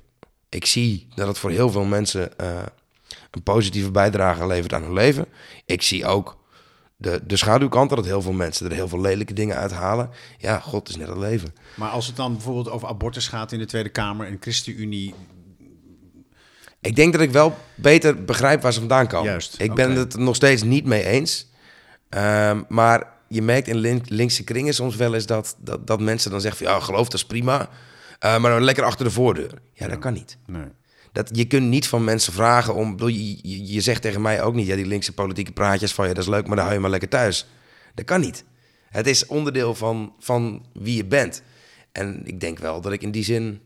ik 0.50 0.65
zie 0.65 1.08
dat 1.15 1.28
het 1.28 1.38
voor 1.38 1.52
heel 1.52 1.70
veel 1.72 1.86
mensen 1.86 2.38
eh, 2.38 2.63
een 3.36 3.43
positieve 3.43 3.91
bijdrage 3.91 4.48
levert 4.48 4.74
aan 4.74 4.84
hun 4.84 4.93
leven. 4.93 5.26
Ik 5.65 5.82
zie 5.82 6.06
ook 6.06 6.38
de, 6.98 7.21
de 7.28 7.38
schaduwkant 7.38 7.89
dat 7.89 8.06
heel 8.06 8.21
veel 8.21 8.32
mensen 8.34 8.65
er 8.69 8.76
heel 8.76 8.88
veel 8.88 9.02
lelijke 9.02 9.34
dingen 9.34 9.56
uithalen. 9.56 10.10
Ja, 10.38 10.60
God 10.60 10.89
is 10.89 10.95
net 10.95 11.08
het 11.08 11.17
leven. 11.17 11.54
Maar 11.76 11.89
als 11.89 12.08
het 12.08 12.15
dan 12.15 12.34
bijvoorbeeld 12.34 12.69
over 12.69 12.88
abortus 12.88 13.28
gaat 13.28 13.52
in 13.52 13.60
de 13.60 13.65
Tweede 13.65 13.89
Kamer 13.89 14.28
en 14.28 14.38
ChristenUnie... 14.39 15.13
Ik 16.82 16.95
denk 16.95 17.13
dat 17.13 17.21
ik 17.21 17.32
wel 17.32 17.58
beter 17.76 18.24
begrijp 18.26 18.62
waar 18.62 18.74
ze 18.74 18.80
vandaan 18.80 19.08
komen. 19.08 19.30
Juist, 19.30 19.56
Ik 19.62 19.74
ben 19.74 19.91
het 19.91 20.13
er 20.13 20.19
nog 20.19 20.36
steeds 20.36 20.63
niet 20.63 20.86
mee 20.86 21.06
eens. 21.06 21.48
Ehm, 22.10 22.62
maar 22.69 23.13
je 23.28 23.41
merkt 23.41 23.67
in 23.67 23.76
link- 23.78 24.10
linkse 24.10 24.43
kringen 24.43 24.74
soms 24.74 24.95
wel 24.95 25.13
eens 25.13 25.26
dat, 25.26 25.56
dat, 25.60 25.88
dat 25.88 26.00
mensen 26.00 26.32
dan 26.32 26.41
zeggen 26.41 26.65
van... 26.65 26.76
ja, 26.76 26.80
geloof, 26.82 27.04
dat 27.06 27.13
is 27.13 27.26
prima. 27.26 27.69
Eh, 28.19 28.39
maar 28.39 28.52
dan 28.52 28.63
lekker 28.63 28.84
achter 28.84 29.06
de 29.06 29.12
voordeur. 29.12 29.52
Ja, 29.74 29.88
dat 29.88 30.00
kan 30.00 30.13
niet. 30.13 30.38
Nee. 30.45 30.67
Dat, 31.15 31.30
je 31.32 31.45
kunt 31.45 31.67
niet 31.67 31.88
van 31.88 32.04
mensen 32.04 32.34
vragen 32.34 32.75
om... 32.75 32.91
bedoel, 32.91 33.08
Je, 33.08 33.38
je, 33.41 33.73
je 33.73 33.82
zegt 33.82 34.01
tegen 34.01 34.21
mij 34.21 34.41
ook 34.41 34.54
niet... 34.54 34.67
ja, 34.67 34.75
die 34.75 34.86
linkse 34.86 35.13
politieke 35.13 35.51
praatjes 35.51 35.93
van 35.93 36.08
je, 36.08 36.13
dat 36.13 36.23
is 36.23 36.30
leuk... 36.30 36.47
maar 36.47 36.56
dan 36.56 36.65
hou 36.65 36.73
je 36.73 36.82
maar 36.82 36.89
lekker 36.89 37.10
thuis. 37.10 37.47
Dat 37.93 38.06
kan 38.06 38.19
niet. 38.19 38.43
Het 38.89 39.08
is 39.08 39.25
onderdeel 39.25 39.75
van, 39.75 40.13
van 40.19 40.65
wie 40.73 40.95
je 40.95 41.06
bent. 41.06 41.41
En 41.91 42.21
ik 42.25 42.39
denk 42.39 42.60
wel 42.60 42.82
dat 42.82 42.91
ik 42.91 43.01
in 43.01 43.12
die 43.12 43.23
zin 43.23 43.62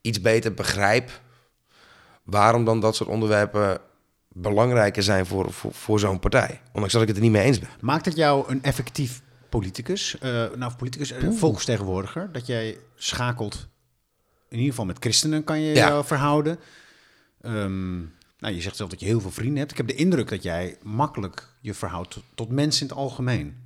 iets 0.00 0.20
beter 0.20 0.54
begrijp... 0.54 1.20
waarom 2.22 2.64
dan 2.64 2.80
dat 2.80 2.96
soort 2.96 3.10
onderwerpen 3.10 3.80
belangrijker 4.28 5.02
zijn 5.02 5.26
voor, 5.26 5.52
voor, 5.52 5.72
voor 5.72 5.98
zo'n 5.98 6.18
partij. 6.18 6.60
Ondanks 6.72 6.92
dat 6.92 7.02
ik 7.02 7.08
het 7.08 7.16
er 7.16 7.22
niet 7.22 7.32
mee 7.32 7.44
eens 7.44 7.58
ben. 7.58 7.68
Maakt 7.80 8.04
het 8.04 8.16
jou 8.16 8.50
een 8.50 8.62
effectief 8.62 9.22
politicus? 9.48 10.18
eh 10.18 10.46
nou, 10.56 10.74
politicus, 10.74 11.12
uh, 11.12 11.30
volksvertegenwoordiger? 11.38 12.32
Dat 12.32 12.46
jij 12.46 12.78
schakelt, 12.94 13.68
in 14.50 14.56
ieder 14.56 14.70
geval 14.70 14.84
met 14.84 14.96
christenen 15.00 15.44
kan 15.44 15.60
je 15.60 15.74
Ja. 15.74 15.88
jou 15.88 16.04
verhouden. 16.04 16.58
Ehm, 17.40 17.98
nou, 18.38 18.54
je 18.54 18.60
zegt 18.60 18.76
zelf 18.76 18.90
dat 18.90 19.00
je 19.00 19.06
heel 19.06 19.20
veel 19.20 19.30
vrienden 19.30 19.58
hebt. 19.58 19.70
Ik 19.70 19.76
heb 19.76 19.86
de 19.86 19.94
indruk 19.94 20.28
dat 20.28 20.42
jij 20.42 20.76
makkelijk 20.82 21.48
je 21.60 21.74
verhoudt 21.74 22.18
tot, 22.34 22.50
mensen 22.50 22.82
in 22.82 22.88
het 22.88 22.96
algemeen. 22.96 23.56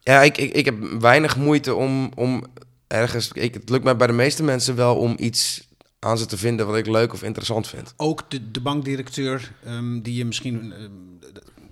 Ja, 0.00 0.22
ik, 0.22 0.38
ik, 0.38 0.52
ik 0.52 0.64
heb 0.64 0.78
weinig 1.00 1.36
moeite 1.36 1.74
om, 1.74 2.10
om 2.14 2.44
ergens... 2.86 3.30
Ik, 3.32 3.54
het 3.54 3.68
lukt 3.68 3.84
mij 3.84 3.96
bij 3.96 4.06
de 4.06 4.12
meeste 4.12 4.42
mensen 4.42 4.74
wel 4.76 4.96
om 4.96 5.14
iets 5.18 5.68
aan 5.98 6.18
ze 6.18 6.26
te 6.26 6.36
vinden... 6.36 6.66
wat 6.66 6.76
ik 6.76 6.86
leuk 6.86 7.12
of 7.12 7.22
interessant 7.22 7.68
vind. 7.68 7.94
Ook 7.96 8.30
de, 8.30 8.50
de 8.50 8.60
bankdirecteur, 8.60 9.52
ehm, 9.64 10.00
die 10.00 10.14
je 10.14 10.24
misschien 10.24 10.72
ehm, 10.72 10.90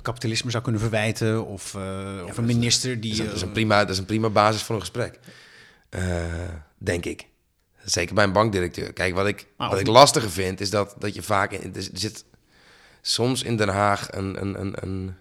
kapitalisme 0.03 0.51
zou 0.51 0.63
kunnen 0.63 0.81
verwijten, 0.81 1.47
of, 1.47 1.75
of 2.27 2.37
een 2.37 2.45
minister 2.45 3.01
die. 3.01 3.11
Dat 3.11 3.19
is, 3.19 3.19
een, 3.19 3.27
dat 3.27 3.35
is 3.35 3.41
een 3.43 3.47
eh, 3.49 3.55
prima, 3.55 3.79
dat 3.81 3.91
is 3.91 3.99
een 3.99 4.05
prima 4.05 4.29
basis 4.29 4.63
voor 4.63 4.75
een 4.75 4.81
gesprek. 4.81 5.19
Eh, 5.89 6.25
denk 6.79 7.05
ik. 7.05 7.27
Zeker 7.85 8.15
bij 8.15 8.25
een 8.25 8.33
bankdirecteur. 8.33 8.93
Kijk, 8.93 9.15
wat 9.15 9.27
ik, 9.27 9.47
wat 9.57 9.79
ik 9.79 9.87
lastiger 9.87 10.31
vind, 10.31 10.61
is 10.61 10.71
dat, 10.71 10.95
dat 10.99 11.15
je 11.15 11.23
vaak... 11.23 11.53
In, 11.53 11.75
er 11.75 11.89
zit 11.93 12.25
soms 13.01 13.43
in 13.43 13.57
Den 13.57 13.69
Haag 13.69 14.13
een, 14.13 14.41
een, 14.41 14.61
een, 14.61 14.75
een 14.81 15.15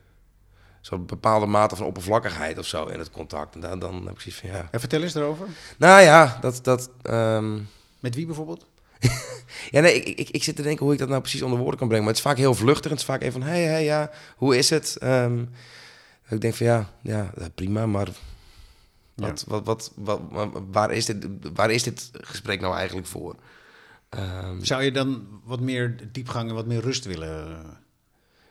soort 0.81 1.05
bepaalde 1.05 1.45
mate 1.45 1.75
van 1.75 1.85
oppervlakkigheid 1.85 2.57
of 2.57 2.65
zo 2.65 2.85
in 2.85 2.99
het 2.99 3.11
contact. 3.11 3.55
En 3.55 3.61
dan, 3.61 3.79
dan 3.79 4.05
heb 4.05 4.13
ik 4.13 4.19
zoiets 4.19 4.41
van, 4.41 4.49
ja... 4.49 4.67
eh, 4.71 4.79
vertel 4.79 5.01
eens 5.01 5.13
daarover. 5.13 5.47
Nou 5.77 6.01
ja, 6.01 6.37
dat... 6.41 6.59
dat 6.63 6.89
ehm, 7.01 7.59
Met 7.99 8.15
wie 8.15 8.25
bijvoorbeeld? 8.25 8.65
Ja, 9.71 9.81
nee, 9.81 9.93
ik, 9.93 10.19
ik, 10.19 10.29
ik 10.29 10.43
zit 10.43 10.55
te 10.55 10.61
denken 10.61 10.85
hoe 10.85 10.93
ik 10.93 10.99
dat 10.99 11.09
nou 11.09 11.21
precies 11.21 11.41
onder 11.41 11.59
woorden 11.59 11.79
kan 11.79 11.87
brengen. 11.87 12.05
Maar 12.05 12.15
het 12.15 12.23
is 12.23 12.29
vaak 12.29 12.37
heel 12.37 12.55
vluchtig. 12.55 12.91
Het 12.91 12.99
is 12.99 13.05
vaak 13.05 13.21
even 13.21 13.41
van, 13.41 13.49
hé, 13.49 13.63
hey, 13.63 13.63
hey, 13.63 13.83
ja, 13.83 14.11
hoe 14.35 14.57
is 14.57 14.69
het? 14.69 14.97
Ehm, 14.99 15.41
ik 16.29 16.41
denk 16.41 16.53
van, 16.53 16.65
ja, 16.65 16.89
ja 17.01 17.31
prima, 17.55 17.85
maar 17.85 18.07
wat, 19.19 19.43
wat, 19.47 19.65
wat, 19.65 19.91
wat, 19.95 20.21
wa- 20.31 20.61
waar, 20.71 20.91
is 20.91 21.05
dit, 21.05 21.27
waar 21.53 21.71
is 21.71 21.83
dit 21.83 22.09
gesprek 22.13 22.61
nou 22.61 22.75
eigenlijk 22.75 23.07
voor? 23.07 23.35
Ehm, 24.09 24.63
Zou 24.63 24.83
je 24.83 24.91
dan 24.91 25.27
wat 25.43 25.59
meer 25.59 26.11
diepgang 26.11 26.49
en 26.49 26.55
wat 26.55 26.65
meer 26.65 26.81
rust 26.81 27.05
willen? 27.05 27.63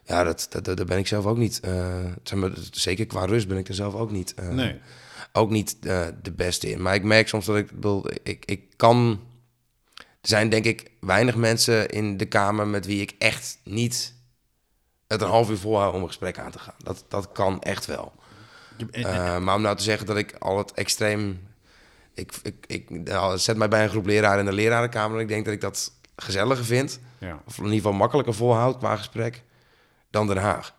ja, 0.05 0.23
dat, 0.25 0.47
dat, 0.51 0.65
dat- 0.65 0.77
daar 0.77 0.87
ben 0.87 0.99
ik 0.99 1.07
zelf 1.07 1.27
ook 1.27 1.37
niet. 1.37 1.61
eh, 1.61 2.05
zeg 2.23 2.39
maar, 2.39 2.51
zeker 2.71 3.07
qua 3.07 3.25
rust 3.25 3.49
ben 3.49 3.59
ik 3.59 3.69
er 3.69 3.75
zelf 3.75 3.95
ook 3.95 4.11
niet. 4.11 4.35
eh, 4.35 4.49
Nee. 4.49 4.81
ook 5.33 5.51
niet 5.51 5.77
eh, 5.81 6.07
de 6.23 6.33
beste 6.33 6.71
in. 6.71 6.83
Maar 6.83 6.95
ik 6.95 7.03
merk 7.05 7.29
soms 7.29 7.47
dat 7.47 7.57
ik, 7.57 7.71
ik, 8.23 8.45
ik 8.45 8.63
kan... 8.77 9.21
Er 9.97 10.29
zijn 10.29 10.49
denk 10.49 10.65
ik 10.65 10.91
weinig 11.01 11.35
mensen 11.37 11.89
in 11.89 12.17
de 12.17 12.27
Kamer 12.27 12.67
met 12.67 12.87
wie 12.87 13.01
ik 13.01 13.15
echt 13.19 13.59
niet 13.65 14.15
het 15.07 15.23
een 15.23 15.29
half 15.29 15.51
uur 15.51 15.59
volhoud 15.59 15.95
om 15.95 16.01
een 16.01 16.07
gesprek 16.07 16.39
aan 16.39 16.51
te 16.51 16.59
gaan. 16.59 16.75
Dat, 16.79 17.05
dat 17.09 17.33
kan 17.33 17.61
echt 17.63 17.87
wel. 17.87 18.13
Eh, 18.91 19.39
maar 19.39 19.55
om 19.55 19.63
nou 19.63 19.77
te 19.77 19.83
zeggen 19.83 20.07
dat 20.07 20.17
ik 20.17 20.35
al 20.39 20.59
het 20.59 20.73
extreem... 20.73 21.47
Ik, 22.15 22.33
ik, 22.43 22.55
ik 22.67 22.91
nou, 22.91 23.39
zet 23.39 23.57
mij 23.57 23.69
bij 23.69 23.83
een 23.83 23.91
groep 23.91 24.07
leraren 24.07 24.39
in 24.39 24.45
de 24.45 24.53
lerarenkamer... 24.53 25.17
en 25.17 25.23
ik 25.23 25.29
denk 25.29 25.45
dat 25.45 25.55
ik 25.55 25.61
dat 25.61 25.93
gezelliger 26.17 26.65
vind... 26.65 27.01
ja. 27.19 27.41
of 27.47 27.57
in 27.57 27.63
ieder 27.65 27.77
geval 27.77 27.93
makkelijker 27.93 28.35
volhoud 28.35 28.79
qua 28.79 28.97
gesprek... 28.97 29.43
dan 30.11 30.27
Den 30.27 30.37
Haag. 30.37 30.75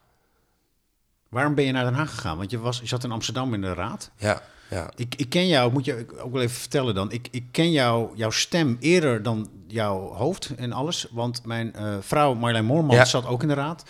Waarom 1.30 1.56
ben 1.56 1.66
je 1.66 1.72
naar 1.72 1.84
Den 1.84 1.94
Haag 1.94 2.10
gegaan? 2.10 2.38
Want 2.38 2.52
je, 2.52 2.60
was, 2.60 2.80
je 2.80 2.88
zat 2.88 3.04
in 3.04 3.12
Amsterdam 3.12 3.54
in 3.54 3.62
de 3.62 3.74
raad. 3.74 4.12
Ja, 4.18 4.42
ja. 4.70 4.92
Ik, 4.96 5.16
ik 5.16 5.30
ken 5.30 5.48
jou, 5.48 5.72
moet 5.72 5.86
je 5.86 6.06
ook 6.18 6.32
wel 6.34 6.42
even 6.42 6.56
vertellen 6.60 6.96
dan. 6.96 7.12
Ik, 7.12 7.28
ik 7.32 7.44
ken 7.52 7.72
jou, 7.72 8.10
jouw 8.16 8.30
stem 8.30 8.78
eerder 8.80 9.24
dan 9.24 9.50
jouw 9.68 10.00
hoofd 10.14 10.50
en 10.56 10.72
alles. 10.72 11.08
Want 11.12 11.46
mijn 11.46 11.74
eh, 11.76 11.96
vrouw 12.00 12.34
Marjolein 12.34 12.66
Moorman 12.66 12.96
Ja. 12.96 13.06
zat 13.06 13.26
ook 13.26 13.42
in 13.42 13.48
de 13.48 13.54
raad. 13.54 13.84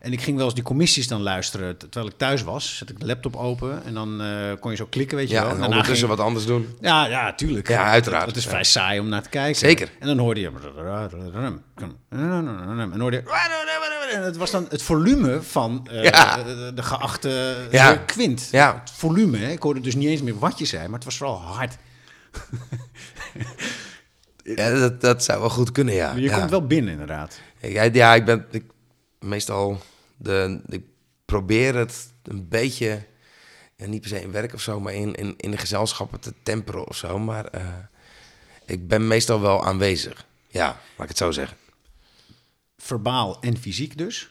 En 0.00 0.12
ik 0.12 0.20
ging 0.22 0.36
wel 0.36 0.44
eens 0.44 0.54
die 0.54 0.62
commissies 0.64 1.08
dan 1.08 1.22
luisteren 1.22 1.76
terwijl 1.76 2.06
ik 2.06 2.18
thuis 2.18 2.42
was. 2.42 2.76
Zet 2.76 2.90
ik 2.90 3.00
de 3.00 3.06
laptop 3.06 3.36
open 3.36 3.84
en 3.84 3.94
dan 3.94 4.22
eh, 4.22 4.52
kon 4.60 4.70
je 4.70 4.76
zo 4.76 4.86
klikken, 4.90 5.16
weet 5.16 5.28
je 5.28 5.34
Ja, 5.34 5.40
wel. 5.40 5.50
en 5.50 5.56
daarna 5.58 5.74
ondertussen 5.76 6.06
ging- 6.06 6.18
wat 6.18 6.26
anders 6.26 6.46
doen. 6.46 6.76
Ja, 6.80 7.06
ja, 7.06 7.34
tuurlijk. 7.34 7.68
Ja, 7.68 7.84
uiteraard. 7.84 8.26
Het, 8.26 8.36
is 8.36 8.44
Ja. 8.44 8.50
vrij 8.50 8.64
saai 8.64 9.00
om 9.00 9.08
naar 9.08 9.22
te 9.22 9.28
kijken. 9.28 9.56
Zeker. 9.58 9.90
En 9.98 10.06
dan 10.06 10.18
hoorde 10.18 10.40
je... 10.40 10.46
En 10.46 10.52
hoorde 13.00 13.16
je... 13.16 13.22
En 14.14 14.22
het 14.22 14.36
was 14.36 14.50
dan 14.50 14.66
het 14.68 14.82
volume 14.82 15.42
van 15.42 15.86
eh, 15.90 16.04
Ja. 16.04 16.42
de, 16.42 16.72
de 16.74 16.82
geachte 16.82 17.56
Ja. 17.70 17.96
Quint. 17.96 18.48
Ja. 18.50 18.80
Het 18.80 18.90
volume, 18.90 19.38
hè. 19.38 19.50
ik 19.50 19.62
hoorde 19.62 19.80
dus 19.80 19.94
niet 19.94 20.08
eens 20.08 20.22
meer 20.22 20.38
wat 20.38 20.58
je 20.58 20.64
zei, 20.64 20.84
maar 20.84 20.94
het 20.94 21.04
was 21.04 21.16
vooral 21.16 21.36
hard. 21.40 21.76
Ja, 24.44 24.70
dat, 24.78 25.00
dat 25.00 25.24
zou 25.24 25.40
wel 25.40 25.50
goed 25.50 25.72
kunnen, 25.72 25.94
ja. 25.94 26.12
Je 26.14 26.20
ja. 26.20 26.38
komt 26.38 26.50
wel 26.50 26.66
binnen, 26.66 26.92
inderdaad. 26.92 27.40
Ik, 27.60 27.94
ja, 27.94 28.14
ik 28.14 28.24
ben 28.24 28.46
ik, 28.50 28.64
meestal... 29.18 29.80
De, 30.22 30.62
ik 30.68 30.84
probeer 31.24 31.74
het 31.74 32.12
een 32.22 32.48
beetje... 32.48 33.06
Ja, 33.76 33.86
niet 33.86 34.00
per 34.00 34.10
se 34.10 34.22
in 34.22 34.32
werk 34.32 34.54
of 34.54 34.60
zo, 34.60 34.80
maar 34.80 34.94
in, 34.94 35.14
in, 35.14 35.34
in 35.36 35.50
de 35.50 35.56
gezelschappen 35.56 36.20
te 36.20 36.34
temperen 36.42 36.88
of 36.88 36.96
zo. 36.96 37.18
Maar 37.18 37.44
eh, 37.46 37.74
ik 38.66 38.88
ben 38.88 39.06
meestal 39.06 39.40
wel 39.40 39.64
aanwezig. 39.64 40.26
Ja, 40.48 40.66
laat 40.66 41.02
ik 41.02 41.08
het 41.08 41.16
zo 41.16 41.30
zeggen. 41.30 41.56
Verbaal 42.76 43.40
en 43.40 43.56
fysiek 43.56 43.98
dus. 43.98 44.30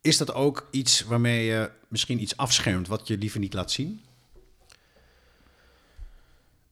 Is 0.00 0.16
dat 0.16 0.34
ook 0.34 0.68
iets 0.70 1.02
waarmee 1.02 1.44
je 1.44 1.70
misschien 1.88 2.22
iets 2.22 2.36
afschermt 2.36 2.88
wat 2.88 3.08
je 3.08 3.18
liever 3.18 3.40
niet 3.40 3.54
laat 3.54 3.70
zien? 3.70 4.00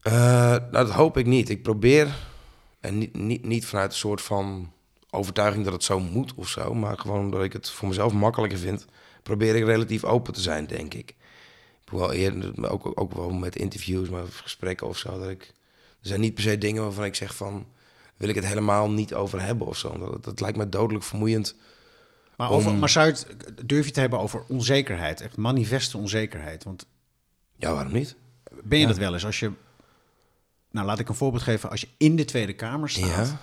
Eh, 0.03 0.13
nou, 0.13 0.71
dat 0.71 0.91
hoop 0.91 1.17
ik 1.17 1.27
niet. 1.27 1.49
Ik 1.49 1.63
probeer, 1.63 2.15
en 2.81 2.99
niet, 2.99 3.17
niet, 3.17 3.45
niet 3.45 3.67
vanuit 3.67 3.91
een 3.91 3.99
soort 3.99 4.21
van 4.21 4.73
overtuiging 5.11 5.65
dat 5.65 5.73
het 5.73 5.85
zo 5.85 6.01
moet 6.01 6.35
of 6.35 6.49
zo, 6.49 6.75
maar 6.75 6.99
gewoon 6.99 7.21
omdat 7.21 7.43
ik 7.45 7.53
het 7.53 7.71
voor 7.71 7.89
mezelf 7.89 8.13
makkelijker 8.13 8.59
vind, 8.59 8.87
probeer 9.23 9.57
ik 9.57 9.65
relatief 9.65 10.05
open 10.05 10.33
te 10.33 10.41
zijn, 10.41 10.67
denk 10.67 10.95
ik. 10.95 11.15
Ik 11.85 11.91
wel 11.91 12.13
eerder, 12.13 12.71
ook, 12.71 13.01
ook 13.01 13.13
wel 13.15 13.31
met 13.31 13.57
interviews, 13.57 14.09
maar 14.09 14.27
gesprekken 14.27 14.87
of 14.87 14.99
zo, 14.99 15.19
dat 15.19 15.29
ik... 15.29 15.43
Er 16.03 16.09
zijn 16.09 16.21
niet 16.21 16.35
per 16.35 16.43
se 16.43 16.59
dingen 16.59 16.83
waarvan 16.83 17.05
ik 17.05 17.15
zeg 17.15 17.35
van, 17.35 17.67
wil 18.17 18.29
ik 18.29 18.35
het 18.35 18.47
helemaal 18.47 18.91
niet 18.91 19.15
over 19.15 19.43
hebben 19.43 19.67
of 19.67 19.77
zo. 19.77 19.99
Dat, 19.99 20.25
dat 20.25 20.41
lijkt 20.41 20.57
me 20.57 20.69
dodelijk 20.69 21.05
vermoeiend. 21.05 21.55
Maar, 22.37 22.51
over, 22.51 22.71
Om- 22.71 22.79
maar 22.79 22.89
zou 22.89 23.07
het, 23.07 23.27
durf 23.65 23.81
je 23.81 23.85
het 23.85 23.95
te 23.95 24.01
hebben 24.01 24.19
over 24.21 24.45
onzekerheid? 24.49 25.21
Echt 25.21 25.37
manifeste 25.37 25.97
onzekerheid? 25.99 26.65
Want 26.65 26.87
Ja, 27.57 27.73
waarom 27.73 27.93
niet? 27.93 28.17
ben 28.63 28.79
je 28.79 28.85
Ja. 28.85 28.91
dat 28.91 28.99
wel 28.99 29.13
eens 29.13 29.25
als 29.25 29.41
je... 29.41 29.51
Nou, 30.71 30.87
laat 30.87 30.99
ik 30.99 31.09
een 31.09 31.15
voorbeeld 31.15 31.43
geven. 31.43 31.71
Als 31.71 31.81
je 31.81 31.89
in 31.97 32.17
de 32.17 32.25
Tweede 32.25 32.53
Kamer 32.53 32.91
staat... 32.91 33.09
Ja. 33.29 33.41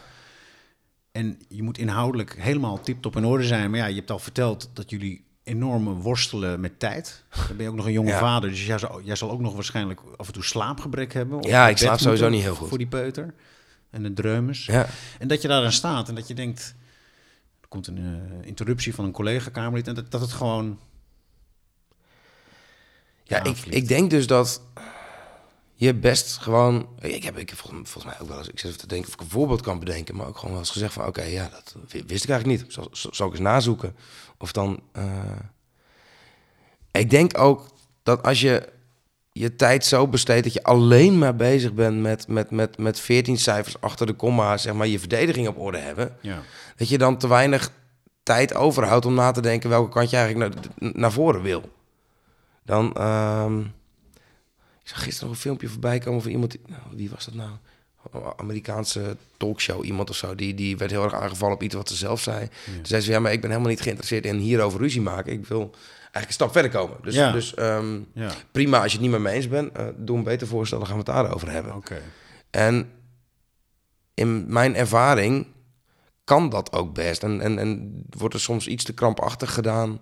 En 1.18 1.40
je 1.48 1.64
moet 1.64 1.78
inhoudelijk 1.78 2.36
helemaal 2.42 2.80
tip-top 2.80 3.16
in 3.16 3.26
orde 3.26 3.44
zijn... 3.44 3.70
maar 3.70 3.80
ja, 3.80 3.86
je 3.86 3.96
hebt 3.96 4.12
al 4.12 4.20
verteld 4.20 4.70
dat 4.74 4.90
jullie 4.90 5.26
enorm 5.44 5.94
worstelen 5.94 6.60
met 6.60 6.80
tijd. 6.80 7.24
Dan 7.48 7.56
ben 7.56 7.66
je 7.66 7.70
ook 7.70 7.76
nog 7.76 7.86
een 7.86 7.92
jonge 7.92 8.10
Ja. 8.10 8.20
vader... 8.20 8.50
dus 8.50 8.66
jij 8.66 8.78
zal, 8.78 9.02
jij 9.02 9.16
zal 9.16 9.32
ook 9.32 9.40
nog 9.40 9.54
waarschijnlijk 9.54 10.02
af 10.18 10.28
en 10.28 10.34
toe 10.34 10.44
slaapgebrek 10.44 11.14
hebben. 11.14 11.42
Ja, 11.42 11.70
ik 11.70 11.78
slaap 11.78 12.00
sowieso 12.00 12.30
niet 12.30 12.42
heel 12.42 12.56
goed. 12.56 12.70
Voor 12.70 12.78
die 12.78 12.88
peuter 12.88 13.34
en 13.90 14.04
de 14.04 14.14
dreumes. 14.14 14.66
Ja. 14.66 14.88
En 15.20 15.28
dat 15.28 15.42
je 15.42 15.48
daar 15.48 15.62
dan 15.62 15.72
staat 15.72 16.10
en 16.10 16.16
dat 16.16 16.28
je 16.28 16.34
denkt... 16.34 16.76
er 17.62 17.68
komt 17.68 17.88
een 17.88 17.98
eh, 17.98 18.48
interruptie 18.48 18.96
van 18.96 19.06
een 19.06 19.12
collega-Kamerlid... 19.12 19.88
en 19.88 19.96
dat, 19.96 20.12
dat 20.12 20.22
het 20.22 20.32
gewoon... 20.32 20.80
Ja, 23.24 23.40
ik, 23.40 23.48
aanvliegt. 23.48 23.78
ik 23.78 23.88
denk 23.88 24.10
dus 24.10 24.28
dat 24.28 24.62
je 25.80 25.94
best 25.94 26.38
gewoon... 26.38 26.88
Ik 27.00 27.24
heb, 27.24 27.38
ik 27.38 27.50
heb 27.50 27.58
volgens, 27.60 27.90
volgens 27.90 28.14
mij 28.14 28.22
ook 28.22 28.28
wel 28.30 28.38
eens... 28.38 28.48
Ik 28.48 28.60
zit 28.60 28.68
even 28.68 28.82
te 28.82 28.88
denken 28.88 29.08
of 29.08 29.14
ik 29.14 29.20
een 29.22 29.30
voorbeeld 29.30 29.62
kan 29.62 29.80
bedenken... 29.80 30.16
maar 30.16 30.28
ook 30.28 30.36
gewoon 30.38 30.52
wel 30.52 30.60
eens 30.60 30.70
gezegd 30.72 30.94
van... 30.94 31.06
oké, 31.06 31.24
ja, 31.24 31.50
dat 31.52 31.76
wist 32.08 32.24
ik 32.24 32.30
eigenlijk 32.30 32.46
niet. 32.62 32.74
Zal, 32.74 32.88
zal 32.92 33.14
zal 33.14 33.26
ik 33.28 33.32
eens 33.34 33.42
nazoeken? 33.42 33.96
Of 34.38 34.52
dan... 34.52 34.80
eh, 34.92 35.06
Ik 36.92 37.10
denk 37.10 37.38
ook 37.40 37.68
dat 38.04 38.24
als 38.24 38.42
je 38.42 38.70
je 39.32 39.56
tijd 39.56 39.86
zo 39.86 40.08
besteedt... 40.08 40.44
dat 40.44 40.54
je 40.54 40.64
alleen 40.64 41.18
maar 41.18 41.36
bezig 41.36 41.74
bent 41.74 42.02
met, 42.02 42.28
met, 42.28 42.52
met, 42.52 42.78
met 42.78 43.00
14 43.00 43.38
cijfers 43.38 43.82
achter 43.82 44.06
de 44.06 44.14
komma... 44.14 44.58
zeg 44.58 44.74
maar 44.74 44.88
je 44.88 45.00
verdediging 45.00 45.48
op 45.48 45.58
orde 45.60 45.78
hebben... 45.78 46.18
Ja. 46.22 46.42
dat 46.76 46.90
je 46.90 46.98
dan 46.98 47.18
te 47.18 47.28
weinig 47.28 47.72
tijd 48.24 48.54
overhoudt 48.56 49.06
om 49.06 49.14
na 49.14 49.32
te 49.32 49.42
denken 49.42 49.70
welke 49.70 49.90
kant 49.90 50.10
je 50.10 50.18
eigenlijk 50.18 50.54
naar, 50.54 50.92
naar 50.94 51.12
voren 51.12 51.42
wil. 51.42 51.70
Dan, 52.66 52.94
ehm, 52.94 53.64
ik 54.88 54.94
zag 54.94 55.04
gisteren 55.04 55.28
nog 55.28 55.36
een 55.38 55.44
filmpje 55.44 55.68
voorbij 55.68 56.00
komen 56.00 56.22
van 56.22 56.32
iemand, 56.32 56.58
nou, 56.68 56.82
wie 56.92 57.10
was 57.10 57.26
dat 57.26 57.34
nou? 57.34 57.50
Amerikaanse 58.38 59.18
talkshow, 59.38 59.84
iemand 59.86 60.10
of 60.10 60.16
zo, 60.16 60.36
die, 60.36 60.54
die 60.54 60.78
werd 60.78 60.92
heel 60.92 61.04
erg 61.04 61.14
aangevallen 61.14 61.56
op 61.56 61.64
iets 61.64 61.76
wat 61.76 61.90
ze 61.90 61.96
zelf 61.96 62.22
zei. 62.22 62.48
Toen 62.66 62.86
zei 62.86 63.02
ze, 63.02 63.12
ja, 63.12 63.20
maar 63.20 63.32
ik 63.32 63.42
ben 63.42 63.50
helemaal 63.50 63.72
niet 63.72 63.82
geïnteresseerd 63.82 64.26
in 64.26 64.38
hierover 64.38 64.80
ruzie 64.80 65.02
maken. 65.02 65.32
Ik 65.34 65.46
wil 65.46 65.76
eigenlijk 66.02 66.28
een 66.28 66.34
stap 66.34 66.52
verder 66.52 66.72
komen. 66.72 66.98
Dus, 67.02 67.16
Ja. 67.16 67.32
dus 67.32 67.54
ehm, 67.54 68.00
Ja, 68.14 68.32
prima, 68.52 68.82
als 68.82 68.92
je 68.92 68.98
het 68.98 69.02
niet 69.02 69.12
met 69.12 69.22
me 69.22 69.30
eens 69.30 69.48
bent, 69.48 69.72
eh, 69.72 69.86
doe 69.98 70.18
een 70.18 70.24
beter 70.24 70.48
voorstel, 70.48 70.78
dan 70.78 70.88
gaan 70.88 70.98
we 70.98 71.04
het 71.04 71.14
daarover 71.14 71.52
hebben. 71.52 71.76
oké. 71.76 72.02
En 72.50 72.90
in 74.14 74.54
mijn 74.54 74.76
ervaring 74.76 75.48
kan 76.24 76.50
dat 76.50 76.74
ook 76.74 76.94
best. 76.94 77.24
En, 77.24 77.42
en, 77.42 77.60
en 77.60 78.04
wordt 78.10 78.34
er 78.34 78.40
soms 78.40 78.68
iets 78.68 78.84
te 78.84 78.94
krampachtig 78.94 79.54
gedaan 79.54 80.00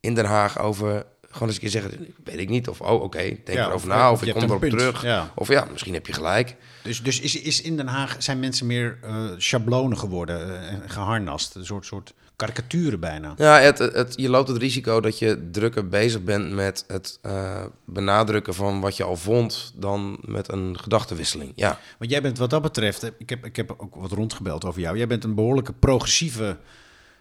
in 0.00 0.14
Den 0.14 0.24
Haag 0.24 0.58
over... 0.58 1.06
Gewoon 1.30 1.48
eens 1.48 1.56
een 1.56 1.62
keer 1.62 1.80
zeggen, 1.80 2.14
weet 2.24 2.38
ik 2.38 2.48
niet. 2.48 2.68
Of, 2.68 2.80
oh, 2.80 3.02
oké, 3.02 3.18
denk 3.18 3.48
Ja, 3.48 3.66
erover 3.68 3.88
na. 3.88 4.10
of 4.10 4.22
Of 4.22 4.26
ik 4.26 4.32
kom 4.32 4.42
erop 4.42 4.60
punt. 4.60 4.72
terug. 4.78 5.02
Ja. 5.02 5.32
Of 5.34 5.48
ja, 5.48 5.66
misschien 5.72 5.94
heb 5.94 6.06
je 6.06 6.12
gelijk. 6.12 6.56
Dus, 6.82 7.02
dus 7.02 7.20
is, 7.20 7.40
is 7.40 7.62
in 7.62 7.76
Den 7.76 7.86
Haag 7.86 8.16
zijn 8.18 8.38
mensen 8.38 8.66
meer 8.66 8.98
eh 9.02 9.24
schablonen 9.36 9.98
geworden 9.98 10.68
eh, 10.68 10.76
geharnast? 10.86 11.54
Een 11.54 11.64
soort, 11.66 11.86
soort 11.86 12.14
karikaturen 12.36 13.00
bijna. 13.00 13.34
Ja, 13.36 13.58
het, 13.60 13.78
het, 13.78 14.12
je 14.16 14.28
loopt 14.28 14.48
het 14.48 14.56
risico 14.56 15.00
dat 15.00 15.18
je 15.18 15.48
drukker 15.50 15.88
bezig 15.88 16.22
bent 16.22 16.52
met 16.52 16.84
het 16.86 17.18
eh, 17.22 17.64
benadrukken 17.84 18.54
van 18.54 18.80
wat 18.80 18.96
je 18.96 19.04
al 19.04 19.16
vond... 19.16 19.72
dan 19.76 20.18
met 20.20 20.52
een 20.52 20.78
gedachtenwisseling. 20.80 21.52
Ja, 21.54 21.78
Want 21.98 22.10
jij 22.10 22.22
bent 22.22 22.38
wat 22.38 22.50
dat 22.50 22.62
betreft, 22.62 23.02
eh, 23.02 23.10
ik 23.18 23.30
heb, 23.30 23.44
ik 23.44 23.56
heb 23.56 23.74
ook 23.76 23.94
wat 23.94 24.12
rondgebeld 24.12 24.64
over 24.64 24.80
jou. 24.80 24.96
Jij 24.96 25.06
bent 25.06 25.24
een 25.24 25.34
behoorlijke 25.34 25.72
progressieve, 25.72 26.56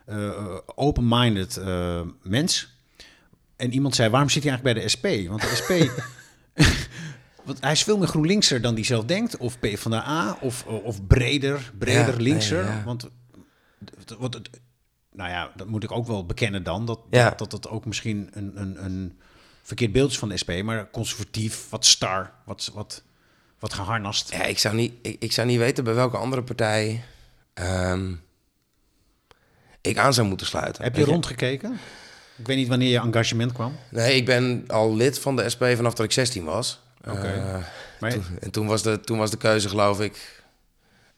eh, 0.05 0.27
eh, 0.27 0.57
open-minded 0.75 1.57
eh, 1.57 2.01
mens. 2.21 2.75
En 3.57 3.73
iemand 3.73 3.95
zei, 3.95 4.09
waarom 4.09 4.29
zit 4.29 4.43
hij 4.43 4.51
eigenlijk 4.51 4.79
bij 4.79 4.83
de 4.87 4.93
SP? 4.95 5.29
Want 5.29 5.41
de 5.41 5.55
SP... 5.61 5.71
Want 7.45 7.61
hij 7.61 7.71
is 7.71 7.83
veel 7.83 7.97
meer 7.97 8.07
GroenLinkser 8.07 8.61
dan 8.61 8.73
hij 8.73 8.83
zelf 8.83 9.05
denkt. 9.05 9.37
Of 9.37 9.59
P 9.59 9.67
van 9.77 9.91
de 9.91 9.97
A, 9.97 10.37
of, 10.41 10.65
of 10.65 11.07
breder, 11.07 11.71
breder 11.77 12.13
Ja, 12.15 12.21
linkser. 12.21 12.63
nee, 12.63 12.73
ja. 12.73 12.83
Want 12.83 13.09
wat 14.19 14.33
het, 14.33 14.49
nou 15.11 15.29
ja, 15.29 15.51
dat 15.55 15.67
moet 15.67 15.83
ik 15.83 15.91
ook 15.91 16.07
wel 16.07 16.25
bekennen 16.25 16.63
dan. 16.63 16.85
Dat 16.85 16.99
Ja. 17.09 17.33
dat, 17.37 17.51
dat 17.51 17.69
ook 17.69 17.85
misschien 17.85 18.29
een, 18.33 18.61
een, 18.61 18.85
een 18.85 19.19
verkeerd 19.63 19.91
beeld 19.91 20.11
is 20.11 20.17
van 20.19 20.29
de 20.29 20.37
SP. 20.43 20.51
Maar 20.63 20.89
conservatief, 20.89 21.69
wat 21.69 21.85
star, 21.85 22.33
wat, 22.45 22.71
wat, 22.73 23.03
wat 23.59 23.73
geharnast. 23.73 24.31
ja 24.31 24.43
ik, 24.43 24.59
zou 24.59 24.75
niet, 24.75 24.93
ik, 25.01 25.15
ik 25.19 25.31
zou 25.31 25.47
niet 25.47 25.57
weten 25.59 25.83
bij 25.83 25.93
welke 25.93 26.17
andere 26.17 26.43
partij... 26.43 27.03
ehm, 27.53 28.13
ik 29.81 29.97
aan 29.97 30.13
zou 30.13 30.27
moeten 30.27 30.47
sluiten. 30.47 30.83
Heb 30.83 30.95
je 30.95 31.03
rondgekeken? 31.03 31.77
Ik 32.38 32.47
weet 32.47 32.58
niet 32.58 32.67
wanneer 32.67 32.89
je 32.89 33.00
engagement 33.00 33.52
kwam. 33.52 33.76
Nee, 33.91 34.15
ik 34.15 34.26
ben 34.26 34.63
al 34.67 34.95
lid 34.95 35.19
van 35.19 35.36
de 35.36 35.50
SP 35.54 35.63
vanaf 35.76 35.93
dat 35.93 36.06
ik 36.06 36.12
16 36.12 36.43
was. 36.43 36.80
Oké. 37.08 37.28
Eh, 37.28 37.63
Maar 38.00 38.12
toen- 38.13 38.23
en 38.39 38.52
toen 38.52 38.67
was, 38.67 38.82
de, 38.84 39.00
toen 39.00 39.17
was 39.17 39.32
de 39.32 39.38
keuze, 39.38 39.69
geloof 39.69 40.02
ik, 40.02 40.43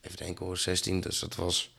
even 0.00 0.16
denken 0.16 0.44
hoor, 0.46 0.56
16. 0.56 1.00
Dus 1.00 1.18
dat 1.20 1.34
was, 1.34 1.74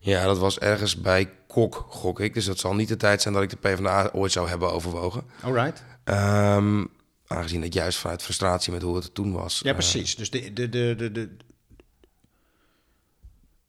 ja, 0.00 0.24
dat 0.24 0.38
was 0.38 0.58
ergens 0.58 1.00
bij 1.00 1.30
Kok, 1.46 1.86
gok 1.88 2.20
ik. 2.20 2.34
Dus 2.34 2.44
dat 2.44 2.58
zal 2.58 2.74
niet 2.74 2.88
de 2.88 2.96
tijd 2.96 3.22
zijn 3.22 3.34
dat 3.34 3.42
ik 3.42 3.50
de 3.50 3.56
PvdA 3.56 4.10
ooit 4.12 4.32
zou 4.32 4.48
hebben 4.48 4.72
overwogen. 4.72 5.22
alright. 5.42 5.82
Ehm, 6.04 6.84
aangezien 7.26 7.62
het 7.62 7.74
juist 7.74 7.98
vanuit 7.98 8.22
frustratie 8.22 8.72
met 8.72 8.82
hoe 8.82 8.96
het 8.96 9.14
toen 9.14 9.32
was. 9.32 9.60
Ja, 9.62 9.68
eh, 9.70 9.74
precies. 9.76 10.16
Dus 10.16 10.30
de, 10.30 10.52
de, 10.52 10.68
de, 10.68 10.94
de, 10.96 11.12
de, 11.12 11.36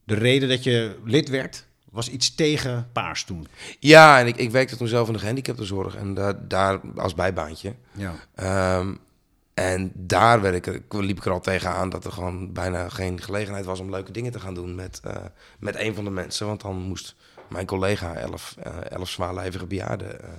de 0.03 0.13
reden 0.15 0.49
dat 0.49 0.63
je 0.63 0.95
lid 1.05 1.29
werd, 1.29 1.65
was 1.93 2.09
iets 2.09 2.35
tegen 2.35 2.89
paars 2.93 3.23
toen. 3.23 3.47
ja, 3.79 4.19
en 4.19 4.27
ik, 4.27 4.35
ik 4.35 4.51
werkte 4.51 4.77
toen 4.77 4.87
zelf 4.87 5.07
in 5.07 5.13
de 5.13 5.19
gehandicaptenzorg 5.19 5.95
en 5.95 6.13
daar, 6.13 6.47
daar 6.47 6.79
als 6.95 7.13
bijbaantje. 7.13 7.75
Ja. 7.91 8.13
Ehm, 8.35 8.93
en 9.53 9.91
daar 9.95 10.41
werd 10.41 10.67
ik, 10.67 10.83
liep 10.93 11.17
ik 11.17 11.25
er 11.25 11.31
al 11.31 11.39
tegenaan 11.39 11.89
dat 11.89 12.05
er 12.05 12.11
gewoon 12.11 12.53
bijna 12.53 12.89
geen 12.89 13.21
gelegenheid 13.21 13.65
was 13.65 13.79
om 13.79 13.89
leuke 13.89 14.11
dingen 14.11 14.31
te 14.31 14.39
gaan 14.39 14.53
doen 14.53 14.75
met, 14.75 14.99
eh, 15.03 15.15
met 15.59 15.75
een 15.79 15.95
van 15.95 16.03
de 16.03 16.09
mensen. 16.09 16.47
Want 16.47 16.61
dan 16.61 16.75
moest 16.75 17.15
mijn 17.49 17.65
collega 17.65 18.15
elf, 18.15 18.55
eh 18.59 18.91
elf 18.91 19.09
zwaarlijvige 19.09 19.65
bejaarden 19.65 20.23
eh, 20.23 20.29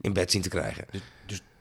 in 0.00 0.12
bed 0.12 0.30
zien 0.30 0.42
te 0.42 0.48
krijgen. 0.48 0.84
Dus 0.90 1.00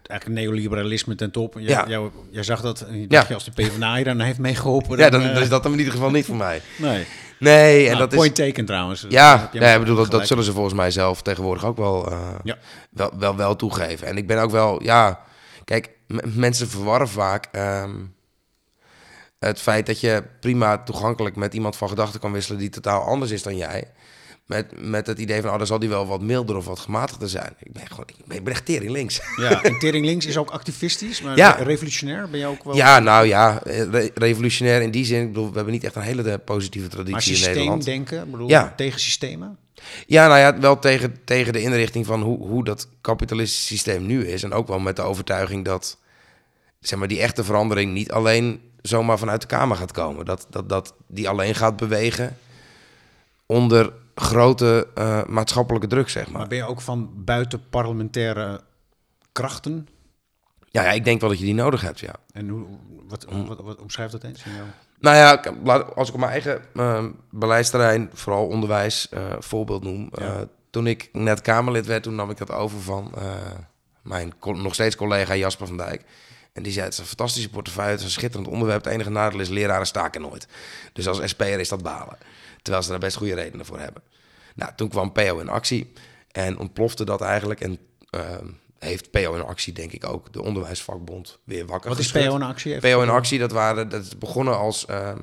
eigenlijk 0.09 0.41
neoliberalisme 0.41 1.15
ten 1.15 1.31
top. 1.31 1.53
Jij, 1.53 1.63
Ja. 1.63 1.85
jou- 1.87 2.11
jij 2.31 2.43
zag 2.43 2.61
dat 2.61 2.81
en 2.81 2.93
je 2.95 3.01
Ja. 3.01 3.07
dacht, 3.07 3.27
je, 3.27 3.33
als 3.33 3.43
de 3.45 3.51
PvdA 3.51 3.95
je 3.97 4.03
dan 4.03 4.19
heeft 4.19 4.39
meegeholpen... 4.39 4.97
Ja, 4.97 5.09
dan, 5.09 5.21
eh, 5.21 5.33
dan 5.33 5.41
is 5.41 5.49
dat 5.49 5.63
hem 5.63 5.71
in 5.73 5.77
ieder 5.79 5.93
geval 5.93 6.09
niet 6.11 6.25
voor 6.25 6.35
mij. 6.35 6.61
Nee. 6.77 7.05
Nee, 7.39 7.83
en 7.83 7.87
Nou, 7.95 7.97
dat 7.97 8.09
point 8.19 8.39
is... 8.39 8.45
taken 8.45 8.65
trouwens. 8.65 9.05
Ja, 9.09 9.49
nee, 9.53 9.73
ik 9.73 9.79
bedoel, 9.79 9.95
dat, 9.95 10.11
dat 10.11 10.27
zullen 10.27 10.43
ze 10.43 10.51
volgens 10.51 10.73
mij 10.75 10.91
zelf 10.91 11.21
tegenwoordig 11.21 11.65
ook 11.65 11.77
wel, 11.77 12.11
eh, 12.11 12.29
Ja. 12.43 12.57
wel, 12.89 13.11
wel, 13.19 13.35
wel 13.35 13.55
toegeven. 13.55 14.07
En 14.07 14.17
ik 14.17 14.27
ben 14.27 14.41
ook 14.41 14.51
wel, 14.51 14.83
ja, 14.83 15.19
kijk, 15.65 15.89
mensen 16.23 16.69
verwarren 16.69 17.07
vaak 17.09 17.47
ehm, 17.51 17.95
het 19.39 19.59
feit 19.61 19.85
dat 19.85 19.99
je 19.99 20.23
prima 20.39 20.77
toegankelijk 20.83 21.35
met 21.35 21.53
iemand 21.53 21.75
van 21.75 21.89
gedachten 21.89 22.19
kan 22.19 22.31
wisselen 22.31 22.59
die 22.59 22.69
totaal 22.69 23.01
anders 23.01 23.31
is 23.31 23.43
dan 23.43 23.57
jij. 23.57 23.83
Met, 24.49 24.89
met 24.89 25.07
het 25.07 25.19
idee 25.19 25.41
van, 25.41 25.51
oh, 25.51 25.57
dan 25.57 25.67
zal 25.67 25.79
die 25.79 25.89
wel 25.89 26.07
wat 26.07 26.21
milder 26.21 26.55
of 26.55 26.65
wat 26.65 26.79
gematigder 26.79 27.29
zijn. 27.29 27.53
Ik 27.59 27.73
ben 27.73 27.87
gewoon, 27.87 28.05
ik 28.27 28.43
ben, 28.43 28.53
echt 28.53 28.65
tering 28.65 28.91
links. 28.91 29.21
Ja, 29.35 29.63
en 29.63 29.79
Tering 29.79 30.05
Links 30.05 30.25
is 30.25 30.37
ook 30.37 30.49
activistisch, 30.49 31.21
maar 31.21 31.35
Ja. 31.37 31.51
revolutionair 31.51 32.29
ben 32.29 32.39
je 32.39 32.45
ook 32.45 32.63
wel... 32.63 32.75
Ja, 32.75 32.99
nou 32.99 33.25
ja, 33.27 33.61
re- 33.65 34.09
revolutionair 34.13 34.81
in 34.81 34.91
die 34.91 35.05
zin. 35.05 35.21
Ik 35.21 35.27
bedoel, 35.27 35.49
we 35.49 35.55
hebben 35.55 35.73
niet 35.73 35.83
echt 35.83 35.95
een 35.95 36.01
hele 36.01 36.39
positieve 36.39 36.87
maar 36.87 36.95
traditie 37.05 37.35
in 37.35 37.41
Nederland. 37.41 37.87
ik 37.87 38.05
bedoel, 38.31 38.47
Ja. 38.49 38.73
tegen 38.75 38.99
systemen? 38.99 39.57
Ja, 40.05 40.27
nou 40.27 40.39
ja, 40.39 40.59
wel 40.59 40.79
tegen, 40.79 41.15
tegen 41.25 41.53
de 41.53 41.61
inrichting 41.61 42.05
van 42.05 42.21
hoe, 42.21 42.37
hoe 42.47 42.63
dat 42.63 42.87
kapitalistische 43.01 43.67
systeem 43.67 44.05
nu 44.05 44.27
is. 44.27 44.43
En 44.43 44.53
ook 44.53 44.67
wel 44.67 44.79
met 44.79 44.95
de 44.95 45.01
overtuiging 45.01 45.65
dat 45.65 45.97
zeg 46.79 46.99
maar, 46.99 47.07
die 47.07 47.19
echte 47.19 47.43
verandering 47.43 47.93
niet 47.93 48.11
alleen 48.11 48.61
zomaar 48.81 49.17
vanuit 49.19 49.41
de 49.41 49.47
Kamer 49.47 49.77
gaat 49.77 49.91
komen. 49.91 50.25
Dat, 50.25 50.47
dat, 50.49 50.69
dat 50.69 50.93
die 51.07 51.29
alleen 51.29 51.55
gaat 51.55 51.77
bewegen 51.77 52.37
onder 53.45 53.91
grote 54.21 54.87
eh, 54.95 55.23
maatschappelijke 55.25 55.87
druk, 55.87 56.09
zeg 56.09 56.29
maar. 56.29 56.39
Maar 56.39 56.47
ben 56.47 56.57
je 56.57 56.63
ook 56.63 56.81
van 56.81 57.11
buitenparlementaire 57.15 58.61
krachten? 59.31 59.87
Ja, 60.71 60.83
ja, 60.83 60.91
ik 60.91 61.03
denk 61.03 61.21
wel 61.21 61.29
dat 61.29 61.39
je 61.39 61.45
die 61.45 61.53
nodig 61.53 61.81
hebt, 61.81 61.99
ja. 61.99 62.15
En 62.31 62.49
hoe, 62.49 62.65
wat, 63.07 63.25
wat, 63.47 63.59
wat, 63.59 63.79
omschrijft 63.79 64.11
dat 64.11 64.23
eens? 64.23 64.43
in 64.43 64.51
jou? 64.55 64.67
Nou 64.99 65.15
ja, 65.15 65.33
als 65.95 66.07
ik 66.07 66.13
op 66.13 66.19
mijn 66.19 66.31
eigen 66.31 66.61
eh, 66.73 67.05
beleidsterrein, 67.31 68.09
vooral 68.13 68.47
onderwijs, 68.47 69.09
eh, 69.09 69.21
voorbeeld 69.39 69.83
noem. 69.83 70.09
Ja. 70.11 70.25
Eh, 70.25 70.41
toen 70.69 70.87
ik 70.87 71.09
net 71.13 71.41
Kamerlid 71.41 71.85
werd, 71.85 72.03
toen 72.03 72.15
nam 72.15 72.29
ik 72.29 72.37
dat 72.37 72.51
over 72.51 72.81
van 72.81 73.13
mijn 74.01 74.33
nog 74.41 74.73
steeds 74.73 74.95
collega 74.95 75.35
Jasper 75.35 75.67
van 75.67 75.77
Dijk. 75.77 76.03
En 76.53 76.63
die 76.63 76.71
zei, 76.71 76.85
het 76.85 76.93
is 76.93 76.99
een 76.99 77.05
fantastische 77.05 77.49
portefeuille, 77.49 77.91
het 77.91 77.99
is 77.99 78.05
een 78.05 78.11
schitterend 78.11 78.49
onderwerp. 78.49 78.83
Het 78.83 78.93
enige 78.93 79.09
nadeel 79.09 79.39
is, 79.39 79.49
leraren 79.49 79.87
staken 79.87 80.21
nooit. 80.21 80.47
Dus 80.93 81.07
als 81.07 81.21
SP'er 81.23 81.59
is 81.59 81.69
dat 81.69 81.83
balen. 81.83 82.17
Terwijl 82.61 82.83
ze 82.83 82.89
daar 82.89 82.99
best 82.99 83.17
goede 83.17 83.33
redenen 83.33 83.65
voor 83.65 83.79
hebben. 83.79 84.01
Nou, 84.55 84.71
toen 84.75 84.89
kwam 84.89 85.11
PO 85.11 85.39
in 85.39 85.49
actie 85.49 85.91
en 86.31 86.57
ontplofte 86.59 87.03
dat 87.05 87.21
eigenlijk. 87.21 87.61
En 87.61 87.77
eh, 88.09 88.21
heeft 88.79 89.11
PO 89.11 89.33
in 89.33 89.43
actie, 89.43 89.73
denk 89.73 89.91
ik 89.91 90.05
ook, 90.07 90.33
de 90.33 90.41
onderwijsvakbond 90.41 91.39
weer 91.43 91.65
wakker 91.65 91.89
Wat 91.89 91.99
is. 91.99 92.11
PO 92.11 92.35
in 92.35 92.41
actie? 92.43 92.75
Even- 92.75 92.91
PO 92.91 93.01
in 93.01 93.09
actie, 93.09 93.39
dat, 93.39 93.51
waren, 93.51 93.89
dat 93.89 94.03
is 94.05 94.17
begonnen 94.17 94.57
als 94.57 94.85
ehm, 94.85 95.17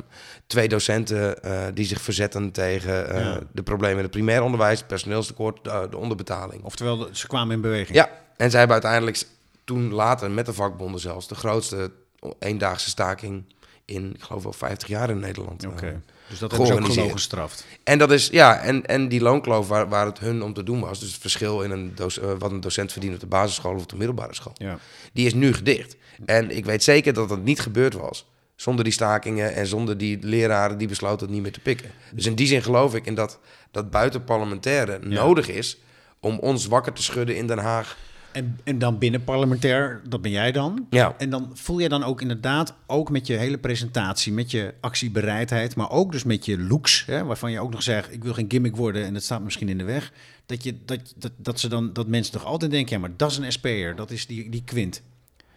twee 0.47 0.68
docenten 0.68 1.43
eh, 1.43 1.66
die 1.74 1.84
zich 1.87 2.01
verzetten 2.01 2.51
tegen 2.53 3.09
eh, 3.11 3.20
Ja. 3.20 3.41
de 3.53 3.62
problemen 3.62 3.97
in 3.97 4.03
het 4.03 4.11
primair 4.11 4.43
onderwijs, 4.43 4.78
het 4.78 4.87
personeelstekort, 4.89 5.64
de, 5.64 5.87
de 5.91 5.97
onderbetaling. 5.97 6.62
Oftewel, 6.64 7.09
ze 7.12 7.26
kwamen 7.26 7.55
in 7.55 7.61
beweging. 7.61 7.97
Ja, 7.97 8.11
en 8.37 8.51
zij 8.51 8.59
hebben 8.59 8.82
uiteindelijk 8.82 9.22
toen 9.64 9.93
later 9.93 10.30
met 10.30 10.47
de 10.47 10.53
vakbonden 10.53 11.01
zelfs 11.01 11.28
de 11.28 11.34
grootste 11.34 11.91
eendaagse 12.39 12.89
staking 12.89 13.45
in, 13.84 14.14
ik 14.14 14.22
geloof 14.22 14.43
wel 14.43 14.53
50 14.53 14.89
jaar 14.89 15.11
in 15.11 15.18
Nederland. 15.18 15.66
Oké. 15.66 15.87
eh, 15.87 15.93
Dus 16.29 16.39
dat 16.39 16.51
hebben 16.51 16.66
ze 16.68 16.74
ook 16.74 16.93
gewoon 16.93 17.11
gestraft. 17.11 17.66
en 17.85 17.99
dat 17.99 18.12
is, 18.12 18.29
ja, 18.33 18.59
en, 18.61 18.87
en 18.87 19.09
die 19.09 19.20
loonkloof 19.20 19.68
waar, 19.68 19.89
waar 19.89 20.07
het 20.07 20.18
hun 20.18 20.43
om 20.43 20.53
te 20.53 20.62
doen 20.62 20.81
was, 20.81 21.01
dus 21.01 21.12
het 21.12 21.20
verschil 21.20 21.62
in 21.62 21.70
een 21.70 21.93
doc- 21.95 22.16
eh, 22.16 22.31
wat 22.39 22.51
een 22.51 22.61
docent 22.61 22.93
verdient 22.93 23.14
op 23.14 23.20
de 23.20 23.27
basisschool 23.27 23.74
of 23.74 23.83
op 23.83 23.89
de 23.89 23.97
middelbare 23.97 24.35
school, 24.35 24.53
Ja. 24.55 24.79
die 25.12 25.27
is 25.27 25.35
nu 25.35 25.53
gedicht. 25.55 25.97
En 26.24 26.51
ik 26.57 26.64
weet 26.64 26.83
zeker 26.83 27.12
dat 27.12 27.29
dat 27.29 27.43
niet 27.43 27.61
gebeurd 27.61 27.95
was 27.95 28.27
zonder 28.57 28.85
die 28.85 28.93
stakingen 28.93 29.55
en 29.55 29.66
zonder 29.66 29.99
die 29.99 30.18
leraren 30.20 30.79
die 30.79 30.89
besloten 30.89 31.27
het 31.27 31.35
niet 31.35 31.43
meer 31.43 31.53
te 31.53 31.61
pikken. 31.61 31.91
Dus 32.12 32.27
in 32.27 32.35
die 32.35 32.47
zin 32.47 32.62
geloof 32.62 32.95
ik 32.95 33.07
in 33.07 33.14
dat 33.14 33.39
dat 33.70 33.91
buitenparlementaire 33.91 34.99
nodig 35.03 35.49
is 35.49 35.79
om 36.20 36.39
ons 36.39 36.66
wakker 36.66 36.93
te 36.93 37.03
schudden 37.03 37.37
in 37.37 37.47
Den 37.47 37.59
Haag. 37.59 37.97
En, 38.37 38.59
en 38.64 38.78
dan 38.78 38.99
binnen 38.99 39.24
parlementair, 39.24 40.01
dat 40.09 40.22
ben 40.22 40.30
jij 40.30 40.53
dan. 40.53 40.87
Ja. 40.91 41.14
En 41.18 41.30
dan 41.30 41.51
voel 41.55 41.78
je 41.78 41.89
dan 41.89 42.05
ook 42.05 42.20
inderdaad, 42.20 42.74
ook 42.87 43.11
met 43.11 43.26
je 43.26 43.34
hele 43.34 43.59
presentatie, 43.59 44.32
met 44.32 44.51
je 44.51 44.74
actiebereidheid, 44.80 45.76
maar 45.76 45.91
ook 45.91 46.12
dus 46.12 46.24
met 46.24 46.45
je 46.45 46.59
looks, 46.59 47.05
hè, 47.07 47.24
waarvan 47.24 47.51
je 47.51 47.61
ook 47.61 47.70
nog 47.70 47.82
zegt, 47.82 48.12
ik 48.12 48.24
wil 48.24 48.34
geen 48.34 48.51
gimmick 48.51 48.76
worden 48.76 49.05
en 49.05 49.14
dat 49.14 49.22
staat 49.22 49.43
misschien 49.43 49.68
in 49.68 49.78
de 49.78 49.84
weg. 49.84 50.12
Dat, 50.47 50.64
je, 50.64 50.74
dat, 50.84 51.14
dat, 51.16 51.32
dat, 51.37 51.61
ze 51.61 51.68
dan, 51.68 51.93
dat 51.93 52.07
mensen 52.07 52.32
toch 52.32 52.45
altijd 52.45 52.70
denken, 52.70 52.95
ja, 52.95 53.01
maar 53.01 53.16
dat 53.16 53.30
is 53.30 53.37
een 53.37 53.53
SP'er, 53.53 53.97
dat 53.97 54.11
is 54.11 54.26
die, 54.26 54.51
die 54.51 54.62
Quint. 54.64 55.03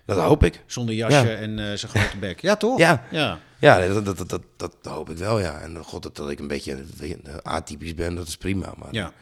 Dat 0.06 0.18
hoop 0.18 0.44
ik. 0.44 0.64
Zonder 0.66 0.96
jasje 0.96 1.28
Ja. 1.28 1.36
en 1.36 1.60
eh, 1.60 1.66
zijn 1.78 1.92
grote 1.92 2.18
bek. 2.18 2.42
Ja, 2.42 2.56
toch? 2.56 2.78
Ja. 2.88 3.04
ja. 3.12 3.40
Ja, 3.60 3.88
dat, 3.88 4.06
dat, 4.06 4.30
dat, 4.30 4.42
dat, 4.58 4.76
hoop 4.82 5.10
ik 5.10 5.18
wel, 5.18 5.40
ja. 5.40 5.60
En 5.60 5.78
god, 5.84 6.04
dat, 6.04 6.16
dat 6.16 6.30
ik 6.30 6.40
een 6.40 6.48
beetje 6.48 6.84
eh, 7.00 7.36
atypisch 7.44 7.96
ben, 7.96 8.16
dat 8.16 8.28
is 8.28 8.38
prima. 8.38 8.74
Maar 8.78 8.88
ja. 8.92 9.14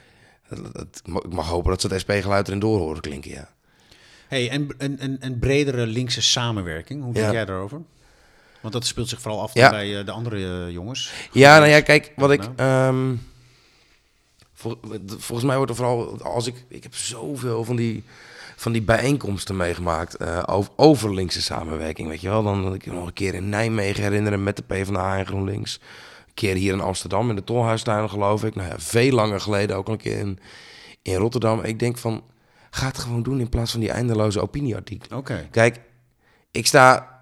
Dat, 0.49 0.73
dat- 0.73 1.01
ik 1.25 1.33
mag 1.33 1.47
hopen 1.47 1.69
dat 1.69 1.81
ze 1.81 1.87
het 1.87 1.99
SP-geluid 2.01 2.47
erin 2.47 2.59
door 2.59 2.79
horen 2.79 3.01
klinken, 3.01 3.31
ja. 3.31 3.49
Hey, 4.27 4.49
en 4.49 4.67
en 4.77 5.17
een, 5.19 5.39
bredere 5.39 5.85
linkse 5.87 6.21
samenwerking, 6.21 7.03
hoe 7.03 7.13
denk 7.13 7.25
Ja. 7.25 7.31
jij 7.31 7.45
daarover? 7.45 7.81
Want 8.61 8.73
dat 8.73 8.85
speelt 8.85 9.09
zich 9.09 9.21
vooral 9.21 9.41
af 9.41 9.53
Ja. 9.53 9.69
bij 9.69 9.99
eh, 9.99 10.05
de 10.05 10.11
andere 10.11 10.65
eh, 10.65 10.71
jongens. 10.73 11.11
Ja, 11.31 11.57
nou 11.57 11.69
ja, 11.69 11.81
kijk, 11.81 12.11
wat 12.15 12.31
ik... 12.31 12.39
Nou. 12.41 12.55
ehm, 12.57 13.15
vol- 14.53 14.79
volgens 15.07 15.43
mij 15.47 15.55
wordt 15.55 15.71
er 15.71 15.77
vooral... 15.77 16.21
Als 16.21 16.47
ik, 16.47 16.55
ik 16.67 16.83
heb 16.83 16.95
zoveel 16.95 17.63
van 17.63 17.75
die, 17.75 18.03
van 18.55 18.71
die 18.71 18.81
bijeenkomsten 18.81 19.55
meegemaakt 19.57 20.15
eh, 20.15 20.43
over, 20.45 20.71
over 20.75 21.13
linkse 21.13 21.41
samenwerking, 21.41 22.07
weet 22.09 22.21
je 22.21 22.29
wel. 22.29 22.43
Dan 22.43 22.73
ik 22.73 22.79
kan 22.81 22.93
me 22.93 22.99
nog 22.99 23.07
een 23.07 23.13
keer 23.13 23.33
in 23.33 23.49
Nijmegen 23.49 24.03
herinneren 24.03 24.43
met 24.43 24.55
de 24.55 24.63
PvdA 24.63 25.17
en 25.17 25.25
GroenLinks. 25.25 25.79
Keer 26.37 26.55
hier 26.55 26.73
in 26.73 26.81
Amsterdam 26.81 27.29
in 27.29 27.35
de 27.35 27.43
Tolhuistuin, 27.43 28.09
geloof 28.09 28.43
ik. 28.43 28.55
Nou 28.55 28.69
ja, 28.69 28.75
veel 28.79 29.11
langer 29.11 29.41
geleden 29.41 29.75
ook 29.77 29.87
een 29.87 29.97
keer 29.97 30.17
in, 30.17 30.39
in 31.01 31.15
Rotterdam. 31.15 31.59
Ik 31.61 31.79
denk 31.79 31.97
van, 31.97 32.23
ga 32.69 32.85
het 32.87 32.97
gewoon 32.97 33.23
doen 33.23 33.39
in 33.39 33.49
plaats 33.49 33.71
van 33.71 33.79
die 33.79 33.91
eindeloze 33.91 34.41
opinieartikelen. 34.41 35.17
Oké. 35.17 35.47
Kijk, 35.51 35.79
ik 36.51 36.67
sta 36.67 37.15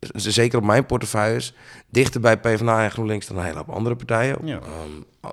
z- 0.00 0.26
zeker 0.26 0.58
op 0.58 0.64
mijn 0.64 0.86
portefeuilles 0.86 1.54
dichter 1.90 2.20
bij 2.20 2.40
PvdA 2.40 2.84
en 2.84 2.90
GroenLinks 2.90 3.26
dan 3.26 3.36
een 3.38 3.44
hele 3.44 3.56
hoop 3.56 3.68
andere 3.70 3.96
partijen. 3.96 4.46
Ja. 4.46 4.58
Ehm, 4.60 5.32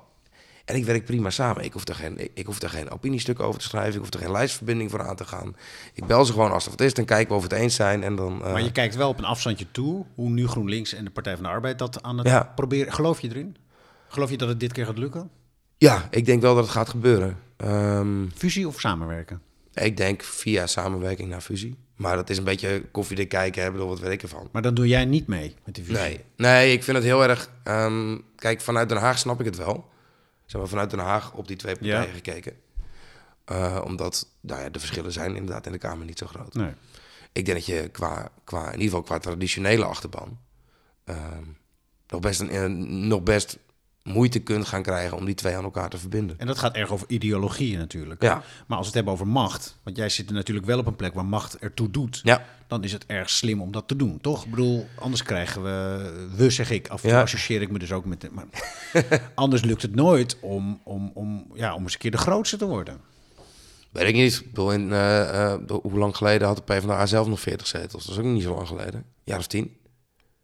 en 0.64 0.76
ik 0.76 0.84
werk 0.84 1.04
prima 1.04 1.30
samen. 1.30 1.64
Ik 1.64 1.72
hoef, 1.72 1.88
er 1.88 1.94
geen, 1.94 2.18
ik, 2.18 2.30
ik 2.34 2.46
hoef 2.46 2.62
er 2.62 2.70
geen 2.70 2.90
opiniestuk 2.90 3.40
over 3.40 3.60
te 3.60 3.66
schrijven. 3.66 3.92
Ik 3.94 3.98
hoef 4.00 4.12
er 4.14 4.18
geen 4.20 4.30
lijstverbinding 4.30 4.90
voor 4.90 5.02
aan 5.08 5.16
te 5.16 5.24
gaan. 5.24 5.56
Ik 5.94 6.06
bel 6.06 6.24
ze 6.24 6.32
gewoon 6.32 6.52
als 6.52 6.64
er 6.64 6.70
wat 6.70 6.80
is. 6.80 6.94
Dan 6.94 7.04
kijken 7.04 7.28
we 7.28 7.34
of 7.34 7.48
we 7.48 7.54
het 7.54 7.62
eens 7.62 7.74
zijn. 7.74 8.02
En 8.02 8.16
dan, 8.16 8.44
eh, 8.44 8.52
Maar 8.52 8.62
je 8.62 8.72
kijkt 8.72 8.94
wel 8.96 9.08
op 9.08 9.18
een 9.18 9.24
afstandje 9.24 9.66
toe 9.70 10.04
hoe 10.14 10.28
nu 10.30 10.46
GroenLinks 10.48 10.92
en 10.94 11.04
de 11.04 11.10
Partij 11.10 11.34
van 11.34 11.42
de 11.42 11.48
Arbeid 11.48 11.78
dat 11.78 12.02
aan 12.02 12.18
het 12.18 12.26
Ja. 12.26 12.52
proberen. 12.54 12.92
Geloof 12.92 13.20
je 13.20 13.28
erin? 13.28 13.56
Geloof 14.08 14.30
je 14.30 14.36
dat 14.36 14.48
het 14.48 14.60
dit 14.60 14.72
keer 14.72 14.86
gaat 14.86 14.98
lukken? 14.98 15.30
Ja, 15.78 16.06
ik 16.10 16.26
denk 16.26 16.42
wel 16.42 16.54
dat 16.54 16.64
het 16.64 16.72
gaat 16.72 16.88
gebeuren. 16.88 17.38
Ehm, 17.56 18.28
Fusie 18.34 18.66
of 18.68 18.80
samenwerken? 18.80 19.40
ik 19.74 19.96
denk 19.96 20.22
via 20.22 20.66
samenwerking 20.66 21.28
naar 21.28 21.40
fusie. 21.40 21.76
Maar 21.96 22.16
dat 22.16 22.30
is 22.30 22.38
een 22.38 22.44
beetje 22.44 22.82
koffiedik 22.90 23.28
kijken. 23.28 23.72
Bedoel, 23.72 23.88
wat 23.88 24.00
weet 24.00 24.12
ik 24.12 24.22
ervan. 24.22 24.48
Maar 24.52 24.62
dan 24.62 24.74
doe 24.74 24.86
jij 24.88 25.04
niet 25.04 25.26
mee 25.26 25.54
met 25.64 25.74
die 25.74 25.84
fusie. 25.84 26.02
Nee, 26.02 26.20
nee, 26.36 26.72
ik 26.72 26.82
vind 26.82 26.96
het 26.96 27.06
heel 27.06 27.22
erg. 27.28 27.50
ehm, 27.64 28.18
kijk, 28.36 28.60
vanuit 28.60 28.88
Den 28.88 28.98
Haag 28.98 29.18
snap 29.18 29.40
ik 29.40 29.46
het 29.46 29.56
wel. 29.56 29.90
Zeg 30.52 30.60
maar 30.60 30.70
vanuit 30.70 30.90
Den 30.90 30.98
Haag 30.98 31.32
op 31.32 31.48
die 31.48 31.56
twee 31.56 31.74
partijen 31.76 32.06
Ja. 32.06 32.12
gekeken. 32.12 32.56
Eh, 33.44 33.80
omdat 33.84 34.28
nou 34.40 34.60
ja, 34.62 34.68
de 34.70 34.78
verschillen 34.78 35.12
zijn 35.12 35.36
inderdaad 35.36 35.66
in 35.66 35.72
de 35.72 35.78
Kamer 35.78 36.06
niet 36.06 36.18
zo 36.18 36.26
groot. 36.26 36.54
Nee. 36.54 36.72
Ik 37.32 37.44
denk 37.44 37.56
dat 37.58 37.66
je 37.66 37.88
qua, 37.88 38.30
qua, 38.44 38.64
in 38.66 38.70
ieder 38.72 38.84
geval 38.84 39.02
qua 39.02 39.18
traditionele 39.18 39.84
achterban... 39.84 40.38
ehm, 41.04 41.44
nog, 42.08 42.20
best 42.20 42.40
een, 42.40 42.50
eh, 42.50 42.66
nog 43.08 43.22
best 43.22 43.58
moeite 44.02 44.38
kunt 44.38 44.66
gaan 44.66 44.82
krijgen 44.82 45.16
om 45.16 45.24
die 45.24 45.34
twee 45.34 45.56
aan 45.56 45.64
elkaar 45.64 45.88
te 45.88 45.98
verbinden. 45.98 46.38
En 46.38 46.46
dat 46.46 46.58
gaat 46.58 46.74
erg 46.74 46.92
over 46.92 47.06
ideologieën 47.10 47.78
natuurlijk. 47.78 48.22
Ja. 48.22 48.42
Maar 48.66 48.78
als 48.78 48.78
we 48.78 48.84
het 48.86 48.94
hebben 48.94 49.12
over 49.12 49.26
macht, 49.26 49.78
want 49.82 49.96
jij 49.96 50.08
zit 50.08 50.28
er 50.28 50.34
natuurlijk 50.34 50.66
wel 50.66 50.78
op 50.78 50.86
een 50.86 50.96
plek 50.96 51.14
waar 51.14 51.24
macht 51.24 51.58
ertoe 51.58 51.90
doet, 51.90 52.20
Ja, 52.22 52.44
dan 52.66 52.84
is 52.84 52.92
het 52.92 53.06
erg 53.06 53.30
slim 53.30 53.60
om 53.62 53.72
dat 53.72 53.88
te 53.88 53.96
doen, 53.96 54.20
toch? 54.20 54.44
Ik 54.44 54.50
bedoel, 54.50 54.86
anders 54.94 55.22
krijgen 55.22 55.62
we, 55.62 56.28
we 56.36 56.50
zeg 56.50 56.70
ik, 56.70 56.88
af 56.88 57.02
en 57.02 57.08
toe 57.08 57.16
Ja. 57.18 57.22
associeer 57.22 57.62
ik 57.62 57.70
me 57.70 57.78
dus 57.78 57.92
ook 57.92 58.04
met, 58.04 58.28
maar 58.32 58.46
anders 59.34 59.62
lukt 59.62 59.82
het 59.82 59.94
nooit 59.94 60.36
om, 60.40 60.80
om, 60.84 61.10
om, 61.14 61.46
ja, 61.54 61.74
om 61.74 61.82
eens 61.82 61.92
een 61.92 61.98
keer 61.98 62.10
de 62.10 62.16
grootste 62.18 62.56
te 62.56 62.66
worden. 62.66 63.00
weet 63.90 64.08
ik 64.08 64.14
niet. 64.14 64.34
Ik 64.34 64.46
bedoel, 64.46 64.72
in, 64.72 64.92
eh, 64.92 65.52
eh, 65.52 65.60
hoe 65.82 65.98
lang 65.98 66.16
geleden 66.16 66.46
had 66.46 66.56
de 66.56 66.62
PvdA 66.62 67.06
zelf 67.06 67.26
nog 67.26 67.40
40 67.40 67.66
zetels? 67.66 68.04
Dat 68.06 68.12
is 68.12 68.20
ook 68.24 68.30
niet 68.32 68.42
zo 68.42 68.54
lang 68.54 68.68
geleden. 68.68 68.94
Een 68.94 69.04
jaar 69.24 69.38
of 69.38 69.46
tien. 69.46 69.76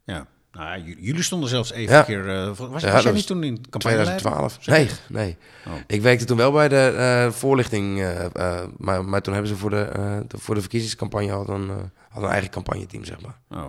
Ja. 0.03 0.27
Nou, 0.59 0.95
jullie 0.99 1.23
stonden 1.23 1.49
zelfs 1.49 1.71
even 1.71 1.93
Ja. 1.93 1.99
een 1.99 2.05
keer. 2.05 2.29
eh, 2.29 2.57
was 2.57 2.81
jij 2.81 3.11
niet 3.11 3.27
toen 3.27 3.43
in 3.43 3.55
campagne? 3.69 3.97
2012. 4.03 4.65
Nee, 4.65 4.89
nee. 5.09 5.37
Oh. 5.67 5.73
Ik 5.87 6.01
werkte 6.01 6.25
toen 6.25 6.37
wel 6.37 6.51
bij 6.51 6.67
de 6.69 6.75
eh, 6.97 7.31
voorlichting, 7.31 8.01
eh, 8.01 8.63
maar, 8.77 9.05
maar 9.05 9.21
toen 9.21 9.33
hebben 9.33 9.51
ze 9.51 9.57
voor 9.57 9.69
de, 9.69 9.89
de- 10.27 10.37
voor 10.37 10.55
de 10.55 10.61
verkiezingscampagne 10.61 11.31
hadden, 11.31 11.55
een, 11.55 11.69
hadden 12.09 12.23
een 12.29 12.29
eigen 12.35 12.49
campagneteam, 12.51 13.05
zeg 13.05 13.17
maar. 13.21 13.39
Oh. 13.49 13.65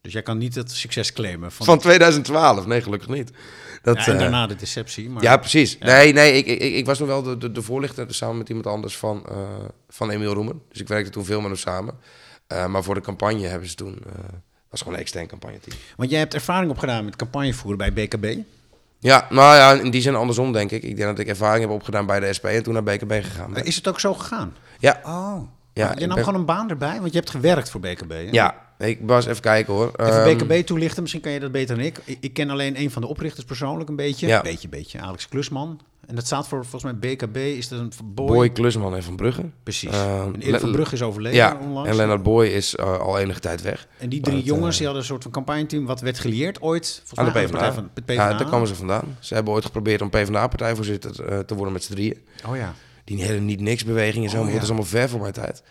Dus 0.00 0.12
jij 0.12 0.22
kan 0.22 0.38
niet 0.38 0.54
het 0.54 0.70
succes 0.70 1.12
claimen 1.12 1.52
van. 1.52 1.66
Van 1.66 1.78
2012, 1.78 2.66
nee, 2.66 2.80
gelukkig 2.82 3.08
niet. 3.08 3.30
Dat, 3.82 4.04
ja, 4.04 4.12
en 4.12 4.18
daarna 4.18 4.46
de 4.46 4.56
deceptie. 4.56 5.10
Maar, 5.10 5.22
ja, 5.22 5.36
precies. 5.36 5.78
Nee, 5.78 6.12
nee, 6.12 6.32
ik, 6.32 6.46
ik, 6.46 6.74
ik 6.74 6.86
was 6.86 6.98
nog 6.98 7.08
wel 7.08 7.22
de, 7.22 7.36
de, 7.38 7.52
de 7.52 7.62
voorlichter 7.62 8.06
dus 8.06 8.16
samen 8.16 8.38
met 8.38 8.48
iemand 8.48 8.66
anders 8.66 8.96
van, 8.96 9.26
van 9.88 10.10
Emiel 10.10 10.32
Roemen. 10.34 10.62
Dus 10.68 10.80
ik 10.80 10.88
werkte 10.88 11.10
toen 11.10 11.24
veel 11.24 11.40
met 11.40 11.46
hem 11.50 11.58
samen. 11.58 11.94
Maar 12.70 12.82
voor 12.82 12.94
de 12.94 13.00
campagne 13.00 13.46
hebben 13.46 13.68
ze 13.68 13.74
toen, 13.74 14.02
was 14.70 14.80
gewoon 14.80 14.94
een 14.94 15.00
extern 15.00 15.26
campagneteam. 15.26 15.76
Want 15.96 16.10
jij 16.10 16.18
hebt 16.18 16.34
ervaring 16.34 16.70
opgedaan 16.70 17.04
met 17.04 17.16
campagnevoeren 17.16 17.78
bij 17.78 17.92
BKB. 17.92 18.36
Ja, 18.98 19.26
nou 19.30 19.56
ja, 19.56 19.72
in 19.84 19.90
die 19.90 20.00
zin 20.00 20.14
andersom 20.14 20.52
denk 20.52 20.70
ik. 20.70 20.82
Ik 20.82 20.96
denk 20.96 21.08
dat 21.08 21.18
ik 21.18 21.26
ervaring 21.28 21.60
heb 21.64 21.70
opgedaan 21.74 22.06
bij 22.06 22.20
de 22.20 22.32
SP 22.36 22.44
en 22.44 22.62
toen 22.62 22.72
naar 22.74 22.82
BKB 22.82 23.12
gegaan 23.12 23.52
ben. 23.52 23.64
Is 23.64 23.76
het 23.76 23.88
ook 23.88 24.00
zo 24.00 24.14
gegaan? 24.14 24.54
Ja, 24.78 25.00
Oh. 25.04 25.40
Ja, 25.72 25.92
je 25.98 26.06
nam 26.06 26.14
ben- 26.14 26.24
gewoon 26.24 26.40
een 26.40 26.46
baan 26.46 26.70
erbij, 26.70 27.00
want 27.00 27.12
je 27.12 27.18
hebt 27.18 27.30
gewerkt 27.30 27.70
voor 27.70 27.80
BKB. 27.80 28.10
Hè? 28.10 28.28
Ja, 28.30 28.54
ik 28.78 28.98
was 29.02 29.26
even 29.26 29.42
kijken 29.42 29.72
hoor. 29.74 29.92
Even 29.96 30.24
Ehm, 30.24 30.36
BKB 30.36 30.66
toelichten, 30.66 31.00
misschien 31.02 31.22
kan 31.22 31.32
je 31.32 31.40
dat 31.40 31.52
beter 31.52 31.76
dan 31.76 31.84
ik. 31.84 31.98
ik. 32.04 32.16
Ik 32.20 32.32
ken 32.34 32.50
alleen 32.50 32.80
een 32.80 32.90
van 32.90 33.02
de 33.02 33.08
oprichters 33.08 33.44
persoonlijk 33.44 33.88
een 33.88 33.96
beetje. 33.96 34.26
Ja. 34.26 34.40
Beetje, 34.40 34.68
beetje. 34.68 35.00
Alex 35.00 35.28
Klusman. 35.28 35.80
En 36.10 36.16
dat 36.16 36.26
staat 36.26 36.48
voor, 36.48 36.64
volgens 36.66 36.92
mij 36.92 37.14
BKB, 37.16 37.36
is 37.36 37.68
dat 37.68 37.78
een 37.78 37.92
boy? 38.04 38.26
Boy 38.26 38.50
Klusman 38.50 38.94
en 38.94 39.02
Van 39.02 39.16
Brugge. 39.16 39.44
Precies. 39.62 39.90
Ehm, 39.90 40.34
en 40.34 40.40
Erik 40.40 40.60
van 40.60 40.72
Brugge 40.72 40.94
is 40.94 41.02
overleden 41.02 41.36
Ja, 41.38 41.58
onlangs. 41.60 41.88
en 41.90 41.96
Leonard 41.96 42.22
Boy 42.22 42.46
is 42.46 42.76
eh, 42.76 42.98
al 42.98 43.18
enige 43.18 43.40
tijd 43.40 43.62
weg. 43.62 43.86
En 43.98 44.08
die 44.08 44.20
drie 44.20 44.42
jongens 44.42 44.72
eh, 44.72 44.76
die 44.76 44.84
hadden 44.86 45.02
een 45.02 45.08
soort 45.08 45.22
van 45.22 45.32
campagneteam. 45.32 45.86
Wat 45.86 46.00
werd 46.00 46.18
geleerd 46.18 46.62
ooit? 46.62 46.94
Volgens 47.04 47.18
Aan 47.18 47.24
de 47.26 47.32
mij 47.32 47.46
PvdA. 47.46 47.72
Van, 47.72 47.90
de 47.94 48.00
PvdA. 48.02 48.28
Ja, 48.30 48.36
daar 48.38 48.46
kwamen 48.46 48.68
ze 48.68 48.74
vandaan. 48.74 49.16
Ze 49.20 49.34
hebben 49.34 49.52
ooit 49.52 49.64
geprobeerd 49.64 50.02
om 50.02 50.10
PvdA-partijvoorzitter 50.10 51.24
eh, 51.24 51.38
te 51.38 51.54
worden 51.54 51.72
met 51.72 51.84
z'n 51.84 51.92
drieën. 51.92 52.18
Oh 52.46 52.56
ja. 52.56 52.74
Die 53.04 53.22
hele 53.24 53.40
niet-niks-beweging 53.40 54.24
en 54.24 54.30
zo, 54.30 54.40
Oh, 54.40 54.46
ja. 54.46 54.52
dat 54.52 54.62
is 54.62 54.68
allemaal 54.68 54.86
ver 54.86 55.08
voor 55.08 55.20
mijn 55.20 55.32
tijd. 55.32 55.62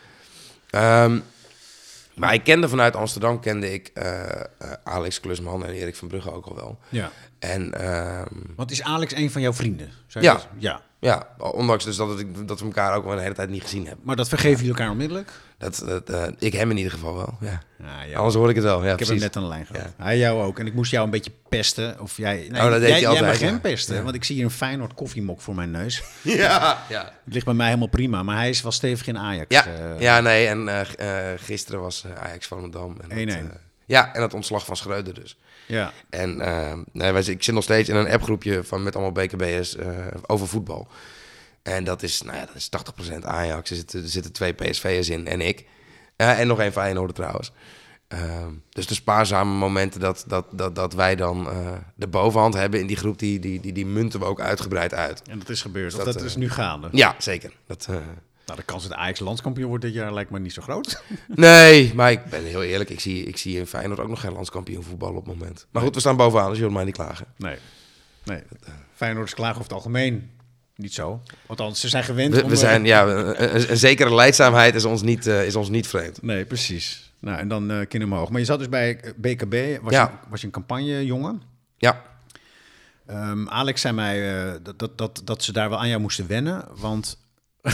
Ehm, 0.70 1.20
maar 2.16 2.34
ik 2.34 2.44
kende 2.44 2.70
vanuit 2.70 2.96
Amsterdam 2.96 3.40
kende 3.40 3.74
ik 3.74 3.92
Alex 4.84 5.20
Klusman 5.20 5.66
en 5.66 5.74
Erik 5.74 5.96
van 5.96 6.08
Brugge 6.08 6.32
ook 6.34 6.46
al 6.46 6.56
wel. 6.56 6.80
ja. 6.90 7.12
En 7.40 7.74
ehm, 7.74 8.26
Want 8.56 8.72
is 8.72 8.82
Alex 8.84 9.16
een 9.16 9.32
van 9.32 9.42
jouw 9.42 9.54
vrienden? 9.54 9.92
Zou 10.08 10.24
Ja. 10.26 10.40
Ja. 10.58 10.82
ja, 11.00 11.28
ondanks 11.38 11.84
dus 11.86 11.96
dat, 11.96 12.18
het, 12.18 12.48
dat 12.48 12.60
we 12.60 12.66
elkaar 12.66 12.96
ook 12.96 13.06
al 13.06 13.12
een 13.12 13.20
hele 13.20 13.34
tijd 13.34 13.50
niet 13.50 13.62
gezien 13.62 13.86
hebben. 13.86 14.06
Maar 14.06 14.16
dat 14.16 14.30
vergeven 14.30 14.58
jullie 14.58 14.70
elkaar 14.70 14.90
onmiddellijk? 14.92 15.32
Dat, 15.58 15.84
dat, 15.86 16.10
eh, 16.10 16.28
ik 16.40 16.54
hem 16.54 16.72
in 16.72 16.78
ieder 16.78 16.92
geval 16.92 17.16
wel, 17.16 17.38
ja. 17.42 17.62
Ja. 18.08 18.18
Anders 18.18 18.36
hoor 18.36 18.50
ik 18.50 18.56
het 18.56 18.64
wel, 18.64 18.86
ja, 18.86 18.94
ik 18.94 19.00
heb 19.00 19.08
hem 19.08 19.18
net 19.18 19.36
aan 19.36 19.42
de 19.44 19.48
lijn 19.50 19.66
gehad. 19.66 19.94
Hij 19.98 20.18
jou 20.18 20.42
ook. 20.44 20.60
En 20.60 20.66
ik 20.66 20.74
moest 20.74 20.92
jou 20.92 21.06
een 21.06 21.12
beetje 21.12 21.32
pesten. 21.50 22.00
Of 22.00 22.18
jij, 22.18 22.48
nee, 22.52 22.62
Oh, 22.62 22.70
dat 22.70 22.80
deed 22.80 22.90
jij, 22.90 22.98
hij 22.98 23.08
altijd, 23.08 23.26
jij 23.26 23.34
mag 23.34 23.40
ja. 23.40 23.46
hem 23.46 23.62
pesten. 23.62 24.04
Want 24.04 24.16
ik 24.16 24.24
zie 24.24 24.36
hier 24.36 24.44
een 24.44 24.52
Feyenoord 24.52 24.94
koffiemok 24.94 25.42
voor 25.42 25.56
mijn 25.56 25.72
neus. 25.72 26.04
Ja, 26.24 26.84
ja. 26.90 27.04
Het 27.24 27.34
ligt 27.34 27.46
bij 27.46 27.54
mij 27.54 27.68
helemaal 27.68 27.88
prima. 27.88 28.24
Maar 28.24 28.36
hij 28.36 28.50
is 28.50 28.62
wel 28.62 28.72
stevig 28.72 29.08
in 29.08 29.18
Ajax. 29.18 29.56
Ja, 29.56 29.66
eh. 29.66 30.00
ja, 30.00 30.20
nee, 30.20 30.48
en 30.48 30.68
eh, 30.68 31.30
gisteren 31.38 31.80
was 31.80 32.06
Ajax 32.18 32.50
en 32.52 32.72
dat, 32.72 32.92
1-1. 33.10 33.10
eh, 33.10 33.38
ja, 33.86 34.14
en 34.14 34.22
het 34.22 34.34
ontslag 34.34 34.66
van 34.66 34.76
Schreuder 34.78 35.14
dus. 35.14 35.38
Ja. 35.70 35.94
En 36.10 36.42
eh, 36.42 36.78
nee, 36.92 37.12
wij, 37.12 37.24
ik 37.24 37.44
zit 37.44 37.54
nog 37.54 37.64
steeds 37.64 37.90
in 37.90 37.96
een 37.96 38.10
appgroepje 38.10 38.64
van, 38.64 38.84
met 38.84 38.96
allemaal 38.96 39.26
BKB'ers 39.26 39.76
eh 39.76 40.08
over 40.28 40.48
voetbal. 40.48 40.88
En 41.64 41.84
dat 41.84 42.04
is, 42.04 42.22
nou 42.22 42.38
ja, 42.38 42.46
dat 42.46 42.56
is 42.56 42.70
80% 43.20 43.26
Ajax. 43.26 43.70
Er 43.70 43.76
zitten, 43.76 44.04
er 44.04 44.10
zitten 44.10 44.32
twee 44.32 44.54
PSV'ers 44.54 45.10
in 45.10 45.28
en 45.28 45.42
ik. 45.42 45.66
Eh, 46.16 46.40
en 46.40 46.48
nog 46.48 46.60
één 46.60 46.72
Feyenoord 46.72 47.16
trouwens. 47.16 47.52
Ehm, 48.08 48.52
dus 48.70 48.88
de 48.88 48.94
spaarzame 48.94 49.52
momenten 49.52 50.00
dat, 50.00 50.24
dat, 50.28 50.46
dat, 50.52 50.76
dat 50.76 50.94
wij 50.94 51.16
dan 51.16 51.50
eh, 51.50 51.72
de 51.96 52.08
bovenhand 52.08 52.54
hebben 52.54 52.80
in 52.80 52.88
die 52.88 52.96
groep, 52.96 53.20
die, 53.20 53.40
die, 53.40 53.60
die, 53.60 53.74
die 53.74 53.86
munten 53.86 54.20
we 54.20 54.26
ook 54.26 54.42
uitgebreid 54.42 54.94
uit. 54.94 55.22
En 55.28 55.40
dat 55.40 55.50
is 55.50 55.62
gebeurd. 55.62 55.94
Of 55.96 56.04
dat, 56.04 56.14
dat, 56.14 56.24
is 56.24 56.36
nu 56.36 56.50
gaande. 56.50 56.90
Ja, 56.92 57.16
zeker. 57.18 57.52
Dat, 57.68 57.88
eh, 57.90 57.96
Nou, 58.50 58.62
de 58.62 58.74
kans 58.74 58.84
dat 58.88 58.94
Ajax 58.98 59.20
landskampioen 59.20 59.68
wordt 59.70 59.84
dit 59.84 59.94
jaar 59.94 60.14
lijkt 60.14 60.30
me 60.32 60.40
niet 60.40 60.54
zo 60.54 60.62
groot. 60.62 61.04
Nee, 61.28 61.94
maar 61.94 62.12
ik 62.12 62.26
ben 62.26 62.44
heel 62.44 62.64
eerlijk. 62.64 62.90
Ik 62.90 63.00
zie, 63.00 63.24
ik 63.24 63.38
zie 63.38 63.58
in 63.58 63.66
Feyenoord 63.68 64.00
ook 64.00 64.08
nog 64.08 64.20
geen 64.22 64.34
landskampioen 64.34 64.84
voetbal 64.84 65.10
op 65.10 65.26
het 65.26 65.38
moment. 65.38 65.68
Maar 65.72 65.82
goed, 65.84 65.94
we 65.94 66.00
staan 66.00 66.16
bovenaan, 66.18 66.48
dus 66.50 66.58
je 66.58 66.64
hoort 66.64 66.76
mij 66.76 66.84
niet 66.84 66.94
klagen. 66.96 67.26
Nee. 67.38 67.56
Nee. 68.24 68.44
Feyenoorders 68.94 69.34
klagen 69.36 69.54
over 69.56 69.64
het 69.68 69.74
algemeen 69.74 70.32
niet 70.76 70.94
zo. 70.94 71.22
Althans, 71.48 71.80
ze 71.80 71.90
zijn 71.90 72.04
gewend 72.04 72.34
We, 72.36 72.42
eh, 72.42 72.52
zijn, 72.56 72.86
ja, 72.86 73.08
een, 73.08 73.44
een- 73.56 73.72
een 73.72 73.78
zekere 73.78 74.16
leidzaamheid 74.16 74.76
is 74.76 74.86
ons 74.86 75.02
niet, 75.02 75.28
eh, 75.28 75.46
is 75.46 75.56
ons 75.56 75.70
niet 75.70 75.88
vreemd. 75.88 76.22
Nee, 76.22 76.46
precies. 76.46 77.12
Nou, 77.20 77.38
en 77.40 77.48
dan 77.48 77.72
eh 77.72 77.88
kin 77.88 78.04
omhoog. 78.04 78.30
Maar 78.30 78.40
je 78.40 78.46
zat 78.46 78.60
dus 78.60 78.70
bij 78.70 79.00
eh, 79.00 79.12
BKB. 79.16 79.82
Was, 79.82 79.94
Ja. 79.94 80.04
je, 80.24 80.30
was 80.30 80.40
je 80.40 80.46
een 80.46 80.54
campagnejongen? 80.54 81.42
Ja, 81.78 82.02
Ehm, 83.06 83.48
Alex 83.48 83.82
zei 83.82 83.94
mij 83.94 84.44
eh, 84.46 84.54
dat, 84.64 84.80
dat, 84.80 84.98
dat, 84.98 85.22
dat 85.24 85.44
ze 85.44 85.52
daar 85.52 85.70
wel 85.70 85.80
aan 85.80 85.88
jou 85.88 86.02
moesten 86.02 86.28
wennen. 86.28 86.66
Want 86.76 87.18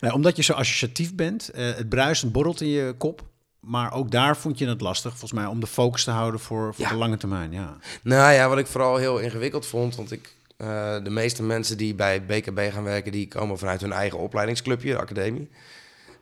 nou, 0.00 0.14
omdat 0.14 0.36
je 0.36 0.42
zo 0.42 0.52
associatief 0.52 1.14
bent, 1.14 1.48
eh, 1.48 1.64
het 1.64 1.88
bruisend 1.88 2.32
borrelt 2.32 2.60
in 2.60 2.68
je 2.68 2.94
kop. 2.98 3.22
Maar 3.60 3.92
ook 3.92 4.10
daar 4.10 4.36
vond 4.36 4.58
je 4.58 4.66
het 4.68 4.80
lastig, 4.80 5.10
volgens 5.10 5.32
mij, 5.32 5.46
om 5.46 5.60
de 5.60 5.66
focus 5.66 6.04
te 6.04 6.10
houden 6.10 6.40
voor, 6.40 6.74
voor 6.74 6.84
Ja. 6.84 6.90
de 6.90 6.96
lange 6.96 7.16
termijn. 7.16 7.52
Ja. 7.52 7.76
nou 8.02 8.32
ja, 8.32 8.48
wat 8.48 8.58
ik 8.58 8.66
vooral 8.66 8.96
heel 8.96 9.18
ingewikkeld 9.18 9.66
vond, 9.66 9.96
want 9.96 10.12
ik, 10.12 10.34
eh, 10.56 11.02
de 11.02 11.10
meeste 11.10 11.42
mensen 11.42 11.76
die 11.76 11.94
bij 11.94 12.24
BKB 12.26 12.58
gaan 12.72 12.82
werken, 12.84 13.12
die 13.12 13.28
komen 13.28 13.58
vanuit 13.58 13.80
hun 13.80 13.92
eigen 13.92 14.18
opleidingsclubje, 14.18 14.92
de 14.92 14.98
academie. 14.98 15.48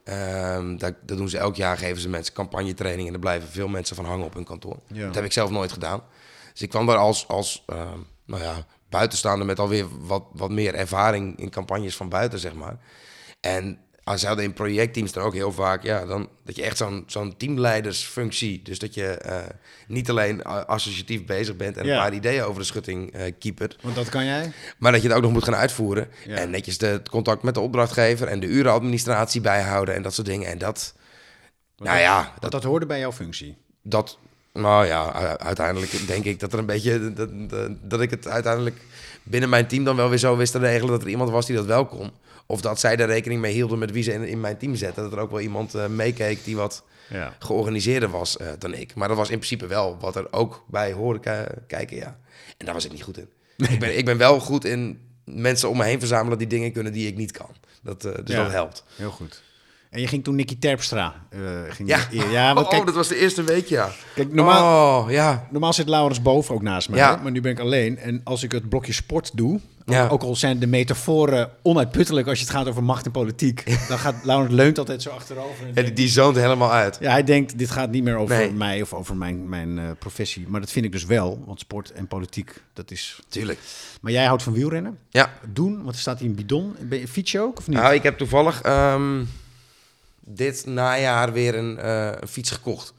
Ehm 0.04 0.76
dat, 0.76 0.94
dat 1.02 1.16
doen 1.18 1.28
ze 1.28 1.38
elk 1.38 1.56
jaar, 1.56 1.78
geven 1.78 2.00
ze 2.00 2.08
mensen 2.08 2.34
campagnetraining 2.34 3.08
en 3.08 3.14
er 3.14 3.20
blijven 3.20 3.48
veel 3.48 3.68
mensen 3.68 3.96
van 3.96 4.04
hangen 4.04 4.26
op 4.26 4.34
hun 4.34 4.44
kantoor. 4.44 4.76
Ja. 4.92 5.06
Dat 5.06 5.14
heb 5.14 5.24
ik 5.24 5.32
zelf 5.32 5.50
nooit 5.50 5.72
gedaan. 5.72 6.02
Dus 6.52 6.62
ik 6.62 6.68
kwam 6.68 6.86
daar 6.86 6.96
als, 6.96 7.28
als 7.28 7.62
ehm, 7.66 7.98
nou 8.24 8.42
ja, 8.42 8.66
buitenstaander 8.88 9.46
met 9.46 9.58
alweer 9.58 9.86
wat, 10.06 10.24
wat 10.32 10.50
meer 10.50 10.74
ervaring 10.74 11.38
in 11.38 11.50
campagnes 11.50 11.96
van 11.96 12.08
buiten, 12.08 12.38
zeg 12.38 12.54
maar. 12.54 12.76
En 13.40 13.78
als 14.04 14.20
ze 14.20 14.26
hadden 14.26 14.44
in 14.44 14.52
projectteams 14.52 15.12
dan 15.12 15.24
ook 15.24 15.34
heel 15.34 15.52
vaak, 15.52 15.82
ja, 15.82 16.06
dan 16.06 16.28
dat 16.44 16.56
je 16.56 16.62
echt 16.62 16.76
zo'n 16.76 17.04
zo'n 17.06 17.36
teamleidersfunctie, 17.36 18.62
dus 18.62 18.78
dat 18.78 18.94
je 18.94 19.06
eh, 19.06 19.36
niet 19.86 20.10
alleen 20.10 20.42
associatief 20.44 21.24
bezig 21.24 21.56
bent 21.56 21.76
en 21.76 21.84
Ja. 21.86 21.92
een 21.92 21.98
paar 21.98 22.14
ideeën 22.14 22.42
over 22.42 22.60
de 22.60 22.66
schutting 22.66 23.12
eh 23.12 23.32
keepert, 23.38 23.76
Want 23.82 23.94
dat 23.94 24.08
kan 24.08 24.24
jij? 24.24 24.52
maar 24.78 24.92
dat 24.92 25.02
je 25.02 25.08
het 25.08 25.16
ook 25.16 25.22
nog 25.22 25.32
moet 25.32 25.44
gaan 25.44 25.54
uitvoeren. 25.54 26.08
Ja. 26.26 26.36
En 26.36 26.50
netjes 26.50 26.78
de, 26.78 26.86
het 26.86 27.08
contact 27.08 27.42
met 27.42 27.54
de 27.54 27.60
opdrachtgever 27.60 28.28
en 28.28 28.40
de 28.40 28.46
urenadministratie 28.46 29.40
bijhouden 29.40 29.94
en 29.94 30.02
dat 30.02 30.14
soort 30.14 30.26
dingen. 30.26 30.48
En 30.48 30.58
dat, 30.58 30.94
nou 31.76 31.98
ja, 31.98 32.34
Dat, 32.40 32.50
dat 32.50 32.62
hoorde 32.64 32.86
bij 32.86 32.98
jouw 32.98 33.12
functie. 33.12 33.56
dat, 33.82 34.18
nou 34.60 34.86
ja, 34.86 35.12
uiteindelijk 35.38 36.06
denk 36.06 36.24
ik 36.24 36.40
dat 36.40 36.52
er 36.52 36.58
een 36.58 36.66
beetje, 36.66 37.12
dat, 37.12 37.28
dat, 37.50 37.70
dat 37.82 38.00
ik 38.00 38.10
het 38.10 38.28
uiteindelijk 38.28 38.76
binnen 39.22 39.48
mijn 39.48 39.66
team 39.66 39.84
dan 39.84 39.96
wel 39.96 40.08
weer 40.08 40.18
zo 40.18 40.36
wist 40.36 40.52
te 40.52 40.58
regelen 40.58 40.90
dat 40.92 41.02
er 41.02 41.08
iemand 41.08 41.30
was 41.30 41.46
die 41.46 41.56
dat 41.56 41.64
wel 41.66 41.86
kon. 41.86 42.10
Of 42.46 42.60
dat 42.60 42.80
zij 42.80 42.96
er 42.96 43.06
rekening 43.06 43.40
mee 43.40 43.52
hielden 43.52 43.78
met 43.78 43.90
wie 43.90 44.02
ze 44.02 44.12
in, 44.12 44.22
in 44.24 44.40
mijn 44.40 44.56
team 44.58 44.74
zetten. 44.74 45.02
Dat 45.02 45.12
er 45.12 45.18
ook 45.18 45.30
wel 45.30 45.40
iemand 45.40 45.74
eh, 45.74 45.86
meekeek 45.86 46.44
die 46.44 46.56
wat 46.56 46.84
Ja. 47.10 47.34
georganiseerder 47.38 48.08
was 48.10 48.36
eh, 48.36 48.46
dan 48.58 48.74
ik. 48.74 48.94
Maar 48.94 49.08
dat 49.08 49.16
was 49.16 49.30
in 49.30 49.36
principe 49.38 49.66
wel 49.66 49.96
wat 50.00 50.16
er 50.16 50.26
ook 50.32 50.64
bij 50.68 50.92
hoorde 50.92 51.20
ki- 51.20 51.60
kijken, 51.66 51.96
ja. 51.96 52.18
En 52.56 52.64
daar 52.64 52.74
was 52.74 52.84
ik 52.84 52.92
niet 52.92 53.02
goed 53.02 53.18
in. 53.18 53.28
Ik, 53.56 53.78
ben, 53.78 53.98
ik 53.98 54.04
ben 54.04 54.16
wel 54.18 54.40
goed 54.40 54.64
in 54.64 55.00
mensen 55.24 55.68
om 55.68 55.76
me 55.76 55.84
heen 55.84 55.98
verzamelen 55.98 56.38
die 56.38 56.46
dingen 56.46 56.72
kunnen 56.72 56.92
die 56.92 57.06
ik 57.06 57.16
niet 57.16 57.32
kan. 57.32 57.50
Dat, 57.82 58.04
eh, 58.04 58.12
dus 58.24 58.34
Ja. 58.34 58.42
dat 58.42 58.52
helpt. 58.52 58.84
Heel 58.96 59.10
goed. 59.10 59.42
En 59.90 60.00
je 60.00 60.06
ging 60.06 60.24
toen 60.24 60.34
Nicky 60.36 60.58
Terpstra. 60.58 61.14
eh, 61.30 61.40
ging 61.68 61.88
Ja, 61.88 61.98
je- 62.10 62.28
ja 62.30 62.54
want 62.54 62.66
oh, 62.66 62.72
kijk, 62.72 62.86
dat 62.86 62.94
was 62.94 63.08
de 63.08 63.16
eerste 63.16 63.42
week, 63.42 63.66
ja. 63.66 63.90
kijk, 64.14 64.32
normaal, 64.34 65.02
Oh, 65.04 65.10
ja. 65.10 65.46
Normaal 65.50 65.72
zit 65.72 65.88
Laurens 65.88 66.22
boven 66.22 66.54
ook 66.54 66.62
naast 66.62 66.88
mij, 66.88 66.98
Ja. 66.98 67.16
maar 67.22 67.32
nu 67.32 67.40
ben 67.40 67.52
ik 67.52 67.58
alleen. 67.60 67.98
En 67.98 68.20
als 68.24 68.42
ik 68.42 68.52
het 68.52 68.68
blokje 68.68 68.92
sport 68.92 69.30
doe, 69.34 69.54
ook, 69.54 69.94
Ja. 69.94 70.08
ook 70.08 70.22
al 70.22 70.36
zijn 70.36 70.58
de 70.58 70.66
metaforen 70.66 71.50
onuitputtelijk 71.62 72.26
als 72.28 72.38
je 72.38 72.44
het 72.44 72.54
gaat 72.54 72.66
over 72.68 72.82
macht 72.84 73.06
en 73.06 73.10
politiek, 73.10 73.64
dan 73.88 73.98
gaat 73.98 74.14
Laurens 74.22 74.54
leunt 74.54 74.78
altijd 74.78 75.02
zo 75.02 75.10
achterover. 75.10 75.58
En 75.60 75.64
die, 75.64 75.74
denkt- 75.74 75.96
die 75.96 76.08
zoont 76.08 76.36
helemaal 76.36 76.72
uit. 76.72 76.96
ja, 77.00 77.10
hij 77.10 77.24
denkt, 77.24 77.58
dit 77.58 77.70
gaat 77.70 77.90
niet 77.90 78.02
meer 78.04 78.16
over 78.16 78.36
Nee. 78.36 78.52
mij 78.52 78.82
of 78.82 78.92
over 78.92 79.16
mijn, 79.16 79.48
mijn 79.48 79.78
eh, 79.78 79.84
professie. 79.98 80.44
Maar 80.48 80.60
dat 80.60 80.70
vind 80.70 80.84
ik 80.84 80.92
dus 80.92 81.04
wel, 81.04 81.42
want 81.46 81.60
sport 81.60 81.92
en 81.92 82.06
politiek, 82.06 82.62
dat 82.72 82.90
is... 82.90 83.20
Tuurlijk. 83.28 83.58
Maar 84.00 84.12
jij 84.12 84.24
houdt 84.24 84.42
van 84.42 84.52
wielrennen? 84.52 84.98
Ja. 85.10 85.32
Doen, 85.52 85.82
want 85.82 85.94
er 85.94 86.00
staat 86.00 86.18
hier 86.18 86.28
een 86.28 86.34
bidon. 86.34 86.76
Ben 86.80 86.98
je 86.98 87.08
fiets 87.08 87.36
ook 87.38 87.58
of 87.58 87.68
niet? 87.68 87.76
Nou, 87.78 87.94
ik 87.94 88.02
heb 88.02 88.18
toevallig 88.18 88.60
ehm, 88.62 89.20
dit 90.28 90.66
najaar 90.66 91.32
weer 91.32 91.54
een, 91.54 91.78
eh, 91.78 92.10
een 92.20 92.28
fiets 92.28 92.50
gekocht. 92.50 92.94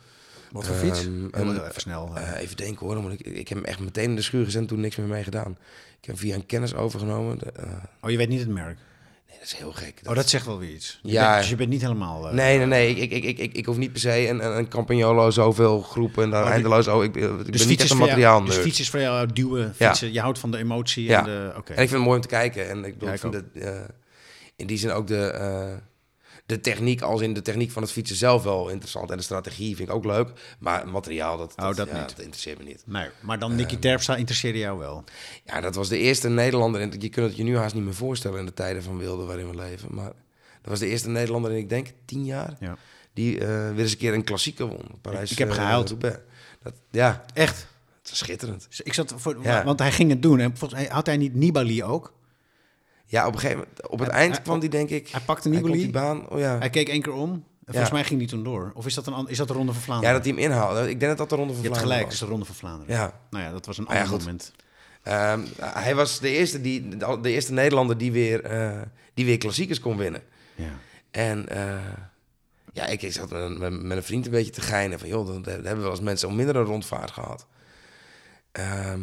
Wat 0.51 0.65
voor 0.67 0.75
fiets? 0.75 0.99
Heel 1.01 1.11
een- 1.31 1.55
even 1.67 1.81
snel. 1.81 2.11
eh. 2.15 2.41
Even 2.41 2.57
denken 2.57 2.85
hoor, 2.87 3.11
ik, 3.11 3.19
ik 3.21 3.47
heb 3.47 3.57
hem 3.57 3.67
echt 3.67 3.79
meteen 3.79 4.03
in 4.09 4.15
de 4.15 4.21
schuur 4.21 4.45
gezet 4.45 4.61
en 4.61 4.67
toen 4.67 4.79
niks 4.79 4.95
meer 4.95 5.07
mee 5.07 5.23
gedaan. 5.23 5.57
Ik 6.01 6.05
heb 6.07 6.19
via 6.19 6.35
een 6.35 6.45
kennis 6.45 6.75
overgenomen. 6.75 7.37
De, 7.39 7.51
eh, 7.51 7.63
oh, 8.01 8.09
je 8.09 8.17
weet 8.17 8.29
niet 8.29 8.39
het 8.39 8.49
merk? 8.49 8.77
nee, 9.29 9.37
dat 9.37 9.47
is 9.47 9.53
heel 9.53 9.71
gek. 9.71 10.01
Oh, 10.07 10.15
dat 10.15 10.29
zegt 10.29 10.45
wel 10.45 10.59
weer 10.59 10.69
iets. 10.73 10.99
Je 11.03 11.11
Ja. 11.11 11.27
bent- 11.29 11.39
dus 11.41 11.49
je 11.49 11.55
bent 11.55 11.69
niet 11.69 11.81
helemaal... 11.81 12.21
Nee, 12.33 12.57
nee, 12.57 12.65
nee. 12.65 12.95
Ik, 12.95 13.11
ik, 13.11 13.23
ik, 13.23 13.37
ik, 13.37 13.53
ik 13.53 13.65
hoef 13.65 13.77
niet 13.77 13.91
per 13.91 14.01
se 14.01 14.27
een, 14.27 14.57
een, 14.57 14.67
Campagnolo 14.67 15.29
zoveel 15.31 15.81
groepen 15.81 16.23
en 16.23 16.29
daar 16.29 16.43
Oh, 16.43 16.49
eindeloos... 16.49 16.87
Oh, 16.87 17.03
ik, 17.03 17.15
ik 17.15 17.21
ben 17.21 17.37
Dus 17.37 17.45
niet 17.47 17.61
fiets, 17.61 17.81
echt 17.83 17.91
een 17.91 17.97
materiaal 17.97 18.43
dus 18.43 18.55
fiets 18.55 18.79
is 18.79 18.89
voor 18.89 18.99
jou 18.99 19.27
duwen, 19.33 19.73
Ja. 19.77 19.87
fietsen. 19.87 20.13
Je 20.13 20.19
houdt 20.19 20.39
van 20.39 20.51
de 20.51 20.57
emotie 20.57 21.03
Ja. 21.03 21.19
en 21.19 21.25
de... 21.25 21.53
Oké. 21.57 21.73
En 21.73 21.81
ik 21.83 21.89
vind 21.89 21.91
het 21.91 22.01
mooi 22.01 22.15
om 22.15 22.21
te 22.21 22.27
kijken. 22.27 22.69
En 22.69 22.77
ik, 22.85 22.93
bedoel, 22.93 23.07
Ja, 23.07 23.13
ik 23.15 23.23
ik 23.23 23.31
vind 23.31 23.43
het, 23.53 23.91
in 24.55 24.67
die 24.67 24.77
zin 24.77 24.91
ook 24.91 25.07
de, 25.07 25.79
de 26.49 26.59
techniek, 26.59 27.01
als 27.01 27.21
in 27.21 27.33
de 27.33 27.41
techniek 27.41 27.71
van 27.71 27.81
het 27.81 27.91
fietsen 27.91 28.15
zelf 28.15 28.43
wel 28.43 28.69
interessant. 28.69 29.11
En 29.11 29.17
de 29.17 29.23
strategie 29.23 29.75
vind 29.75 29.89
ik 29.89 29.95
ook 29.95 30.05
leuk. 30.05 30.29
Maar 30.59 30.87
materiaal, 30.87 31.37
dat, 31.37 31.53
Oh, 31.57 31.75
dat 31.75 31.87
ja, 31.87 31.99
niet. 31.99 32.09
dat 32.09 32.19
interesseert 32.19 32.57
me 32.57 32.63
niet. 32.63 32.83
Nee, 32.85 33.09
maar 33.21 33.39
dan 33.39 33.55
Nicky 33.55 33.77
Terpstra 33.77 34.15
interesseerde 34.15 34.57
jou 34.59 34.79
wel. 34.79 35.03
Ja, 35.45 35.61
dat 35.61 35.75
was 35.75 35.89
de 35.89 35.97
eerste 35.97 36.29
Nederlander. 36.29 36.81
En 36.81 36.93
je 36.99 37.09
kunt 37.09 37.27
het 37.27 37.35
je 37.37 37.43
nu 37.43 37.57
haast 37.57 37.75
niet 37.75 37.83
meer 37.83 37.93
voorstellen 37.93 38.39
in 38.39 38.45
de 38.45 38.53
tijden 38.53 38.83
van 38.83 38.97
wilde 38.97 39.25
waarin 39.25 39.49
we 39.49 39.55
leven. 39.55 39.95
Maar 39.95 40.11
dat 40.61 40.69
was 40.71 40.79
de 40.79 40.87
eerste 40.87 41.09
Nederlander 41.09 41.51
in, 41.51 41.57
ik 41.57 41.69
denk, 41.69 41.87
tien 42.05 42.25
jaar. 42.25 42.55
Ja. 42.59 42.77
Die 43.13 43.39
eh, 43.39 43.47
weer 43.47 43.79
eens 43.79 43.91
een 43.91 43.97
keer 43.97 44.13
een 44.13 44.23
klassieker 44.23 44.65
won. 44.65 44.85
Parijs, 45.01 45.31
Ik 45.31 45.37
heb 45.37 45.49
eh, 45.49 45.55
gehuild. 45.55 46.01
Dat, 46.01 46.73
ja, 46.91 47.25
Echt? 47.33 47.67
schitterend. 48.01 48.67
Ik 48.83 48.93
zat 48.93 49.13
voor, 49.17 49.37
Ja. 49.41 49.63
Want 49.63 49.79
hij 49.79 49.91
ging 49.91 50.09
het 50.09 50.21
doen. 50.21 50.39
En 50.39 50.57
volgens 50.57 50.87
had 50.87 51.05
hij 51.05 51.17
niet 51.17 51.35
Nibali 51.35 51.83
ook. 51.83 52.13
Ja, 53.11 53.27
op 53.27 53.33
een 53.33 53.39
gegeven 53.39 53.59
moment, 53.61 53.87
op 53.89 53.99
het 53.99 54.09
Hij- 54.11 54.19
eind 54.19 54.33
hij- 54.33 54.43
kwam 54.43 54.59
die 54.59 54.69
denk 54.69 54.89
ik... 54.89 55.07
Hij 55.09 55.21
pakte 55.21 55.49
hij 55.49 55.57
Nibali. 55.57 55.77
die 55.77 55.89
baan, 55.91 56.29
oh 56.29 56.39
ja. 56.39 56.57
Hij 56.57 56.69
keek 56.69 56.89
één 56.89 57.01
keer 57.01 57.13
om. 57.13 57.31
En 57.31 57.43
volgens 57.75 57.87
Ja. 57.87 57.93
mij 57.95 58.03
ging 58.03 58.19
hij 58.19 58.29
toen 58.29 58.43
door. 58.43 58.71
Of 58.73 58.85
is 58.85 58.93
dat, 58.93 59.07
een, 59.07 59.27
is 59.27 59.37
dat 59.37 59.47
de 59.47 59.53
Ronde 59.53 59.71
van 59.71 59.79
Ja, 59.81 59.85
Vlaanderen? 59.85 60.15
dat 60.15 60.25
hij 60.25 60.33
hem 60.33 60.43
inhaalde. 60.43 60.79
Ik 60.89 60.99
denk 60.99 61.01
dat 61.01 61.17
dat 61.17 61.29
de 61.29 61.35
ronde 61.35 61.53
van 61.53 61.61
je 61.61 61.67
hebt 61.67 61.79
Vlaanderen 61.81 62.07
gelijk, 62.07 62.13
is 62.13 62.19
de 62.19 62.25
Ronde 62.25 62.45
van 62.45 62.55
Vlaanderen. 62.55 62.95
Ja. 62.95 63.19
Nou 63.29 63.43
ja, 63.43 63.51
dat 63.51 63.65
was 63.65 63.77
een 63.77 63.87
Ah 63.87 63.93
ja, 63.93 63.99
ander 64.01 64.13
goed. 64.15 64.23
moment. 64.25 64.51
Ehm, 65.03 65.39
hij 65.79 65.95
was 65.95 66.19
de 66.19 66.29
eerste, 66.29 66.61
die, 66.61 66.97
de 66.97 67.29
eerste 67.31 67.53
Nederlander 67.53 67.97
die 67.97 68.11
weer, 68.11 68.43
eh, 68.43 68.81
die 69.13 69.25
weer 69.25 69.37
klassiekers 69.37 69.79
kon 69.79 69.97
winnen. 69.97 70.21
Ja. 70.55 70.69
En 71.11 71.49
eh, 71.49 71.77
Ja, 72.73 72.85
ik, 72.85 73.01
ik 73.01 73.11
zat 73.13 73.29
met, 73.29 73.41
een- 73.41 73.57
met, 73.57 73.81
met 73.81 73.97
een 73.97 74.03
vriend 74.03 74.25
een 74.25 74.31
beetje 74.31 74.51
te 74.51 74.61
geinen. 74.61 74.99
Van, 74.99 75.07
joh, 75.09 75.27
dan, 75.27 75.41
dan 75.41 75.53
hebben 75.53 75.75
we 75.75 75.81
wel 75.81 75.91
eens 75.91 75.99
mensen 75.99 76.27
om 76.27 76.35
minder 76.35 76.55
een 76.55 76.63
rondvaart 76.63 77.11
gehad. 77.11 77.45
Ehm, 78.51 79.01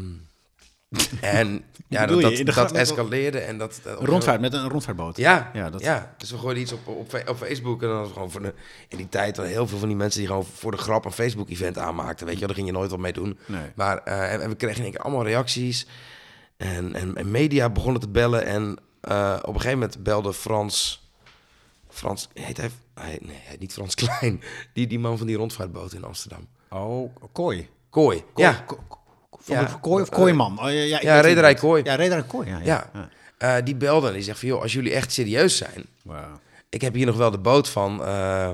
en 1.20 1.64
ja, 1.88 2.06
dat, 2.06 2.44
dat, 2.54 2.72
escaleerde. 2.72 3.38
En 3.38 3.58
dat, 3.58 3.80
dat- 3.82 4.00
Een 4.00 4.06
rondvaart 4.06 4.40
met 4.40 4.52
een 4.52 4.68
rondvaartboot. 4.68 5.16
Ja, 5.16 5.50
Ja, 5.52 6.14
dus 6.18 6.30
we 6.30 6.38
gooiden 6.38 6.62
iets 6.62 6.72
op, 6.72 6.86
op, 6.86 7.36
Facebook. 7.36 7.82
En 7.82 7.88
dan 7.88 7.98
was 7.98 8.12
gewoon 8.12 8.30
voor 8.30 8.42
de, 8.42 8.54
in 8.88 8.96
die 8.96 9.08
tijd 9.08 9.36
waren 9.36 9.50
heel 9.52 9.66
veel 9.66 9.78
van 9.78 9.88
die 9.88 9.96
mensen 9.96 10.20
die 10.20 10.28
gewoon 10.28 10.44
voor 10.44 10.70
de 10.70 10.76
grap 10.76 11.04
een 11.04 11.12
Facebook-event 11.12 11.78
aanmaakten. 11.78 12.26
Weet 12.26 12.38
je, 12.38 12.46
daar 12.46 12.54
ging 12.54 12.66
je 12.66 12.72
nooit 12.72 12.90
wat 12.90 13.00
mee 13.00 13.12
doen. 13.12 13.38
Nee. 13.46 13.70
Maar 13.74 13.98
eh, 13.98 14.32
en, 14.32 14.40
en 14.40 14.48
we 14.48 14.54
kregen 14.54 14.76
in 14.76 14.82
één 14.82 14.92
keer 14.92 15.00
allemaal 15.02 15.24
reacties. 15.24 15.86
En, 16.56 16.94
en, 16.94 17.16
en 17.16 17.30
media 17.30 17.70
begonnen 17.70 18.00
te 18.00 18.08
bellen. 18.08 18.44
En 18.46 18.78
eh, 19.00 19.36
op 19.42 19.54
een 19.54 19.60
gegeven 19.60 19.78
moment 19.78 20.02
belde 20.02 20.32
Frans. 20.32 21.04
Frans, 21.88 22.28
heet 22.34 22.56
hij? 22.56 22.70
nee, 23.20 23.40
niet 23.58 23.72
Frans 23.72 23.94
Klein. 24.04 24.42
Die, 24.72 24.86
die 24.86 24.98
man 24.98 25.18
van 25.18 25.26
die 25.26 25.36
rondvaartboot 25.36 25.92
in 25.92 26.04
Amsterdam. 26.04 26.46
Oh, 26.70 27.16
kooi. 27.32 27.68
Kooi. 27.90 28.24
Ja, 28.34 28.64
Van 29.46 29.56
Ja. 29.56 29.78
kooi 29.80 30.02
of 30.02 30.08
kooiman? 30.08 30.58
Oh, 30.60 30.70
ja, 30.70 30.98
ja, 31.00 31.20
rederij. 31.20 31.54
Kooi. 31.54 31.82
Ja, 31.84 31.94
rederij 31.94 32.22
kooi. 32.22 32.48
Ja, 32.48 32.58
ja. 32.62 32.90
ja. 32.92 33.08
Eh, 33.38 33.64
die 33.64 33.74
belde 33.76 34.06
en 34.08 34.12
die 34.12 34.22
zegt 34.22 34.38
van... 34.38 34.48
joh, 34.48 34.62
als 34.62 34.72
jullie 34.72 34.92
echt 34.92 35.12
serieus 35.12 35.56
zijn... 35.56 35.84
Ik 36.68 36.80
heb 36.80 36.94
hier 36.94 37.06
nog 37.06 37.16
wel 37.16 37.30
de 37.30 37.38
boot 37.38 37.68
van, 37.68 38.04
eh, 38.04 38.50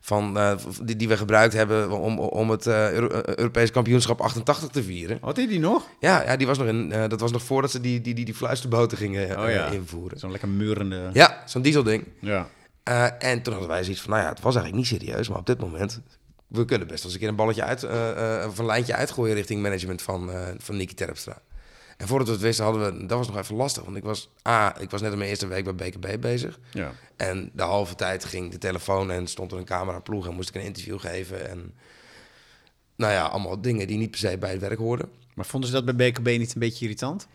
van 0.00 0.38
eh, 0.38 0.52
die, 0.82 0.96
die 0.96 1.08
we 1.08 1.16
gebruikt 1.16 1.52
hebben 1.54 1.90
om, 1.90 2.18
om 2.18 2.50
het 2.50 2.66
eh, 2.66 2.92
Euro- 2.92 3.08
eh, 3.08 3.34
Europees 3.34 3.70
kampioenschap 3.70 4.20
88 4.20 4.68
te 4.68 4.82
vieren. 4.82 5.18
Had 5.20 5.36
hij 5.36 5.46
die 5.46 5.58
nog? 5.60 5.88
Ja, 6.00 6.22
ja 6.22 6.36
die 6.36 6.46
was 6.46 6.58
nog 6.58 6.66
in, 6.66 6.92
eh, 6.92 7.08
dat 7.08 7.20
was 7.20 7.32
nog 7.32 7.42
voordat 7.42 7.70
ze 7.70 7.80
die, 7.80 8.00
die, 8.00 8.14
die, 8.14 8.24
die 8.24 8.34
fluisterboten 8.34 8.98
gingen 8.98 9.28
eh, 9.48 9.66
Oh 9.68 9.72
invoeren. 9.72 10.18
Zo'n 10.18 10.30
lekker 10.30 10.48
murende... 10.48 11.10
Ja, 11.12 11.42
zo'n 11.46 11.62
dieselding. 11.62 12.04
Ja. 12.20 12.48
Eh, 12.82 13.04
en 13.18 13.42
toen 13.42 13.52
hadden 13.52 13.70
wij 13.72 13.82
zoiets 13.84 14.00
van, 14.02 14.10
nou 14.10 14.22
ja, 14.22 14.28
het 14.28 14.40
was 14.40 14.54
eigenlijk 14.56 14.90
niet 14.90 15.00
serieus, 15.00 15.28
maar 15.28 15.38
op 15.38 15.46
dit 15.46 15.60
moment, 15.60 16.00
we 16.56 16.64
kunnen 16.64 16.86
best 16.86 17.02
wel 17.02 17.12
eens 17.12 17.12
een 17.12 17.20
keer 17.20 17.28
een 17.28 17.36
balletje 17.36 17.62
uit, 17.62 17.82
eh, 17.82 18.42
eh, 18.42 18.48
of 18.48 18.58
een 18.58 18.66
lijntje 18.66 18.94
uitgooien 18.94 19.34
richting 19.34 19.62
management 19.62 20.02
van, 20.02 20.32
eh 20.32 20.48
van 20.58 20.76
Nicky 20.76 20.94
Terpstra. 20.94 21.42
En 21.96 22.06
voordat 22.06 22.26
we 22.26 22.32
het 22.32 22.42
wisten 22.42 22.64
hadden 22.64 22.98
we, 22.98 23.06
dat 23.06 23.18
was 23.18 23.26
nog 23.26 23.36
even 23.36 23.56
lastig, 23.56 23.84
want 23.84 23.96
ik 23.96 24.02
was, 24.02 24.30
A, 24.48 24.80
ik 24.80 24.90
was 24.90 25.00
net 25.00 25.12
in 25.12 25.18
mijn 25.18 25.30
eerste 25.30 25.46
week 25.46 25.64
bij 25.64 25.74
BKB 25.74 26.20
bezig. 26.20 26.58
ja. 26.72 26.92
En 27.16 27.50
de 27.52 27.62
halve 27.62 27.94
tijd 27.94 28.24
ging 28.24 28.50
de 28.50 28.58
telefoon 28.58 29.10
en 29.10 29.26
stond 29.26 29.52
er 29.52 29.58
een 29.58 29.64
cameraploeg 29.64 30.26
en 30.26 30.34
moest 30.34 30.48
ik 30.48 30.54
een 30.54 30.62
interview 30.62 31.00
geven. 31.00 31.48
En 31.50 31.74
nou 32.96 33.12
ja, 33.12 33.24
allemaal 33.24 33.60
dingen 33.60 33.86
die 33.86 33.98
niet 33.98 34.10
per 34.10 34.18
se 34.18 34.38
bij 34.38 34.50
het 34.50 34.60
werk 34.60 34.78
hoorden. 34.78 35.08
Maar 35.34 35.46
vonden 35.46 35.70
ze 35.70 35.82
dat 35.82 35.96
bij 35.96 36.10
BKB 36.10 36.26
niet 36.26 36.54
een 36.54 36.60
beetje 36.60 36.84
irritant? 36.84 37.26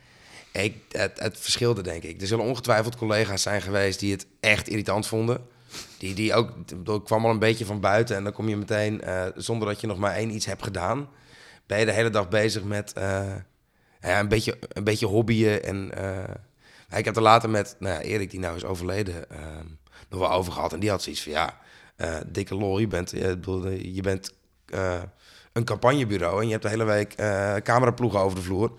Ik, 0.52 0.76
het, 0.92 1.20
het 1.20 1.40
verschilde, 1.40 1.82
denk 1.82 2.04
ik. 2.04 2.22
Er 2.22 2.28
zullen 2.28 2.46
ongetwijfeld 2.46 2.96
collega's 2.96 3.42
zijn 3.42 3.62
geweest 3.62 4.00
die 4.00 4.12
het 4.12 4.26
echt 4.40 4.68
irritant 4.68 5.08
vonden. 5.08 5.42
Die, 6.00 6.14
die 6.16 6.34
ook, 6.34 6.50
ik 6.50 6.66
bedoel, 6.66 7.02
kwam 7.02 7.26
al 7.26 7.32
een 7.32 7.40
beetje 7.40 7.66
van 7.66 7.80
buiten 7.80 8.16
en 8.16 8.24
dan 8.24 8.34
kom 8.34 8.50
je 8.50 8.58
meteen, 8.58 9.02
eh, 9.02 9.26
zonder 9.36 9.68
dat 9.68 9.82
je 9.82 9.88
nog 9.88 9.98
maar 9.98 10.16
één 10.16 10.34
iets 10.36 10.46
hebt 10.46 10.64
gedaan, 10.64 11.10
ben 11.66 11.80
je 11.80 11.86
de 11.86 11.92
hele 11.92 12.10
dag 12.10 12.30
bezig 12.30 12.64
met 12.64 12.94
eh, 12.94 13.36
ja, 14.02 14.20
een, 14.20 14.28
beetje, 14.28 14.58
een 14.70 14.84
beetje 14.84 15.06
hobbyen. 15.06 15.64
En 15.64 15.92
eh, 16.90 16.98
ik 17.00 17.06
heb 17.06 17.16
er 17.16 17.22
later 17.22 17.50
met 17.50 17.76
nou 17.80 17.94
ja, 17.96 18.02
Erik, 18.02 18.32
die 18.32 18.40
nou 18.40 18.56
is 18.56 18.66
overleden, 18.66 19.26
nog 20.10 20.20
wel 20.20 20.32
over 20.32 20.52
gehad. 20.52 20.74
En 20.74 20.80
die 20.80 20.90
had 20.90 21.02
zoiets 21.04 21.24
van, 21.24 21.32
ja, 21.32 21.58
dikke 22.28 22.56
lol, 22.56 22.80
je 22.80 22.88
bent, 22.88 23.10
je 23.82 24.02
bent 24.02 24.34
een 25.54 25.64
campagnebureau 25.64 26.40
en 26.40 26.46
je 26.46 26.52
hebt 26.52 26.64
de 26.64 26.70
hele 26.70 26.84
week 26.84 27.16
cameraploegen 27.64 28.20
over 28.20 28.38
de 28.38 28.44
vloer 28.44 28.72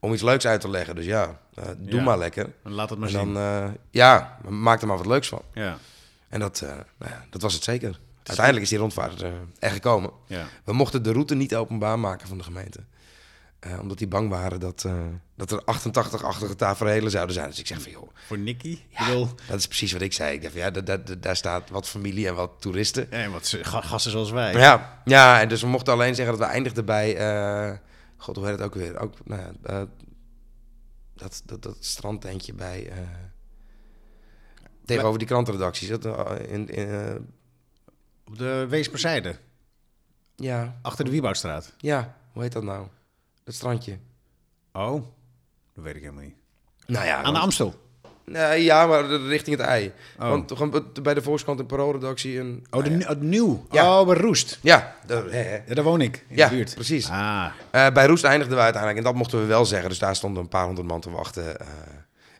om 0.00 0.12
iets 0.12 0.22
leuks 0.22 0.46
uit 0.46 0.60
te 0.60 0.70
leggen. 0.70 0.94
Dus 0.94 1.04
ja, 1.04 1.40
doe 1.76 1.94
Ja. 1.98 2.02
maar 2.02 2.18
lekker. 2.18 2.52
Laat 2.62 2.90
het 2.90 2.98
maar 2.98 3.08
En 3.08 3.14
zien. 3.14 3.34
dan, 3.34 3.42
eh, 3.42 3.70
ja, 3.90 4.38
maak 4.48 4.80
er 4.80 4.86
maar 4.86 4.96
wat 4.96 5.06
leuks 5.06 5.28
van. 5.28 5.42
Ja. 5.52 5.76
En 6.28 6.40
dat, 6.40 6.60
eh, 6.60 6.68
nou 6.68 7.12
ja, 7.12 7.24
dat 7.30 7.42
was 7.42 7.54
het 7.54 7.64
zeker. 7.64 8.00
Uiteindelijk 8.22 8.64
is 8.64 8.70
die 8.70 8.78
rondvaart 8.78 9.22
eh, 9.22 9.30
er 9.58 9.70
gekomen. 9.70 10.10
Ja. 10.26 10.46
We 10.64 10.72
mochten 10.72 11.02
de 11.02 11.12
route 11.12 11.34
niet 11.34 11.54
openbaar 11.56 11.98
maken 11.98 12.28
van 12.28 12.38
de 12.38 12.44
gemeente. 12.44 12.80
Eh, 13.60 13.78
omdat 13.80 13.98
die 13.98 14.06
bang 14.08 14.28
waren 14.28 14.60
dat, 14.60 14.86
dat 15.36 15.50
er 15.50 15.62
88-achtige 15.62 16.54
tafereelen 16.56 17.10
zouden 17.10 17.34
zijn. 17.34 17.48
Dus 17.48 17.58
ik 17.58 17.66
zeg 17.66 17.82
van, 17.82 17.92
joh, 17.92 18.08
Voor 18.26 18.38
Nicky? 18.38 18.68
Ik 18.88 18.98
bedoel, 18.98 19.28
dat 19.48 19.58
is 19.58 19.66
precies 19.66 19.92
wat 19.92 20.00
ik 20.00 20.12
zei. 20.12 20.34
Ik 20.34 20.40
dacht 20.42 20.52
van, 20.52 20.62
ja, 20.62 20.70
da- 20.70 20.80
da- 20.80 20.96
da- 20.96 21.14
daar 21.14 21.36
staat 21.36 21.70
wat 21.70 21.88
familie 21.88 22.26
en 22.28 22.34
wat 22.34 22.50
toeristen. 22.58 23.06
ja, 23.10 23.16
en 23.16 23.30
wat 23.32 23.54
gasten 23.62 24.10
zoals 24.10 24.30
wij. 24.30 24.52
Ja, 24.52 25.00
ja, 25.04 25.40
en 25.40 25.48
dus 25.48 25.60
we 25.60 25.66
mochten 25.66 25.92
alleen 25.92 26.14
zeggen 26.14 26.38
dat 26.38 26.46
we 26.46 26.52
eindigden 26.52 26.84
bij... 26.84 27.80
God, 28.16 28.36
hoe 28.36 28.44
heet 28.46 28.54
het 28.58 28.64
ook 28.66 28.74
weer? 28.74 28.98
Ook, 28.98 29.14
nou 29.24 29.40
ja, 29.42 29.86
dat, 31.14 31.42
dat, 31.44 31.62
dat 31.62 31.76
strandtentje 31.80 32.54
bij... 32.54 32.92
tegenover 34.88 35.18
die 35.18 35.28
krantenredacties. 35.28 35.88
Dat, 35.88 36.04
eh, 36.04 36.52
in, 36.52 36.68
in, 36.68 36.88
eh, 36.88 37.14
Op 38.26 38.38
de 38.38 38.66
Weesperzijde, 38.68 39.36
ja, 40.36 40.78
achter 40.82 41.04
de 41.04 41.10
Wieboudstraat. 41.10 41.72
ja, 41.78 42.16
hoe 42.32 42.42
heet 42.42 42.52
dat 42.52 42.62
nou? 42.62 42.86
Het 43.44 43.54
strandje. 43.54 43.98
Oh, 44.72 45.02
dat 45.74 45.84
weet 45.84 45.94
ik 45.96 46.00
helemaal 46.02 46.24
niet. 46.24 46.34
Nou 46.86 47.06
ja, 47.06 47.22
Aan 47.22 47.32
de 47.34 47.38
Amstel. 47.40 47.86
Nee, 48.24 48.64
ja, 48.64 48.86
maar 48.86 49.04
richting 49.06 49.56
het 49.56 49.66
ei. 49.66 49.92
Oh. 50.18 50.28
Want 50.58 51.02
bij 51.02 51.14
de 51.14 51.22
Volkskrant 51.22 51.60
en 51.60 51.66
Paroolredactie 51.66 52.38
een... 52.38 52.66
Oh, 52.70 52.84
de, 52.84 52.98
ja. 52.98 53.14
nieuw. 53.18 53.66
Ja. 53.70 54.00
Oh, 54.00 54.06
bij 54.06 54.16
Roest. 54.16 54.58
Ja, 54.62 54.94
daar-. 55.06 55.36
Ja, 55.74 55.82
woon 55.82 56.00
ik, 56.00 56.24
in 56.28 56.36
Ja, 56.36 56.48
de 56.48 56.54
buurt. 56.54 56.74
precies. 56.74 57.08
Ah, 57.10 57.46
Eh, 57.70 57.90
bij 57.92 58.06
Roest 58.06 58.24
eindigden 58.24 58.56
we 58.56 58.62
uiteindelijk, 58.62 58.98
en 59.04 59.10
dat 59.10 59.18
mochten 59.18 59.40
we 59.40 59.46
wel 59.46 59.64
zeggen. 59.64 59.88
Dus 59.88 59.98
daar 59.98 60.16
stonden 60.16 60.42
een 60.42 60.48
paar 60.48 60.64
honderd 60.64 60.86
man 60.86 61.00
te 61.00 61.10
wachten. 61.10 61.60
en 61.60 61.66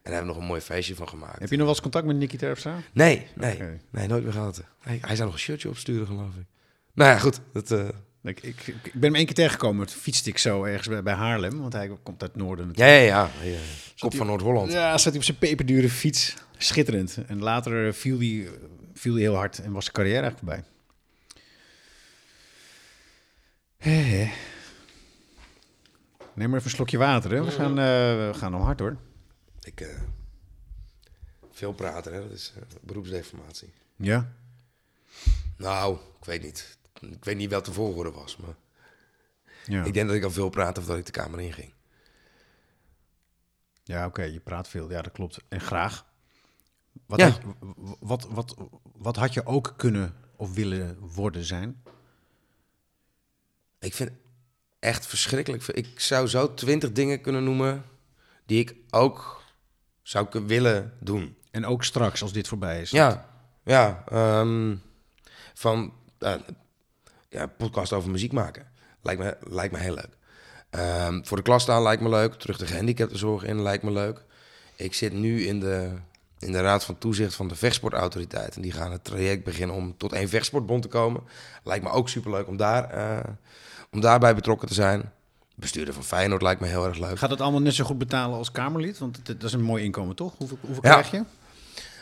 daar 0.08 0.16
hebben 0.16 0.34
we 0.34 0.38
nog 0.38 0.42
een 0.42 0.54
mooi 0.54 0.60
feestje 0.60 0.94
van 0.94 1.08
gemaakt. 1.08 1.38
heb 1.38 1.50
je 1.50 1.56
nog 1.56 1.64
wel 1.64 1.74
eens 1.74 1.82
contact 1.82 2.06
met 2.06 2.16
Nicky 2.16 2.36
Terpstra? 2.36 2.78
Nee, 2.92 3.26
nee, 3.34 3.58
nee, 3.90 4.06
nooit 4.06 4.22
meer 4.22 4.32
gehad. 4.32 4.62
Hij, 4.80 4.98
hij 5.00 5.14
zou 5.14 5.26
nog 5.28 5.34
een 5.36 5.42
shirtje 5.44 5.68
opsturen, 5.68 6.06
geloof 6.06 6.34
ik. 6.34 6.46
Nou 6.94 7.10
ja, 7.10 7.18
goed. 7.18 7.40
Dat, 7.52 7.70
eh, 7.70 7.88
Ik, 8.22 8.42
ik, 8.42 8.66
ik 8.66 8.92
ben 8.92 9.02
hem 9.02 9.14
één 9.14 9.24
keer 9.26 9.34
tegengekomen. 9.34 9.86
Toen 9.86 10.00
fietste 10.00 10.30
ik 10.30 10.38
zo 10.38 10.64
ergens 10.64 10.88
bij, 10.88 11.02
bij 11.02 11.14
Haarlem, 11.14 11.60
want 11.60 11.72
hij 11.72 11.90
komt 12.02 12.22
uit 12.22 12.32
het 12.32 12.42
noorden 12.42 12.64
ja, 12.64 12.70
natuurlijk. 12.70 13.08
ja, 13.08 13.30
ja. 13.42 13.50
ja. 13.50 13.58
Kop 13.98 14.14
van 14.14 14.26
Noord-Holland. 14.26 14.72
Ja, 14.72 14.98
zat 14.98 15.04
hij 15.04 15.16
op 15.16 15.24
zijn 15.24 15.38
peperdure 15.38 15.88
fiets. 15.88 16.36
Schitterend. 16.56 17.18
En 17.26 17.42
later 17.42 17.86
eh, 17.86 17.92
viel 17.92 18.18
hij, 18.18 18.48
viel 18.94 19.12
hij 19.12 19.22
heel 19.22 19.34
hard 19.34 19.58
en 19.58 19.72
was 19.72 19.82
zijn 19.84 19.96
carrière 19.96 20.22
eigenlijk 20.22 20.38
voorbij. 20.38 20.64
Neem 26.34 26.48
maar 26.48 26.58
even 26.58 26.70
een 26.70 26.76
slokje 26.76 26.98
water, 26.98 27.30
hè. 27.30 27.44
We 27.44 27.50
gaan, 27.50 27.70
eh, 27.70 27.84
we 28.28 28.30
gaan 28.34 28.50
nog 28.50 28.62
hard, 28.64 28.80
hoor. 28.80 28.96
Ik, 29.68 29.80
eh, 29.80 30.00
veel 31.50 31.72
praten, 31.72 32.12
hè. 32.14 32.20
Dat 32.22 32.30
is 32.30 32.52
eh, 32.56 32.62
beroepsdeformatie. 32.80 33.72
Ja? 33.96 34.32
Nou, 35.56 35.98
ik 36.18 36.24
weet 36.24 36.42
niet. 36.42 36.78
Ik 37.00 37.24
weet 37.24 37.36
niet 37.36 37.50
wat 37.50 37.64
de 37.64 37.72
volgorde 37.72 38.10
was, 38.10 38.36
maar... 38.36 38.54
Ja, 39.64 39.84
Ik 39.84 39.92
denk 39.94 40.06
dat 40.06 40.16
ik 40.16 40.24
al 40.24 40.30
veel 40.30 40.48
praatte 40.48 40.80
voordat 40.80 40.98
ik 40.98 41.06
de 41.06 41.20
kamer 41.20 41.40
inging. 41.40 41.72
ja 43.84 44.06
oké, 44.06 44.22
je 44.22 44.40
praat 44.40 44.68
veel. 44.68 44.90
Ja, 44.90 45.02
dat 45.02 45.12
klopt. 45.12 45.38
En 45.48 45.60
graag. 45.60 46.06
Wat, 47.06 47.18
Ja. 47.20 47.28
had, 47.30 47.40
wat, 48.00 48.26
wat, 48.30 48.54
wat 48.82 49.16
had 49.16 49.34
je 49.34 49.46
ook 49.46 49.74
kunnen 49.76 50.14
of 50.36 50.54
willen 50.54 50.98
worden 50.98 51.44
zijn? 51.44 51.82
Ik 53.78 53.94
vind 53.94 54.10
echt 54.78 55.06
verschrikkelijk. 55.06 55.66
Ik 55.66 56.00
zou 56.00 56.26
zo 56.26 56.54
twintig 56.54 56.92
dingen 56.92 57.20
kunnen 57.20 57.44
noemen 57.44 57.84
die 58.46 58.58
ik 58.60 58.74
ook 58.90 59.42
zou 60.08 60.26
kun- 60.26 60.46
willen 60.46 60.92
doen. 61.00 61.36
En 61.50 61.66
ook 61.66 61.84
straks, 61.84 62.22
als 62.22 62.32
dit 62.32 62.48
voorbij 62.48 62.80
is. 62.80 62.90
Ja, 62.90 63.28
ja. 63.64 64.02
ehm, 64.10 64.76
van 65.54 65.92
eh, 66.18 66.34
ja, 67.28 67.46
podcast 67.46 67.92
over 67.92 68.10
muziek 68.10 68.32
maken. 68.32 68.66
Lijkt 69.02 69.22
me, 69.22 69.36
lijkt 69.40 69.72
me 69.72 69.78
heel 69.80 69.94
leuk. 69.94 70.16
Ehm, 70.70 71.22
voor 71.24 71.36
de 71.36 71.42
klas 71.42 71.62
staan 71.62 71.82
lijkt 71.82 72.02
me 72.02 72.08
leuk. 72.08 72.34
Terug 72.34 72.58
de 72.58 72.66
gehandicaptenzorg 72.66 73.42
in 73.44 73.62
lijkt 73.62 73.82
me 73.82 73.90
leuk. 73.90 74.24
Ik 74.76 74.94
zit 74.94 75.12
nu 75.12 75.46
in 75.46 75.60
de, 75.60 75.92
in 76.38 76.52
de 76.52 76.60
raad 76.60 76.84
van 76.84 76.98
toezicht 76.98 77.34
van 77.34 77.48
de 77.48 77.54
vechtsportautoriteit. 77.56 78.56
En 78.56 78.62
die 78.62 78.72
gaan 78.72 78.92
het 78.92 79.04
traject 79.04 79.44
beginnen 79.44 79.76
om 79.76 79.96
tot 79.96 80.12
één 80.12 80.28
vechtsportbond 80.28 80.82
te 80.82 80.88
komen. 80.88 81.22
Lijkt 81.64 81.84
me 81.84 81.90
ook 81.90 82.08
superleuk 82.08 82.46
om, 82.46 82.56
daar, 82.56 82.90
eh, 82.90 83.32
om 83.90 84.00
daarbij 84.00 84.34
betrokken 84.34 84.68
te 84.68 84.74
zijn. 84.74 85.12
Bestuurder 85.58 85.94
van 85.94 86.04
Feyenoord 86.04 86.42
lijkt 86.42 86.60
me 86.60 86.66
heel 86.66 86.84
erg 86.86 86.98
leuk. 86.98 87.18
Gaat 87.18 87.30
het 87.30 87.40
allemaal 87.40 87.60
net 87.60 87.74
zo 87.74 87.84
goed 87.84 87.98
betalen 87.98 88.38
als 88.38 88.52
Kamerlid? 88.52 88.98
Want 88.98 89.26
dat 89.26 89.42
is 89.42 89.52
een 89.52 89.62
mooi 89.62 89.84
inkomen, 89.84 90.16
toch? 90.16 90.34
Hoeveel, 90.36 90.58
hoeveel 90.60 90.82
Ja. 90.84 90.90
krijg 90.90 91.10
je? 91.10 91.22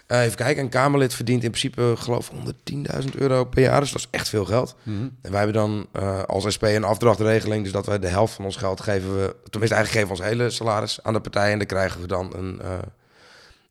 Eh, 0.06 0.22
even 0.22 0.36
kijken, 0.36 0.62
een 0.62 0.68
Kamerlid 0.68 1.14
verdient 1.14 1.42
in 1.44 1.50
principe 1.50 1.94
geloof 1.98 2.30
ik 2.30 2.32
110.000 2.32 3.14
euro 3.16 3.44
per 3.44 3.62
jaar. 3.62 3.80
Dus 3.80 3.92
dat 3.92 4.00
is 4.00 4.08
echt 4.10 4.28
veel 4.28 4.44
geld. 4.44 4.76
En 4.84 5.16
wij 5.20 5.38
hebben 5.38 5.52
dan 5.52 5.86
eh, 5.92 6.22
als 6.22 6.52
SP 6.54 6.62
een 6.62 6.84
afdrachtregeling. 6.84 7.62
Dus 7.62 7.72
dat 7.72 7.86
wij 7.86 7.98
de 7.98 8.06
helft 8.08 8.34
van 8.34 8.44
ons 8.44 8.56
geld 8.56 8.80
geven 8.80 9.14
we... 9.16 9.36
Tenminste, 9.50 9.76
eigenlijk 9.76 9.90
geven 9.90 10.06
we 10.06 10.22
ons 10.22 10.38
hele 10.38 10.50
salaris 10.50 11.02
aan 11.02 11.12
de 11.12 11.20
partij. 11.20 11.52
En 11.52 11.58
dan 11.58 11.66
krijgen 11.66 12.00
we 12.00 12.06
dan 12.06 12.34
een, 12.34 12.60
eh, 12.60 12.78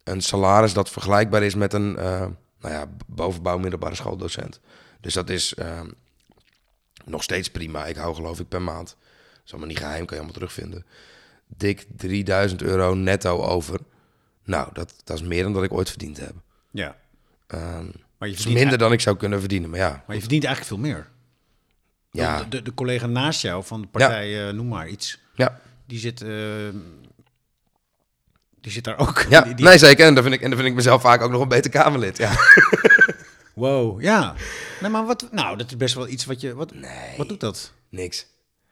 een 0.04 0.22
salaris 0.22 0.74
dat 0.74 0.90
vergelijkbaar 0.90 1.44
is 1.44 1.56
met 1.56 1.74
een 1.74 1.94
nou 2.60 2.74
ja, 2.74 2.86
bovenbouw 3.08 3.58
middelbare 3.58 3.96
schooldocent. 3.96 4.60
Dus 5.02 5.14
dat 5.14 5.30
is 5.30 5.54
nog 7.06 7.24
steeds 7.24 7.50
prima. 7.50 7.86
Ik 7.86 7.96
hou 7.96 8.16
geloof 8.16 8.40
ik 8.40 8.48
per 8.48 8.62
maand. 8.62 8.96
Is 9.46 9.52
allemaal 9.52 9.68
niet 9.70 9.78
geheim, 9.78 9.98
kan 10.06 10.18
je 10.18 10.24
allemaal 10.24 10.34
terugvinden. 10.34 10.86
Dik 11.48 11.86
3000 11.98 12.62
euro 12.62 12.94
netto 12.94 13.42
over. 13.44 13.80
Nou, 14.44 14.70
dat, 14.74 14.94
dat 15.04 15.18
is 15.20 15.24
meer 15.24 15.44
dan 15.44 15.54
dat 15.54 15.64
ik 15.64 15.74
ooit 15.74 15.90
verdiend 15.90 16.18
heb. 16.20 16.34
Ja. 16.72 16.96
Ehm, 17.48 17.86
Maar 18.18 18.28
je 18.28 18.34
is 18.34 18.36
verdient, 18.36 18.60
minder 18.60 18.78
dan 18.78 18.92
ik 18.92 19.02
zou 19.02 19.18
kunnen 19.18 19.40
verdienen, 19.40 19.70
maar 19.70 19.80
ja. 19.80 20.04
maar 20.08 20.16
je 20.16 20.22
verdient 20.22 20.44
eigenlijk 20.44 20.76
veel 20.76 20.92
meer. 20.92 21.08
Ja, 22.12 22.40
De, 22.44 22.48
de, 22.48 22.62
de 22.62 22.74
collega 22.74 23.06
naast 23.08 23.42
jou 23.42 23.64
van 23.64 23.82
de 23.82 23.88
partij, 23.88 24.48
eh, 24.48 24.54
noem 24.54 24.68
maar 24.68 24.88
iets, 24.88 25.20
ja. 25.34 25.60
die 25.86 26.00
zit, 26.00 26.22
eh, 26.22 26.30
die 28.62 28.72
zit 28.72 28.84
daar 28.84 28.98
ook. 28.98 29.26
ja. 29.30 29.42
Die- 29.46 29.54
die- 29.56 29.66
nee 29.66 29.78
zeker. 29.78 30.06
En 30.06 30.14
dan, 30.14 30.24
vind 30.24 30.36
ik, 30.36 30.42
en 30.42 30.48
dan 30.50 30.58
vind 30.58 30.70
ik 30.70 30.76
mezelf 30.76 31.02
vaak 31.02 31.22
ook 31.22 31.32
nog 31.32 31.42
een 31.42 31.48
beter 31.48 31.72
Kamerlid. 31.72 32.18
Ja. 32.18 32.32
Wow, 33.54 34.02
ja. 34.02 34.34
Nee, 34.82 34.90
maar 34.92 35.06
wat, 35.06 35.28
nou, 35.32 35.58
dat 35.58 35.68
is 35.68 35.78
best 35.78 35.96
wel 35.96 36.08
iets 36.08 36.26
wat 36.26 36.42
je, 36.42 36.54
wat, 36.56 36.72
wat 37.18 37.30
doet 37.30 37.40
dat? 37.40 37.72
Niks. 37.90 38.26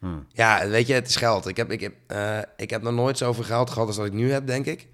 Hmm. 0.04 0.26
Ja, 0.34 0.68
weet 0.68 0.88
je, 0.88 0.94
het 0.94 1.08
is 1.08 1.16
geld. 1.16 1.48
Ik 1.48 1.58
heb, 1.58 1.72
ik, 1.72 1.82
heb, 1.82 1.94
eh, 2.08 2.38
ik 2.58 2.70
heb 2.70 2.82
nog 2.82 2.94
nooit 2.94 3.18
zoveel 3.18 3.44
geld 3.44 3.70
gehad 3.70 3.88
als 3.88 3.96
dat 3.98 4.06
ik 4.06 4.14
nu 4.14 4.32
heb, 4.32 4.48
denk 4.48 4.66
ik. 4.66 4.88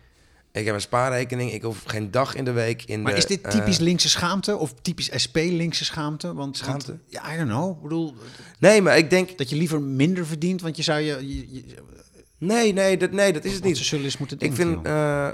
Ik 0.52 0.66
heb 0.66 0.74
een 0.76 0.82
spaarrekening. 0.82 1.52
Ik 1.54 1.62
hoef 1.62 1.84
geen 1.86 2.12
dag 2.12 2.36
in 2.36 2.46
de 2.46 2.52
week 2.52 2.84
in 2.86 3.02
Maar 3.02 3.12
de... 3.12 3.18
is 3.18 3.26
dit 3.26 3.42
eh, 3.42 3.52
typisch 3.52 3.78
linkse 3.78 4.10
schaamte 4.10 4.58
of 4.58 4.74
typisch 4.82 5.10
SP 5.24 5.36
linkse 5.36 5.86
schaamte? 5.86 6.34
Want, 6.34 6.58
Schaamte? 6.58 6.88
want- 6.88 7.00
ja, 7.08 7.34
I 7.34 7.38
don't 7.38 7.50
know. 7.50 7.76
Ik 7.76 7.82
bedoel, 7.82 8.14
nee, 8.60 8.82
maar 8.82 8.98
ik 8.98 9.10
denk... 9.10 9.38
dat 9.38 9.50
je 9.50 9.56
liever 9.56 9.82
minder 9.82 10.26
verdient, 10.26 10.62
want 10.62 10.78
je 10.78 10.84
zou 10.84 11.00
je, 11.00 11.28
je, 11.28 11.54
je 11.54 11.64
Nee, 12.38 12.74
nee, 12.74 12.98
dat, 12.98 13.12
nee, 13.12 13.34
dat 13.34 13.46
is 13.46 13.54
het 13.54 13.62
want 13.64 13.74
ze 13.76 13.80
niet. 13.82 13.90
zullen 13.90 14.06
eens 14.06 14.18
moeten 14.18 14.40
Ik 14.40 14.54
vind... 14.54 14.86
eh, 14.86 15.30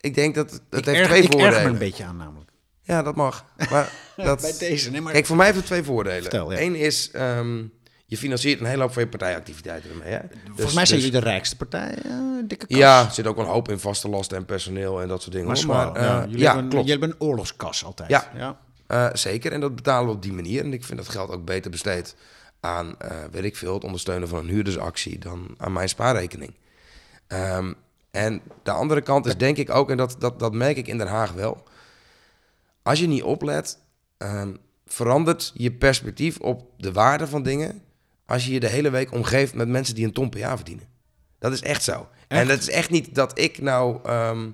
ik 0.00 0.14
denk 0.14 0.34
dat 0.34 0.50
het 0.50 0.60
ik 0.78 0.84
heeft 0.84 0.98
erg, 0.98 1.06
twee 1.08 1.22
ik 1.22 1.24
erg 1.32 1.40
voordelen. 1.40 1.62
me 1.64 1.68
een 1.70 1.78
beetje 1.78 2.04
aan 2.04 2.16
namelijk. 2.16 2.50
Ja, 2.82 3.02
dat 3.02 3.14
mag. 3.16 3.44
Maar 3.70 3.92
dat... 4.16 4.40
Bij 4.40 4.54
deze, 4.58 4.90
nee, 4.90 5.00
maar... 5.00 5.12
Kijk, 5.12 5.26
voor 5.26 5.36
mij 5.36 5.44
heeft 5.46 5.58
het 5.58 5.66
twee 5.66 5.82
voordelen. 5.82 6.22
Vertel, 6.22 6.52
ja. 6.52 6.60
Eén 6.60 6.74
is, 6.74 7.10
ehm, 7.10 7.62
je 8.12 8.18
financiert 8.18 8.60
een 8.60 8.66
hele 8.66 8.82
hoop 8.82 8.92
van 8.92 9.02
je 9.02 9.08
partijactiviteiten 9.08 9.90
ermee. 9.90 10.12
Hè? 10.12 10.18
Volgens 10.18 10.56
Dus- 10.56 10.74
mij 10.74 10.86
zijn 10.86 11.00
dus- 11.00 11.08
jullie 11.08 11.20
de 11.20 11.26
rijkste 11.30 11.56
partij, 11.56 11.94
eh, 12.04 12.12
dikke 12.44 12.66
kas. 12.66 12.78
Ja, 12.78 13.04
er 13.04 13.10
zit 13.10 13.26
ook 13.26 13.38
een 13.38 13.44
hoop 13.46 13.68
in 13.68 13.78
vaste 13.78 14.08
lasten 14.08 14.36
en 14.36 14.44
personeel 14.44 15.00
en 15.00 15.08
dat 15.08 15.22
soort 15.22 15.32
dingen. 15.34 15.66
maar 15.66 15.86
hoor. 15.86 15.98
ja, 15.98 16.18
eh, 16.20 16.24
jullie, 16.24 16.38
ja, 16.38 16.52
hebben, 16.52 16.68
klopt. 16.70 16.86
jullie 16.86 17.00
hebben 17.00 17.10
een 17.20 17.28
oorlogskas 17.28 17.84
altijd. 17.84 18.10
Ja. 18.10 18.30
ja. 18.36 18.58
Eh, 18.86 19.08
zeker, 19.12 19.52
en 19.52 19.60
dat 19.60 19.74
betalen 19.74 20.08
we 20.08 20.14
op 20.14 20.22
die 20.22 20.32
manier. 20.32 20.64
En 20.64 20.72
ik 20.72 20.84
vind 20.84 20.98
dat 20.98 21.08
geld 21.08 21.30
ook 21.30 21.44
beter 21.44 21.70
besteed 21.70 22.16
aan, 22.60 22.94
weet 23.30 23.44
ik 23.44 23.56
veel, 23.56 23.74
het 23.74 23.84
ondersteunen 23.84 24.28
van 24.28 24.38
een 24.38 24.48
huurdersactie 24.48 25.18
dan 25.18 25.54
aan 25.56 25.72
mijn 25.72 25.88
spaarrekening. 25.88 26.54
Ehm, 27.26 27.72
en 28.10 28.40
de 28.62 28.70
andere 28.70 29.00
kant 29.00 29.26
is 29.26 29.36
denk 29.36 29.56
ik 29.56 29.70
ook, 29.70 29.90
en 29.90 29.96
dat, 29.96 30.16
dat, 30.18 30.38
dat 30.38 30.52
merk 30.52 30.76
ik 30.76 30.86
in 30.86 30.98
Den 30.98 31.06
Haag 31.06 31.32
wel. 31.32 31.62
Als 32.82 33.00
je 33.00 33.06
niet 33.06 33.22
oplet, 33.22 33.78
ehm, 34.18 34.54
verandert 34.86 35.50
je 35.54 35.72
perspectief 35.72 36.38
op 36.38 36.70
de 36.76 36.92
waarde 36.92 37.26
van 37.26 37.42
dingen 37.42 37.82
als 38.32 38.44
je 38.44 38.52
je 38.52 38.60
de 38.60 38.68
hele 38.68 38.90
week 38.90 39.12
omgeeft 39.12 39.54
met 39.54 39.68
mensen 39.68 39.94
die 39.94 40.04
een 40.04 40.12
ton 40.12 40.28
per 40.28 40.40
jaar 40.40 40.56
verdienen. 40.56 40.84
Dat 41.38 41.52
is 41.52 41.62
echt 41.62 41.82
zo. 41.82 42.08
En 42.28 42.48
dat 42.48 42.58
is 42.58 42.70
echt 42.70 42.90
niet 42.90 43.14
dat 43.14 43.38
ik 43.38 43.60
nou 43.60 43.98
ehm, 44.04 44.50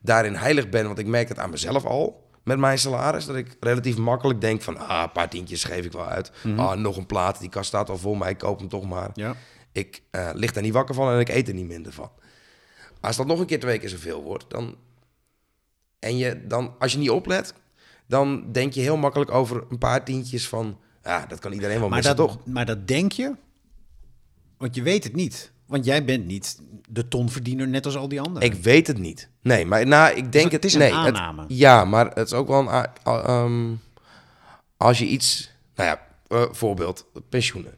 daarin 0.00 0.34
heilig 0.34 0.68
ben, 0.68 0.86
want 0.86 0.98
ik 0.98 1.06
merk 1.06 1.28
het 1.28 1.38
aan 1.38 1.50
mezelf 1.50 1.84
al 1.84 2.28
met 2.44 2.58
mijn 2.58 2.78
salaris. 2.78 3.26
Dat 3.26 3.36
ik 3.36 3.56
relatief 3.60 3.96
makkelijk 3.96 4.40
denk 4.40 4.62
van, 4.62 4.78
ah, 4.78 5.02
een 5.02 5.12
paar 5.12 5.28
tientjes 5.28 5.64
geef 5.64 5.84
ik 5.84 5.92
wel 5.92 6.06
uit. 6.06 6.32
Ah, 6.56 6.72
nog 6.72 6.96
een 6.96 7.06
plaat, 7.06 7.40
die 7.40 7.48
kast 7.48 7.66
staat 7.66 7.90
al 7.90 7.98
vol, 7.98 8.14
maar 8.14 8.28
ik 8.28 8.38
koop 8.38 8.58
hem 8.58 8.68
toch 8.68 8.84
maar. 8.84 9.10
Ja. 9.14 9.34
Ik 9.72 10.02
eh, 10.10 10.30
lig 10.32 10.52
daar 10.52 10.62
niet 10.62 10.72
wakker 10.72 10.94
van 10.94 11.12
en 11.12 11.20
ik 11.20 11.28
eet 11.28 11.48
er 11.48 11.54
niet 11.54 11.66
minder 11.66 11.92
van. 11.92 12.10
Als 13.00 13.16
dat 13.16 13.26
nog 13.26 13.40
een 13.40 13.46
keer 13.46 13.60
twee 13.60 13.78
keer 13.78 13.88
zoveel 13.88 14.22
wordt, 14.22 14.50
dan... 14.50 14.76
En 15.98 16.16
je 16.16 16.46
dan, 16.46 16.74
als 16.78 16.92
je 16.92 16.98
niet 16.98 17.10
oplet, 17.10 17.54
dan 18.06 18.52
denk 18.52 18.72
je 18.72 18.80
heel 18.80 18.96
makkelijk 18.96 19.30
over 19.30 19.64
een 19.68 19.78
paar 19.78 20.04
tientjes 20.04 20.48
van... 20.48 20.78
Ja, 21.06 21.26
dat 21.26 21.38
kan 21.38 21.52
iedereen 21.52 21.78
wel 21.78 21.88
Maar, 21.88 21.98
missen, 21.98 22.16
dat, 22.16 22.28
toch? 22.28 22.46
maar 22.46 22.66
dat 22.66 22.88
denk 22.88 23.12
je, 23.12 23.34
want 24.56 24.74
je 24.74 24.82
weet 24.82 25.04
het 25.04 25.14
niet. 25.14 25.52
Want 25.66 25.84
jij 25.84 26.04
bent 26.04 26.26
niet 26.26 26.58
de 26.88 27.08
tonverdiener 27.08 27.68
net 27.68 27.84
als 27.84 27.96
al 27.96 28.08
die 28.08 28.20
anderen. 28.20 28.48
Ik 28.50 28.54
weet 28.54 28.86
het 28.86 28.98
niet. 28.98 29.28
Nee, 29.42 29.66
maar 29.66 29.86
nou, 29.86 30.16
ik 30.16 30.32
denk 30.32 30.44
het 30.44 30.52
het... 30.52 30.64
is 30.64 30.72
een 30.74 30.78
nee, 30.78 30.92
aanname. 30.92 31.42
Het, 31.42 31.50
ja, 31.58 31.84
maar 31.84 32.06
het 32.06 32.26
is 32.26 32.32
ook 32.32 32.48
wel 32.48 32.68
een... 32.68 32.86
ehm, 33.04 33.74
als 34.76 34.98
je 34.98 35.06
iets... 35.06 35.50
Nou 35.74 35.88
ja, 35.88 36.00
eh, 36.28 36.52
voorbeeld, 36.52 37.06
pensioenen. 37.28 37.74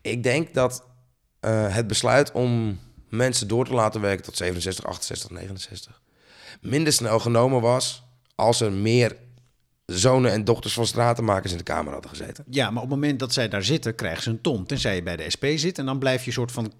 Ik 0.00 0.22
denk 0.22 0.54
dat 0.54 0.84
eh, 1.40 1.74
het 1.74 1.86
besluit 1.86 2.32
om 2.32 2.78
mensen 3.08 3.48
door 3.48 3.64
te 3.64 3.74
laten 3.74 4.00
werken 4.00 4.24
tot 4.24 4.36
67, 4.36 4.84
68, 4.84 5.30
69... 5.30 6.00
minder 6.60 6.92
snel 6.92 7.18
genomen 7.18 7.60
was 7.60 8.04
als 8.34 8.60
er 8.60 8.72
meer 8.72 9.16
zonen 9.98 10.32
en 10.32 10.44
dochters 10.44 10.74
van 10.74 10.86
stratenmakers 10.86 11.52
in 11.52 11.58
de 11.58 11.64
Kamer 11.64 11.92
hadden 11.92 12.10
gezeten. 12.10 12.44
Ja, 12.50 12.70
maar 12.70 12.82
op 12.82 12.90
het 12.90 12.98
moment 13.00 13.18
dat 13.18 13.32
zij 13.32 13.48
daar 13.48 13.62
zitten, 13.64 13.94
krijgen 13.94 14.22
ze 14.22 14.30
een 14.30 14.40
ton. 14.40 14.66
Tenzij 14.66 14.94
je 14.94 15.02
bij 15.02 15.16
de 15.16 15.30
SP 15.34 15.44
zit 15.54 15.78
en 15.78 15.86
dan 15.86 15.98
blijf 15.98 16.20
je 16.20 16.26
een 16.26 16.32
soort 16.32 16.52
van 16.52 16.72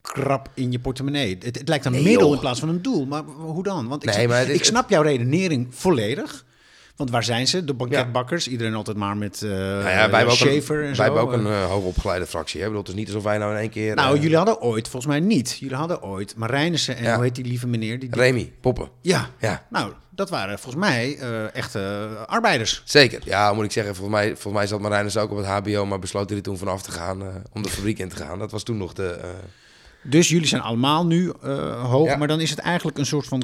krap 0.00 0.50
in 0.54 0.72
je 0.72 0.78
portemonnee. 0.78 1.38
Het, 1.40 1.58
het 1.58 1.68
lijkt 1.68 1.84
een 1.84 1.92
Nee, 1.92 2.02
middel 2.02 2.22
joh. 2.26 2.34
in 2.34 2.40
plaats 2.40 2.60
van 2.60 2.68
een 2.68 2.82
doel. 2.82 3.06
Maar 3.06 3.22
hoe 3.24 3.62
dan? 3.62 3.88
Want 3.88 4.02
ik, 4.02 4.08
Nee, 4.08 4.18
snap, 4.18 4.28
maar 4.28 4.38
het 4.38 4.48
is- 4.48 4.56
ik 4.56 4.64
snap 4.64 4.90
jouw 4.90 5.02
redenering 5.02 5.66
volledig. 5.74 6.44
Want 6.98 7.10
waar 7.10 7.24
zijn 7.24 7.46
ze? 7.48 7.64
De 7.64 7.74
banketbakkers. 7.74 8.48
Iedereen 8.48 8.74
altijd 8.74 8.96
maar 8.96 9.16
met 9.16 9.40
uh, 9.44 9.50
Nou 9.50 9.60
ja, 9.78 9.82
wij 9.82 9.94
hebben 10.00 10.20
ook 10.26 10.30
Schaefer 10.30 10.76
een, 10.76 10.80
en 10.82 10.86
wij 10.86 10.94
zo. 10.94 11.02
hebben 11.02 11.22
ook 11.22 11.32
een 11.32 11.46
eh, 11.46 11.64
hoogopgeleide 11.66 12.26
fractie. 12.26 12.60
Hè? 12.60 12.66
Ik 12.66 12.72
bedoel, 12.72 12.82
het 12.84 12.92
is 12.92 12.98
niet 12.98 13.06
alsof 13.08 13.22
wij 13.22 13.38
nou 13.38 13.52
in 13.52 13.58
één 13.58 13.70
keer... 13.70 13.94
nou, 13.94 14.16
eh, 14.16 14.22
jullie 14.22 14.36
hadden 14.36 14.60
ooit, 14.60 14.88
volgens 14.88 15.12
mij 15.12 15.20
niet. 15.20 15.56
Jullie 15.60 15.76
hadden 15.76 16.02
ooit 16.02 16.36
Marijnissen 16.36 16.96
en 16.96 17.02
Ja. 17.04 17.14
hoe 17.14 17.24
heet 17.24 17.34
die 17.34 17.44
lieve 17.44 17.66
meneer? 17.66 17.98
Die, 17.98 18.08
die- 18.10 18.20
Remy, 18.20 18.52
Poppen. 18.60 18.88
ja. 19.02 19.28
Ja, 19.40 19.66
Nou, 19.70 19.92
dat 20.10 20.30
waren 20.30 20.58
volgens 20.58 20.84
mij 20.84 21.16
eh, 21.18 21.54
echte 21.54 22.08
arbeiders. 22.26 22.82
zeker. 22.84 23.20
Ja, 23.24 23.52
moet 23.52 23.64
ik 23.64 23.72
zeggen, 23.72 23.94
volgens 23.94 24.16
mij, 24.16 24.26
volgens 24.28 24.54
mij 24.54 24.66
zat 24.66 24.80
Marijnus 24.80 25.16
ook 25.16 25.30
op 25.30 25.36
het 25.36 25.46
HBO, 25.46 25.86
maar 25.86 25.98
besloot 25.98 26.28
hij 26.28 26.38
er 26.38 26.44
toen 26.44 26.58
vanaf 26.58 26.82
te 26.82 26.90
gaan 26.90 27.22
eh, 27.22 27.28
om 27.52 27.62
de 27.62 27.68
fabriek 27.68 27.98
in 27.98 28.08
te 28.08 28.16
gaan. 28.16 28.38
Dat 28.38 28.50
was 28.50 28.62
toen 28.62 28.76
nog 28.76 28.92
de... 28.92 29.08
eh, 29.08 29.28
Dus 30.02 30.28
jullie 30.28 30.46
zijn 30.48 30.62
allemaal 30.62 31.06
nu 31.06 31.32
eh, 31.42 31.84
hoog, 31.90 32.06
Ja. 32.06 32.16
maar 32.16 32.28
dan 32.28 32.40
is 32.40 32.50
het 32.50 32.58
eigenlijk 32.58 32.98
een 32.98 33.06
soort 33.06 33.26
van 33.26 33.42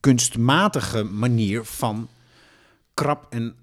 kunstmatige 0.00 1.02
manier 1.04 1.64
van 1.64 2.08
krap 2.96 3.26
en... 3.30 3.56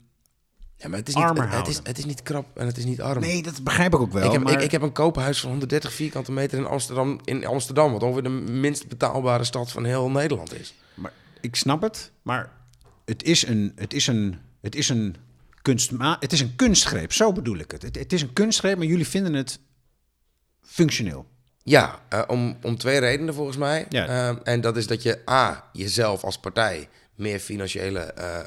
ja, 0.78 0.88
maar 0.88 1.00
het 1.00 1.08
is, 1.08 1.16
niet, 1.16 1.24
het, 1.24 1.52
het 1.52 1.68
is, 1.68 1.80
het 1.84 1.98
is 1.98 2.06
niet 2.06 2.24
krap 2.24 2.58
en 2.58 2.66
het 2.66 2.78
is 2.78 2.86
niet 2.86 3.02
arm. 3.02 3.22
Nee, 3.22 3.44
dat 3.44 3.64
begrijp 3.64 3.94
ik 3.94 4.00
ook 4.00 4.12
wel. 4.12 4.26
ik, 4.26 4.32
heb, 4.32 4.44
maar... 4.44 4.54
ik, 4.54 4.62
ik 4.62 4.72
heb 4.72 4.82
een 4.82 4.92
koophuis 4.92 5.40
van 5.40 5.50
130 5.50 5.94
vierkante 5.94 6.32
meter 6.32 6.58
in 6.58 6.66
Amsterdam, 6.66 7.20
in 7.24 7.46
Amsterdam, 7.46 7.92
wat 7.92 8.04
ongeveer 8.04 8.24
de 8.24 8.30
minst 8.30 8.88
betaalbare 8.88 9.44
stad 9.44 9.72
van 9.72 9.86
heel 9.86 10.10
Nederland 10.10 10.60
is. 10.60 10.74
Maar 10.94 11.12
ik 11.42 11.56
snap 11.56 11.82
het, 11.82 12.12
maar 12.22 12.52
het 13.06 13.24
is 13.24 13.48
een, 13.48 13.72
het 13.76 13.94
is 13.94 14.08
een, 14.08 14.40
het 14.62 14.76
is 14.76 14.90
een, 14.90 15.16
kunstma 15.62 16.18
het 16.20 16.34
is 16.34 16.40
een 16.40 16.56
kunstgreep, 16.56 17.14
zo 17.14 17.32
bedoel 17.32 17.58
ik 17.58 17.72
het. 17.72 17.82
het. 17.82 17.96
Het 17.96 18.14
is 18.14 18.22
een 18.22 18.34
kunstgreep, 18.34 18.78
maar 18.78 18.88
jullie 18.88 19.08
vinden 19.08 19.34
het 19.34 19.60
functioneel. 20.62 21.26
Ja, 21.64 22.00
eh, 22.10 22.22
om, 22.28 22.58
om 22.62 22.78
twee 22.78 23.00
redenen 23.00 23.34
volgens 23.34 23.58
mij. 23.58 23.86
Ja. 23.90 24.08
Ehm, 24.08 24.38
en 24.44 24.62
dat 24.62 24.78
is 24.78 24.88
dat 24.88 25.04
je 25.04 25.22
A, 25.30 25.70
jezelf 25.74 26.24
als 26.24 26.40
partij 26.40 26.90
meer 27.16 27.40
financiële 27.40 28.00
eh, 28.00 28.46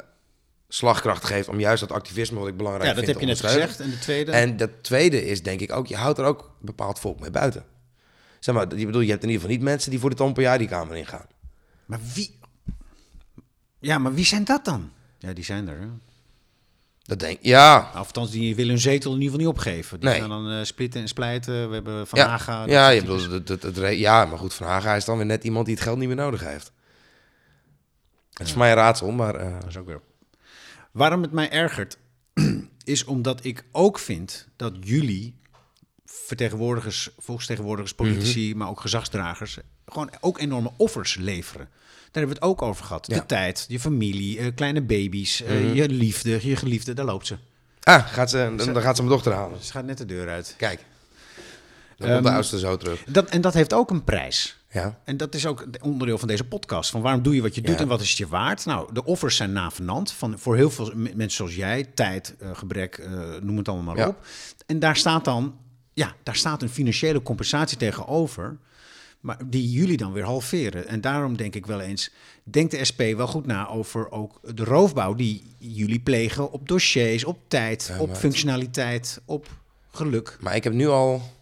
slagkracht 0.68 1.24
geeft 1.24 1.48
om 1.48 1.60
juist 1.60 1.80
dat 1.80 1.92
activisme 1.92 2.38
wat 2.38 2.48
ik 2.48 2.56
belangrijk 2.56 2.88
Ja, 2.88 2.94
dat 2.94 3.04
vind 3.04 3.16
heb 3.16 3.20
je 3.28 3.32
net 3.32 3.40
gezegd. 3.40 3.80
En 3.80 3.90
de 3.90 3.98
tweede, 3.98 4.30
En 4.32 4.56
dat 4.56 4.70
tweede 4.80 5.26
is 5.26 5.42
denk 5.42 5.60
ik 5.60 5.72
ook, 5.72 5.86
je 5.86 5.96
houdt 5.96 6.18
er 6.18 6.24
ook 6.24 6.40
een 6.42 6.66
bepaald 6.66 6.98
volk 6.98 7.20
mee 7.20 7.30
buiten. 7.30 7.64
Zeg 8.40 8.54
maar, 8.54 8.76
je 8.76 8.86
bedoel, 8.86 9.00
je 9.00 9.10
hebt 9.10 9.22
in 9.22 9.28
ieder 9.28 9.42
geval 9.42 9.56
niet 9.56 9.66
mensen 9.66 9.90
die 9.90 10.00
voor 10.00 10.10
de 10.10 10.16
ton 10.16 10.32
per 10.32 10.42
jaar 10.42 10.58
die 10.58 10.68
kamer 10.68 10.96
ingaan. 10.96 11.26
maar 11.86 12.00
wie... 12.14 12.38
Ja, 13.78 13.98
maar 13.98 14.14
wie 14.14 14.24
zijn 14.24 14.44
dat 14.44 14.64
dan? 14.64 14.90
Ja, 15.18 15.32
die 15.32 15.44
zijn 15.44 15.68
er. 15.68 15.80
Hè? 15.80 15.86
Dat 17.02 17.18
denk 17.18 17.38
ja. 17.42 17.90
Althans, 17.94 18.30
die 18.30 18.54
willen 18.54 18.70
hun 18.70 18.80
zetel 18.80 19.10
in 19.14 19.20
ieder 19.20 19.32
geval 19.32 19.46
niet 19.46 19.56
opgeven. 19.56 20.00
Die 20.00 20.08
Nee. 20.08 20.20
gaan 20.20 20.28
dan 20.28 20.50
eh, 20.50 20.64
splitten 20.64 21.00
en 21.00 21.08
splijten. 21.08 21.68
We 21.68 21.74
hebben 21.74 22.06
Van 22.06 22.18
Ja, 22.18 22.26
Haga. 22.28 22.66
ja, 22.66 22.88
je 22.88 23.00
bedoelt, 23.00 23.48
het, 23.48 23.62
het, 23.62 23.76
ja, 23.98 24.24
maar 24.24 24.38
goed, 24.38 24.54
Van 24.54 24.66
Haga 24.66 24.94
is 24.94 25.04
dan 25.04 25.16
weer 25.16 25.26
net 25.26 25.44
iemand 25.44 25.66
die 25.66 25.74
het 25.74 25.82
geld 25.84 25.98
niet 25.98 26.06
meer 26.06 26.16
nodig 26.16 26.44
heeft. 26.44 26.72
Het 28.32 28.46
is 28.46 28.50
voor 28.52 28.58
mij 28.60 28.70
een 28.70 28.76
raadsel, 28.76 29.10
maar... 29.10 29.34
eh, 29.34 29.52
Dat 29.60 29.68
is 29.68 29.76
ook 29.76 29.86
weer. 29.86 30.00
Waarom 30.96 31.22
het 31.22 31.32
mij 31.32 31.50
ergert, 31.50 31.98
is 32.84 33.04
omdat 33.04 33.44
ik 33.44 33.64
ook 33.72 33.98
vind 33.98 34.48
dat 34.56 34.72
jullie, 34.80 35.34
vertegenwoordigers, 36.04 37.10
volksvertegenwoordigers, 37.18 37.94
politici, 37.94 38.48
Mhm. 38.48 38.58
maar 38.58 38.68
ook 38.68 38.80
gezagsdragers, 38.80 39.58
gewoon 39.86 40.10
ook 40.20 40.38
enorme 40.38 40.70
offers 40.76 41.16
leveren. 41.16 41.68
Daar 42.10 42.24
hebben 42.24 42.28
we 42.40 42.46
het 42.46 42.50
ook 42.60 42.62
over 42.68 42.84
gehad. 42.84 43.06
Ja. 43.06 43.12
Mhm. 43.14 43.22
De 43.22 43.28
tijd, 43.34 43.64
je 43.68 43.80
familie, 43.80 44.38
eh, 44.38 44.46
kleine 44.54 44.82
baby's, 44.82 45.42
eh, 45.42 45.74
je 45.74 45.88
liefde, 45.88 46.48
je 46.48 46.56
geliefde, 46.56 46.92
daar 46.92 47.04
loopt 47.04 47.26
ze. 47.26 47.36
ah, 47.82 48.06
gaat 48.06 48.30
ze, 48.30 48.52
dan, 48.56 48.72
dan 48.72 48.82
gaat 48.82 48.96
ze 48.96 49.02
mijn 49.02 49.14
dochter 49.14 49.32
halen. 49.32 49.62
Ze 49.64 49.72
gaat 49.72 49.84
net 49.84 49.98
de 49.98 50.06
deur 50.06 50.28
uit. 50.28 50.54
Kijk. 50.58 50.84
Dan 51.96 52.08
komt 52.08 52.22
de 52.22 52.28
Ehm, 52.28 52.36
oudste 52.36 52.58
zo 52.58 52.76
terug. 52.76 53.04
Dat, 53.04 53.28
en 53.28 53.40
dat 53.40 53.54
heeft 53.54 53.72
ook 53.72 53.90
een 53.90 54.04
prijs. 54.04 54.56
Ja. 54.76 54.98
En 55.04 55.16
dat 55.16 55.34
is 55.34 55.46
ook 55.46 55.66
onderdeel 55.82 56.18
van 56.18 56.28
deze 56.28 56.44
podcast. 56.44 56.90
Van 56.90 57.00
waarom 57.00 57.22
doe 57.22 57.34
je 57.34 57.42
wat 57.42 57.54
je 57.54 57.60
doet 57.60 57.74
Ja. 57.74 57.80
en 57.80 57.88
wat 57.88 58.00
is 58.00 58.08
het 58.08 58.18
je 58.18 58.26
waard? 58.26 58.64
Nou, 58.64 58.92
de 58.92 59.04
offers 59.04 59.36
zijn 59.36 59.52
navenant. 59.52 60.12
Van, 60.12 60.38
voor 60.38 60.56
heel 60.56 60.70
veel 60.70 60.92
mensen 60.94 61.30
zoals 61.30 61.54
jij. 61.54 61.84
Tijd, 61.94 62.34
eh, 62.38 62.50
gebrek, 62.52 62.98
eh, 62.98 63.10
noem 63.42 63.56
het 63.56 63.68
allemaal 63.68 63.94
maar 63.94 64.04
Ja. 64.04 64.08
op. 64.08 64.26
En 64.66 64.78
daar 64.78 64.96
staat 64.96 65.24
dan... 65.24 65.54
Ja, 65.94 66.14
daar 66.22 66.36
staat 66.36 66.62
een 66.62 66.68
financiële 66.68 67.22
compensatie 67.22 67.76
tegenover. 67.78 68.56
Maar 69.20 69.38
die 69.46 69.70
jullie 69.70 69.96
dan 69.96 70.12
weer 70.12 70.24
halveren. 70.24 70.88
En 70.88 71.00
daarom 71.00 71.36
denk 71.36 71.54
ik 71.54 71.66
wel 71.66 71.80
eens... 71.80 72.10
Denkt 72.44 72.70
de 72.70 72.84
SP 72.90 73.00
wel 73.16 73.26
goed 73.26 73.46
na 73.46 73.68
over 73.68 74.10
ook 74.10 74.40
de 74.56 74.64
roofbouw... 74.64 75.14
die 75.14 75.54
jullie 75.58 76.00
plegen 76.00 76.52
op 76.52 76.68
dossiers, 76.68 77.24
op 77.24 77.38
tijd, 77.48 77.92
op 77.98 78.16
functionaliteit, 78.16 79.20
op 79.24 79.48
geluk. 79.92 80.36
Maar 80.40 80.54
ik 80.56 80.64
heb 80.64 80.72
nu 80.72 80.86
al... 80.88 81.34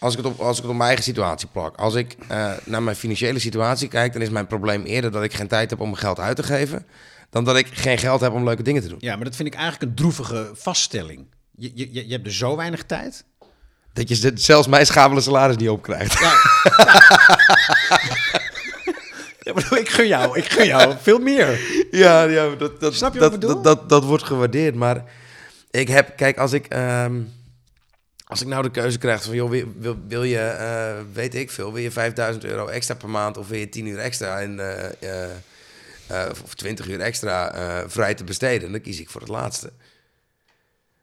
Als 0.00 0.16
ik 0.16 0.24
het 0.24 0.32
op, 0.32 0.40
als 0.40 0.56
ik 0.56 0.62
het 0.62 0.70
op 0.70 0.76
mijn 0.76 0.88
eigen 0.88 1.04
situatie 1.04 1.48
plak. 1.52 1.76
Als 1.76 1.94
ik 1.94 2.16
eh, 2.28 2.52
naar 2.64 2.82
mijn 2.82 2.96
financiële 2.96 3.38
situatie 3.38 3.88
kijk... 3.88 4.12
dan 4.12 4.22
is 4.22 4.30
mijn 4.30 4.46
probleem 4.46 4.84
eerder 4.84 5.10
dat 5.10 5.22
ik 5.22 5.34
geen 5.34 5.48
tijd 5.48 5.70
heb 5.70 5.80
om 5.80 5.88
mijn 5.88 6.00
geld 6.00 6.20
uit 6.20 6.36
te 6.36 6.42
geven... 6.42 6.86
dan 7.30 7.44
dat 7.44 7.56
ik 7.56 7.66
geen 7.72 7.98
geld 7.98 8.20
heb 8.20 8.32
om 8.32 8.44
leuke 8.44 8.62
dingen 8.62 8.82
te 8.82 8.88
doen. 8.88 8.98
Ja, 9.00 9.16
maar 9.16 9.24
dat 9.24 9.36
vind 9.36 9.48
ik 9.48 9.54
eigenlijk 9.54 9.82
een 9.82 9.94
droevige 9.94 10.50
vaststelling. 10.54 11.26
Je, 11.56 11.70
je, 11.74 11.92
je 11.92 12.06
je 12.06 12.12
hebt 12.12 12.24
dus 12.24 12.38
zo 12.38 12.56
weinig 12.56 12.82
tijd. 12.82 13.24
Dat 13.92 14.08
je 14.08 14.32
zelfs 14.34 14.68
mijn 14.68 14.86
schabele 14.86 15.20
salaris 15.20 15.56
niet 15.56 15.68
opkrijgt. 15.68 16.18
Ja. 16.18 16.32
ja, 19.40 19.52
maar 19.52 19.78
ik 19.78 19.88
gun 19.88 20.06
jou, 20.06 20.38
ik 20.38 20.52
gun 20.52 20.66
jou 20.66 20.94
veel 21.00 21.18
meer. 21.18 21.60
Ja, 21.90 22.22
ja 22.22 22.54
dat, 22.54 22.80
dat, 22.80 22.94
Snap 22.94 23.12
je 23.12 23.18
dat, 23.18 23.30
wat 23.30 23.42
ik 23.42 23.48
bedoel? 23.48 23.62
Dat, 23.62 23.78
dat, 23.78 23.88
dat 23.88 24.04
wordt 24.04 24.24
gewaardeerd. 24.24 24.74
Maar 24.74 25.04
ik 25.70 25.88
heb, 25.88 26.16
kijk, 26.16 26.38
als 26.38 26.52
ik, 26.52 26.66
ehm, 26.66 27.20
als 28.30 28.40
ik 28.40 28.46
nou 28.46 28.62
de 28.62 28.70
keuze 28.70 28.98
krijg 28.98 29.22
van, 29.22 29.34
joh, 29.34 29.50
wil, 29.50 29.64
wil, 29.78 29.96
wil 30.08 30.22
je, 30.22 30.38
eh, 30.38 30.94
weet 31.12 31.34
ik 31.34 31.50
veel, 31.50 31.72
wil 31.72 31.82
je 31.82 31.90
5000 31.90 32.44
euro 32.44 32.66
extra 32.66 32.94
per 32.94 33.08
maand 33.08 33.36
of 33.36 33.48
wil 33.48 33.58
je 33.58 33.68
10 33.68 33.86
uur 33.86 33.98
extra 33.98 34.40
en, 34.40 34.60
eh, 34.60 35.24
eh, 36.08 36.30
of 36.42 36.54
20 36.54 36.88
uur 36.88 37.00
extra 37.00 37.52
vrij 37.88 38.14
te 38.14 38.24
besteden, 38.24 38.72
dan 38.72 38.80
kies 38.80 39.00
ik 39.00 39.10
voor 39.10 39.20
het 39.20 39.30
laatste. 39.30 39.72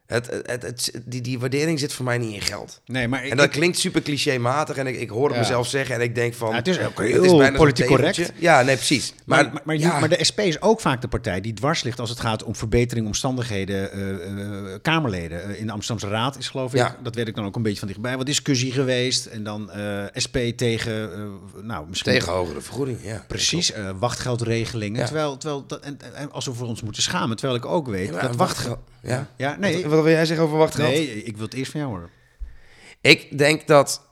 Het, 0.08 0.26
het, 0.26 0.46
het, 0.50 0.62
het- 0.62 0.92
die, 1.04 1.20
die 1.20 1.38
waardering 1.38 1.78
zit 1.78 1.92
voor 1.92 2.04
mij 2.04 2.18
niet 2.18 2.34
in 2.34 2.40
geld. 2.40 2.80
Nee, 2.86 3.08
maar 3.08 3.24
ik, 3.24 3.30
En 3.30 3.36
dat 3.36 3.46
ik- 3.46 3.52
klinkt 3.52 3.78
super 3.78 4.02
clichématig 4.02 4.76
en 4.76 4.86
ik, 4.86 5.00
ik 5.00 5.08
hoor 5.08 5.24
het 5.26 5.34
Ja. 5.34 5.40
mezelf 5.40 5.66
zeggen 5.68 5.94
en 5.94 6.00
ik 6.00 6.14
denk 6.14 6.34
van... 6.34 6.50
Ja, 6.50 6.56
het 6.56 6.68
is 6.68 6.78
ook 6.80 6.98
het 6.98 7.08
heel 7.08 7.20
bijna 7.22 7.46
zo'n 7.46 7.56
politiek 7.56 7.86
correct. 7.86 8.32
Ja, 8.38 8.62
nee, 8.62 8.76
precies. 8.76 9.14
Maar, 9.24 9.42
Maar, 9.44 9.52
maar, 9.52 9.62
maar, 9.64 9.76
ja, 9.76 9.98
maar 9.98 10.08
de 10.08 10.24
SP 10.30 10.38
is 10.40 10.60
ook 10.60 10.80
vaak 10.80 11.00
de 11.00 11.08
partij 11.08 11.40
die 11.40 11.52
dwars 11.52 11.82
ligt 11.82 12.00
als 12.00 12.10
het 12.10 12.20
gaat 12.20 12.42
om 12.44 12.56
verbetering 12.56 13.06
omstandigheden. 13.06 13.92
eh, 13.92 14.10
eh, 14.10 14.78
Kamerleden 14.82 15.44
Eh, 15.44 15.60
in 15.60 15.66
de 15.66 15.72
Amsterdamse 15.72 16.14
Raad 16.16 16.38
is 16.38 16.48
geloof 16.48 16.72
ik, 16.72 16.78
Ja. 16.78 16.96
dat 17.02 17.14
weet 17.14 17.28
ik 17.28 17.34
dan 17.34 17.44
ook 17.44 17.56
een 17.56 17.62
beetje 17.62 17.78
van 17.78 17.88
dichtbij, 17.88 18.16
wat 18.16 18.26
discussie 18.26 18.72
geweest. 18.72 19.26
En 19.26 19.42
dan 19.44 19.70
SP 20.24 20.36
tegen, 20.56 21.10
nou 21.62 21.86
misschien... 21.88 22.12
tegen 22.12 22.32
hogere 22.32 22.60
vergoeding, 22.60 22.98
ja. 23.02 23.24
Precies, 23.28 23.72
wachtgeldregelingen. 23.98 25.04
Terwijl, 25.04 25.36
terwijl 25.36 25.64
dat, 25.66 25.80
en, 25.80 25.98
en 26.14 26.32
als 26.32 26.44
we 26.46 26.52
voor 26.54 26.66
ons 26.66 26.82
moeten 26.82 27.02
schamen, 27.02 27.36
terwijl 27.36 27.58
ik 27.58 27.66
ook 27.66 27.88
weet 27.88 28.12
dat 28.20 28.36
wachtgeld. 28.36 28.78
Ja. 29.02 29.26
Ja, 29.36 29.56
nee, 29.60 29.86
Wat, 29.86 29.97
wat 29.98 30.06
wil 30.06 30.16
jij 30.16 30.26
zeggen 30.26 30.44
over 30.46 30.58
wachtgeld? 30.58 30.88
nee, 30.88 31.22
ik 31.24 31.36
wil 31.36 31.44
het 31.44 31.54
eerst 31.54 31.70
van 31.70 31.80
jou 31.80 31.92
horen. 31.92 32.10
Ik 33.00 33.38
denk 33.38 33.66
dat 33.66 34.02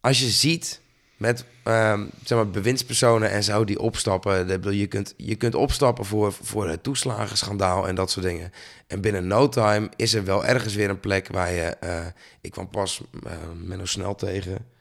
als 0.00 0.20
je 0.20 0.28
ziet 0.28 0.80
met 1.16 1.44
ehm, 1.64 2.04
zeg 2.24 2.38
maar, 2.38 2.50
bewindspersonen 2.50 3.30
en 3.30 3.44
zo 3.44 3.64
die 3.64 3.78
opstappen. 3.80 4.46
bedoel, 4.46 4.70
Je 4.72 4.86
kunt, 4.86 5.14
je 5.16 5.34
kunt 5.34 5.54
opstappen 5.54 6.04
voor, 6.04 6.32
voor 6.32 6.68
het 6.68 6.82
toeslagenschandaal 6.82 7.88
en 7.88 7.94
dat 7.94 8.10
soort 8.10 8.26
dingen. 8.26 8.52
En 8.86 9.00
binnen 9.00 9.26
no 9.26 9.48
time 9.48 9.88
is 9.96 10.14
er 10.14 10.24
wel 10.24 10.44
ergens 10.44 10.74
weer 10.74 10.90
een 10.90 11.00
plek 11.00 11.28
waar 11.28 11.52
je... 11.52 11.62
eh, 11.62 12.06
ik 12.40 12.50
kwam 12.50 12.68
pas 12.68 13.00
uh, 13.26 13.32
Menno 13.62 13.84
Snel 13.84 14.14
tegen. 14.14 14.74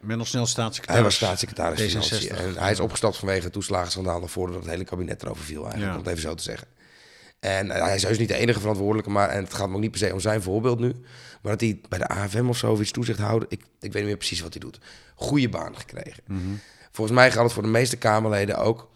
Ben 0.00 0.18
nog 0.18 0.26
snel 0.26 0.46
staatssecretaris. 0.46 1.00
Hij 1.00 1.10
was 1.10 1.14
staatssecretaris 1.14 1.80
D66. 1.80 1.86
Financiën. 1.86 2.36
En 2.36 2.56
hij 2.56 2.70
is 2.70 2.80
opgestapt 2.80 3.16
vanwege 3.16 3.42
het 3.44 3.52
toeslagenschandaal... 3.52 4.28
voordat 4.28 4.56
het 4.60 4.70
hele 4.70 4.84
kabinet 4.84 5.22
erover 5.22 5.44
viel 5.44 5.62
eigenlijk, 5.62 5.90
Ja. 5.92 5.98
om 5.98 6.04
het 6.04 6.10
even 6.10 6.28
zo 6.28 6.34
te 6.34 6.42
zeggen. 6.42 6.66
En 7.42 7.70
eh, 7.70 7.82
hij 7.82 7.94
is 7.94 8.02
heus 8.02 8.18
niet 8.18 8.28
de 8.28 8.36
enige 8.36 8.60
verantwoordelijke... 8.60 9.10
maar 9.10 9.28
en 9.28 9.42
het 9.42 9.54
gaat 9.54 9.68
me 9.68 9.74
ook 9.74 9.80
niet 9.80 9.90
per 9.90 10.00
se 10.00 10.12
om 10.12 10.20
zijn 10.20 10.42
voorbeeld 10.42 10.78
nu... 10.80 10.92
maar 11.42 11.52
dat 11.52 11.60
hij 11.60 11.80
bij 11.88 11.98
de 11.98 12.08
AFM 12.08 12.48
of 12.48 12.56
zo 12.56 12.72
of 12.72 12.80
iets 12.80 12.90
toezicht 12.90 13.18
houden... 13.18 13.48
ik, 13.50 13.60
ik 13.60 13.66
weet 13.80 13.94
niet 13.94 14.04
meer 14.04 14.16
precies 14.16 14.40
wat 14.40 14.52
hij 14.52 14.60
doet. 14.60 14.78
Goede 15.14 15.48
baan 15.48 15.76
gekregen. 15.76 16.22
Volgens 16.90 17.16
mij 17.16 17.30
gaat 17.30 17.44
het 17.44 17.52
voor 17.52 17.62
de 17.62 17.68
meeste 17.68 17.96
Kamerleden 17.96 18.58
ook... 18.58 18.90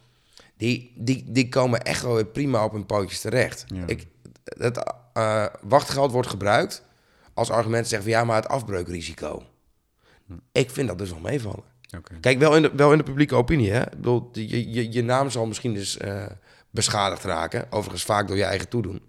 die, 0.56 0.92
die, 0.96 1.24
die 1.26 1.48
komen 1.48 1.82
echt 1.82 2.02
wel 2.02 2.14
weer 2.14 2.26
prima 2.26 2.64
op 2.64 2.72
hun 2.72 2.86
pootjes 2.86 3.20
terecht. 3.20 3.64
Ja. 3.66 3.82
Ik, 3.86 4.06
het 4.44 4.94
eh, 5.12 5.46
wachtgeld 5.62 6.12
wordt 6.12 6.28
gebruikt 6.28 6.82
als 7.34 7.50
argument 7.50 7.88
zeggen... 7.88 8.10
van 8.10 8.18
ja, 8.18 8.24
maar 8.24 8.36
het 8.36 8.48
afbreukrisico... 8.48 9.42
Ik 10.52 10.70
vind 10.70 10.88
dat 10.88 10.98
dus 10.98 11.10
wel 11.10 11.20
meevallen. 11.20 11.64
Kijk, 12.20 12.38
wel 12.38 12.56
in 12.56 12.62
de, 12.62 12.70
wel 12.76 12.92
in 12.92 12.98
de 12.98 13.04
publieke 13.04 13.34
opinie. 13.34 13.70
Hè? 13.70 13.82
Ik 13.82 13.96
bedoel, 13.96 14.28
je, 14.32 14.72
je, 14.72 14.92
je 14.92 15.02
naam 15.02 15.30
zal 15.30 15.46
misschien 15.46 15.74
dus 15.74 15.96
eh, 15.96 16.26
beschadigd 16.76 17.24
raken. 17.24 17.72
Overigens 17.72 18.04
vaak 18.04 18.28
door 18.28 18.36
je 18.36 18.44
eigen 18.44 18.68
toedoen. 18.68 19.00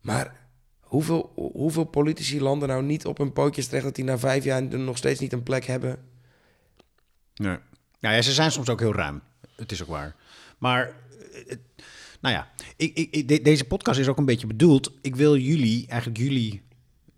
Maar 0.00 0.36
hoeveel, 0.80 1.32
hoeveel 1.34 1.84
politici 1.84 2.40
landen 2.40 2.68
nou 2.68 2.82
niet 2.82 3.06
op 3.06 3.18
hun 3.18 3.32
pootjes 3.32 3.66
terecht... 3.66 3.84
dat 3.84 3.94
die 3.94 4.04
na 4.04 4.18
vijf 4.18 4.44
jaar 4.44 4.62
nog 4.62 4.96
steeds 4.96 5.20
niet 5.20 5.32
een 5.32 5.42
plek 5.42 5.64
hebben? 5.64 5.98
Nee. 7.34 7.56
Nou 8.00 8.14
ja, 8.14 8.22
ze 8.22 8.32
zijn 8.32 8.52
soms 8.52 8.68
ook 8.68 8.80
heel 8.80 8.94
ruim. 8.94 9.22
Het 9.56 9.72
is 9.72 9.82
ook 9.82 9.88
waar. 9.88 10.16
Maar, 10.58 10.92
eh, 11.46 11.56
nou 12.20 12.34
ja, 12.34 12.50
ik, 12.76 12.96
ik, 12.96 13.10
ik- 13.14 13.28
de- 13.28 13.42
deze 13.42 13.64
podcast 13.64 13.98
is 14.00 14.08
ook 14.08 14.18
een 14.18 14.24
beetje 14.24 14.46
bedoeld. 14.46 14.92
Ik 15.02 15.16
wil 15.16 15.36
jullie, 15.36 15.86
eigenlijk 15.88 16.20
jullie, 16.20 16.62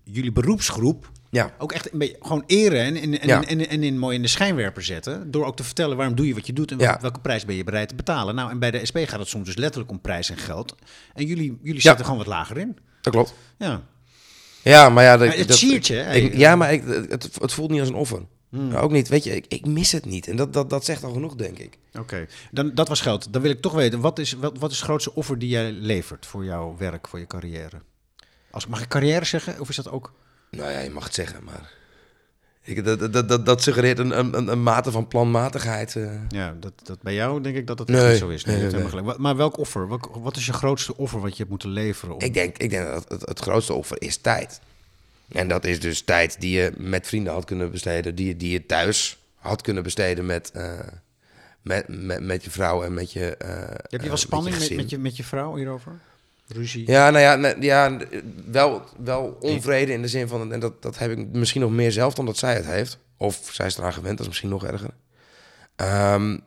jullie 0.03 0.31
beroepsgroep, 0.31 1.11
Ja, 1.31 1.53
ook 1.57 1.71
echt 1.71 1.93
een 1.93 1.99
beetje 1.99 2.15
gewoon 2.19 2.43
eren 2.47 2.79
en, 2.83 2.95
en, 2.95 3.19
en, 3.21 3.27
Ja. 3.27 3.43
en, 3.45 3.67
en, 3.69 3.81
en 3.83 3.97
mooi 3.97 4.15
in 4.15 4.21
de 4.21 4.27
schijnwerper 4.27 4.83
zetten. 4.83 5.31
Door 5.31 5.45
ook 5.45 5.55
te 5.55 5.63
vertellen 5.63 5.97
waarom 5.97 6.15
doe 6.15 6.27
je 6.27 6.33
wat 6.33 6.47
je 6.47 6.53
doet 6.53 6.71
en 6.71 6.77
wel- 6.77 6.87
Ja. 6.87 6.97
welke 7.01 7.19
prijs 7.19 7.45
ben 7.45 7.55
je 7.55 7.63
bereid 7.63 7.89
te 7.89 7.95
betalen. 7.95 8.35
Nou, 8.35 8.49
en 8.51 8.59
bij 8.59 8.71
de 8.71 8.85
SP 8.89 8.97
gaat 8.97 9.19
het 9.19 9.27
soms 9.27 9.45
dus 9.45 9.55
letterlijk 9.57 9.91
om 9.91 10.01
prijs 10.01 10.29
en 10.29 10.37
geld. 10.37 10.75
En 11.13 11.25
jullie, 11.25 11.59
jullie 11.61 11.81
zitten 11.81 12.03
gewoon 12.05 12.19
wat 12.19 12.27
lager 12.27 12.57
in. 12.57 12.77
dat 13.01 13.13
klopt. 13.13 13.33
Ja. 13.57 13.81
Ja, 14.63 14.89
maar 14.89 15.03
ja... 15.03 15.17
dat- 15.17 15.27
Maar 15.27 15.37
het 15.37 15.53
siertje, 15.55 16.29
ja, 16.37 16.55
maar 16.55 16.73
ik, 16.73 16.83
het, 17.09 17.29
het 17.41 17.53
voelt 17.53 17.69
niet 17.71 17.79
als 17.79 17.89
een 17.89 17.95
offer. 17.95 18.21
Hmm. 18.49 18.73
Ook 18.75 18.91
niet, 18.91 19.07
weet 19.07 19.23
je, 19.23 19.35
ik, 19.35 19.45
ik 19.47 19.65
mis 19.65 19.91
het 19.91 20.05
niet. 20.05 20.27
En 20.27 20.35
dat, 20.35 20.53
dat, 20.53 20.69
dat 20.69 20.85
zegt 20.85 21.03
al 21.03 21.13
genoeg, 21.13 21.35
denk 21.35 21.59
ik. 21.59 21.77
Oké, 21.99 22.25
dan 22.51 22.71
dat 22.73 22.87
was 22.87 23.01
geld. 23.01 23.33
Dan 23.33 23.41
wil 23.41 23.51
ik 23.51 23.61
toch 23.61 23.73
weten, 23.73 23.99
wat 23.99 24.19
is, 24.19 24.33
wat, 24.33 24.57
wat 24.57 24.71
is 24.71 24.75
het 24.77 24.85
grootste 24.85 25.13
offer 25.15 25.39
die 25.39 25.49
jij 25.49 25.71
levert 25.71 26.25
voor 26.25 26.45
jouw 26.45 26.75
werk, 26.77 27.07
voor 27.07 27.19
je 27.19 27.27
carrière? 27.27 27.81
Als, 28.51 28.67
mag 28.67 28.81
ik 28.81 28.87
carrière 28.87 29.25
zeggen, 29.25 29.59
of 29.59 29.69
is 29.69 29.75
dat 29.75 29.89
ook... 29.89 30.13
Nou 30.49 30.71
ja, 30.71 30.79
je 30.79 30.89
mag 30.89 31.03
het 31.03 31.13
zeggen, 31.13 31.43
maar... 31.43 31.77
Ik, 32.61 32.85
dat, 32.85 33.13
dat, 33.13 33.29
dat, 33.29 33.45
dat 33.45 33.63
suggereert 33.63 33.99
een, 33.99 34.17
een, 34.19 34.47
een 34.47 34.63
mate 34.63 34.91
van 34.91 35.07
planmatigheid. 35.07 35.95
eh. 35.95 36.11
Ja, 36.29 36.55
dat, 36.59 36.73
dat 36.83 37.01
bij 37.01 37.13
jou 37.13 37.41
denk 37.41 37.55
ik 37.55 37.67
dat 37.67 37.77
dat 37.77 37.87
Nee, 37.87 38.09
niet 38.09 38.17
zo 38.17 38.27
is. 38.29 38.45
Nee, 38.45 38.57
nee, 38.61 38.71
nee, 38.71 38.89
gelijk. 38.89 39.17
Maar 39.17 39.35
welk 39.35 39.57
offer? 39.57 39.87
Wat 40.21 40.35
is 40.35 40.45
je 40.45 40.53
grootste 40.53 40.97
offer 40.97 41.19
wat 41.19 41.31
je 41.31 41.37
hebt 41.37 41.49
moeten 41.49 41.69
leveren? 41.69 42.15
Om... 42.15 42.21
Ik 42.21 42.33
denk, 42.33 42.57
ik 42.57 42.69
denk 42.69 42.87
dat 42.87 43.05
het, 43.09 43.21
het 43.25 43.39
grootste 43.39 43.73
offer 43.73 44.01
is 44.01 44.17
tijd. 44.17 44.59
En 45.31 45.47
dat 45.47 45.65
is 45.65 45.79
dus 45.79 46.01
tijd 46.01 46.41
die 46.41 46.57
je 46.59 46.71
met 46.77 47.07
vrienden 47.07 47.33
had 47.33 47.45
kunnen 47.45 47.71
besteden, 47.71 48.15
die 48.15 48.27
je, 48.27 48.37
die 48.37 48.51
je 48.51 48.65
thuis 48.65 49.17
had 49.35 49.61
kunnen 49.61 49.83
besteden 49.83 50.25
met, 50.25 50.51
eh, 50.51 50.79
met, 51.61 51.85
met, 51.87 52.21
met 52.23 52.43
je 52.43 52.51
vrouw 52.51 52.83
en 52.83 52.93
met 52.93 53.11
je. 53.11 53.37
eh, 53.37 53.59
heb 53.89 54.01
je 54.01 54.07
wel 54.07 54.17
spanning 54.17 54.57
met, 54.59 54.75
met, 54.75 54.89
je, 54.89 54.97
met 54.97 55.17
je 55.17 55.23
vrouw 55.23 55.55
hierover? 55.55 55.99
Ruzie? 56.49 56.91
Ja, 56.91 57.09
nou 57.09 57.23
ja, 57.23 57.55
ja 57.59 57.97
wel, 58.45 58.81
wel 59.03 59.37
onvrede 59.39 59.91
in 59.91 60.01
de 60.01 60.07
zin 60.07 60.27
van, 60.27 60.53
en 60.53 60.59
dat, 60.59 60.81
dat 60.81 60.97
heb 60.97 61.11
ik 61.11 61.27
misschien 61.31 61.61
nog 61.61 61.71
meer 61.71 61.91
zelf 61.91 62.13
dan 62.13 62.25
dat 62.25 62.37
zij 62.37 62.55
het 62.55 62.65
heeft. 62.65 62.97
Of 63.17 63.49
zij 63.51 63.65
is 63.65 63.77
eraan 63.77 63.93
gewend, 63.93 64.11
dat 64.11 64.21
is 64.21 64.27
misschien 64.27 64.49
nog 64.49 64.65
erger. 64.65 64.89
Ehm, 65.75 66.37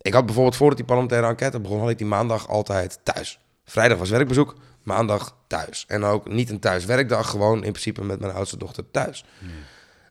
ik 0.00 0.12
had 0.12 0.24
bijvoorbeeld 0.26 0.56
voordat 0.56 0.76
die 0.76 0.86
parlementaire 0.86 1.28
enquête 1.28 1.60
begon, 1.60 1.80
had 1.80 1.90
ik 1.90 1.98
die 1.98 2.06
maandag 2.06 2.48
altijd 2.48 2.98
thuis. 3.02 3.40
Vrijdag 3.64 3.98
was 3.98 4.10
werkbezoek, 4.10 4.54
maandag 4.82 5.36
thuis. 5.46 5.84
En 5.88 6.04
ook 6.04 6.28
niet 6.28 6.50
een 6.50 6.60
thuiswerkdag, 6.60 7.30
gewoon 7.30 7.64
in 7.64 7.72
principe 7.72 8.04
met 8.04 8.20
mijn 8.20 8.32
oudste 8.32 8.56
dochter 8.56 8.90
thuis. 8.90 9.24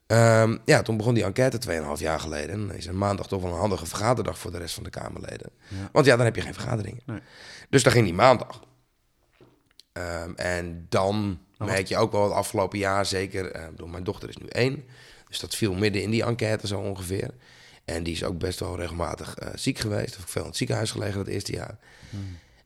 Ehm, 0.07 0.57
ja, 0.65 0.81
toen 0.81 0.97
begon 0.97 1.13
die 1.13 1.23
enquête 1.23 1.57
2,5 1.57 1.99
jaar 1.99 2.19
geleden. 2.19 2.69
En 2.69 2.75
is 2.75 2.85
een 2.85 2.97
maandag 2.97 3.27
toch 3.27 3.41
wel 3.41 3.51
een 3.51 3.59
handige 3.59 3.85
vergaderdag 3.85 4.39
voor 4.39 4.51
de 4.51 4.57
rest 4.57 4.73
van 4.73 4.83
de 4.83 4.89
Kamerleden. 4.89 5.49
Ja. 5.67 5.89
Want 5.91 6.05
ja, 6.05 6.15
dan 6.15 6.25
heb 6.25 6.35
je 6.35 6.41
geen 6.41 6.53
vergaderingen. 6.53 7.01
Nee. 7.05 7.19
Dus 7.69 7.83
dan 7.83 7.91
ging 7.91 8.05
die 8.05 8.13
maandag. 8.13 8.59
Ehm, 9.99 10.33
en 10.35 10.85
dan 10.89 11.39
merk 11.57 11.87
je 11.87 11.97
ook 11.97 12.11
wel 12.11 12.23
het 12.23 12.33
afgelopen 12.33 12.79
jaar 12.79 13.05
zeker... 13.05 13.51
eh, 13.51 13.67
bedoel, 13.69 13.87
mijn 13.87 14.03
dochter 14.03 14.29
is 14.29 14.37
nu 14.37 14.45
één. 14.47 14.83
Dus 15.27 15.39
dat 15.39 15.55
viel 15.55 15.73
midden 15.73 16.01
in 16.01 16.09
die 16.09 16.23
enquête 16.23 16.67
zo 16.67 16.79
ongeveer. 16.79 17.33
En 17.85 18.03
die 18.03 18.13
is 18.13 18.23
ook 18.23 18.37
best 18.37 18.59
wel 18.59 18.75
regelmatig 18.75 19.35
eh, 19.35 19.47
ziek 19.55 19.77
geweest. 19.79 20.17
Ook 20.19 20.27
veel 20.27 20.41
in 20.41 20.47
het 20.47 20.57
ziekenhuis 20.57 20.91
gelegen 20.91 21.17
dat 21.17 21.27
eerste 21.27 21.51
jaar. 21.51 21.77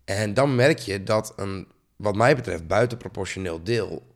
En 0.06 0.34
dan 0.34 0.56
merk 0.56 0.80
je 0.80 1.04
dat 1.04 1.34
een, 1.36 1.68
wat 1.96 2.16
mij 2.16 2.36
betreft, 2.36 2.68
buitenproportioneel 2.68 3.64
deel... 3.64 4.16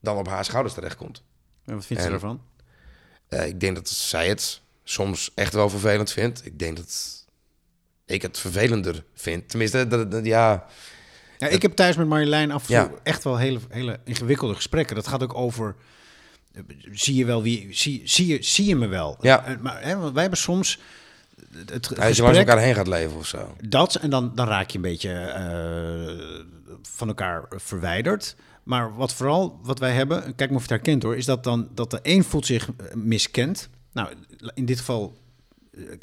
dan 0.00 0.16
op 0.16 0.28
haar 0.28 0.44
schouders 0.44 0.74
terechtkomt. 0.74 1.22
En 1.64 1.74
wat 1.74 1.86
vindt 1.86 2.02
ze 2.02 2.08
En- 2.08 2.14
daarvan? 2.14 2.42
Eh, 3.28 3.46
ik 3.46 3.60
denk 3.60 3.74
dat 3.76 3.88
zij 3.88 4.28
het 4.28 4.60
soms 4.84 5.32
echt 5.34 5.52
wel 5.52 5.70
vervelend 5.70 6.12
vindt. 6.12 6.46
Ik 6.46 6.58
denk 6.58 6.76
dat 6.76 7.24
ik 8.06 8.22
het 8.22 8.38
vervelender 8.38 9.04
vind. 9.14 9.48
Tenminste, 9.48 9.86
dat, 9.86 10.10
dat- 10.10 10.24
ja... 10.24 10.66
Ja, 11.42 11.48
ik 11.48 11.62
heb 11.62 11.72
thuis 11.72 11.96
met 11.96 12.06
Marjolein 12.08 12.50
af 12.50 12.60
en 12.60 12.66
toe 12.66 12.76
Ja. 12.76 13.00
echt 13.02 13.24
wel 13.24 13.36
hele, 13.36 13.58
hele 13.68 14.00
ingewikkelde 14.04 14.54
gesprekken. 14.54 14.96
Dat 14.96 15.06
gaat 15.08 15.22
ook 15.22 15.34
over, 15.34 15.74
eh, 16.52 16.62
zie 16.92 17.14
je 17.14 17.24
wel 17.24 17.42
wie, 17.42 17.68
zie, 17.70 18.02
zie, 18.04 18.26
je, 18.26 18.42
zie 18.42 18.66
je 18.66 18.76
me 18.76 18.86
wel? 18.86 19.16
Ja. 19.20 19.44
Eh, 19.44 19.56
Maar 19.60 19.82
hè, 19.82 19.96
want 19.96 20.12
wij 20.12 20.22
hebben 20.22 20.40
soms 20.40 20.78
het, 21.56 21.70
het 21.70 21.88
Als 21.88 21.96
je 21.96 21.98
langs 21.98 22.16
gesprek, 22.18 22.36
elkaar 22.36 22.58
heen 22.58 22.74
gaat 22.74 22.86
leven 22.88 23.16
of 23.16 23.26
zo. 23.26 23.56
dat 23.68 23.94
en 23.94 24.10
dan, 24.10 24.32
dan 24.34 24.46
raak 24.46 24.70
je 24.70 24.76
een 24.76 24.82
beetje 24.82 25.12
eh, 25.12 26.46
van 26.82 27.08
elkaar 27.08 27.44
verwijderd. 27.48 28.36
Maar 28.62 28.94
wat 28.94 29.14
vooral 29.14 29.58
wat 29.62 29.78
wij 29.78 29.92
hebben, 29.92 30.22
kijk 30.34 30.50
maar 30.50 30.58
of 30.60 30.66
je 30.68 30.74
het 30.74 30.82
herkent 30.84 31.02
hoor, 31.02 31.16
is 31.16 31.24
dat 31.24 31.44
dan 31.44 31.68
dat 31.74 31.90
de 31.90 31.98
een 32.02 32.24
voelt 32.24 32.46
zich 32.46 32.68
miskend. 32.94 33.68
Nou, 33.92 34.08
in 34.54 34.64
dit 34.64 34.78
geval, 34.78 35.16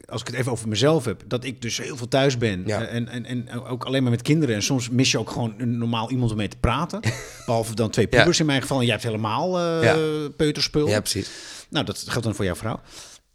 als 0.06 0.22
ik 0.22 0.28
het 0.28 0.36
even 0.36 0.52
over 0.52 0.68
mezelf 0.68 1.06
heb, 1.06 1.24
dat 1.28 1.44
ik 1.44 1.62
dus 1.62 1.78
heel 1.78 1.98
veel 1.98 2.08
thuis 2.08 2.38
ben 2.38 2.64
Ja. 2.66 2.82
eh, 2.86 2.96
en, 2.96 3.08
en, 3.08 3.26
en 3.26 3.52
ook 3.52 3.84
alleen 3.86 4.02
maar 4.02 4.12
met 4.12 4.22
kinderen. 4.22 4.56
En 4.56 4.64
soms 4.64 4.90
mis 4.90 5.12
je 5.12 5.20
ook 5.20 5.30
gewoon 5.30 5.54
een 5.58 5.78
normaal 5.78 6.12
iemand 6.12 6.32
om 6.32 6.38
mee 6.38 6.48
te 6.48 6.58
praten. 6.58 7.00
Behalve 7.46 7.76
dan 7.76 7.90
twee 7.90 8.08
Ja. 8.10 8.18
pubers 8.18 8.40
in 8.40 8.46
mijn 8.46 8.62
geval. 8.62 8.78
En 8.80 8.84
jij 8.84 8.94
hebt 8.94 9.06
helemaal 9.06 9.60
eh 9.60 9.84
Ja. 9.84 10.30
peuterspul. 10.38 10.88
Ja, 10.88 11.00
precies. 11.00 11.30
Nou, 11.70 11.86
dat 11.86 11.98
geldt 12.08 12.24
dan 12.24 12.36
voor 12.36 12.46
jouw 12.46 12.56
vrouw. 12.56 12.80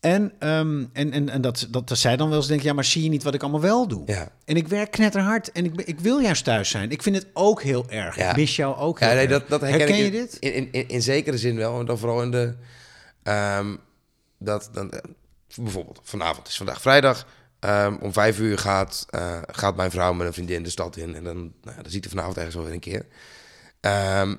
En, 0.01 0.33
ehm, 0.39 0.85
en, 0.93 1.13
en, 1.13 1.29
en 1.29 1.41
dat, 1.41 1.67
dat, 1.71 1.89
dat 1.89 1.99
zij 1.99 2.17
dan 2.17 2.29
wel 2.29 2.37
eens 2.39 2.47
denkt, 2.47 2.65
ja, 2.65 2.73
maar 2.73 2.85
zie 2.85 3.03
je 3.03 3.09
niet 3.09 3.23
wat 3.23 3.35
ik 3.35 3.43
allemaal 3.43 3.61
wel 3.61 3.89
doe? 3.89 4.03
Ja. 4.07 4.29
En 4.45 4.57
ik 4.57 4.69
werk 4.69 4.91
knetterhard 4.91 5.53
en 5.53 5.65
ik, 5.65 5.81
ik 5.83 6.01
wil 6.01 6.19
juist 6.19 6.45
thuis 6.45 6.69
zijn. 6.71 6.91
Ik 6.91 7.03
vind 7.03 7.17
het 7.17 7.27
ook 7.33 7.63
heel 7.63 7.85
erg. 7.89 8.17
Ja. 8.17 8.31
Ik 8.31 8.37
mis 8.37 8.57
jou 8.57 8.77
ook 8.77 9.01
heel 9.01 9.09
Ja, 9.09 9.15
nee, 9.15 9.29
dat, 9.29 9.49
dat 9.49 9.61
herken, 9.61 9.79
Herken 9.79 9.97
ik 9.97 10.13
je 10.13 10.19
in- 10.19 10.25
dit? 10.25 10.37
In, 10.39 10.53
in, 10.55 10.69
in, 10.73 10.89
in 10.89 11.03
zekere 11.03 11.39
zin 11.39 11.57
wel. 11.57 11.81
En 11.81 11.87
dan 11.87 11.99
vooral 11.99 12.23
in 12.23 12.31
de... 12.31 12.55
ehm, 13.23 13.77
dat, 14.39 14.69
dan, 14.73 14.91
eh, 14.91 14.99
bijvoorbeeld, 15.57 16.01
vanavond 16.03 16.49
is 16.49 16.57
vandaag 16.57 16.81
vrijdag. 16.81 17.27
ehm, 17.61 17.95
om 18.01 18.13
vijf 18.13 18.39
uur 18.39 18.59
gaat, 18.59 19.07
eh, 19.11 19.39
gaat 19.47 19.77
mijn 19.77 19.91
vrouw 19.91 20.13
met 20.13 20.27
een 20.27 20.33
vriendin 20.33 20.63
de 20.63 20.71
stad 20.71 20.97
in. 20.97 21.15
En 21.15 21.25
dan, 21.25 21.37
nou, 21.37 21.77
ja, 21.77 21.83
dan 21.83 21.91
ziet 21.91 22.05
er 22.05 22.11
vanavond 22.11 22.37
ergens 22.37 22.55
wel 22.55 22.65
weer 22.65 22.73
een 22.73 22.81
keer. 22.81 23.07
Ehm, 23.81 24.35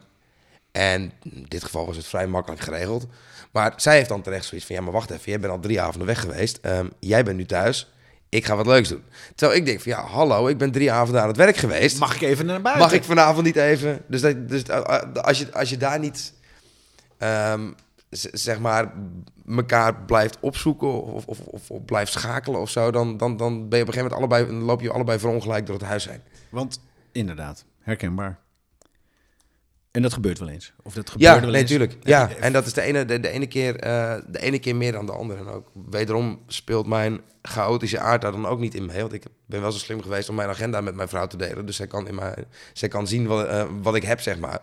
en 0.71 1.11
in 1.23 1.45
dit 1.47 1.63
geval 1.63 1.85
was 1.85 1.97
het 1.97 2.05
vrij 2.05 2.27
makkelijk 2.27 2.61
geregeld. 2.61 3.07
Maar 3.51 3.73
zij 3.75 3.95
heeft 3.95 4.09
dan 4.09 4.21
terecht 4.21 4.45
zoiets 4.45 4.67
van... 4.67 4.75
Ja, 4.75 4.81
maar 4.81 4.91
wacht 4.91 5.09
even. 5.09 5.31
Jij 5.31 5.39
bent 5.39 5.51
al 5.53 5.59
drie 5.59 5.81
avonden 5.81 6.07
weg 6.07 6.19
geweest. 6.19 6.59
Ehm, 6.61 6.87
jij 6.99 7.23
bent 7.23 7.37
nu 7.37 7.45
thuis. 7.45 7.91
Ik 8.29 8.45
ga 8.45 8.55
wat 8.55 8.65
leuks 8.65 8.89
doen. 8.89 9.03
Terwijl 9.35 9.59
ik 9.59 9.65
denk 9.65 9.81
van... 9.81 9.91
Ja, 9.91 10.05
hallo. 10.05 10.47
Ik 10.47 10.57
ben 10.57 10.71
drie 10.71 10.91
avonden 10.91 11.21
aan 11.21 11.27
het 11.27 11.37
werk 11.37 11.57
geweest. 11.57 11.99
Mag 11.99 12.15
ik 12.15 12.21
even 12.21 12.45
naar 12.45 12.61
buiten? 12.61 12.83
Mag 12.83 12.93
ik 12.93 13.03
vanavond 13.03 13.45
niet 13.45 13.55
even? 13.55 14.01
Dus, 14.07 14.21
dat, 14.21 14.49
dus 14.49 14.63
uh, 14.69 14.75
uh, 14.75 15.21
als, 15.21 15.39
je, 15.39 15.53
als 15.53 15.69
je 15.69 15.77
daar 15.77 15.99
niet, 15.99 16.33
zeg 18.31 18.59
maar, 18.59 18.93
elkaar 19.47 19.95
blijft 20.05 20.37
opzoeken 20.39 21.01
of, 21.01 21.25
of, 21.25 21.39
of, 21.39 21.71
of 21.71 21.85
blijft 21.85 22.11
schakelen 22.11 22.59
of 22.59 22.69
zo, 22.69 22.91
dan, 22.91 23.17
dan, 23.17 23.37
dan 23.37 23.69
ben 23.69 23.77
je 23.79 23.83
op 23.83 23.87
een 23.87 23.93
gegeven 23.93 24.17
moment 24.17 24.33
allebei, 24.33 24.65
loop 24.65 24.81
je 24.81 24.91
allebei 24.91 25.19
verongelijk 25.19 25.65
door 25.65 25.75
het 25.75 25.85
huis 25.85 26.09
heen. 26.09 26.21
Want 26.49 26.79
inderdaad, 27.11 27.65
herkenbaar. 27.79 28.39
En 29.91 30.01
dat 30.01 30.13
gebeurt 30.13 30.39
wel 30.39 30.49
eens. 30.49 30.73
Of 30.83 30.93
dat 30.93 31.09
gebeurt 31.09 31.33
Ja, 31.33 31.39
wel 31.41 31.49
nee, 31.49 31.61
eens. 31.61 31.69
tuurlijk. 31.69 31.95
Ja, 32.01 32.29
en 32.29 32.53
dat 32.53 32.65
is 32.65 32.73
de 32.73 32.81
ene, 32.81 33.05
de, 33.05 33.19
de 33.19 33.29
ene 33.29 33.47
keer, 33.47 33.75
eh, 33.79 34.15
de 34.27 34.39
ene 34.39 34.59
keer 34.59 34.75
meer 34.75 34.91
dan 34.91 35.05
de 35.05 35.11
andere. 35.11 35.39
En 35.39 35.47
ook 35.47 35.71
wederom 35.89 36.39
speelt 36.47 36.87
mijn 36.87 37.21
chaotische 37.41 37.99
aard 37.99 38.21
daar 38.21 38.31
dan 38.31 38.45
ook 38.45 38.59
niet 38.59 38.73
in 38.75 38.85
mee. 38.85 39.01
Want 39.01 39.13
ik 39.13 39.23
ben 39.45 39.61
wel 39.61 39.71
zo 39.71 39.77
slim 39.77 40.01
geweest 40.01 40.29
om 40.29 40.35
mijn 40.35 40.49
agenda 40.49 40.81
met 40.81 40.95
mijn 40.95 41.07
vrouw 41.07 41.27
te 41.27 41.37
delen. 41.37 41.65
Dus 41.65 41.75
zij 41.75 41.87
kan, 41.87 42.07
in 42.07 42.15
mijn, 42.15 42.45
zij 42.73 42.89
kan 42.89 43.07
zien 43.07 43.27
wat, 43.27 43.47
eh, 43.47 43.65
wat 43.81 43.95
ik 43.95 44.03
heb, 44.03 44.21
zeg 44.21 44.39
maar. 44.39 44.59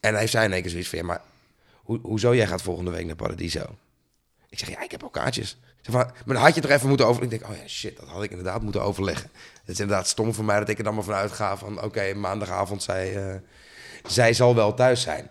En 0.00 0.10
dan 0.10 0.20
heeft 0.20 0.32
zij 0.32 0.44
in 0.44 0.52
één 0.52 0.62
keer 0.62 0.70
zoiets 0.70 0.88
van, 0.88 0.98
ja, 0.98 1.04
maar 1.04 1.20
hoe, 1.88 1.98
hoezo 2.02 2.34
jij 2.34 2.46
gaat 2.46 2.62
volgende 2.62 2.90
week 2.90 3.06
naar 3.06 3.16
Paradiso? 3.16 3.64
Ik 4.48 4.58
zeg, 4.58 4.70
ja, 4.70 4.82
ik 4.82 4.90
heb 4.90 5.02
al 5.02 5.08
kaartjes. 5.08 5.48
Ze 5.48 5.56
Zeg 5.82 5.94
van, 5.94 6.04
maar 6.24 6.34
dan 6.34 6.44
had 6.44 6.54
je 6.54 6.60
toch 6.60 6.70
even 6.70 6.88
moeten 6.88 7.06
over... 7.06 7.22
Ik 7.22 7.30
denk, 7.30 7.42
oh 7.48 7.56
ja, 7.56 7.68
shit, 7.68 7.96
dat 7.96 8.08
had 8.08 8.22
ik 8.22 8.30
inderdaad 8.30 8.62
moeten 8.62 8.82
overleggen. 8.82 9.30
Het 9.60 9.68
is 9.68 9.80
inderdaad 9.80 10.08
stom 10.08 10.34
voor 10.34 10.44
mij 10.44 10.58
dat 10.58 10.68
ik 10.68 10.78
er 10.78 10.84
dan 10.84 10.94
maar 10.94 11.04
vanuit 11.04 11.32
ga 11.32 11.56
van... 11.56 11.82
Oké, 11.82 12.14
maandagavond, 12.14 12.82
zij, 12.82 13.16
eh, 13.16 13.36
zij 14.06 14.32
zal 14.32 14.54
wel 14.54 14.74
thuis 14.74 15.00
zijn. 15.00 15.28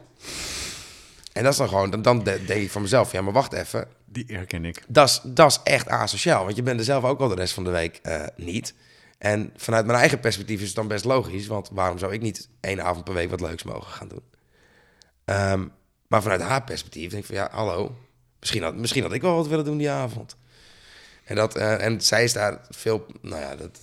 En 1.33 1.43
dat 1.43 1.51
is 1.51 1.57
dan 1.57 1.67
gewoon, 1.67 1.89
dan, 1.89 2.01
dan 2.01 2.23
de- 2.23 2.45
denk 2.45 2.61
ik 2.61 2.71
van 2.71 2.81
mezelf, 2.81 3.11
ja, 3.11 3.21
maar 3.21 3.33
wacht 3.33 3.53
even. 3.53 3.87
Die 4.05 4.25
herken 4.27 4.65
ik. 4.65 4.83
Dat 4.87 5.07
is, 5.07 5.21
dat 5.23 5.51
is 5.51 5.59
echt 5.63 5.87
asociaal, 5.87 6.43
want 6.43 6.55
je 6.55 6.63
bent 6.63 6.79
er 6.79 6.85
zelf 6.85 7.03
ook 7.03 7.19
al 7.19 7.27
de 7.27 7.35
rest 7.35 7.53
van 7.53 7.63
de 7.63 7.69
week 7.69 7.99
eh, 8.03 8.23
niet. 8.35 8.73
En 9.17 9.53
vanuit 9.55 9.85
mijn 9.85 9.99
eigen 9.99 10.19
perspectief 10.19 10.59
is 10.61 10.67
het 10.67 10.75
dan 10.75 10.87
best 10.87 11.05
logisch, 11.05 11.47
want 11.47 11.69
waarom 11.71 11.97
zou 11.97 12.13
ik 12.13 12.21
niet 12.21 12.49
één 12.59 12.83
avond 12.83 13.03
per 13.03 13.13
week 13.13 13.29
wat 13.29 13.41
leuks 13.41 13.63
mogen 13.63 13.91
gaan 13.91 14.07
doen? 14.07 14.23
Ehm, 15.25 15.65
maar 16.07 16.21
vanuit 16.21 16.41
haar 16.41 16.63
perspectief 16.63 17.09
denk 17.09 17.21
ik 17.21 17.27
van, 17.27 17.35
ja, 17.35 17.49
hallo, 17.51 17.95
misschien 18.39 18.63
had, 18.63 18.75
misschien 18.75 19.03
had 19.03 19.13
ik 19.13 19.21
wel 19.21 19.35
wat 19.35 19.47
willen 19.47 19.65
doen 19.65 19.77
die 19.77 19.89
avond. 19.89 20.35
En, 21.23 21.35
dat, 21.35 21.55
eh, 21.55 21.85
en 21.85 22.01
zij 22.01 22.23
is 22.23 22.33
daar 22.33 22.59
veel, 22.69 23.05
nou 23.21 23.41
ja, 23.41 23.55
dat, 23.55 23.79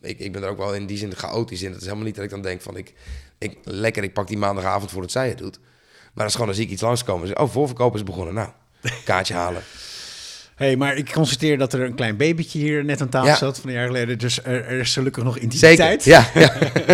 ik, 0.00 0.18
ik 0.18 0.32
ben 0.32 0.42
er 0.42 0.48
ook 0.48 0.56
wel 0.56 0.74
in 0.74 0.86
die 0.86 0.98
zin 0.98 1.16
chaotisch 1.16 1.62
in. 1.62 1.70
Het 1.70 1.80
is 1.80 1.84
helemaal 1.84 2.04
niet 2.04 2.14
dat 2.14 2.24
ik 2.24 2.30
dan 2.30 2.42
denk 2.42 2.60
van, 2.60 2.76
ik, 2.76 2.94
ik, 3.38 3.58
lekker, 3.62 4.02
ik 4.02 4.12
pak 4.12 4.28
die 4.28 4.38
maandagavond 4.38 4.90
voordat 4.90 5.10
zij 5.10 5.28
het 5.28 5.38
doet. 5.38 5.58
Maar 6.16 6.24
dat 6.24 6.34
is 6.34 6.34
gewoon, 6.34 6.54
zie 6.54 6.64
ik 6.64 6.70
iets 6.70 6.82
langskomen. 6.82 7.40
Oh, 7.40 7.50
voorverkoop 7.50 7.94
is 7.94 8.02
begonnen. 8.02 8.34
Nou, 8.34 8.48
kaartje 9.04 9.34
halen. 9.34 9.62
Hey, 10.56 10.76
maar 10.76 10.96
ik 10.96 11.12
constateer 11.12 11.58
dat 11.58 11.72
er 11.72 11.80
een 11.80 11.94
klein 11.94 12.16
babytje 12.16 12.58
hier 12.58 12.84
net 12.84 13.00
aan 13.00 13.08
tafel 13.08 13.28
Ja. 13.28 13.36
zat 13.36 13.58
van 13.58 13.68
een 13.70 13.74
jaar 13.76 13.86
geleden. 13.86 14.18
Dus 14.18 14.42
er, 14.44 14.64
er 14.64 14.78
is 14.80 14.92
gelukkig 14.92 15.24
nog 15.24 15.38
intimiteit. 15.38 16.02
Zeker, 16.02 16.30
ja, 16.34 16.40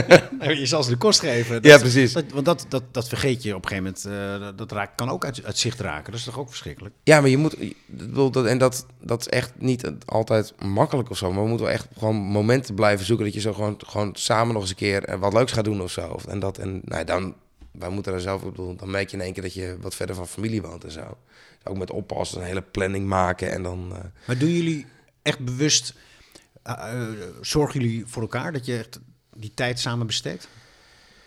ja. 0.06 0.20
Nou, 0.38 0.54
je 0.54 0.66
zal 0.66 0.82
ze 0.82 0.90
de 0.90 0.96
kost 0.96 1.20
geven. 1.20 1.58
Ja, 1.62 1.78
precies. 1.78 2.12
Dat, 2.12 2.24
want 2.32 2.44
dat, 2.44 2.66
dat, 2.68 2.82
dat 2.90 3.08
vergeet 3.08 3.42
je 3.42 3.54
op 3.56 3.62
een 3.64 3.68
gegeven 3.68 3.94
moment. 4.04 4.40
eh, 4.40 4.46
dat- 4.46 4.58
dat 4.58 4.72
raakt, 4.72 4.94
kan 4.94 5.08
ook 5.10 5.24
uit, 5.24 5.44
uit 5.44 5.58
zicht 5.58 5.80
raken. 5.80 6.10
Dat 6.10 6.20
is 6.20 6.26
toch 6.26 6.38
ook 6.38 6.48
verschrikkelijk? 6.48 6.94
Ja, 7.02 7.20
maar 7.20 7.30
je 7.30 7.36
moet, 7.36 7.56
dat, 8.32 8.46
en 8.46 8.58
dat, 8.58 8.86
dat 9.00 9.20
is 9.20 9.28
echt 9.28 9.52
niet 9.58 9.92
altijd 10.04 10.54
makkelijk 10.64 11.10
of 11.10 11.16
zo. 11.16 11.32
Maar 11.32 11.42
we 11.42 11.48
moeten 11.48 11.66
wel 11.66 11.74
echt 11.74 11.88
gewoon 11.98 12.16
momenten 12.16 12.74
blijven 12.74 13.06
zoeken 13.06 13.24
dat 13.24 13.34
je 13.34 13.40
zo 13.40 13.52
gewoon, 13.52 13.74
gewoon 13.86 14.10
samen 14.12 14.52
nog 14.52 14.62
eens 14.62 14.70
een 14.70 14.76
keer 14.76 15.04
eh, 15.04 15.18
wat 15.18 15.32
leuks 15.32 15.52
gaat 15.52 15.64
doen 15.64 15.82
of 15.82 15.90
zo. 15.90 16.18
En 16.28 16.38
dat, 16.38 16.58
en 16.58 16.80
nou, 16.84 17.04
dan, 17.04 17.34
wij 17.72 17.88
moeten 17.88 18.12
er 18.12 18.20
zelf, 18.20 18.42
ik 18.42 18.50
bedoel, 18.50 18.76
dan 18.76 18.90
merk 18.90 19.10
je 19.10 19.16
in 19.16 19.22
één 19.22 19.32
keer 19.32 19.42
dat 19.42 19.54
je 19.54 19.76
wat 19.80 19.94
verder 19.94 20.14
van 20.16 20.28
familie 20.28 20.62
woont 20.62 20.84
en 20.84 20.90
zo. 20.90 21.16
Ook 21.64 21.76
met 21.78 21.90
oppassen, 21.90 22.40
een 22.40 22.46
hele 22.46 22.62
planning 22.62 23.06
maken 23.06 23.52
en 23.52 23.62
dan... 23.62 23.92
eh, 23.92 23.98
Maar 24.26 24.38
doen 24.38 24.50
jullie 24.52 24.86
echt 25.22 25.38
bewust, 25.38 25.94
eh, 26.62 26.74
eh, 26.92 27.08
zorgen 27.40 27.80
jullie 27.80 28.06
voor 28.06 28.22
elkaar 28.22 28.52
dat 28.52 28.66
je 28.66 28.78
echt 28.78 29.00
die 29.36 29.52
tijd 29.54 29.78
samen 29.80 30.06
besteedt? 30.06 30.48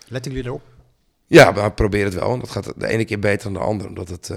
Letten 0.08 0.32
jullie 0.32 0.48
erop? 0.48 0.62
Ja, 1.28 1.52
maar 1.52 1.74
probeer 1.74 2.06
het 2.06 2.14
wel. 2.14 2.34
En 2.34 2.40
dat 2.40 2.50
gaat 2.50 2.74
de 2.78 2.88
ene 2.88 3.06
keer 3.06 3.20
beter 3.20 3.44
dan 3.44 3.62
de 3.62 3.68
andere. 3.68 3.90
Omdat 3.90 4.10
het, 4.10 4.30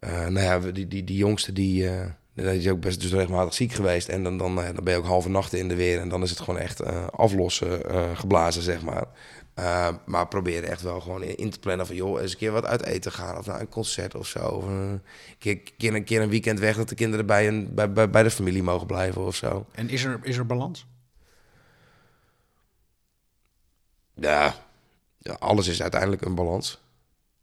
nou 0.00 0.40
ja, 0.40 0.58
die, 0.58 0.88
die, 0.88 1.04
die 1.04 1.16
jongste 1.16 1.52
die, 1.52 1.88
eh, 1.88 2.06
die 2.34 2.44
is 2.44 2.68
ook 2.68 2.80
best 2.80 3.00
dus 3.00 3.12
regelmatig 3.12 3.54
ziek 3.54 3.72
geweest. 3.72 4.08
En 4.08 4.22
dan, 4.22 4.38
dan, 4.38 4.54
dan 4.54 4.84
ben 4.84 4.92
je 4.92 4.98
ook 4.98 5.06
halve 5.06 5.28
nachten 5.28 5.58
in 5.58 5.68
de 5.68 5.74
weer. 5.74 6.00
En 6.00 6.08
dan 6.08 6.22
is 6.22 6.30
het 6.30 6.40
gewoon 6.40 6.60
echt 6.60 6.84
aflossen, 7.10 7.80
geblazen, 8.16 8.62
zeg 8.62 8.82
maar. 8.82 9.04
Eh, 9.54 9.88
maar 10.06 10.28
probeer 10.28 10.64
echt 10.64 10.82
wel 10.82 11.00
gewoon 11.00 11.22
in, 11.22 11.50
te 11.50 11.58
plannen 11.58 11.86
van... 11.86 11.96
joh, 11.96 12.20
eens 12.20 12.32
een 12.32 12.38
keer 12.38 12.52
wat 12.52 12.64
uit 12.64 12.84
eten 12.84 13.12
gaan. 13.12 13.38
Of 13.38 13.46
naar 13.46 13.60
een 13.60 13.68
concert 13.68 14.14
of 14.14 14.26
zo. 14.26 14.46
Of 14.46 14.64
een 14.64 15.02
keer, 15.38 15.60
keer, 15.76 15.94
een 15.94 16.04
keer 16.04 16.22
een 16.22 16.28
weekend 16.28 16.58
weg... 16.58 16.76
dat 16.76 16.88
de 16.88 16.94
kinderen 16.94 17.26
bij, 17.26 17.48
een, 17.48 17.74
bij, 17.74 17.92
bij, 17.92 18.10
bij 18.10 18.22
de 18.22 18.30
familie 18.30 18.62
mogen 18.62 18.86
blijven 18.86 19.22
of 19.24 19.36
zo. 19.36 19.66
En 19.72 19.88
is 19.88 20.04
er, 20.04 20.20
is 20.22 20.36
er 20.36 20.46
balans? 20.46 20.86
Ja, 24.14 24.54
alles 25.38 25.66
is 25.66 25.82
uiteindelijk 25.82 26.22
een 26.22 26.34
balans. 26.34 26.82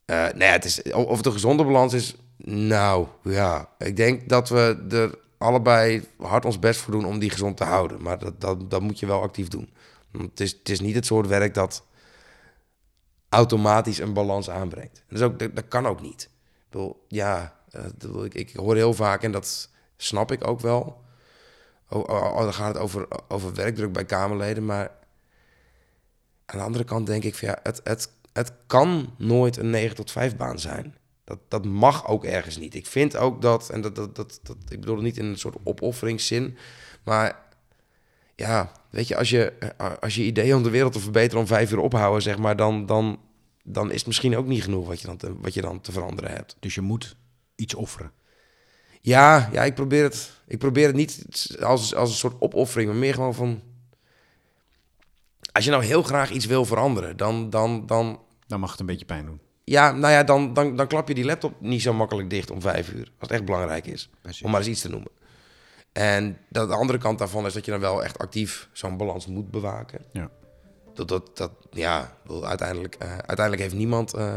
Eh 0.05 0.27
nee, 0.35 0.49
het 0.49 0.65
is, 0.65 0.81
of 0.81 1.05
of 1.05 1.17
het 1.17 1.25
een 1.25 1.31
gezonde 1.31 1.63
balans 1.63 1.93
is, 1.93 2.15
nou 2.45 3.07
ja. 3.23 3.69
Ik 3.77 3.95
denk 3.95 4.29
dat 4.29 4.49
we 4.49 4.85
er 4.89 5.19
allebei 5.37 6.03
hard 6.17 6.45
ons 6.45 6.59
best 6.59 6.79
voor 6.79 6.93
doen 6.93 7.05
om 7.05 7.19
die 7.19 7.29
gezond 7.29 7.57
te 7.57 7.63
houden. 7.63 8.01
Maar 8.01 8.19
dat, 8.19 8.41
dat, 8.41 8.69
dat 8.69 8.81
moet 8.81 8.99
je 8.99 9.05
wel 9.05 9.21
actief 9.21 9.47
doen. 9.47 9.69
Want 10.11 10.29
het 10.29 10.39
is, 10.39 10.51
het 10.51 10.69
is 10.69 10.79
niet 10.79 10.95
het 10.95 11.05
soort 11.05 11.27
werk 11.27 11.53
dat 11.53 11.83
automatisch 13.31 13.97
een 13.97 14.13
balans 14.13 14.49
aanbrengt. 14.49 15.03
Dat, 15.07 15.19
is 15.19 15.25
ook, 15.25 15.55
dat, 15.55 15.67
kan 15.67 15.85
ook 15.85 16.01
niet. 16.01 16.29
Ik 16.69 16.93
ja, 17.07 17.57
eh, 17.69 17.85
ik 18.23 18.33
ik, 18.33 18.55
hoor 18.55 18.75
heel 18.75 18.93
vaak, 18.93 19.23
en 19.23 19.31
dat 19.31 19.69
snap 19.97 20.31
ik 20.31 20.47
ook 20.47 20.59
wel... 20.59 20.99
Oh, 21.87 22.37
dan 22.37 22.53
gaat 22.53 22.73
het 22.73 22.83
over, 22.83 23.07
over 23.27 23.53
werkdruk 23.53 23.91
bij 23.91 24.05
Kamerleden, 24.05 24.65
maar 24.65 24.91
aan 26.45 26.57
de 26.57 26.65
andere 26.65 26.83
kant 26.83 27.05
denk 27.05 27.23
ik 27.23 27.35
van 27.35 27.47
ja, 27.47 27.59
het, 27.63 27.81
het, 27.83 28.11
het 28.33 28.53
kan 28.67 29.13
nooit 29.17 29.57
een 29.57 29.69
9 29.69 29.95
tot 29.95 30.11
5 30.11 30.35
baan 30.35 30.59
zijn. 30.59 30.95
Dat, 31.23 31.39
dat 31.47 31.65
mag 31.65 32.07
ook 32.07 32.25
ergens 32.25 32.57
niet. 32.57 32.75
Ik 32.75 32.87
vind 32.87 33.17
ook 33.17 33.41
dat, 33.41 33.69
en 33.69 33.81
dat, 33.81 33.95
dat, 33.95 34.15
dat, 34.15 34.39
dat, 34.43 34.57
ik 34.69 34.79
bedoel 34.79 34.95
het 34.95 35.03
niet 35.03 35.17
in 35.17 35.25
een 35.25 35.37
soort 35.37 35.57
opofferingszin, 35.63 36.57
maar 37.03 37.43
ja, 38.35 38.71
weet 38.91 39.07
je, 39.07 39.17
als 39.17 39.29
je, 39.29 39.51
eh, 39.77 39.91
als 39.99 40.15
je 40.15 40.23
idee 40.23 40.55
om 40.55 40.63
de 40.63 40.69
wereld 40.69 40.93
te 40.93 40.99
verbeteren 40.99 41.39
om 41.39 41.47
vijf 41.47 41.71
uur 41.71 41.79
ophouden, 41.79 42.21
zeg 42.21 42.37
maar, 42.37 42.55
dan, 42.55 42.85
dan, 42.85 43.19
dan 43.63 43.91
is 43.91 43.97
het 43.97 44.07
misschien 44.07 44.37
ook 44.37 44.47
niet 44.47 44.63
genoeg 44.63 44.87
wat 44.87 45.01
je 45.01 45.07
dan 45.07 45.17
te, 45.17 45.35
wat 45.39 45.53
je 45.53 45.61
dan 45.61 45.81
te 45.81 45.91
veranderen 45.91 46.31
hebt. 46.31 46.55
Dus 46.59 46.75
je 46.75 46.81
moet 46.81 47.15
iets 47.55 47.73
offeren. 47.73 48.11
Ja, 49.01 49.49
ja 49.51 49.63
ik, 49.63 49.73
probeer 49.75 50.03
het, 50.03 50.31
ik 50.47 50.57
probeer 50.57 50.87
het 50.87 50.95
niet 50.95 51.25
als, 51.61 51.95
als 51.95 52.09
een 52.09 52.15
soort 52.15 52.41
opoffering, 52.41 52.89
maar 52.89 52.99
meer 52.99 53.13
gewoon 53.13 53.35
van. 53.35 53.61
Als 55.51 55.63
je 55.65 55.71
nou 55.71 55.83
heel 55.83 56.03
graag 56.03 56.31
iets 56.31 56.45
wil 56.45 56.65
veranderen, 56.65 57.17
dan, 57.17 57.49
dan, 57.49 57.85
dan, 57.85 58.19
Dan 58.47 58.59
mag 58.59 58.71
het 58.71 58.79
een 58.79 58.85
beetje 58.85 59.05
pijn 59.05 59.25
doen. 59.25 59.39
ja, 59.63 59.91
nou 59.91 60.13
ja, 60.13 60.23
dan, 60.23 60.53
dan, 60.53 60.75
dan 60.75 60.87
klap 60.87 61.07
je 61.07 61.13
die 61.13 61.25
laptop 61.25 61.61
niet 61.61 61.81
zo 61.81 61.93
makkelijk 61.93 62.29
dicht 62.29 62.51
om 62.51 62.61
vijf 62.61 62.89
uur. 62.91 63.03
Als 63.03 63.29
het 63.29 63.31
echt 63.31 63.45
belangrijk 63.45 63.85
is. 63.87 64.09
Precies. 64.21 64.41
Om 64.41 64.51
maar 64.51 64.59
eens 64.59 64.69
iets 64.69 64.81
te 64.81 64.89
noemen. 64.89 65.11
En 65.93 66.37
de, 66.49 66.67
de 66.67 66.73
andere 66.73 66.99
kant 66.99 67.19
daarvan 67.19 67.45
is 67.45 67.53
dat 67.53 67.65
je 67.65 67.71
dan 67.71 67.79
wel 67.79 68.03
echt 68.03 68.17
actief 68.19 68.69
zo'n 68.73 68.97
balans 68.97 69.27
moet 69.27 69.51
bewaken. 69.51 69.99
Ja. 70.11 70.29
Dat, 70.93 71.07
dat, 71.07 71.37
dat 71.37 71.51
ja, 71.71 72.11
uiteindelijk, 72.43 72.95
eh, 72.99 73.11
uiteindelijk 73.11 73.61
heeft 73.61 73.75
niemand, 73.75 74.13
eh, 74.13 74.35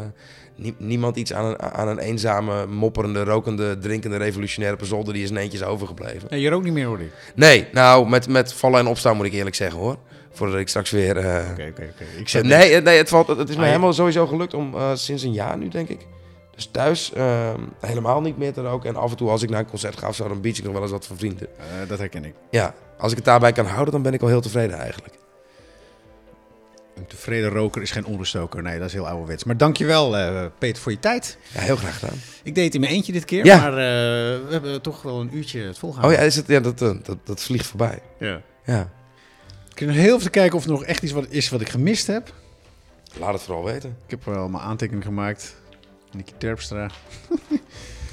nie- 0.57 0.75
niemand 0.79 1.17
iets 1.17 1.33
aan 1.33 1.45
een, 1.45 1.61
aan 1.63 1.89
een 1.89 1.99
eenzame, 1.99 2.67
mopperende, 2.67 3.25
rokende, 3.25 3.79
drinkende, 3.79 4.17
revolutionaire 4.17 4.79
pezolder 4.79 5.15
die 5.15 5.23
is 5.23 5.31
netjes 5.31 5.63
overgebleven. 5.63 6.29
Nee, 6.31 6.41
je 6.41 6.49
rookt 6.51 6.65
niet 6.65 6.73
meer, 6.73 6.87
hoor 6.87 7.01
ik. 7.01 7.13
Nee, 7.35 7.67
nou, 7.73 8.09
met, 8.09 8.29
met 8.29 8.53
vallen 8.53 8.81
en 8.81 8.87
opstaan 8.87 9.17
moet 9.17 9.27
ik 9.27 9.33
eerlijk 9.33 9.57
zeggen 9.57 9.79
hoor. 9.81 9.97
Voordat 10.31 10.59
ik 10.59 10.69
straks 10.69 10.91
weer... 10.91 11.17
eh, 11.17 11.49
Oké, 11.51 11.67
oké, 11.71 11.93
oké. 12.21 12.41
Nee, 12.43 12.81
nee 12.81 12.97
het, 12.99 13.09
valt, 13.09 13.27
het 13.29 13.39
is 13.39 13.45
me 13.49 13.53
Ah, 13.55 13.59
ja. 13.61 13.65
helemaal 13.67 13.93
sowieso 13.93 14.27
gelukt 14.27 14.55
om 14.55 14.75
sinds 14.95 15.23
een 15.23 15.33
jaar 15.33 15.59
nu, 15.59 15.69
denk 15.69 15.89
ik. 15.89 16.07
Dus 16.55 16.67
thuis 16.67 17.13
eh, 17.13 17.55
helemaal 17.81 18.21
niet 18.21 18.39
meer 18.39 18.53
te 18.53 18.63
roken. 18.63 18.89
En 18.89 18.97
af 18.97 19.11
en 19.11 19.17
toe 19.17 19.31
als 19.31 19.43
ik 19.43 19.51
naar 19.51 19.61
een 19.61 19.67
concert 19.67 19.99
ga 19.99 20.09
of 20.09 20.15
zo, 20.15 20.29
dan 20.29 20.41
bied 20.41 20.59
ik 20.59 20.65
nog 20.65 20.73
wel 20.73 20.83
eens 20.83 20.91
wat 20.91 21.07
van 21.07 21.17
vrienden. 21.17 21.49
Eh, 21.59 21.65
dat 21.89 21.99
herken 21.99 22.25
ik. 22.25 22.35
Ja, 22.51 22.75
als 22.99 23.11
ik 23.11 23.17
het 23.17 23.27
daarbij 23.27 23.53
kan 23.53 23.67
houden, 23.67 23.93
dan 23.93 24.03
ben 24.03 24.13
ik 24.13 24.23
al 24.23 24.29
heel 24.29 24.41
tevreden 24.41 24.79
eigenlijk. 24.79 25.15
Een 26.95 27.07
tevreden 27.07 27.51
roker 27.51 27.83
is 27.83 27.91
geen 27.91 28.05
onruststoker. 28.07 28.63
Nee, 28.63 28.79
dat 28.79 28.87
is 28.87 28.93
heel 28.93 29.09
ouderwets. 29.09 29.45
Maar 29.45 29.57
dankjewel, 29.57 30.17
eh 30.17 30.45
Peter, 30.59 30.83
voor 30.83 30.93
je 30.93 30.99
tijd. 30.99 31.39
Ja, 31.55 31.61
heel 31.61 31.77
graag 31.77 31.99
gedaan. 31.99 32.19
Ik 32.43 32.55
deed 32.55 32.65
het 32.65 32.75
in 32.75 32.81
mijn 32.81 32.93
eentje 32.93 33.13
dit 33.13 33.25
keer, 33.25 33.45
Ja. 33.45 33.57
maar 33.61 33.71
eh, 33.73 33.77
we 33.77 34.47
hebben 34.51 34.81
toch 34.83 35.03
wel 35.03 35.21
een 35.21 35.37
uurtje 35.37 35.61
het 35.61 35.79
volgehouden. 35.79 36.19
Oh 36.19 36.23
ja, 36.23 36.29
is 36.31 36.37
het, 36.37 36.47
ja 36.47 36.61
dat, 36.61 36.79
dat, 36.79 37.17
dat 37.25 37.43
vliegt 37.43 37.67
voorbij. 37.67 37.99
ja. 38.19 38.41
Ja, 38.67 38.91
Ik 39.73 39.79
heb 39.79 39.89
nog 39.89 39.97
heel 39.97 40.17
even 40.19 40.31
kijken 40.31 40.57
of 40.59 40.65
er 40.65 40.71
nog 40.71 40.85
echt 40.85 41.03
iets 41.03 41.13
wat, 41.13 41.27
is 41.29 41.49
wat 41.51 41.61
ik 41.61 41.69
gemist 41.69 42.07
heb. 42.07 42.33
laat 43.19 43.33
het 43.33 43.43
vooral 43.43 43.65
weten. 43.65 43.97
Ik 44.05 44.11
heb 44.11 44.25
wel 44.25 44.49
mijn 44.49 44.63
aantekening 44.65 45.05
gemaakt. 45.05 45.55
Nicky 46.15 46.33
Terpstra. 46.39 46.89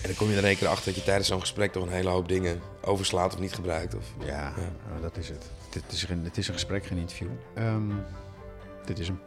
En 0.01 0.07
dan 0.07 0.15
kom 0.15 0.29
je 0.29 0.37
er 0.37 0.43
één 0.43 0.57
keer 0.57 0.67
achter 0.67 0.85
dat 0.85 0.95
je 0.95 1.03
tijdens 1.03 1.27
zo'n 1.27 1.39
gesprek 1.39 1.71
toch 1.71 1.83
een 1.83 1.91
hele 1.91 2.09
hoop 2.09 2.27
dingen 2.27 2.61
overslaat 2.81 3.33
of 3.33 3.39
niet 3.39 3.53
gebruikt. 3.53 3.95
Of... 3.95 4.03
Ja, 4.25 4.53
oh, 4.95 5.01
dat 5.01 5.17
is 5.17 5.27
het. 5.29 5.45
Dit 5.69 5.83
is 5.91 6.03
geen, 6.03 6.21
het 6.23 6.37
is 6.37 6.47
een 6.47 6.53
gesprek, 6.53 6.85
geen 6.85 6.97
interview. 6.97 7.27
Ehm, 7.55 7.81
dit 8.85 8.99
is 8.99 9.07
hem. 9.07 9.19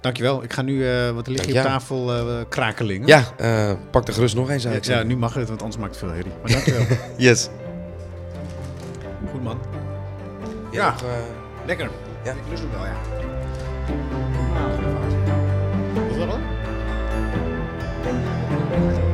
Dankjewel. 0.00 0.42
Ik 0.42 0.52
ga 0.52 0.62
nu, 0.62 0.88
eh 0.88 1.10
wat 1.10 1.26
er 1.26 1.32
ligt 1.32 1.44
hier 1.46 1.56
op 1.56 1.62
tafel, 1.62 2.14
eh, 2.14 2.44
krakelingen. 2.48 3.06
Ja, 3.06 3.24
eh, 3.36 3.72
pak 3.90 4.08
er 4.08 4.14
gerust 4.14 4.34
nog 4.34 4.50
eens 4.50 4.62
Ja, 4.62 4.68
uit. 4.68 4.78
ik 4.78 4.84
zei, 4.84 5.04
nu 5.04 5.16
mag 5.16 5.34
het, 5.34 5.48
want 5.48 5.62
anders 5.62 5.80
maakt 5.80 5.94
het 5.94 6.04
veel 6.04 6.14
herrie. 6.14 6.32
Maar 6.42 6.50
dankjewel. 6.50 6.86
Yes. 7.16 7.48
Goed 9.30 9.42
man. 9.42 9.58
Ja. 10.72 10.94
Ja. 11.00 11.06
nog, 11.08 11.66
Lekker. 11.66 11.90
Ja. 12.24 12.32
Ik 12.32 12.38
lust 12.48 12.62
hem 12.62 12.70
wel, 12.70 12.84
ja. 12.84 12.96
Nou, 14.54 15.15
Thank 18.76 18.98
you. 18.98 19.05